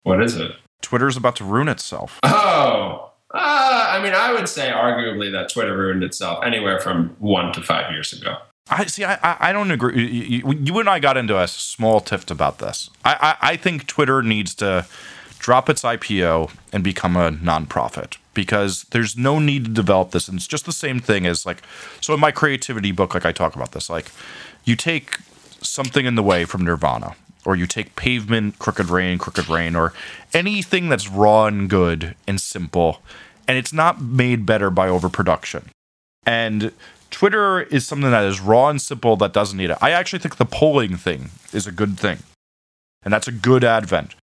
What 0.03 0.23
is 0.23 0.37
it? 0.37 0.53
Twitter's 0.83 1.17
about 1.17 1.37
to 1.37 1.45
ruin 1.45 1.69
itself. 1.69 2.19
Oh, 2.25 3.13
uh, 3.35 3.87
I 3.91 4.03
mean, 4.03 4.13
I 4.13 4.33
would 4.33 4.49
say 4.49 4.71
arguably 4.71 5.31
that 5.33 5.51
Twitter 5.51 5.77
ruined 5.77 6.03
itself 6.03 6.45
anywhere 6.45 6.81
from 6.81 7.17
one 7.19 7.53
to 7.53 7.63
five 7.63 7.91
years 7.93 8.13
ago. 8.13 8.37
I 8.69 8.87
see. 8.87 9.05
I 9.05 9.19
I 9.23 9.53
don't 9.53 9.71
agree. 9.71 10.07
You, 10.07 10.53
you 10.53 10.79
and 10.79 10.89
I 10.89 10.99
got 10.99 11.17
into 11.17 11.39
a 11.39 11.49
small 11.49 12.01
tiff 12.01 12.31
about 12.31 12.59
this. 12.59 12.91
I, 13.05 13.37
I 13.41 13.51
I 13.53 13.57
think 13.57 13.87
Twitter 13.87 14.23
needs 14.23 14.55
to 14.57 14.87
drop 15.39 15.69
its 15.69 15.83
IPO 15.83 16.51
and 16.73 16.85
become 16.85 17.17
a 17.17 17.31
nonprofit 17.31 18.17
because 18.35 18.85
there's 18.91 19.17
no 19.17 19.39
need 19.39 19.65
to 19.65 19.71
develop 19.71 20.11
this. 20.11 20.29
And 20.29 20.37
it's 20.37 20.47
just 20.47 20.67
the 20.67 20.73
same 20.73 21.01
thing 21.01 21.27
as 21.27 21.45
like, 21.45 21.63
so 22.01 22.15
in 22.15 22.21
my 22.21 22.31
creativity 22.31 22.93
book, 22.93 23.15
like 23.15 23.27
I 23.27 23.33
talk 23.33 23.55
about 23.57 23.73
this, 23.73 23.91
like 23.91 24.11
you 24.65 24.77
take 24.77 25.19
something 25.61 26.07
in 26.07 26.15
the 26.15 26.23
way 26.23 26.45
from 26.45 26.65
Nirvana, 26.65 27.15
or 27.45 27.57
you 27.57 27.67
take 27.67 27.97
pavement, 27.97 28.59
crooked 28.59 28.89
rain, 28.89 29.19
crooked 29.19 29.49
rain, 29.49 29.75
or 29.75 29.93
anything 30.33 30.89
that's 30.89 31.09
raw 31.09 31.47
and 31.47 31.69
good 31.69 32.15
and 32.27 32.41
simple, 32.41 33.03
and 33.49 33.59
it's 33.59 33.73
not 33.73 34.01
made 34.01 34.47
better 34.47 34.71
by 34.71 34.89
overproduction. 34.89 35.69
And 36.25 36.73
Twitter 37.11 37.63
is 37.63 37.87
something 37.87 38.11
that 38.11 38.25
is 38.25 38.41
raw 38.41 38.69
and 38.69 38.81
simple 38.81 39.17
that 39.17 39.33
doesn't 39.33 39.59
need 39.59 39.71
it. 39.71 39.79
I 39.81 39.91
actually 39.91 40.21
think 40.21 40.37
the 40.37 40.45
polling 40.45 40.97
thing 40.97 41.31
is 41.53 41.67
a 41.67 41.73
good 41.73 41.99
thing. 41.99 42.19
And 43.03 43.13
that's 43.13 43.27
a 43.27 43.33
good 43.33 43.65
advent. 43.65 44.15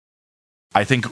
I 0.74 0.84
think 0.84 1.06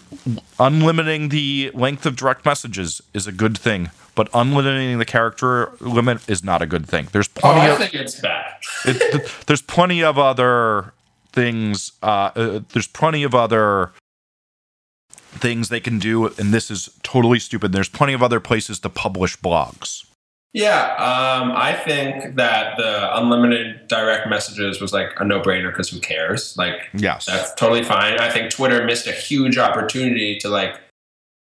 unlimiting 0.59 1.31
the 1.31 1.73
length 1.75 2.07
of 2.07 2.15
direct 2.15 2.45
messages 2.45 3.01
is 3.13 3.27
a 3.27 3.33
good 3.33 3.59
thing, 3.59 3.91
but 4.15 4.31
unlimiting 4.31 4.99
the 4.99 5.05
character 5.05 5.73
limit 5.81 6.29
is 6.29 6.45
not 6.45 6.63
a 6.63 6.67
good 6.67 6.87
thing. 6.87 7.09
There's 7.11 7.27
plenty. 7.27 7.61
Oh, 7.61 7.63
I 7.63 7.69
of, 7.71 7.79
think 7.79 7.95
it's 7.95 8.21
bad. 8.21 8.55
it, 8.85 9.29
there's 9.47 9.63
plenty 9.63 10.03
of 10.03 10.17
other 10.17 10.93
things. 11.33 11.93
Uh, 12.03 12.31
uh, 12.37 12.61
there's 12.73 12.87
plenty 12.87 13.25
of 13.25 13.35
other 13.35 13.91
things 15.11 15.71
they 15.71 15.81
can 15.81 15.99
do, 15.99 16.27
and 16.27 16.55
this 16.55 16.71
is 16.71 16.89
totally 17.03 17.41
stupid. 17.41 17.73
There's 17.73 17.89
plenty 17.89 18.13
of 18.13 18.23
other 18.23 18.39
places 18.39 18.79
to 18.81 18.89
publish 18.89 19.37
blogs. 19.39 20.05
Yeah, 20.55 20.95
um, 20.97 21.53
I 21.55 21.75
think 21.75 22.37
that 22.37 22.77
the 22.79 23.17
unlimited 23.19 23.87
direct 23.87 24.29
messages 24.29 24.81
was 24.81 24.93
like 24.93 25.11
a 25.19 25.25
no 25.25 25.41
brainer 25.41 25.71
because 25.71 25.91
who 25.91 26.01
cares? 26.01 26.57
Like, 26.57 26.89
yes, 26.95 27.27
that's 27.27 27.53
totally 27.55 27.85
fine. 27.85 28.19
I 28.19 28.31
think 28.31 28.51
Twitter 28.51 28.83
missed 28.85 29.07
a 29.07 29.13
huge 29.13 29.59
opportunity 29.59 30.39
to 30.39 30.49
like 30.49 30.81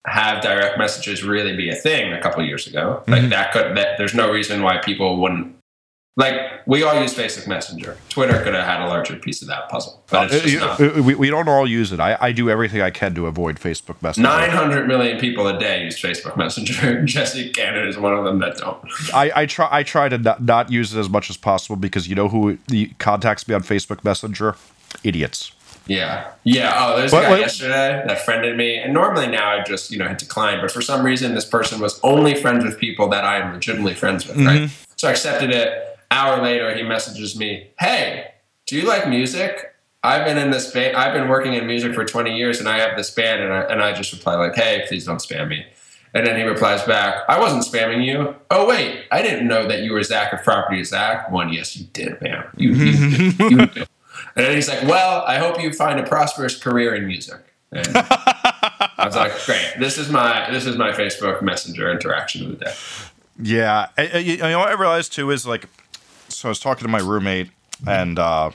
have 0.07 0.43
direct 0.43 0.79
messages 0.79 1.23
really 1.23 1.57
be 1.57 1.71
a 1.71 1.75
thing 1.75 2.13
a 2.13 2.21
couple 2.21 2.43
years 2.45 2.67
ago. 2.67 3.03
Like 3.07 3.23
mm-hmm. 3.23 3.31
that 3.31 3.53
could 3.53 3.77
that 3.77 3.99
there's 3.99 4.15
no 4.15 4.33
reason 4.33 4.63
why 4.63 4.79
people 4.79 5.21
wouldn't 5.21 5.58
like 6.19 6.67
we 6.67 6.83
all 6.83 7.01
use 7.01 7.15
Facebook 7.15 7.47
Messenger. 7.47 7.97
Twitter 8.09 8.43
could 8.43 8.53
have 8.53 8.67
had 8.67 8.85
a 8.85 8.89
larger 8.89 9.15
piece 9.17 9.41
of 9.41 9.47
that 9.47 9.69
puzzle, 9.69 10.03
but 10.11 10.33
it's 10.33 10.45
just 10.45 10.81
not. 10.81 10.97
We, 10.97 11.15
we 11.15 11.31
don't 11.31 11.49
all 11.49 11.67
use 11.67 11.93
it. 11.93 12.01
I, 12.01 12.19
I 12.21 12.33
do 12.33 12.51
everything 12.51 12.83
I 12.83 12.91
can 12.91 13.15
to 13.15 13.27
avoid 13.27 13.57
Facebook 13.57 14.03
Messenger. 14.03 14.29
Nine 14.29 14.51
hundred 14.51 14.89
million 14.89 15.21
people 15.21 15.47
a 15.47 15.57
day 15.57 15.85
use 15.85 16.01
Facebook 16.03 16.37
Messenger. 16.37 17.03
Jesse 17.05 17.51
Cannon 17.51 17.87
is 17.87 17.97
one 17.97 18.15
of 18.15 18.25
them 18.25 18.41
that 18.41 18.57
don't. 18.57 18.85
I, 19.15 19.31
I 19.35 19.47
try 19.47 19.69
I 19.71 19.85
try 19.85 20.09
to 20.09 20.19
not, 20.19 20.43
not 20.43 20.73
use 20.73 20.93
it 20.93 20.99
as 20.99 21.09
much 21.09 21.31
as 21.31 21.37
possible 21.37 21.77
because 21.77 22.09
you 22.09 22.17
know 22.17 22.29
who 22.29 22.59
contacts 22.99 23.47
me 23.47 23.55
on 23.55 23.63
Facebook 23.63 24.03
Messenger? 24.03 24.57
Idiots. 25.05 25.53
Yeah, 25.87 26.33
yeah. 26.43 26.75
Oh, 26.77 26.97
there's 26.99 27.13
a 27.13 27.17
guy 27.17 27.39
yesterday 27.39 28.03
that 28.07 28.21
friended 28.23 28.57
me, 28.57 28.77
and 28.77 28.93
normally 28.93 29.29
now 29.29 29.51
I 29.51 29.63
just 29.63 29.93
you 29.93 29.99
know 29.99 30.09
hit 30.09 30.19
decline, 30.19 30.61
but 30.61 30.73
for 30.73 30.83
some 30.83 31.07
reason 31.07 31.37
this 31.37 31.45
person 31.45 31.81
was 31.81 32.01
only 32.03 32.35
friends 32.35 32.65
with 32.65 32.77
people 32.77 33.09
that 33.11 33.23
I 33.23 33.39
am 33.39 33.55
legitimately 33.55 33.95
friends 33.95 34.27
with, 34.27 34.37
mm-hmm. 34.37 34.47
right? 34.47 34.71
So 34.97 35.07
I 35.07 35.13
accepted 35.13 35.51
it 35.51 35.88
hour 36.11 36.43
later, 36.43 36.75
he 36.75 36.83
messages 36.83 37.39
me, 37.39 37.69
"Hey, 37.79 38.33
do 38.67 38.77
you 38.77 38.87
like 38.87 39.09
music? 39.09 39.75
I've 40.03 40.25
been 40.25 40.39
in 40.39 40.51
this 40.51 40.71
band. 40.71 40.97
I've 40.97 41.13
been 41.13 41.29
working 41.29 41.55
in 41.55 41.67
music 41.67 41.95
for 41.95 42.05
20 42.05 42.37
years, 42.37 42.61
and 42.61 42.69
I 42.69 42.79
have 42.79 42.97
this 42.97 43.11
band." 43.11 43.43
And 43.43 43.53
I, 43.53 43.61
and 43.63 43.83
I 43.83 43.93
just 43.93 44.13
reply 44.13 44.37
like, 44.37 44.55
"Hey, 44.55 44.85
please 44.89 45.05
don't 45.05 45.21
spam 45.21 45.49
me." 45.49 45.67
And 46.15 46.27
then 46.27 46.37
he 46.37 46.43
replies 46.43 46.83
back, 46.85 47.25
"I 47.29 47.39
wasn't 47.39 47.65
spamming 47.65 48.05
you. 48.05 48.35
Oh 48.51 48.67
wait, 48.67 49.05
I 49.11 49.23
didn't 49.23 49.47
know 49.47 49.67
that 49.69 49.83
you 49.83 49.93
were 49.93 50.03
Zack 50.03 50.33
of 50.33 50.43
Property 50.43 50.83
Zack. 50.85 51.31
One, 51.31 51.53
yes, 51.53 51.77
you 51.77 51.87
did, 51.93 52.21
man. 52.23 52.45
You, 52.57 52.73
you, 52.73 53.33
did. 53.33 53.41
you 53.51 53.67
did. 53.67 53.89
And 54.37 54.47
then 54.47 54.55
he's 54.55 54.69
like, 54.69 54.83
"Well, 54.85 55.23
I 55.27 55.39
hope 55.39 55.61
you 55.61 55.73
find 55.73 56.01
a 56.01 56.05
prosperous 56.05 56.57
career 56.57 56.95
in 56.95 57.07
music." 57.07 57.41
And 57.71 57.87
I 57.95 59.05
was 59.05 59.17
like, 59.17 59.33
"Great. 59.45 59.75
This 59.79 59.99
is 59.99 60.11
my 60.11 60.51
this 60.51 60.65
is 60.67 60.77
my 60.77 60.93
Facebook 60.93 61.43
Messenger 61.43 61.91
interaction 61.91 62.45
of 62.47 62.59
the 62.59 62.65
day." 62.65 62.75
Yeah, 63.41 63.89
you 64.19 64.39
know 64.39 64.59
what 64.59 64.69
I 64.69 64.73
realized 64.73 65.13
too 65.13 65.31
is 65.31 65.47
like 65.47 65.67
so 66.39 66.49
I 66.49 66.51
was 66.51 66.61
talking 66.61 66.85
to 66.85 66.89
my 66.89 67.01
roommate, 67.01 67.51
and 67.85 68.17
uh, 68.17 68.53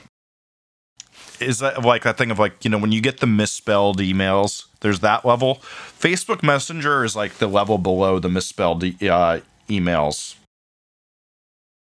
is 1.38 1.58
that 1.58 1.82
like 1.84 2.02
that 2.04 2.16
thing 2.16 2.30
of 2.30 2.38
like 2.38 2.64
you 2.64 2.70
know 2.70 2.78
when 2.78 2.92
you 2.92 3.02
get 3.02 3.20
the 3.20 3.26
misspelled 3.26 3.98
emails, 3.98 4.64
there's 4.80 5.00
that 5.00 5.24
level. 5.26 5.56
Facebook 5.56 6.42
Messenger 6.42 7.04
is 7.04 7.14
like 7.14 7.34
the 7.34 7.46
level 7.46 7.76
below 7.76 8.18
the 8.18 8.30
misspelled 8.30 8.82
uh, 8.82 9.40
emails. 9.68 10.36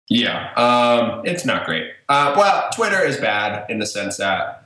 Yeah, 0.09 0.53
um, 0.53 1.25
it's 1.25 1.43
not 1.43 1.65
great. 1.65 1.91
Uh, 2.07 2.35
well, 2.37 2.69
Twitter 2.71 3.03
is 3.03 3.17
bad 3.17 3.69
in 3.69 3.79
the 3.79 3.85
sense 3.87 4.17
that 4.17 4.58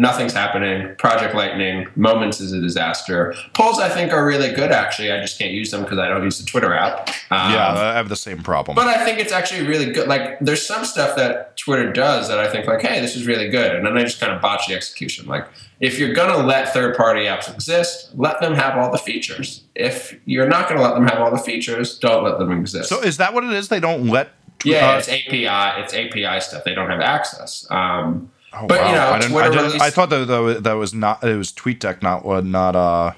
nothing's 0.00 0.32
happening. 0.32 0.96
Project 0.96 1.34
Lightning, 1.34 1.86
Moments 1.94 2.40
is 2.40 2.54
a 2.54 2.60
disaster. 2.60 3.34
Polls, 3.52 3.78
I 3.78 3.90
think, 3.90 4.12
are 4.12 4.24
really 4.24 4.50
good, 4.50 4.72
actually. 4.72 5.12
I 5.12 5.20
just 5.20 5.38
can't 5.38 5.52
use 5.52 5.70
them 5.70 5.82
because 5.82 5.98
I 5.98 6.08
don't 6.08 6.24
use 6.24 6.38
the 6.38 6.46
Twitter 6.46 6.72
app. 6.72 7.10
Um, 7.30 7.52
yeah, 7.52 7.74
I 7.74 7.92
have 7.92 8.08
the 8.08 8.16
same 8.16 8.42
problem. 8.42 8.76
But 8.76 8.88
I 8.88 9.04
think 9.04 9.18
it's 9.18 9.30
actually 9.30 9.66
really 9.68 9.92
good. 9.92 10.08
Like, 10.08 10.38
there's 10.40 10.66
some 10.66 10.86
stuff 10.86 11.16
that 11.16 11.58
Twitter 11.58 11.92
does 11.92 12.28
that 12.28 12.38
I 12.38 12.50
think, 12.50 12.66
like, 12.66 12.80
hey, 12.80 13.00
this 13.00 13.14
is 13.14 13.26
really 13.26 13.50
good. 13.50 13.76
And 13.76 13.84
then 13.84 13.96
I 13.98 14.02
just 14.02 14.18
kind 14.18 14.32
of 14.32 14.40
botch 14.40 14.68
the 14.68 14.74
execution. 14.74 15.26
Like, 15.26 15.46
if 15.80 15.98
you're 15.98 16.14
going 16.14 16.30
to 16.30 16.46
let 16.46 16.72
third 16.72 16.96
party 16.96 17.26
apps 17.26 17.52
exist, 17.52 18.10
let 18.14 18.40
them 18.40 18.54
have 18.54 18.78
all 18.78 18.90
the 18.90 18.98
features. 18.98 19.64
If 19.74 20.18
you're 20.24 20.48
not 20.48 20.66
going 20.66 20.80
to 20.80 20.82
let 20.82 20.94
them 20.94 21.06
have 21.06 21.18
all 21.20 21.30
the 21.30 21.42
features, 21.42 21.98
don't 21.98 22.24
let 22.24 22.38
them 22.38 22.50
exist. 22.52 22.88
So, 22.88 23.02
is 23.02 23.18
that 23.18 23.34
what 23.34 23.44
it 23.44 23.52
is? 23.52 23.68
They 23.68 23.80
don't 23.80 24.06
let. 24.06 24.30
Yeah, 24.64 24.92
uh, 24.92 24.98
it's 24.98 25.08
API. 25.08 25.82
It's 25.82 25.92
API 25.92 26.40
stuff. 26.40 26.64
They 26.64 26.74
don't 26.74 26.88
have 26.88 27.00
access. 27.00 27.66
Um, 27.70 28.30
Oh, 28.52 28.66
but 28.66 28.80
wow. 28.80 28.86
you 28.88 28.94
know, 28.94 29.00
I, 29.38 29.44
I, 29.44 29.50
didn't, 29.50 29.80
I, 29.80 29.90
thought 29.90 30.10
that 30.10 30.26
that, 30.26 30.64
that 30.64 30.72
was 30.72 30.92
not 30.92 31.22
it 31.22 31.36
was 31.36 31.52
TweetDeck, 31.52 32.02
not 32.02 32.24
what 32.24 32.44
not 32.44 32.74
uh 32.74 33.12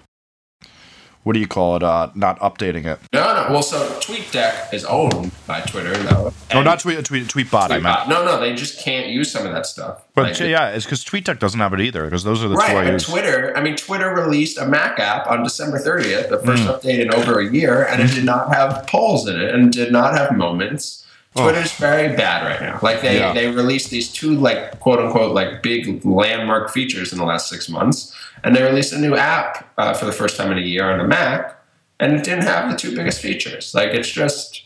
what 1.24 1.34
do 1.34 1.40
you 1.40 1.46
call 1.46 1.76
it? 1.76 1.82
Uh, 1.84 2.10
not 2.14 2.38
updating 2.40 2.84
it. 2.84 2.98
No, 3.12 3.22
no. 3.22 3.52
Well, 3.52 3.62
so 3.62 3.78
TweetDeck 4.00 4.74
is 4.74 4.84
owned 4.84 5.30
by 5.46 5.60
Twitter, 5.60 5.96
though. 5.96 6.32
No, 6.52 6.62
not 6.62 6.80
Tweet, 6.80 7.04
tweet, 7.04 7.28
Tweetbot. 7.28 7.68
Tweetbot. 7.68 7.70
I 7.70 7.78
meant. 7.78 8.08
No, 8.08 8.24
no, 8.24 8.40
they 8.40 8.54
just 8.54 8.80
can't 8.80 9.08
use 9.08 9.30
some 9.30 9.46
of 9.46 9.52
that 9.52 9.66
stuff. 9.66 10.02
But 10.14 10.40
like, 10.40 10.40
yeah, 10.40 10.70
it's 10.70 10.84
because 10.84 11.04
TweetDeck 11.04 11.38
doesn't 11.38 11.60
have 11.60 11.72
it 11.74 11.80
either. 11.80 12.04
Because 12.04 12.24
those 12.24 12.42
are 12.42 12.48
the 12.48 12.56
right, 12.56 12.88
two 12.88 12.94
I. 12.94 12.98
Twitter. 12.98 13.56
I 13.56 13.62
mean, 13.62 13.76
Twitter 13.76 14.10
released 14.10 14.58
a 14.58 14.66
Mac 14.66 14.98
app 14.98 15.28
on 15.28 15.44
December 15.44 15.78
30th, 15.78 16.28
the 16.28 16.38
first 16.38 16.64
mm. 16.64 16.80
update 16.80 16.98
in 16.98 17.14
over 17.14 17.38
a 17.38 17.52
year, 17.52 17.86
and 17.86 18.02
it 18.02 18.12
did 18.12 18.24
not 18.24 18.52
have 18.52 18.84
polls 18.88 19.28
in 19.28 19.40
it, 19.40 19.54
and 19.54 19.72
did 19.72 19.92
not 19.92 20.16
have 20.16 20.36
moments 20.36 21.06
Twitter's 21.34 21.72
oh. 21.72 21.76
very 21.78 22.14
bad 22.14 22.44
right 22.44 22.60
now. 22.60 22.78
Like 22.82 23.00
they 23.00 23.18
yeah. 23.18 23.32
they 23.32 23.50
released 23.50 23.90
these 23.90 24.12
two 24.12 24.36
like 24.36 24.78
quote 24.80 24.98
unquote 24.98 25.34
like 25.34 25.62
big 25.62 26.04
landmark 26.04 26.70
features 26.70 27.12
in 27.12 27.18
the 27.18 27.24
last 27.24 27.48
six 27.48 27.68
months, 27.68 28.14
and 28.44 28.54
they 28.54 28.62
released 28.62 28.92
a 28.92 28.98
new 28.98 29.16
app 29.16 29.72
uh, 29.78 29.94
for 29.94 30.04
the 30.04 30.12
first 30.12 30.36
time 30.36 30.52
in 30.52 30.58
a 30.58 30.62
year 30.62 30.90
on 30.90 30.98
the 30.98 31.04
Mac, 31.04 31.58
and 32.00 32.12
it 32.12 32.24
didn't 32.24 32.44
have 32.44 32.70
the 32.70 32.76
two 32.76 32.94
biggest 32.94 33.22
features. 33.22 33.74
Like 33.74 33.90
it's 33.90 34.10
just 34.10 34.64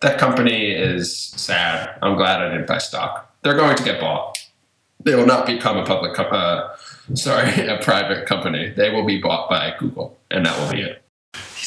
that 0.00 0.18
company 0.18 0.72
is 0.72 1.16
sad. 1.16 1.96
I'm 2.02 2.16
glad 2.16 2.40
I 2.40 2.50
didn't 2.50 2.66
buy 2.66 2.78
stock. 2.78 3.32
They're 3.42 3.56
going 3.56 3.76
to 3.76 3.84
get 3.84 4.00
bought. 4.00 4.38
They 5.04 5.14
will 5.14 5.26
not 5.26 5.46
become 5.46 5.76
a 5.76 5.86
public, 5.86 6.14
co- 6.14 6.24
uh, 6.24 6.76
sorry, 7.14 7.48
a 7.68 7.78
private 7.80 8.26
company. 8.26 8.70
They 8.70 8.90
will 8.90 9.06
be 9.06 9.20
bought 9.20 9.48
by 9.48 9.74
Google, 9.78 10.18
and 10.32 10.46
that 10.46 10.58
will 10.58 10.72
be 10.72 10.82
it 10.82 11.02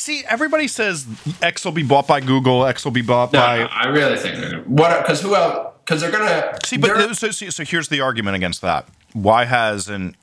see, 0.01 0.23
everybody 0.27 0.67
says 0.67 1.05
X 1.41 1.63
will 1.63 1.71
be 1.71 1.83
bought 1.83 2.07
by 2.07 2.19
Google. 2.19 2.65
X 2.65 2.83
will 2.83 2.91
be 2.91 3.01
bought 3.01 3.31
no, 3.31 3.39
by. 3.39 3.57
No, 3.59 3.65
I 3.65 3.87
really 3.87 4.17
think 4.17 4.67
what 4.67 5.01
because 5.01 5.21
who 5.21 5.35
else? 5.35 5.73
Because 5.85 6.01
they're 6.01 6.11
gonna 6.11 6.57
see. 6.65 6.77
But 6.77 7.15
so, 7.15 7.31
so, 7.31 7.63
here's 7.63 7.87
the 7.87 8.01
argument 8.01 8.35
against 8.35 8.61
that. 8.61 8.87
Why 9.13 9.45
hasn't 9.45 10.15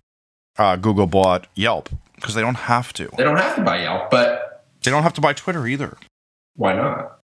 uh, 0.56 0.76
Google 0.76 1.06
bought 1.06 1.46
Yelp? 1.54 1.88
Because 2.14 2.34
they 2.34 2.40
don't 2.40 2.56
have 2.56 2.92
to. 2.94 3.08
They 3.16 3.24
don't 3.24 3.36
have 3.36 3.56
to 3.56 3.62
buy 3.62 3.82
Yelp, 3.82 4.10
but 4.10 4.64
they 4.82 4.90
don't 4.90 5.02
have 5.02 5.14
to 5.14 5.20
buy 5.20 5.32
Twitter 5.32 5.66
either. 5.66 5.96
Why 6.56 6.74
not? 6.74 7.20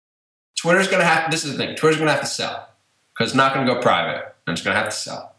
Twitter's 0.60 0.88
gonna 0.88 1.04
have. 1.04 1.30
This 1.30 1.44
is 1.44 1.52
the 1.52 1.58
thing. 1.58 1.76
Twitter's 1.76 1.98
gonna 1.98 2.12
have 2.12 2.20
to 2.20 2.26
sell 2.26 2.68
because 3.14 3.30
it's 3.30 3.36
not 3.36 3.54
gonna 3.54 3.66
go 3.66 3.80
private, 3.80 4.34
and 4.46 4.54
it's 4.54 4.62
gonna 4.62 4.76
have 4.76 4.88
to 4.88 4.96
sell. 4.96 5.34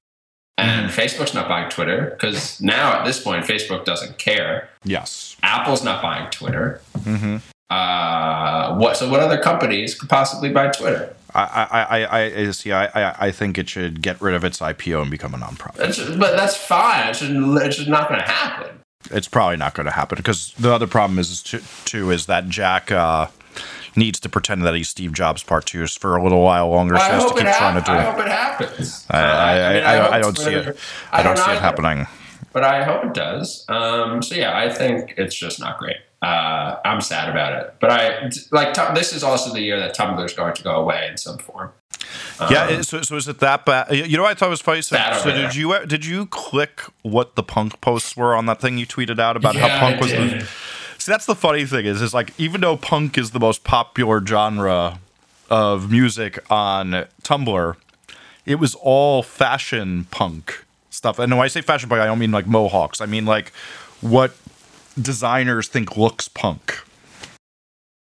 And 0.60 0.90
mm-hmm. 0.90 1.00
Facebook's 1.00 1.34
not 1.34 1.48
buying 1.48 1.70
Twitter 1.70 2.12
because 2.12 2.62
now 2.62 3.00
at 3.00 3.06
this 3.06 3.22
point, 3.22 3.46
Facebook 3.46 3.86
doesn't 3.86 4.18
care. 4.18 4.70
Yes. 4.84 5.38
Apple's 5.42 5.84
not 5.84 6.02
buying 6.02 6.30
Twitter. 6.32 6.82
Mm-hmm. 7.00 7.38
Uh, 7.70 8.76
what? 8.78 8.98
So 8.98 9.10
what 9.10 9.20
other 9.20 9.38
companies 9.40 9.96
could 9.96 10.10
possibly 10.10 10.50
buy 10.50 10.70
Twitter? 10.70 11.16
I, 11.36 11.68
I, 11.72 12.04
I, 12.04 12.24
I 12.24 12.52
see. 12.52 12.72
I, 12.72 13.28
I 13.28 13.32
think 13.32 13.58
it 13.58 13.70
should 13.70 14.02
get 14.02 14.20
rid 14.20 14.34
of 14.34 14.44
its 14.44 14.60
IPO 14.60 15.04
and 15.04 15.12
become 15.12 15.36
a 15.36 15.38
nonprofit. 15.38 15.76
That's, 15.76 16.00
but 16.00 16.36
that's 16.36 16.58
fine. 16.58 17.10
It's 17.10 17.20
just, 17.20 17.32
it's 17.32 17.78
just 17.78 17.90
not 17.90 18.10
going 18.10 18.20
to 18.20 18.26
happen. 18.26 18.80
It's 19.12 19.28
probably 19.28 19.58
not 19.58 19.76
going 19.76 19.86
to 19.86 19.92
happen 19.92 20.18
because 20.18 20.54
the 20.54 20.74
other 20.74 20.88
problem 20.88 21.20
is 21.20 21.42
too 21.86 22.12
is 22.12 22.26
that 22.26 22.50
Jack 22.50 22.92
uh, 22.92 23.28
needs 23.96 24.20
to 24.22 24.30
pretend 24.30 24.64
that 24.64 24.76
he's 24.76 24.90
Steve 24.90 25.14
Jobs 25.14 25.44
part 25.44 25.66
two 25.66 25.86
for 25.88 26.16
a 26.16 26.24
little 26.24 26.42
while 26.42 26.70
longer. 26.70 26.96
Well, 26.96 27.06
so 27.06 27.12
has 27.12 27.32
to 27.32 27.38
keep 27.38 27.56
trying 27.56 27.76
to 27.76 27.86
do 27.86 27.92
I 27.92 28.02
hope 28.02 28.20
it 28.20 28.28
happens. 28.28 29.06
I, 29.10 29.20
I, 29.20 29.70
I, 29.70 29.74
mean, 29.74 29.84
I, 29.84 30.10
I 30.10 30.20
don't 30.20 30.38
see 30.38 30.54
it. 30.54 30.78
I 31.12 31.24
don't, 31.24 31.36
don't 31.36 31.46
see 31.46 31.52
it 31.52 31.62
happening. 31.62 32.08
But 32.52 32.64
I 32.64 32.84
hope 32.84 33.06
it 33.06 33.14
does. 33.14 33.66
Um, 33.70 34.24
so 34.24 34.36
yeah, 34.36 34.58
I 34.58 34.70
think 34.70 35.14
it's 35.18 35.36
just 35.36 35.60
not 35.60 35.78
great. 35.78 35.98
Uh, 36.22 36.78
I'm 36.84 37.00
sad 37.02 37.30
about 37.30 37.54
it. 37.62 37.76
But 37.80 37.92
I 37.92 38.32
like 38.52 38.74
this 38.96 39.14
is 39.14 39.24
also 39.24 39.54
the 39.54 39.62
year 39.62 39.80
that 39.80 39.96
Tumblr 39.96 40.24
is 40.26 40.34
going 40.34 40.56
to 40.56 40.64
go 40.64 40.76
away 40.76 41.08
in 41.10 41.18
some 41.18 41.38
form. 41.38 41.72
Yeah, 42.50 42.66
um, 42.66 42.84
so, 42.84 43.02
so 43.02 43.16
is 43.16 43.28
it 43.28 43.40
that 43.40 43.66
bad? 43.66 43.92
You 43.92 44.18
know 44.18 44.24
what 44.24 44.32
I 44.32 44.34
thought 44.34 44.50
was 44.50 44.62
funny? 44.62 44.82
So, 44.82 44.98
so 45.22 45.32
did 45.32 45.56
you 45.56 45.86
did 45.86 46.06
you 46.06 46.26
click 46.26 46.82
what 47.04 47.36
the 47.36 47.44
punk 47.44 47.80
posts 47.82 48.18
were 48.18 48.36
on 48.36 48.46
that 48.48 48.62
thing 48.62 48.78
you 48.78 48.88
tweeted 48.88 49.20
out 49.20 49.38
about 49.38 49.56
yeah, 49.56 49.68
how 49.68 49.80
punk 49.80 50.02
was? 50.02 50.12
See, 51.00 51.12
that's 51.12 51.26
the 51.26 51.36
funny 51.36 51.66
thing 51.66 51.86
is, 51.86 52.02
is 52.02 52.14
like 52.14 52.34
even 52.38 52.62
though 52.62 52.76
punk 52.76 53.18
is 53.18 53.32
the 53.32 53.40
most 53.40 53.64
popular 53.64 54.24
genre 54.26 55.00
of 55.50 55.90
music 55.90 56.40
on 56.52 57.08
Tumblr, 57.24 57.76
it 58.46 58.56
was 58.56 58.76
all 58.76 59.24
fashion 59.24 60.06
punk 60.12 60.66
stuff. 60.90 61.18
And 61.18 61.32
when 61.32 61.46
I 61.46 61.48
say 61.48 61.62
fashion 61.62 61.88
punk, 61.88 62.02
I 62.02 62.06
don't 62.06 62.20
mean 62.20 62.32
like 62.32 62.48
mohawks. 62.48 63.00
I 63.00 63.06
mean 63.06 63.26
like 63.26 63.54
what 64.02 64.36
designers 65.02 65.70
think 65.70 65.96
looks 65.96 66.28
punk. 66.28 66.80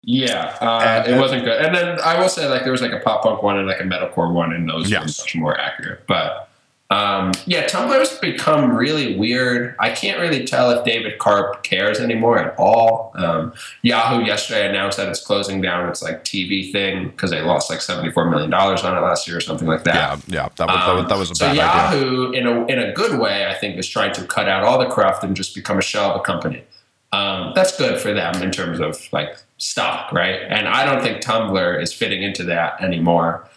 Yeah, 0.07 0.55
uh, 0.61 1.03
and, 1.07 1.15
it 1.15 1.19
wasn't 1.19 1.43
good. 1.43 1.59
And 1.65 1.73
then 1.73 1.99
I 2.01 2.19
will 2.19 2.29
say, 2.29 2.47
like, 2.47 2.61
there 2.61 2.71
was 2.71 2.83
like 2.83 2.91
a 2.91 2.99
pop 2.99 3.23
punk 3.23 3.41
one 3.41 3.57
and 3.57 3.67
like 3.67 3.79
a 3.79 3.83
metalcore 3.83 4.31
one, 4.31 4.53
and 4.53 4.69
those 4.69 4.87
yes. 4.87 5.01
were 5.01 5.23
much 5.23 5.35
more 5.35 5.59
accurate. 5.59 6.05
But 6.05 6.47
um, 6.91 7.31
yeah, 7.47 7.65
Tumblr's 7.65 8.19
become 8.19 8.75
really 8.75 9.17
weird. 9.17 9.75
I 9.79 9.89
can't 9.89 10.19
really 10.19 10.45
tell 10.45 10.69
if 10.69 10.85
David 10.85 11.17
Karp 11.17 11.63
cares 11.63 11.99
anymore 11.99 12.37
at 12.37 12.55
all. 12.59 13.11
Um, 13.15 13.53
Yahoo 13.81 14.23
yesterday 14.23 14.69
announced 14.69 14.97
that 14.97 15.09
it's 15.09 15.25
closing 15.25 15.61
down 15.61 15.89
its 15.89 16.03
like 16.03 16.23
TV 16.23 16.71
thing 16.71 17.09
because 17.09 17.31
they 17.31 17.41
lost 17.41 17.71
like 17.71 17.81
seventy 17.81 18.11
four 18.11 18.29
million 18.29 18.51
dollars 18.51 18.83
on 18.83 18.95
it 18.95 19.01
last 19.01 19.27
year 19.27 19.37
or 19.37 19.41
something 19.41 19.67
like 19.67 19.83
that. 19.85 19.95
Yeah, 19.95 20.19
yeah, 20.27 20.49
that 20.57 20.67
was, 20.67 20.99
um, 20.99 21.07
that 21.07 21.17
was, 21.17 21.31
a 21.31 21.35
so 21.35 21.47
bad 21.47 21.55
Yahoo, 21.55 22.29
idea. 22.29 22.41
in 22.41 22.47
a 22.47 22.65
in 22.67 22.79
a 22.79 22.93
good 22.93 23.19
way, 23.19 23.47
I 23.47 23.55
think, 23.55 23.77
is 23.77 23.89
trying 23.89 24.13
to 24.13 24.23
cut 24.25 24.47
out 24.47 24.63
all 24.63 24.77
the 24.77 24.89
craft 24.89 25.23
and 25.23 25.35
just 25.35 25.55
become 25.55 25.79
a 25.79 25.83
shell 25.83 26.11
of 26.11 26.21
a 26.21 26.23
company. 26.23 26.63
Um, 27.11 27.53
that's 27.55 27.75
good 27.77 27.99
for 27.99 28.13
them 28.13 28.43
in 28.43 28.51
terms 28.51 28.79
of 28.79 29.11
like 29.11 29.37
stock, 29.57 30.11
right? 30.11 30.39
And 30.49 30.67
I 30.67 30.85
don't 30.85 31.01
think 31.01 31.23
Tumblr 31.23 31.81
is 31.81 31.93
fitting 31.93 32.21
into 32.21 32.43
that 32.43 32.79
anymore. 32.81 33.47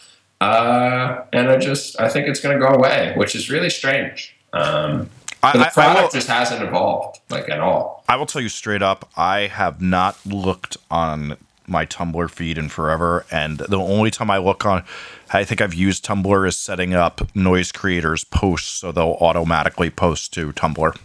Uh, 0.40 1.22
and 1.32 1.48
I 1.48 1.56
just 1.56 2.00
I 2.00 2.08
think 2.08 2.28
it's 2.28 2.40
going 2.40 2.58
to 2.58 2.64
go 2.64 2.72
away, 2.72 3.12
which 3.16 3.34
is 3.34 3.50
really 3.50 3.70
strange. 3.70 4.36
Um, 4.52 5.10
I, 5.42 5.52
the 5.52 5.70
product 5.72 5.78
I 5.78 6.02
will, 6.02 6.10
just 6.10 6.28
hasn't 6.28 6.62
evolved 6.62 7.20
like 7.28 7.48
at 7.48 7.60
all. 7.60 8.04
I 8.08 8.16
will 8.16 8.26
tell 8.26 8.42
you 8.42 8.48
straight 8.48 8.82
up, 8.82 9.08
I 9.16 9.46
have 9.46 9.80
not 9.80 10.18
looked 10.26 10.76
on 10.90 11.36
my 11.66 11.84
Tumblr 11.86 12.30
feed 12.30 12.56
in 12.56 12.68
forever, 12.68 13.26
and 13.30 13.58
the 13.58 13.78
only 13.78 14.10
time 14.10 14.30
I 14.30 14.38
look 14.38 14.64
on, 14.64 14.84
I 15.32 15.44
think 15.44 15.60
I've 15.60 15.74
used 15.74 16.04
Tumblr 16.04 16.48
is 16.48 16.56
setting 16.56 16.94
up 16.94 17.20
noise 17.36 17.72
creators 17.72 18.24
posts 18.24 18.68
so 18.78 18.90
they'll 18.90 19.18
automatically 19.20 19.90
post 19.90 20.32
to 20.34 20.52
Tumblr. 20.52 20.96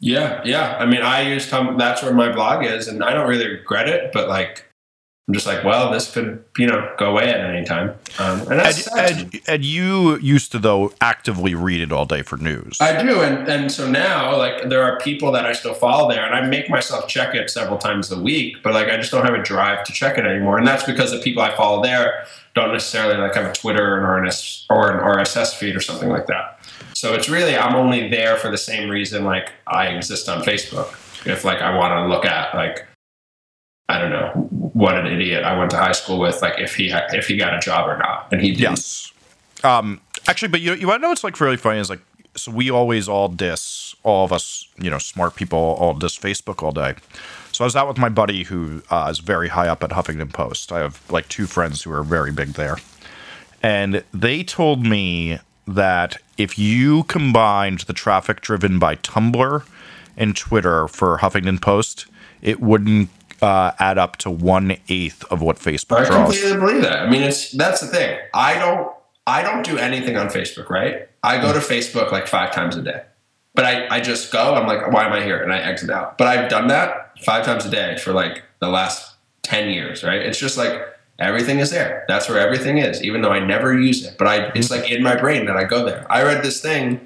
Yeah, 0.00 0.40
yeah. 0.44 0.76
I 0.78 0.86
mean, 0.86 1.02
I 1.02 1.22
use 1.22 1.50
Tumblr. 1.50 1.78
That's 1.78 2.02
where 2.02 2.14
my 2.14 2.32
blog 2.32 2.64
is, 2.64 2.86
and 2.86 3.02
I 3.02 3.12
don't 3.12 3.28
really 3.28 3.48
regret 3.48 3.88
it. 3.88 4.12
But 4.12 4.28
like, 4.28 4.64
I'm 5.28 5.34
just 5.34 5.46
like, 5.46 5.62
well, 5.62 5.92
this 5.92 6.10
could, 6.10 6.42
you 6.56 6.66
know, 6.66 6.90
go 6.96 7.10
away 7.10 7.28
at 7.28 7.38
any 7.38 7.62
time. 7.62 7.90
Um, 8.18 8.40
and, 8.50 8.52
and, 8.52 8.88
and, 8.96 9.40
and, 9.46 9.64
you 9.64 10.16
used 10.20 10.52
to 10.52 10.58
though 10.58 10.94
actively 11.02 11.54
read 11.54 11.82
it 11.82 11.92
all 11.92 12.06
day 12.06 12.22
for 12.22 12.38
news. 12.38 12.78
I 12.80 13.02
do, 13.02 13.20
and 13.20 13.46
and 13.46 13.70
so 13.70 13.90
now 13.90 14.34
like 14.38 14.70
there 14.70 14.82
are 14.82 14.98
people 15.00 15.30
that 15.32 15.44
I 15.44 15.52
still 15.52 15.74
follow 15.74 16.10
there, 16.10 16.24
and 16.24 16.34
I 16.34 16.48
make 16.48 16.70
myself 16.70 17.08
check 17.08 17.34
it 17.34 17.50
several 17.50 17.76
times 17.76 18.10
a 18.10 18.18
week. 18.18 18.62
But 18.62 18.72
like, 18.72 18.88
I 18.88 18.96
just 18.96 19.10
don't 19.10 19.26
have 19.26 19.34
a 19.34 19.42
drive 19.42 19.84
to 19.84 19.92
check 19.92 20.16
it 20.16 20.24
anymore, 20.24 20.56
and 20.56 20.66
that's 20.66 20.84
because 20.84 21.10
the 21.10 21.18
people 21.18 21.42
I 21.42 21.54
follow 21.54 21.82
there 21.82 22.24
don't 22.54 22.72
necessarily 22.72 23.18
like 23.18 23.34
have 23.34 23.50
a 23.50 23.52
Twitter 23.52 24.02
or 24.02 24.16
an 24.18 24.24
RSS 24.24 24.64
or 24.70 24.90
an 24.90 25.00
RSS 25.00 25.54
feed 25.54 25.76
or 25.76 25.80
something 25.80 26.08
like 26.08 26.26
that. 26.28 26.58
So 26.94 27.12
it's 27.14 27.28
really 27.28 27.54
I'm 27.54 27.74
only 27.74 28.08
there 28.08 28.38
for 28.38 28.50
the 28.50 28.56
same 28.56 28.88
reason 28.88 29.24
like 29.24 29.52
I 29.66 29.88
exist 29.88 30.26
on 30.30 30.42
Facebook. 30.42 30.94
If 31.26 31.44
like 31.44 31.60
I 31.60 31.76
want 31.76 31.92
to 31.92 32.08
look 32.08 32.24
at 32.24 32.54
like 32.54 32.87
I 33.88 33.98
don't 33.98 34.10
know 34.10 34.30
what 34.50 34.96
an 34.96 35.06
idiot 35.06 35.44
I 35.44 35.58
went 35.58 35.70
to 35.70 35.78
high 35.78 35.92
school 35.92 36.18
with, 36.18 36.42
like 36.42 36.58
if 36.58 36.76
he 36.76 36.90
if 36.90 37.26
he 37.26 37.36
got 37.36 37.54
a 37.54 37.58
job 37.58 37.88
or 37.88 37.96
not, 37.96 38.28
and 38.30 38.40
he 38.40 38.50
didn't. 38.50 38.60
Yes. 38.60 39.12
Um, 39.64 40.00
actually, 40.26 40.48
but 40.48 40.60
you 40.60 40.74
you 40.74 40.86
want 40.86 40.98
to 40.98 41.02
know 41.02 41.08
what's 41.08 41.24
like 41.24 41.40
really 41.40 41.56
funny 41.56 41.80
is 41.80 41.88
like 41.88 42.00
so 42.36 42.52
we 42.52 42.70
always 42.70 43.08
all 43.08 43.28
diss 43.28 43.94
all 44.04 44.24
of 44.24 44.32
us, 44.32 44.68
you 44.78 44.90
know, 44.90 44.98
smart 44.98 45.34
people 45.34 45.58
all 45.58 45.94
diss 45.94 46.16
Facebook 46.16 46.62
all 46.62 46.72
day. 46.72 46.94
So 47.52 47.64
I 47.64 47.66
was 47.66 47.74
out 47.74 47.88
with 47.88 47.98
my 47.98 48.08
buddy 48.08 48.44
who 48.44 48.82
uh, 48.90 49.08
is 49.10 49.18
very 49.18 49.48
high 49.48 49.68
up 49.68 49.82
at 49.82 49.90
Huffington 49.90 50.32
Post. 50.32 50.70
I 50.70 50.78
have 50.80 51.02
like 51.10 51.28
two 51.28 51.46
friends 51.46 51.82
who 51.82 51.92
are 51.92 52.04
very 52.04 52.30
big 52.30 52.50
there, 52.50 52.76
and 53.62 54.04
they 54.12 54.44
told 54.44 54.86
me 54.86 55.38
that 55.66 56.18
if 56.36 56.58
you 56.58 57.02
combined 57.04 57.80
the 57.80 57.92
traffic 57.92 58.40
driven 58.40 58.78
by 58.78 58.96
Tumblr 58.96 59.66
and 60.16 60.36
Twitter 60.36 60.88
for 60.88 61.18
Huffington 61.18 61.60
Post, 61.60 62.06
it 62.40 62.60
wouldn't 62.60 63.10
uh, 63.42 63.72
add 63.78 63.98
up 63.98 64.16
to 64.18 64.30
one 64.30 64.76
eighth 64.88 65.24
of 65.30 65.42
what 65.42 65.56
Facebook 65.58 65.98
I 65.98 66.04
draws. 66.04 66.30
completely 66.30 66.58
believe 66.58 66.82
that. 66.82 67.00
I 67.00 67.10
mean, 67.10 67.22
it's 67.22 67.52
that's 67.52 67.80
the 67.80 67.86
thing. 67.86 68.18
I 68.34 68.54
don't 68.58 68.92
I 69.26 69.42
don't 69.42 69.64
do 69.64 69.78
anything 69.78 70.16
on 70.16 70.28
Facebook, 70.28 70.70
right? 70.70 71.08
I 71.22 71.40
go 71.40 71.52
to 71.52 71.58
Facebook 71.58 72.12
like 72.12 72.26
five 72.26 72.52
times 72.52 72.76
a 72.76 72.82
day, 72.82 73.02
but 73.54 73.64
I 73.64 73.88
I 73.96 74.00
just 74.00 74.32
go. 74.32 74.54
I'm 74.54 74.66
like, 74.66 74.92
why 74.92 75.04
am 75.06 75.12
I 75.12 75.22
here? 75.22 75.42
And 75.42 75.52
I 75.52 75.58
exit 75.58 75.90
out. 75.90 76.18
But 76.18 76.26
I've 76.28 76.48
done 76.48 76.68
that 76.68 77.18
five 77.24 77.44
times 77.44 77.64
a 77.66 77.70
day 77.70 77.96
for 77.98 78.12
like 78.12 78.42
the 78.60 78.68
last 78.68 79.14
ten 79.42 79.70
years, 79.70 80.02
right? 80.02 80.20
It's 80.20 80.38
just 80.38 80.56
like 80.56 80.80
everything 81.18 81.58
is 81.58 81.70
there. 81.70 82.04
That's 82.08 82.28
where 82.28 82.38
everything 82.38 82.78
is, 82.78 83.02
even 83.02 83.22
though 83.22 83.32
I 83.32 83.40
never 83.40 83.78
use 83.78 84.04
it. 84.04 84.16
But 84.18 84.28
I 84.28 84.36
it's 84.54 84.70
like 84.70 84.90
in 84.90 85.02
my 85.02 85.16
brain 85.16 85.46
that 85.46 85.56
I 85.56 85.64
go 85.64 85.84
there. 85.84 86.06
I 86.10 86.22
read 86.22 86.42
this 86.44 86.60
thing 86.60 87.00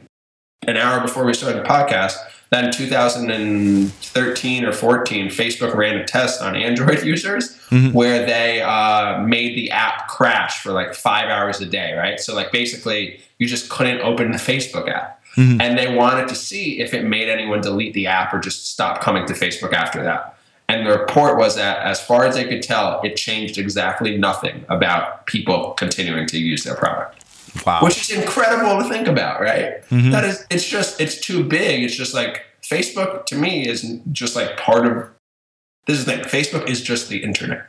an 0.67 0.77
hour 0.77 1.01
before 1.01 1.25
we 1.25 1.35
started 1.35 1.65
the 1.65 1.69
podcast 1.69 2.17
then 2.53 2.71
2013 2.71 4.65
or 4.65 4.73
14, 4.73 5.29
Facebook 5.29 5.75
ran 5.75 5.97
a 5.97 6.05
test 6.05 6.43
on 6.43 6.55
Android 6.55 7.03
users 7.05 7.57
mm-hmm. 7.71 7.93
where 7.93 8.27
they 8.27 8.61
uh, 8.61 9.23
made 9.23 9.57
the 9.57 9.71
app 9.71 10.07
crash 10.09 10.63
for 10.63 10.71
like 10.73 10.95
five 10.95 11.31
hours 11.31 11.63
a 11.63 11.67
day, 11.67 11.95
right? 11.95 12.21
So 12.21 12.35
like 12.35 12.53
basically 12.53 13.21
you 13.39 13.47
just 13.49 13.71
couldn't 13.71 14.03
open 14.03 14.33
the 14.33 14.39
Facebook 14.39 14.89
app. 14.91 15.19
Mm-hmm. 15.37 15.63
And 15.63 15.79
they 15.79 15.97
wanted 15.97 16.29
to 16.29 16.35
see 16.35 16.79
if 16.79 16.93
it 16.93 17.07
made 17.07 17.31
anyone 17.31 17.63
delete 17.63 17.95
the 17.95 18.07
app 18.07 18.35
or 18.35 18.39
just 18.39 18.71
stop 18.71 19.01
coming 19.01 19.25
to 19.27 19.33
Facebook 19.33 19.73
after 19.73 20.03
that. 20.03 20.37
And 20.69 20.87
the 20.87 20.91
report 20.91 21.39
was 21.39 21.57
that, 21.57 21.79
as 21.79 22.05
far 22.05 22.27
as 22.27 22.35
they 22.35 22.45
could 22.45 22.63
tell, 22.63 23.01
it 23.01 23.17
changed 23.17 23.57
exactly 23.57 24.19
nothing 24.19 24.67
about 24.69 25.25
people 25.27 25.73
continuing 25.73 26.27
to 26.29 26.39
use 26.39 26.65
their 26.65 26.77
product. 26.77 27.22
Wow. 27.67 27.81
Which 27.83 28.01
is 28.01 28.11
incredible 28.11 28.83
to 28.83 28.89
think 28.89 29.07
about, 29.09 29.41
right? 29.41 29.83
Mm-hmm. 29.91 30.11
That 30.11 30.25
is, 30.25 30.47
it's 30.51 30.67
just, 30.67 31.01
it's 31.01 31.21
too 31.21 31.45
big. 31.45 31.85
It's 31.85 31.95
just 31.95 32.15
like 32.15 32.45
Facebook 32.63 33.27
to 33.27 33.37
me 33.37 33.69
is 33.69 33.83
just 34.13 34.37
like 34.37 34.57
part 34.57 34.87
of. 34.87 35.11
This 35.87 35.99
is 35.99 36.05
the 36.05 36.13
thing. 36.13 36.25
Facebook 36.25 36.69
is 36.69 36.81
just 36.81 37.09
the 37.09 37.23
internet. 37.23 37.67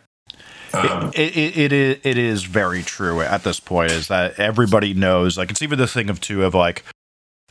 Um, 0.74 1.12
it, 1.14 1.38
it, 1.38 1.58
it, 1.58 1.74
is, 1.74 1.98
it 2.04 2.18
is 2.18 2.44
very 2.44 2.82
true 2.82 3.22
at 3.22 3.44
this 3.44 3.60
point 3.60 3.92
is 3.92 4.08
that 4.08 4.40
everybody 4.40 4.96
knows 4.96 5.38
like 5.38 5.52
it's 5.52 5.62
even 5.62 5.78
the 5.78 5.86
thing 5.86 6.10
of 6.10 6.20
two 6.20 6.44
of 6.44 6.56
like 6.56 6.84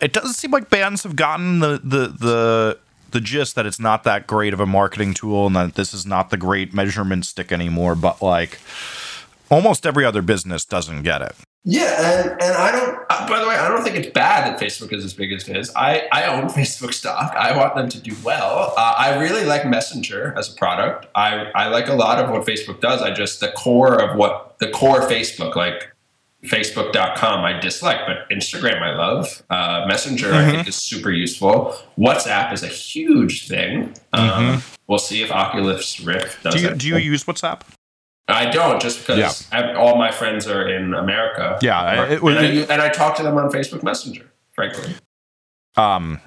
it 0.01 0.13
doesn't 0.13 0.33
seem 0.33 0.51
like 0.51 0.69
bands 0.71 1.05
have 1.05 1.15
gotten 1.15 1.61
the 1.61 1.81
the 1.85 2.09
the 2.09 2.79
the 3.13 3.21
gist 3.21 3.55
that 3.55 3.65
it's 3.65 3.79
not 3.79 4.03
that 4.03 4.27
great 4.27 4.53
of 4.53 4.59
a 4.59 4.67
marketing 4.67 5.15
tool 5.15 5.47
and 5.47 5.55
that 5.55 5.75
this 5.77 5.95
is 5.95 6.05
not 6.05 6.31
the 6.31 6.37
great 6.37 6.75
measurement 6.75 7.25
stick 7.25 7.53
anymore 7.53 7.95
but 7.95 8.21
like 8.21 8.59
almost 9.51 9.87
every 9.87 10.05
other 10.05 10.21
business 10.23 10.65
doesn't 10.65 11.05
get 11.05 11.23
it 11.23 11.37
yeah, 11.65 12.23
and, 12.23 12.31
and 12.43 12.57
I 12.57 12.73
don't. 12.73 12.99
Uh, 13.09 13.29
by 13.29 13.41
the 13.41 13.47
way, 13.47 13.55
I 13.55 13.69
don't 13.69 13.85
think 13.85 13.95
it's 13.95 14.09
bad 14.09 14.47
that 14.47 14.61
Facebook 14.61 14.93
is 14.93 15.05
as 15.05 15.15
big 15.15 15.33
as 15.33 15.49
it 15.49 15.57
is. 15.57 15.73
I 15.77 16.09
I 16.11 16.25
own 16.27 16.45
Facebook 16.49 16.93
stock. 16.93 17.35
I 17.37 17.57
want 17.57 17.77
them 17.77 17.89
to 17.89 18.01
do 18.01 18.17
well. 18.25 18.75
Uh, 18.77 18.95
I 18.99 19.19
really 19.19 19.45
like 19.45 19.65
Messenger 19.65 20.35
as 20.37 20.53
a 20.53 20.57
product. 20.57 21.07
I 21.15 21.51
I 21.55 21.69
like 21.69 21.89
a 21.89 21.95
lot 21.95 22.23
of 22.23 22.31
what 22.31 22.45
Facebook 22.47 22.81
does. 22.81 23.01
I 23.01 23.13
just 23.13 23.39
the 23.39 23.53
core 23.53 24.03
of 24.03 24.17
what 24.17 24.59
the 24.59 24.71
core 24.71 25.03
Facebook 25.03 25.55
like 25.55 25.89
Facebook.com 26.45 27.45
I 27.45 27.61
dislike, 27.61 28.01
but 28.07 28.29
Instagram 28.29 28.83
I 28.83 28.97
love. 28.97 29.45
Uh, 29.49 29.85
Messenger 29.87 30.33
mm-hmm. 30.33 30.49
I 30.49 30.51
think 30.51 30.69
is 30.69 30.75
super 30.75 31.13
useful. 31.13 31.77
WhatsApp 31.97 32.53
is 32.53 32.65
a 32.65 32.69
huge 32.69 33.47
thing. 33.47 33.95
Um, 34.13 34.29
mm-hmm. 34.29 34.75
We'll 34.89 34.99
see 34.99 35.23
if 35.23 35.31
Oculus 35.31 36.01
Rift 36.01 36.43
does 36.43 36.55
do 36.55 36.61
you, 36.61 36.69
it. 36.69 36.79
Do 36.79 36.89
you 36.89 36.97
use 36.97 37.23
WhatsApp? 37.25 37.63
I 38.29 38.51
don't 38.51 38.81
just 38.81 39.01
because 39.01 39.49
yeah. 39.53 39.75
all 39.77 39.97
my 39.97 40.11
friends 40.11 40.47
are 40.47 40.69
in 40.69 40.95
America. 40.95 41.59
Yeah, 41.61 42.05
it, 42.05 42.23
and, 42.23 42.47
it, 42.57 42.71
I, 42.71 42.73
and 42.73 42.83
I 42.83 42.89
talk 42.89 43.17
to 43.17 43.23
them 43.23 43.37
on 43.37 43.51
Facebook 43.51 43.83
Messenger. 43.83 44.31
Frankly, 44.53 44.95
um, 45.77 46.21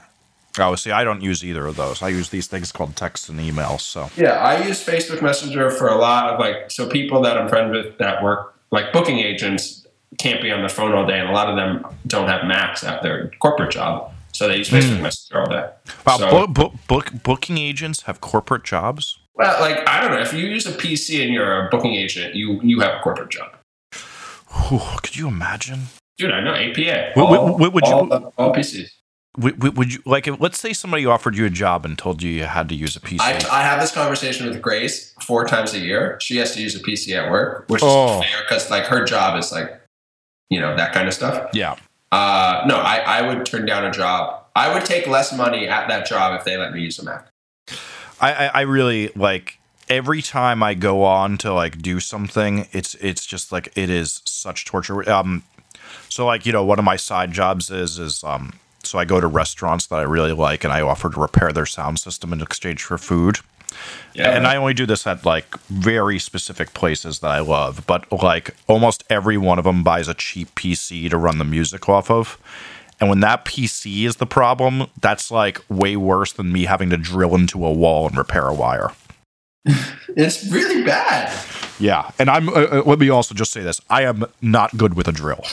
oh, 0.60 0.76
see, 0.76 0.92
I 0.92 1.04
don't 1.04 1.22
use 1.22 1.44
either 1.44 1.66
of 1.68 1.76
those. 1.76 2.02
I 2.02 2.10
use 2.10 2.30
these 2.30 2.48
things 2.48 2.72
called 2.72 2.96
text 2.96 3.30
and 3.30 3.40
email. 3.40 3.78
So 3.78 4.10
yeah, 4.18 4.34
I 4.34 4.66
use 4.66 4.86
Facebook 4.86 5.22
Messenger 5.22 5.70
for 5.72 5.88
a 5.88 5.96
lot 5.96 6.34
of 6.34 6.40
like 6.40 6.70
so 6.70 6.90
people 6.90 7.22
that 7.22 7.38
I'm 7.38 7.48
friends 7.48 7.72
with 7.72 7.98
that 8.00 8.24
work 8.24 8.56
like 8.72 8.92
booking 8.92 9.20
agents 9.20 9.88
can't 10.18 10.42
be 10.42 10.52
on 10.52 10.60
their 10.60 10.70
phone 10.70 10.94
all 10.94 11.06
day, 11.06 11.20
and 11.20 11.30
a 11.30 11.34
lot 11.34 11.50
of 11.50 11.56
them 11.56 11.86
don't 12.08 12.28
have 12.28 12.46
Macs 12.46 12.84
at 12.84 13.02
their 13.02 13.32
corporate 13.40 13.72
job. 13.72 14.12
So 14.32 14.48
they 14.48 14.58
use 14.58 14.70
Facebook 14.70 14.98
mm. 14.98 15.02
Messenger 15.02 15.40
all 15.40 15.50
day. 15.50 15.70
Wow, 16.06 16.18
so, 16.18 16.48
book, 16.48 16.74
book, 16.88 17.24
booking 17.24 17.58
agents 17.58 18.04
have 18.04 18.20
corporate 18.20 18.64
jobs. 18.64 19.20
Well, 19.36 19.60
like 19.60 19.88
I 19.88 20.02
don't 20.02 20.12
know. 20.12 20.22
If 20.22 20.34
you 20.34 20.45
use 20.45 20.66
a 20.66 20.72
PC 20.72 21.24
and 21.24 21.34
you're 21.34 21.68
a 21.68 21.70
booking 21.70 21.94
agent, 21.94 22.36
you 22.36 22.60
you 22.62 22.80
have 22.80 22.95
a 22.95 22.99
corporate 23.02 23.30
job. 23.30 23.52
Ooh, 24.72 24.80
could 25.02 25.16
you 25.16 25.28
imagine? 25.28 25.88
Dude, 26.18 26.32
I 26.32 26.40
know 26.40 26.53
APA. 26.53 27.20
All, 27.20 27.57
would, 27.60 27.74
would 27.74 27.84
all, 27.84 28.07
you, 28.07 28.34
all 28.38 28.53
PCs. 28.53 28.90
Would, 29.38 29.78
would, 29.78 29.94
you 29.94 30.02
like? 30.06 30.28
Let's 30.40 30.60
say 30.60 30.72
somebody 30.72 31.06
offered 31.06 31.36
you 31.36 31.45
a 31.45 31.49
job 31.49 31.84
and 31.84 31.98
told 31.98 32.24
you 32.24 32.32
you 32.32 32.45
had 32.45 32.70
to 32.70 32.76
use 32.76 32.95
a 32.95 33.02
PC. 33.02 33.20
I, 33.20 33.34
I 33.52 33.64
have 33.64 33.82
this 33.82 33.91
conversation 33.91 34.48
with 34.48 34.62
Grace 34.62 35.14
four 35.22 35.45
times 35.45 35.74
a 35.74 35.80
year. 35.80 36.18
She 36.22 36.38
has 36.38 36.53
to 36.53 36.62
use 36.62 36.74
a 36.74 36.80
PC 36.80 37.14
at 37.18 37.30
work, 37.30 37.66
which 37.68 37.82
oh. 37.84 38.20
is 38.20 38.26
fair 38.26 38.41
because 38.44 38.72
like 38.72 38.86
her 38.86 39.03
job 39.03 39.38
is 39.38 39.52
like, 39.52 39.82
you 40.49 40.62
know, 40.62 40.78
that 40.78 40.94
kind 40.94 41.10
of 41.10 41.14
stuff. 41.14 41.49
Yeah. 41.53 41.76
Uh, 42.14 42.64
no, 42.66 42.78
I, 42.78 42.99
I 42.99 43.28
would 43.28 43.45
turn 43.45 43.66
down 43.66 43.84
a 43.84 43.91
job. 43.91 44.45
I 44.56 44.74
would 44.74 44.86
take 44.86 45.06
less 45.06 45.36
money 45.36 45.68
at 45.68 45.90
that 45.90 46.06
job 46.07 46.40
if 46.40 46.45
they 46.45 46.56
let 46.56 46.72
me 46.72 46.80
use 46.80 46.98
a 46.99 47.03
Mac. 47.03 47.28
I, 48.20 48.48
I, 48.48 48.62
really 48.62 49.10
like 49.16 49.60
every 49.90 50.22
time 50.22 50.64
I 50.64 50.74
go 50.74 51.04
on 51.04 51.38
to 51.40 51.54
like 51.54 51.82
do 51.82 52.00
something, 52.00 52.68
it's 52.72 52.96
it's 52.96 53.26
just 53.26 53.52
like 53.52 53.70
it 53.76 53.90
is 53.90 54.22
such 54.26 54.66
torture. 54.66 55.08
Um, 55.10 55.44
so 56.10 56.26
like 56.26 56.46
you 56.46 56.52
know, 56.52 56.64
one 56.64 56.80
of 56.80 56.86
my 56.86 56.96
side 56.96 57.32
jobs 57.32 57.70
is 57.70 58.00
is 58.00 58.24
um, 58.24 58.54
so 58.84 59.00
I 59.00 59.06
go 59.06 59.20
to 59.20 59.28
restaurants 59.28 59.88
that 59.88 60.00
I 60.00 60.04
really 60.04 60.34
like, 60.34 60.64
and 60.64 60.72
I 60.72 60.82
offer 60.82 61.10
to 61.10 61.20
repair 61.20 61.52
their 61.52 61.66
sound 61.66 62.00
system 62.00 62.34
in 62.34 62.42
exchange 62.42 62.84
for 62.84 62.98
food. 62.98 63.40
Yeah. 64.14 64.30
And 64.30 64.48
I 64.48 64.56
only 64.56 64.74
do 64.74 64.86
this 64.86 65.06
at 65.06 65.26
like 65.26 65.58
very 65.68 66.20
specific 66.20 66.74
places 66.74 67.20
that 67.20 67.32
I 67.32 67.40
love, 67.40 67.86
but 67.86 68.10
like 68.12 68.56
almost 68.68 69.04
every 69.10 69.38
one 69.38 69.58
of 69.58 69.66
them 69.66 69.84
buys 69.84 70.08
a 70.08 70.14
cheap 70.14 70.56
PC 70.56 71.10
to 71.10 71.18
run 71.18 71.38
the 71.38 71.44
music 71.44 71.90
off 71.90 72.10
of. 72.10 72.38
And 73.00 73.10
when 73.10 73.20
that 73.20 73.46
PC 73.46 74.06
is 74.06 74.18
the 74.18 74.26
problem, 74.26 74.88
that's 75.02 75.30
like 75.30 75.60
way 75.70 75.96
worse 75.96 76.34
than 76.34 76.52
me 76.52 76.66
having 76.66 76.90
to 76.92 76.98
drill 76.98 77.36
into 77.36 77.66
a 77.66 77.72
wall 77.72 78.08
and 78.08 78.18
repair 78.18 78.48
a 78.48 78.54
wire. 78.54 78.92
it's 80.10 80.50
really 80.52 80.84
bad. 80.84 81.34
Yeah, 81.80 82.12
and 82.20 82.30
I'm. 82.30 82.48
Uh, 82.50 82.54
uh, 82.54 82.84
let 82.86 83.00
me 83.00 83.10
also 83.10 83.36
just 83.36 83.52
say 83.52 83.62
this: 83.62 83.82
I 83.90 84.04
am 84.04 84.26
not 84.42 84.78
good 84.78 84.94
with 84.94 85.08
a 85.08 85.12
drill. 85.12 85.44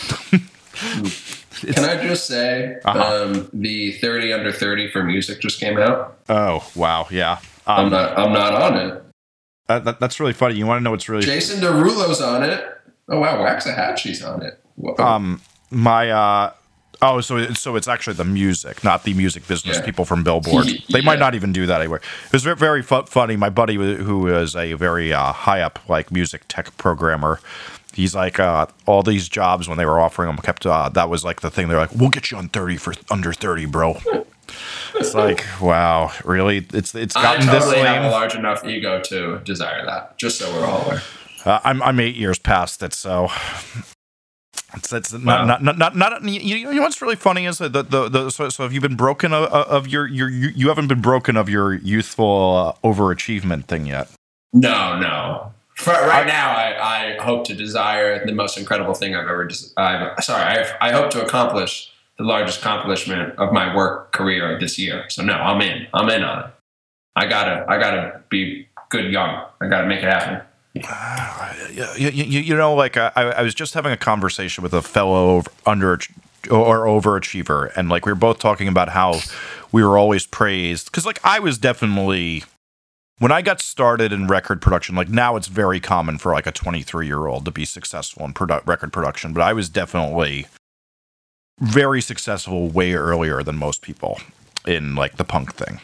Can 0.72 1.84
I 1.84 2.02
just 2.02 2.26
say 2.26 2.78
uh-huh. 2.84 3.24
um, 3.24 3.50
the 3.52 3.92
thirty 3.92 4.32
under 4.32 4.52
thirty 4.52 4.88
for 4.88 5.02
music 5.02 5.40
just 5.40 5.58
came 5.58 5.78
out? 5.78 6.18
Oh 6.28 6.68
wow, 6.74 7.08
yeah. 7.10 7.38
Um, 7.66 7.86
I'm 7.86 7.90
not. 7.90 8.18
I'm 8.18 8.32
not 8.32 8.54
on 8.54 8.76
it. 8.76 9.04
Uh, 9.68 9.78
that, 9.80 10.00
that's 10.00 10.20
really 10.20 10.32
funny. 10.32 10.54
You 10.54 10.66
want 10.66 10.80
to 10.80 10.84
know 10.84 10.90
what's 10.90 11.08
really 11.08 11.24
Jason 11.24 11.60
Derulo's 11.60 12.20
on 12.20 12.42
it. 12.42 12.64
Oh 13.08 13.18
wow, 13.18 13.38
Waxahatchee's 13.38 14.22
on 14.22 14.42
it. 14.42 14.60
Whoa. 14.76 14.96
Um, 14.98 15.40
my 15.70 16.10
uh, 16.10 16.52
Oh, 17.04 17.20
so 17.20 17.36
it, 17.36 17.56
so 17.56 17.74
it's 17.74 17.88
actually 17.88 18.14
the 18.14 18.24
music, 18.24 18.84
not 18.84 19.02
the 19.02 19.12
music 19.12 19.46
business 19.48 19.78
Yeah. 19.78 19.84
people 19.84 20.04
from 20.04 20.22
Billboard. 20.22 20.68
They 20.92 21.00
might 21.00 21.18
not 21.18 21.34
even 21.34 21.52
do 21.52 21.66
that 21.66 21.80
anywhere. 21.80 22.00
It 22.26 22.32
was 22.32 22.44
very, 22.44 22.56
very 22.56 22.82
fu- 22.82 23.02
funny. 23.06 23.36
My 23.36 23.50
buddy, 23.50 23.74
who 23.74 24.28
is 24.28 24.54
a 24.54 24.74
very 24.74 25.12
uh, 25.12 25.32
high 25.32 25.60
up 25.62 25.80
like 25.88 26.12
music 26.12 26.42
tech 26.46 26.76
programmer, 26.76 27.40
he's 27.92 28.14
like 28.14 28.38
uh, 28.38 28.66
all 28.86 29.02
these 29.02 29.28
jobs 29.28 29.68
when 29.68 29.78
they 29.78 29.84
were 29.84 29.98
offering 30.00 30.28
them 30.28 30.36
kept 30.38 30.64
uh, 30.64 30.88
that 30.90 31.10
was 31.10 31.24
like 31.24 31.40
the 31.40 31.50
thing. 31.50 31.68
They're 31.68 31.76
like, 31.78 31.92
"We'll 31.94 32.08
get 32.10 32.30
you 32.30 32.36
on 32.38 32.48
thirty 32.48 32.76
for 32.76 32.94
under 33.10 33.32
thirty, 33.32 33.66
bro." 33.66 33.98
it's 34.94 35.14
like, 35.14 35.44
wow, 35.60 36.12
really? 36.24 36.66
It's 36.72 36.94
it's 36.94 37.16
I 37.16 37.22
gotten 37.22 37.46
this 37.46 37.64
totally 37.64 37.84
have 37.84 38.04
a 38.04 38.10
large 38.10 38.34
enough 38.36 38.64
ego 38.64 39.00
to 39.00 39.40
desire 39.40 39.84
that. 39.86 40.16
Just 40.18 40.38
so 40.38 40.52
we're 40.52 40.66
all 40.66 40.82
aware. 40.82 41.02
Uh, 41.44 41.58
I'm 41.64 41.82
I'm 41.82 41.98
eight 41.98 42.14
years 42.14 42.38
past 42.38 42.82
it, 42.84 42.92
so 42.92 43.28
it's 44.74 44.92
it's 44.92 45.12
Wow. 45.12 45.44
not, 45.44 45.62
not 45.62 45.78
not 45.78 45.96
not 45.96 46.22
not. 46.22 46.24
You, 46.24 46.56
you 46.56 46.74
know 46.74 46.82
what's 46.82 47.00
really 47.02 47.16
funny 47.16 47.46
is 47.46 47.58
that 47.58 47.72
the 47.72 47.82
the, 47.82 48.08
the 48.08 48.30
so, 48.30 48.48
so 48.48 48.62
have 48.62 48.72
you 48.72 48.80
been 48.80 48.96
broken 48.96 49.32
of, 49.32 49.44
of 49.44 49.88
your 49.88 50.06
your 50.06 50.28
you, 50.28 50.48
you 50.54 50.68
haven't 50.68 50.88
been 50.88 51.00
broken 51.00 51.36
of 51.36 51.48
your 51.48 51.74
youthful 51.74 52.76
uh, 52.84 52.86
overachievement 52.88 53.66
thing 53.66 53.86
yet. 53.86 54.08
No, 54.52 54.98
no. 54.98 55.52
For 55.74 55.92
right 55.92 56.26
now, 56.26 56.50
I, 56.52 57.16
I 57.16 57.22
hope 57.22 57.46
to 57.46 57.54
desire 57.54 58.24
the 58.24 58.32
most 58.32 58.58
incredible 58.58 58.94
thing 58.94 59.14
I've 59.16 59.26
ever. 59.28 59.46
Des- 59.46 59.72
I've, 59.76 60.22
sorry, 60.22 60.42
I've, 60.44 60.72
I 60.80 60.92
hope 60.92 61.10
to 61.10 61.24
accomplish 61.24 61.90
the 62.18 62.24
largest 62.24 62.60
accomplishment 62.60 63.34
of 63.38 63.52
my 63.52 63.74
work 63.74 64.12
career 64.12 64.58
this 64.60 64.78
year. 64.78 65.06
So 65.08 65.22
no, 65.22 65.32
I'm 65.32 65.60
in. 65.62 65.86
I'm 65.94 66.08
in 66.10 66.22
on 66.22 66.40
it. 66.44 66.46
I 67.16 67.26
gotta, 67.26 67.64
I 67.68 67.78
gotta 67.78 68.20
be 68.28 68.68
good 68.90 69.10
young. 69.10 69.44
I 69.60 69.68
gotta 69.68 69.86
make 69.86 69.98
it 70.00 70.04
happen. 70.04 70.42
You, 70.74 72.08
you, 72.08 72.40
you 72.40 72.56
know, 72.56 72.74
like 72.74 72.96
I, 72.96 73.10
I 73.14 73.42
was 73.42 73.54
just 73.54 73.74
having 73.74 73.92
a 73.92 73.96
conversation 73.96 74.62
with 74.62 74.72
a 74.72 74.82
fellow 74.82 75.42
under 75.66 75.98
or 76.50 76.86
overachiever, 76.86 77.70
and 77.76 77.88
like 77.88 78.06
we 78.06 78.12
were 78.12 78.16
both 78.16 78.38
talking 78.38 78.68
about 78.68 78.88
how 78.90 79.20
we 79.70 79.84
were 79.84 79.98
always 79.98 80.26
praised 80.26 80.86
because 80.86 81.06
like 81.06 81.20
I 81.24 81.38
was 81.38 81.58
definitely 81.58 82.44
when 83.18 83.30
I 83.30 83.40
got 83.42 83.60
started 83.60 84.12
in 84.12 84.26
record 84.26 84.60
production, 84.60 84.96
like 84.96 85.08
now 85.08 85.36
it's 85.36 85.46
very 85.46 85.78
common 85.78 86.18
for 86.18 86.32
like 86.32 86.46
a 86.46 86.52
23 86.52 87.06
year 87.06 87.26
old 87.26 87.44
to 87.44 87.50
be 87.50 87.64
successful 87.64 88.24
in 88.24 88.34
produ- 88.34 88.66
record 88.66 88.92
production, 88.92 89.32
but 89.32 89.42
I 89.42 89.52
was 89.52 89.68
definitely 89.68 90.46
very 91.60 92.00
successful 92.00 92.68
way 92.68 92.94
earlier 92.94 93.42
than 93.42 93.56
most 93.56 93.82
people 93.82 94.20
in 94.66 94.96
like 94.96 95.16
the 95.16 95.24
punk 95.24 95.54
thing. 95.54 95.80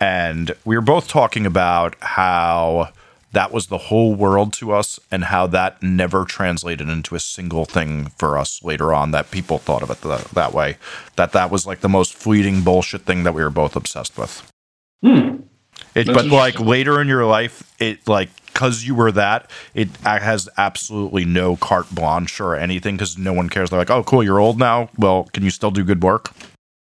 And 0.00 0.52
we 0.64 0.76
were 0.76 0.82
both 0.82 1.06
talking 1.06 1.46
about 1.46 1.94
how 2.00 2.90
that 3.36 3.52
was 3.52 3.66
the 3.66 3.76
whole 3.76 4.14
world 4.14 4.50
to 4.54 4.72
us 4.72 4.98
and 5.10 5.24
how 5.24 5.46
that 5.46 5.82
never 5.82 6.24
translated 6.24 6.88
into 6.88 7.14
a 7.14 7.20
single 7.20 7.66
thing 7.66 8.06
for 8.16 8.38
us 8.38 8.64
later 8.64 8.94
on 8.94 9.10
that 9.10 9.30
people 9.30 9.58
thought 9.58 9.82
of 9.82 9.90
it 9.90 10.00
that, 10.00 10.24
that 10.30 10.54
way. 10.54 10.78
That 11.16 11.32
that 11.32 11.50
was 11.50 11.66
like 11.66 11.80
the 11.80 11.88
most 11.88 12.14
fleeting 12.14 12.62
bullshit 12.62 13.02
thing 13.02 13.24
that 13.24 13.34
we 13.34 13.42
were 13.42 13.50
both 13.50 13.76
obsessed 13.76 14.16
with. 14.16 14.50
Hmm. 15.02 15.40
It, 15.94 16.06
but 16.06 16.24
like 16.28 16.58
later 16.58 16.98
in 16.98 17.08
your 17.08 17.26
life, 17.26 17.74
it 17.78 18.08
like 18.08 18.30
because 18.46 18.86
you 18.86 18.94
were 18.94 19.12
that, 19.12 19.50
it 19.74 19.94
has 19.98 20.48
absolutely 20.56 21.26
no 21.26 21.56
carte 21.56 21.94
blanche 21.94 22.40
or 22.40 22.56
anything 22.56 22.96
because 22.96 23.18
no 23.18 23.34
one 23.34 23.50
cares. 23.50 23.68
They're 23.68 23.78
like, 23.78 23.90
oh, 23.90 24.02
cool, 24.02 24.22
you're 24.22 24.40
old 24.40 24.58
now. 24.58 24.88
Well, 24.96 25.24
can 25.34 25.44
you 25.44 25.50
still 25.50 25.70
do 25.70 25.84
good 25.84 26.02
work? 26.02 26.32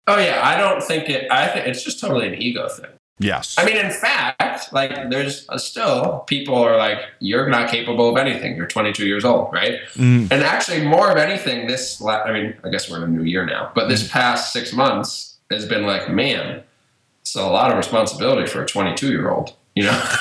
Oh 0.06 0.18
yeah, 0.18 0.42
I 0.44 0.58
don't 0.58 0.82
think 0.82 1.08
it. 1.08 1.30
I 1.30 1.48
think 1.48 1.66
it's 1.66 1.82
just 1.82 2.00
totally 2.00 2.28
an 2.28 2.34
ego 2.34 2.68
thing. 2.68 2.90
Yes. 3.20 3.54
I 3.58 3.64
mean, 3.64 3.76
in 3.76 3.90
fact, 3.92 4.72
like 4.72 5.08
there's 5.10 5.46
still 5.62 6.24
people 6.26 6.56
are 6.56 6.76
like, 6.76 6.98
you're 7.20 7.48
not 7.48 7.70
capable 7.70 8.08
of 8.10 8.16
anything. 8.16 8.56
You're 8.56 8.66
22 8.66 9.06
years 9.06 9.24
old, 9.24 9.52
right? 9.52 9.78
Mm, 9.94 10.22
And 10.32 10.42
actually, 10.42 10.84
more 10.84 11.10
of 11.10 11.16
anything, 11.16 11.66
this, 11.68 12.00
la- 12.00 12.22
I 12.22 12.32
mean, 12.32 12.54
I 12.64 12.70
guess 12.70 12.90
we're 12.90 12.96
in 12.98 13.02
a 13.04 13.06
new 13.08 13.22
year 13.22 13.46
now, 13.46 13.70
but 13.74 13.88
this 13.88 14.08
past 14.10 14.52
six 14.52 14.72
months 14.72 15.36
has 15.50 15.64
been 15.66 15.84
like, 15.86 16.10
man, 16.10 16.62
it's 17.22 17.36
a 17.36 17.46
lot 17.46 17.70
of 17.70 17.76
responsibility 17.76 18.46
for 18.50 18.62
a 18.62 18.66
22 18.66 19.08
year 19.10 19.30
old, 19.30 19.54
you 19.76 19.84
know, 19.84 19.92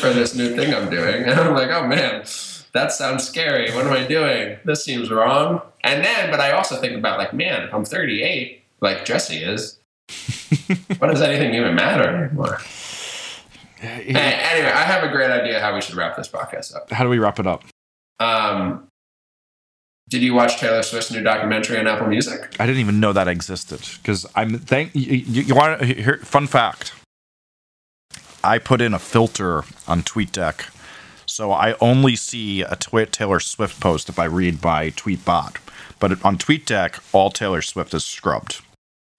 for 0.00 0.12
this 0.12 0.34
new 0.34 0.54
thing 0.56 0.74
I'm 0.74 0.90
doing. 0.90 1.22
And 1.24 1.38
I'm 1.38 1.54
like, 1.54 1.70
oh 1.70 1.86
man, 1.86 2.24
that 2.72 2.92
sounds 2.92 3.24
scary. 3.26 3.70
What 3.72 3.86
am 3.86 3.92
I 3.92 4.04
doing? 4.04 4.58
This 4.64 4.84
seems 4.84 5.10
wrong. 5.10 5.62
And 5.84 6.04
then, 6.04 6.30
but 6.30 6.40
I 6.40 6.50
also 6.50 6.80
think 6.80 6.96
about 6.96 7.18
like, 7.18 7.32
man, 7.32 7.62
if 7.68 7.72
I'm 7.72 7.84
38, 7.84 8.62
like 8.80 9.04
Jesse 9.04 9.36
is, 9.36 9.78
what 10.98 11.10
does 11.10 11.22
anything 11.22 11.54
even 11.54 11.74
matter 11.74 12.08
anymore? 12.08 12.58
Anyway, 13.80 14.20
I 14.20 14.82
have 14.84 15.04
a 15.04 15.08
great 15.08 15.30
idea 15.30 15.60
how 15.60 15.74
we 15.74 15.80
should 15.80 15.94
wrap 15.94 16.16
this 16.16 16.28
podcast 16.28 16.74
up. 16.74 16.90
How 16.90 17.04
do 17.04 17.10
we 17.10 17.18
wrap 17.18 17.38
it 17.38 17.46
up? 17.46 17.64
Um, 18.18 18.86
did 20.08 20.22
you 20.22 20.34
watch 20.34 20.58
Taylor 20.58 20.82
Swift's 20.82 21.10
new 21.10 21.22
documentary 21.22 21.78
on 21.78 21.86
Apple 21.86 22.06
Music? 22.06 22.56
I 22.60 22.66
didn't 22.66 22.80
even 22.80 23.00
know 23.00 23.12
that 23.12 23.28
existed 23.28 23.80
because 24.00 24.26
I'm 24.34 24.58
thank 24.58 24.94
you. 24.94 25.16
You, 25.16 25.42
you 25.42 25.54
want 25.54 25.82
hear 25.82 26.18
fun 26.18 26.46
fact? 26.46 26.92
I 28.42 28.58
put 28.58 28.80
in 28.80 28.92
a 28.92 28.98
filter 28.98 29.64
on 29.88 30.02
TweetDeck, 30.02 30.70
so 31.26 31.50
I 31.52 31.74
only 31.80 32.16
see 32.16 32.60
a 32.60 32.76
twi- 32.76 33.06
Taylor 33.06 33.40
Swift 33.40 33.80
post 33.80 34.08
if 34.08 34.18
I 34.18 34.26
read 34.26 34.60
by 34.60 34.90
TweetBot. 34.90 35.56
But 35.98 36.22
on 36.24 36.36
TweetDeck, 36.36 37.02
all 37.12 37.30
Taylor 37.30 37.62
Swift 37.62 37.94
is 37.94 38.04
scrubbed. 38.04 38.60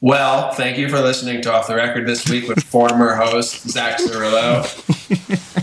Well, 0.06 0.52
thank 0.52 0.78
you 0.78 0.88
for 0.88 1.00
listening 1.00 1.42
to 1.42 1.52
Off 1.52 1.66
the 1.66 1.74
Record 1.74 2.06
this 2.06 2.30
week 2.30 2.48
with 2.48 2.64
former 2.64 3.16
host 3.16 3.68
Zack 3.68 3.98
Zarrillo. 3.98 4.62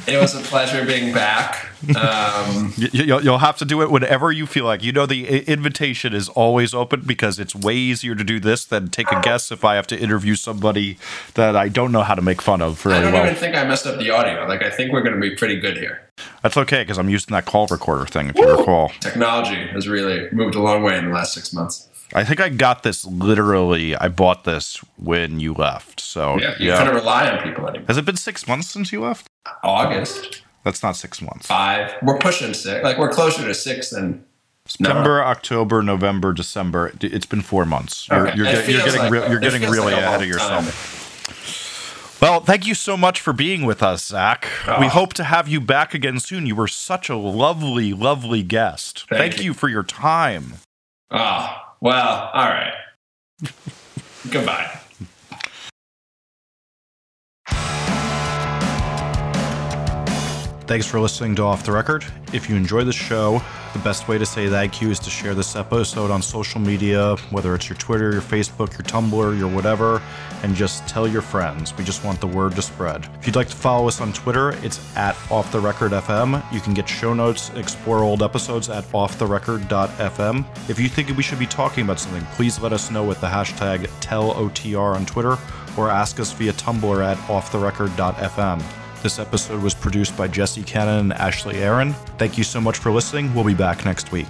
it 0.08 0.20
was 0.20 0.34
a 0.34 0.40
pleasure 0.40 0.84
being 0.84 1.14
back. 1.14 1.68
Um, 1.96 2.72
You, 2.76 3.20
you'll 3.20 3.38
have 3.38 3.56
to 3.58 3.64
do 3.64 3.82
it 3.82 3.90
whenever 3.92 4.32
you 4.32 4.46
feel 4.46 4.64
like. 4.64 4.82
You 4.82 4.90
know, 4.90 5.06
the 5.06 5.44
invitation 5.44 6.12
is 6.12 6.28
always 6.28 6.74
open 6.74 7.02
because 7.06 7.38
it's 7.38 7.54
way 7.54 7.76
easier 7.76 8.16
to 8.16 8.24
do 8.24 8.40
this 8.40 8.64
than 8.64 8.88
take 8.88 9.12
a 9.12 9.20
guess 9.20 9.52
if 9.52 9.64
I 9.64 9.76
have 9.76 9.86
to 9.86 9.96
interview 9.96 10.34
somebody 10.34 10.98
that 11.34 11.54
I 11.54 11.68
don't 11.68 11.92
know 11.92 12.02
how 12.02 12.16
to 12.16 12.22
make 12.22 12.42
fun 12.42 12.60
of 12.62 12.84
I 12.84 13.00
don't 13.00 13.12
well. 13.12 13.22
even 13.22 13.36
think 13.36 13.54
I 13.54 13.62
messed 13.62 13.86
up 13.86 14.00
the 14.00 14.10
audio. 14.10 14.48
Like, 14.48 14.64
I 14.64 14.70
think 14.70 14.92
we're 14.92 15.02
going 15.02 15.14
to 15.14 15.20
be 15.20 15.36
pretty 15.36 15.60
good 15.60 15.76
here. 15.76 16.02
That's 16.42 16.56
okay 16.56 16.82
because 16.82 16.98
I'm 16.98 17.08
using 17.08 17.32
that 17.32 17.44
call 17.44 17.68
recorder 17.68 18.06
thing. 18.06 18.26
If 18.28 18.36
you 18.36 18.50
recall, 18.58 18.88
Technology 18.98 19.68
has 19.68 19.86
really 19.86 20.28
moved 20.32 20.56
a 20.56 20.60
long 20.60 20.82
way 20.82 20.98
in 20.98 21.06
the 21.06 21.14
last 21.14 21.32
six 21.32 21.52
months. 21.52 21.88
I 22.14 22.24
think 22.24 22.40
I 22.40 22.48
got 22.48 22.82
this 22.82 23.04
literally. 23.04 23.96
I 23.96 24.08
bought 24.08 24.44
this 24.44 24.76
when 24.96 25.40
you 25.40 25.54
left. 25.54 26.00
So 26.00 26.38
Yeah, 26.38 26.54
you 26.58 26.66
yeah. 26.68 26.78
couldn't 26.78 26.94
rely 26.94 27.28
on 27.30 27.42
people 27.42 27.66
anymore. 27.68 27.86
Has 27.88 27.96
it 27.96 28.04
been 28.04 28.16
six 28.16 28.46
months 28.46 28.68
since 28.68 28.92
you 28.92 29.00
left? 29.00 29.26
August, 29.62 30.42
That's 30.64 30.82
not 30.82 30.96
six 30.96 31.20
months. 31.22 31.46
five. 31.46 31.94
We're 32.02 32.18
pushing 32.18 32.54
six. 32.54 32.84
Like, 32.84 32.98
we're 32.98 33.10
closer 33.12 33.44
to 33.46 33.54
six 33.54 33.90
than. 33.90 34.24
September, 34.64 35.24
October, 35.24 35.82
November, 35.82 36.32
December. 36.32 36.92
It's 37.00 37.26
been 37.26 37.42
four 37.42 37.64
months. 37.64 38.06
You're, 38.08 38.28
Okay. 38.28 38.36
you're, 38.36 38.46
get- 38.46 38.68
you're 38.68 38.84
getting 38.84 39.00
like 39.00 39.10
re- 39.10 39.28
you're 39.28 39.40
getting 39.40 39.62
really 39.62 39.92
like 39.92 40.02
ahead 40.04 40.22
of 40.22 40.28
yourself. 40.28 42.20
Well, 42.22 42.38
thank 42.38 42.64
you 42.68 42.74
so 42.76 42.96
much 42.96 43.20
for 43.20 43.32
being 43.32 43.66
with 43.66 43.82
us, 43.82 44.04
Zack. 44.06 44.46
Oh. 44.68 44.78
We 44.78 44.86
hope 44.86 45.12
to 45.14 45.24
have 45.24 45.48
you 45.48 45.60
back 45.60 45.92
again 45.94 46.20
soon. 46.20 46.46
You 46.46 46.54
were 46.54 46.68
such 46.68 47.08
a 47.08 47.16
lovely, 47.16 47.92
lovely 47.92 48.44
guest. 48.44 49.06
Thank 49.08 49.18
Thank, 49.32 49.38
you. 49.38 49.46
you 49.46 49.54
for 49.54 49.68
your 49.68 49.82
time. 49.82 50.54
Oh, 51.10 51.56
well, 51.82 52.30
all 52.32 52.48
right. 52.48 52.74
Goodbye. 54.30 54.81
Thanks 60.72 60.86
for 60.86 61.00
listening 61.00 61.34
to 61.34 61.42
Off 61.42 61.66
the 61.66 61.72
Record. 61.72 62.02
If 62.32 62.48
you 62.48 62.56
enjoy 62.56 62.84
the 62.84 62.94
show, 62.94 63.42
the 63.74 63.78
best 63.80 64.08
way 64.08 64.16
to 64.16 64.24
say 64.24 64.48
thank 64.48 64.80
you 64.80 64.88
is 64.88 64.98
to 65.00 65.10
share 65.10 65.34
this 65.34 65.54
episode 65.54 66.10
on 66.10 66.22
social 66.22 66.62
media, 66.62 67.14
whether 67.28 67.54
it's 67.54 67.68
your 67.68 67.76
Twitter, 67.76 68.10
your 68.10 68.22
Facebook, 68.22 68.72
your 68.72 68.86
Tumblr, 68.86 69.38
your 69.38 69.54
whatever, 69.54 70.00
and 70.42 70.54
just 70.54 70.88
tell 70.88 71.06
your 71.06 71.20
friends. 71.20 71.76
We 71.76 71.84
just 71.84 72.02
want 72.06 72.22
the 72.22 72.26
word 72.26 72.56
to 72.56 72.62
spread. 72.62 73.06
If 73.20 73.26
you'd 73.26 73.36
like 73.36 73.48
to 73.48 73.54
follow 73.54 73.86
us 73.86 74.00
on 74.00 74.14
Twitter, 74.14 74.52
it's 74.64 74.80
at 74.96 75.14
Off 75.30 75.52
the 75.52 75.60
Record 75.60 75.92
FM. 75.92 76.42
You 76.50 76.60
can 76.60 76.72
get 76.72 76.88
show 76.88 77.12
notes, 77.12 77.50
explore 77.50 77.98
old 77.98 78.22
episodes 78.22 78.70
at 78.70 78.84
offtherecord.fm. 78.84 80.70
If 80.70 80.80
you 80.80 80.88
think 80.88 81.14
we 81.14 81.22
should 81.22 81.38
be 81.38 81.44
talking 81.44 81.84
about 81.84 82.00
something, 82.00 82.24
please 82.34 82.58
let 82.60 82.72
us 82.72 82.90
know 82.90 83.04
with 83.04 83.20
the 83.20 83.26
hashtag 83.26 83.88
TellOTR 84.00 84.94
on 84.94 85.04
Twitter 85.04 85.36
or 85.76 85.90
ask 85.90 86.18
us 86.18 86.32
via 86.32 86.54
Tumblr 86.54 87.04
at 87.04 87.18
offtherecord.fm. 87.28 88.81
This 89.02 89.18
episode 89.18 89.60
was 89.60 89.74
produced 89.74 90.16
by 90.16 90.28
Jesse 90.28 90.62
Cannon 90.62 91.00
and 91.00 91.12
Ashley 91.14 91.56
Aaron. 91.56 91.92
Thank 92.18 92.38
you 92.38 92.44
so 92.44 92.60
much 92.60 92.78
for 92.78 92.92
listening. 92.92 93.34
We'll 93.34 93.42
be 93.42 93.52
back 93.52 93.84
next 93.84 94.12
week. 94.12 94.28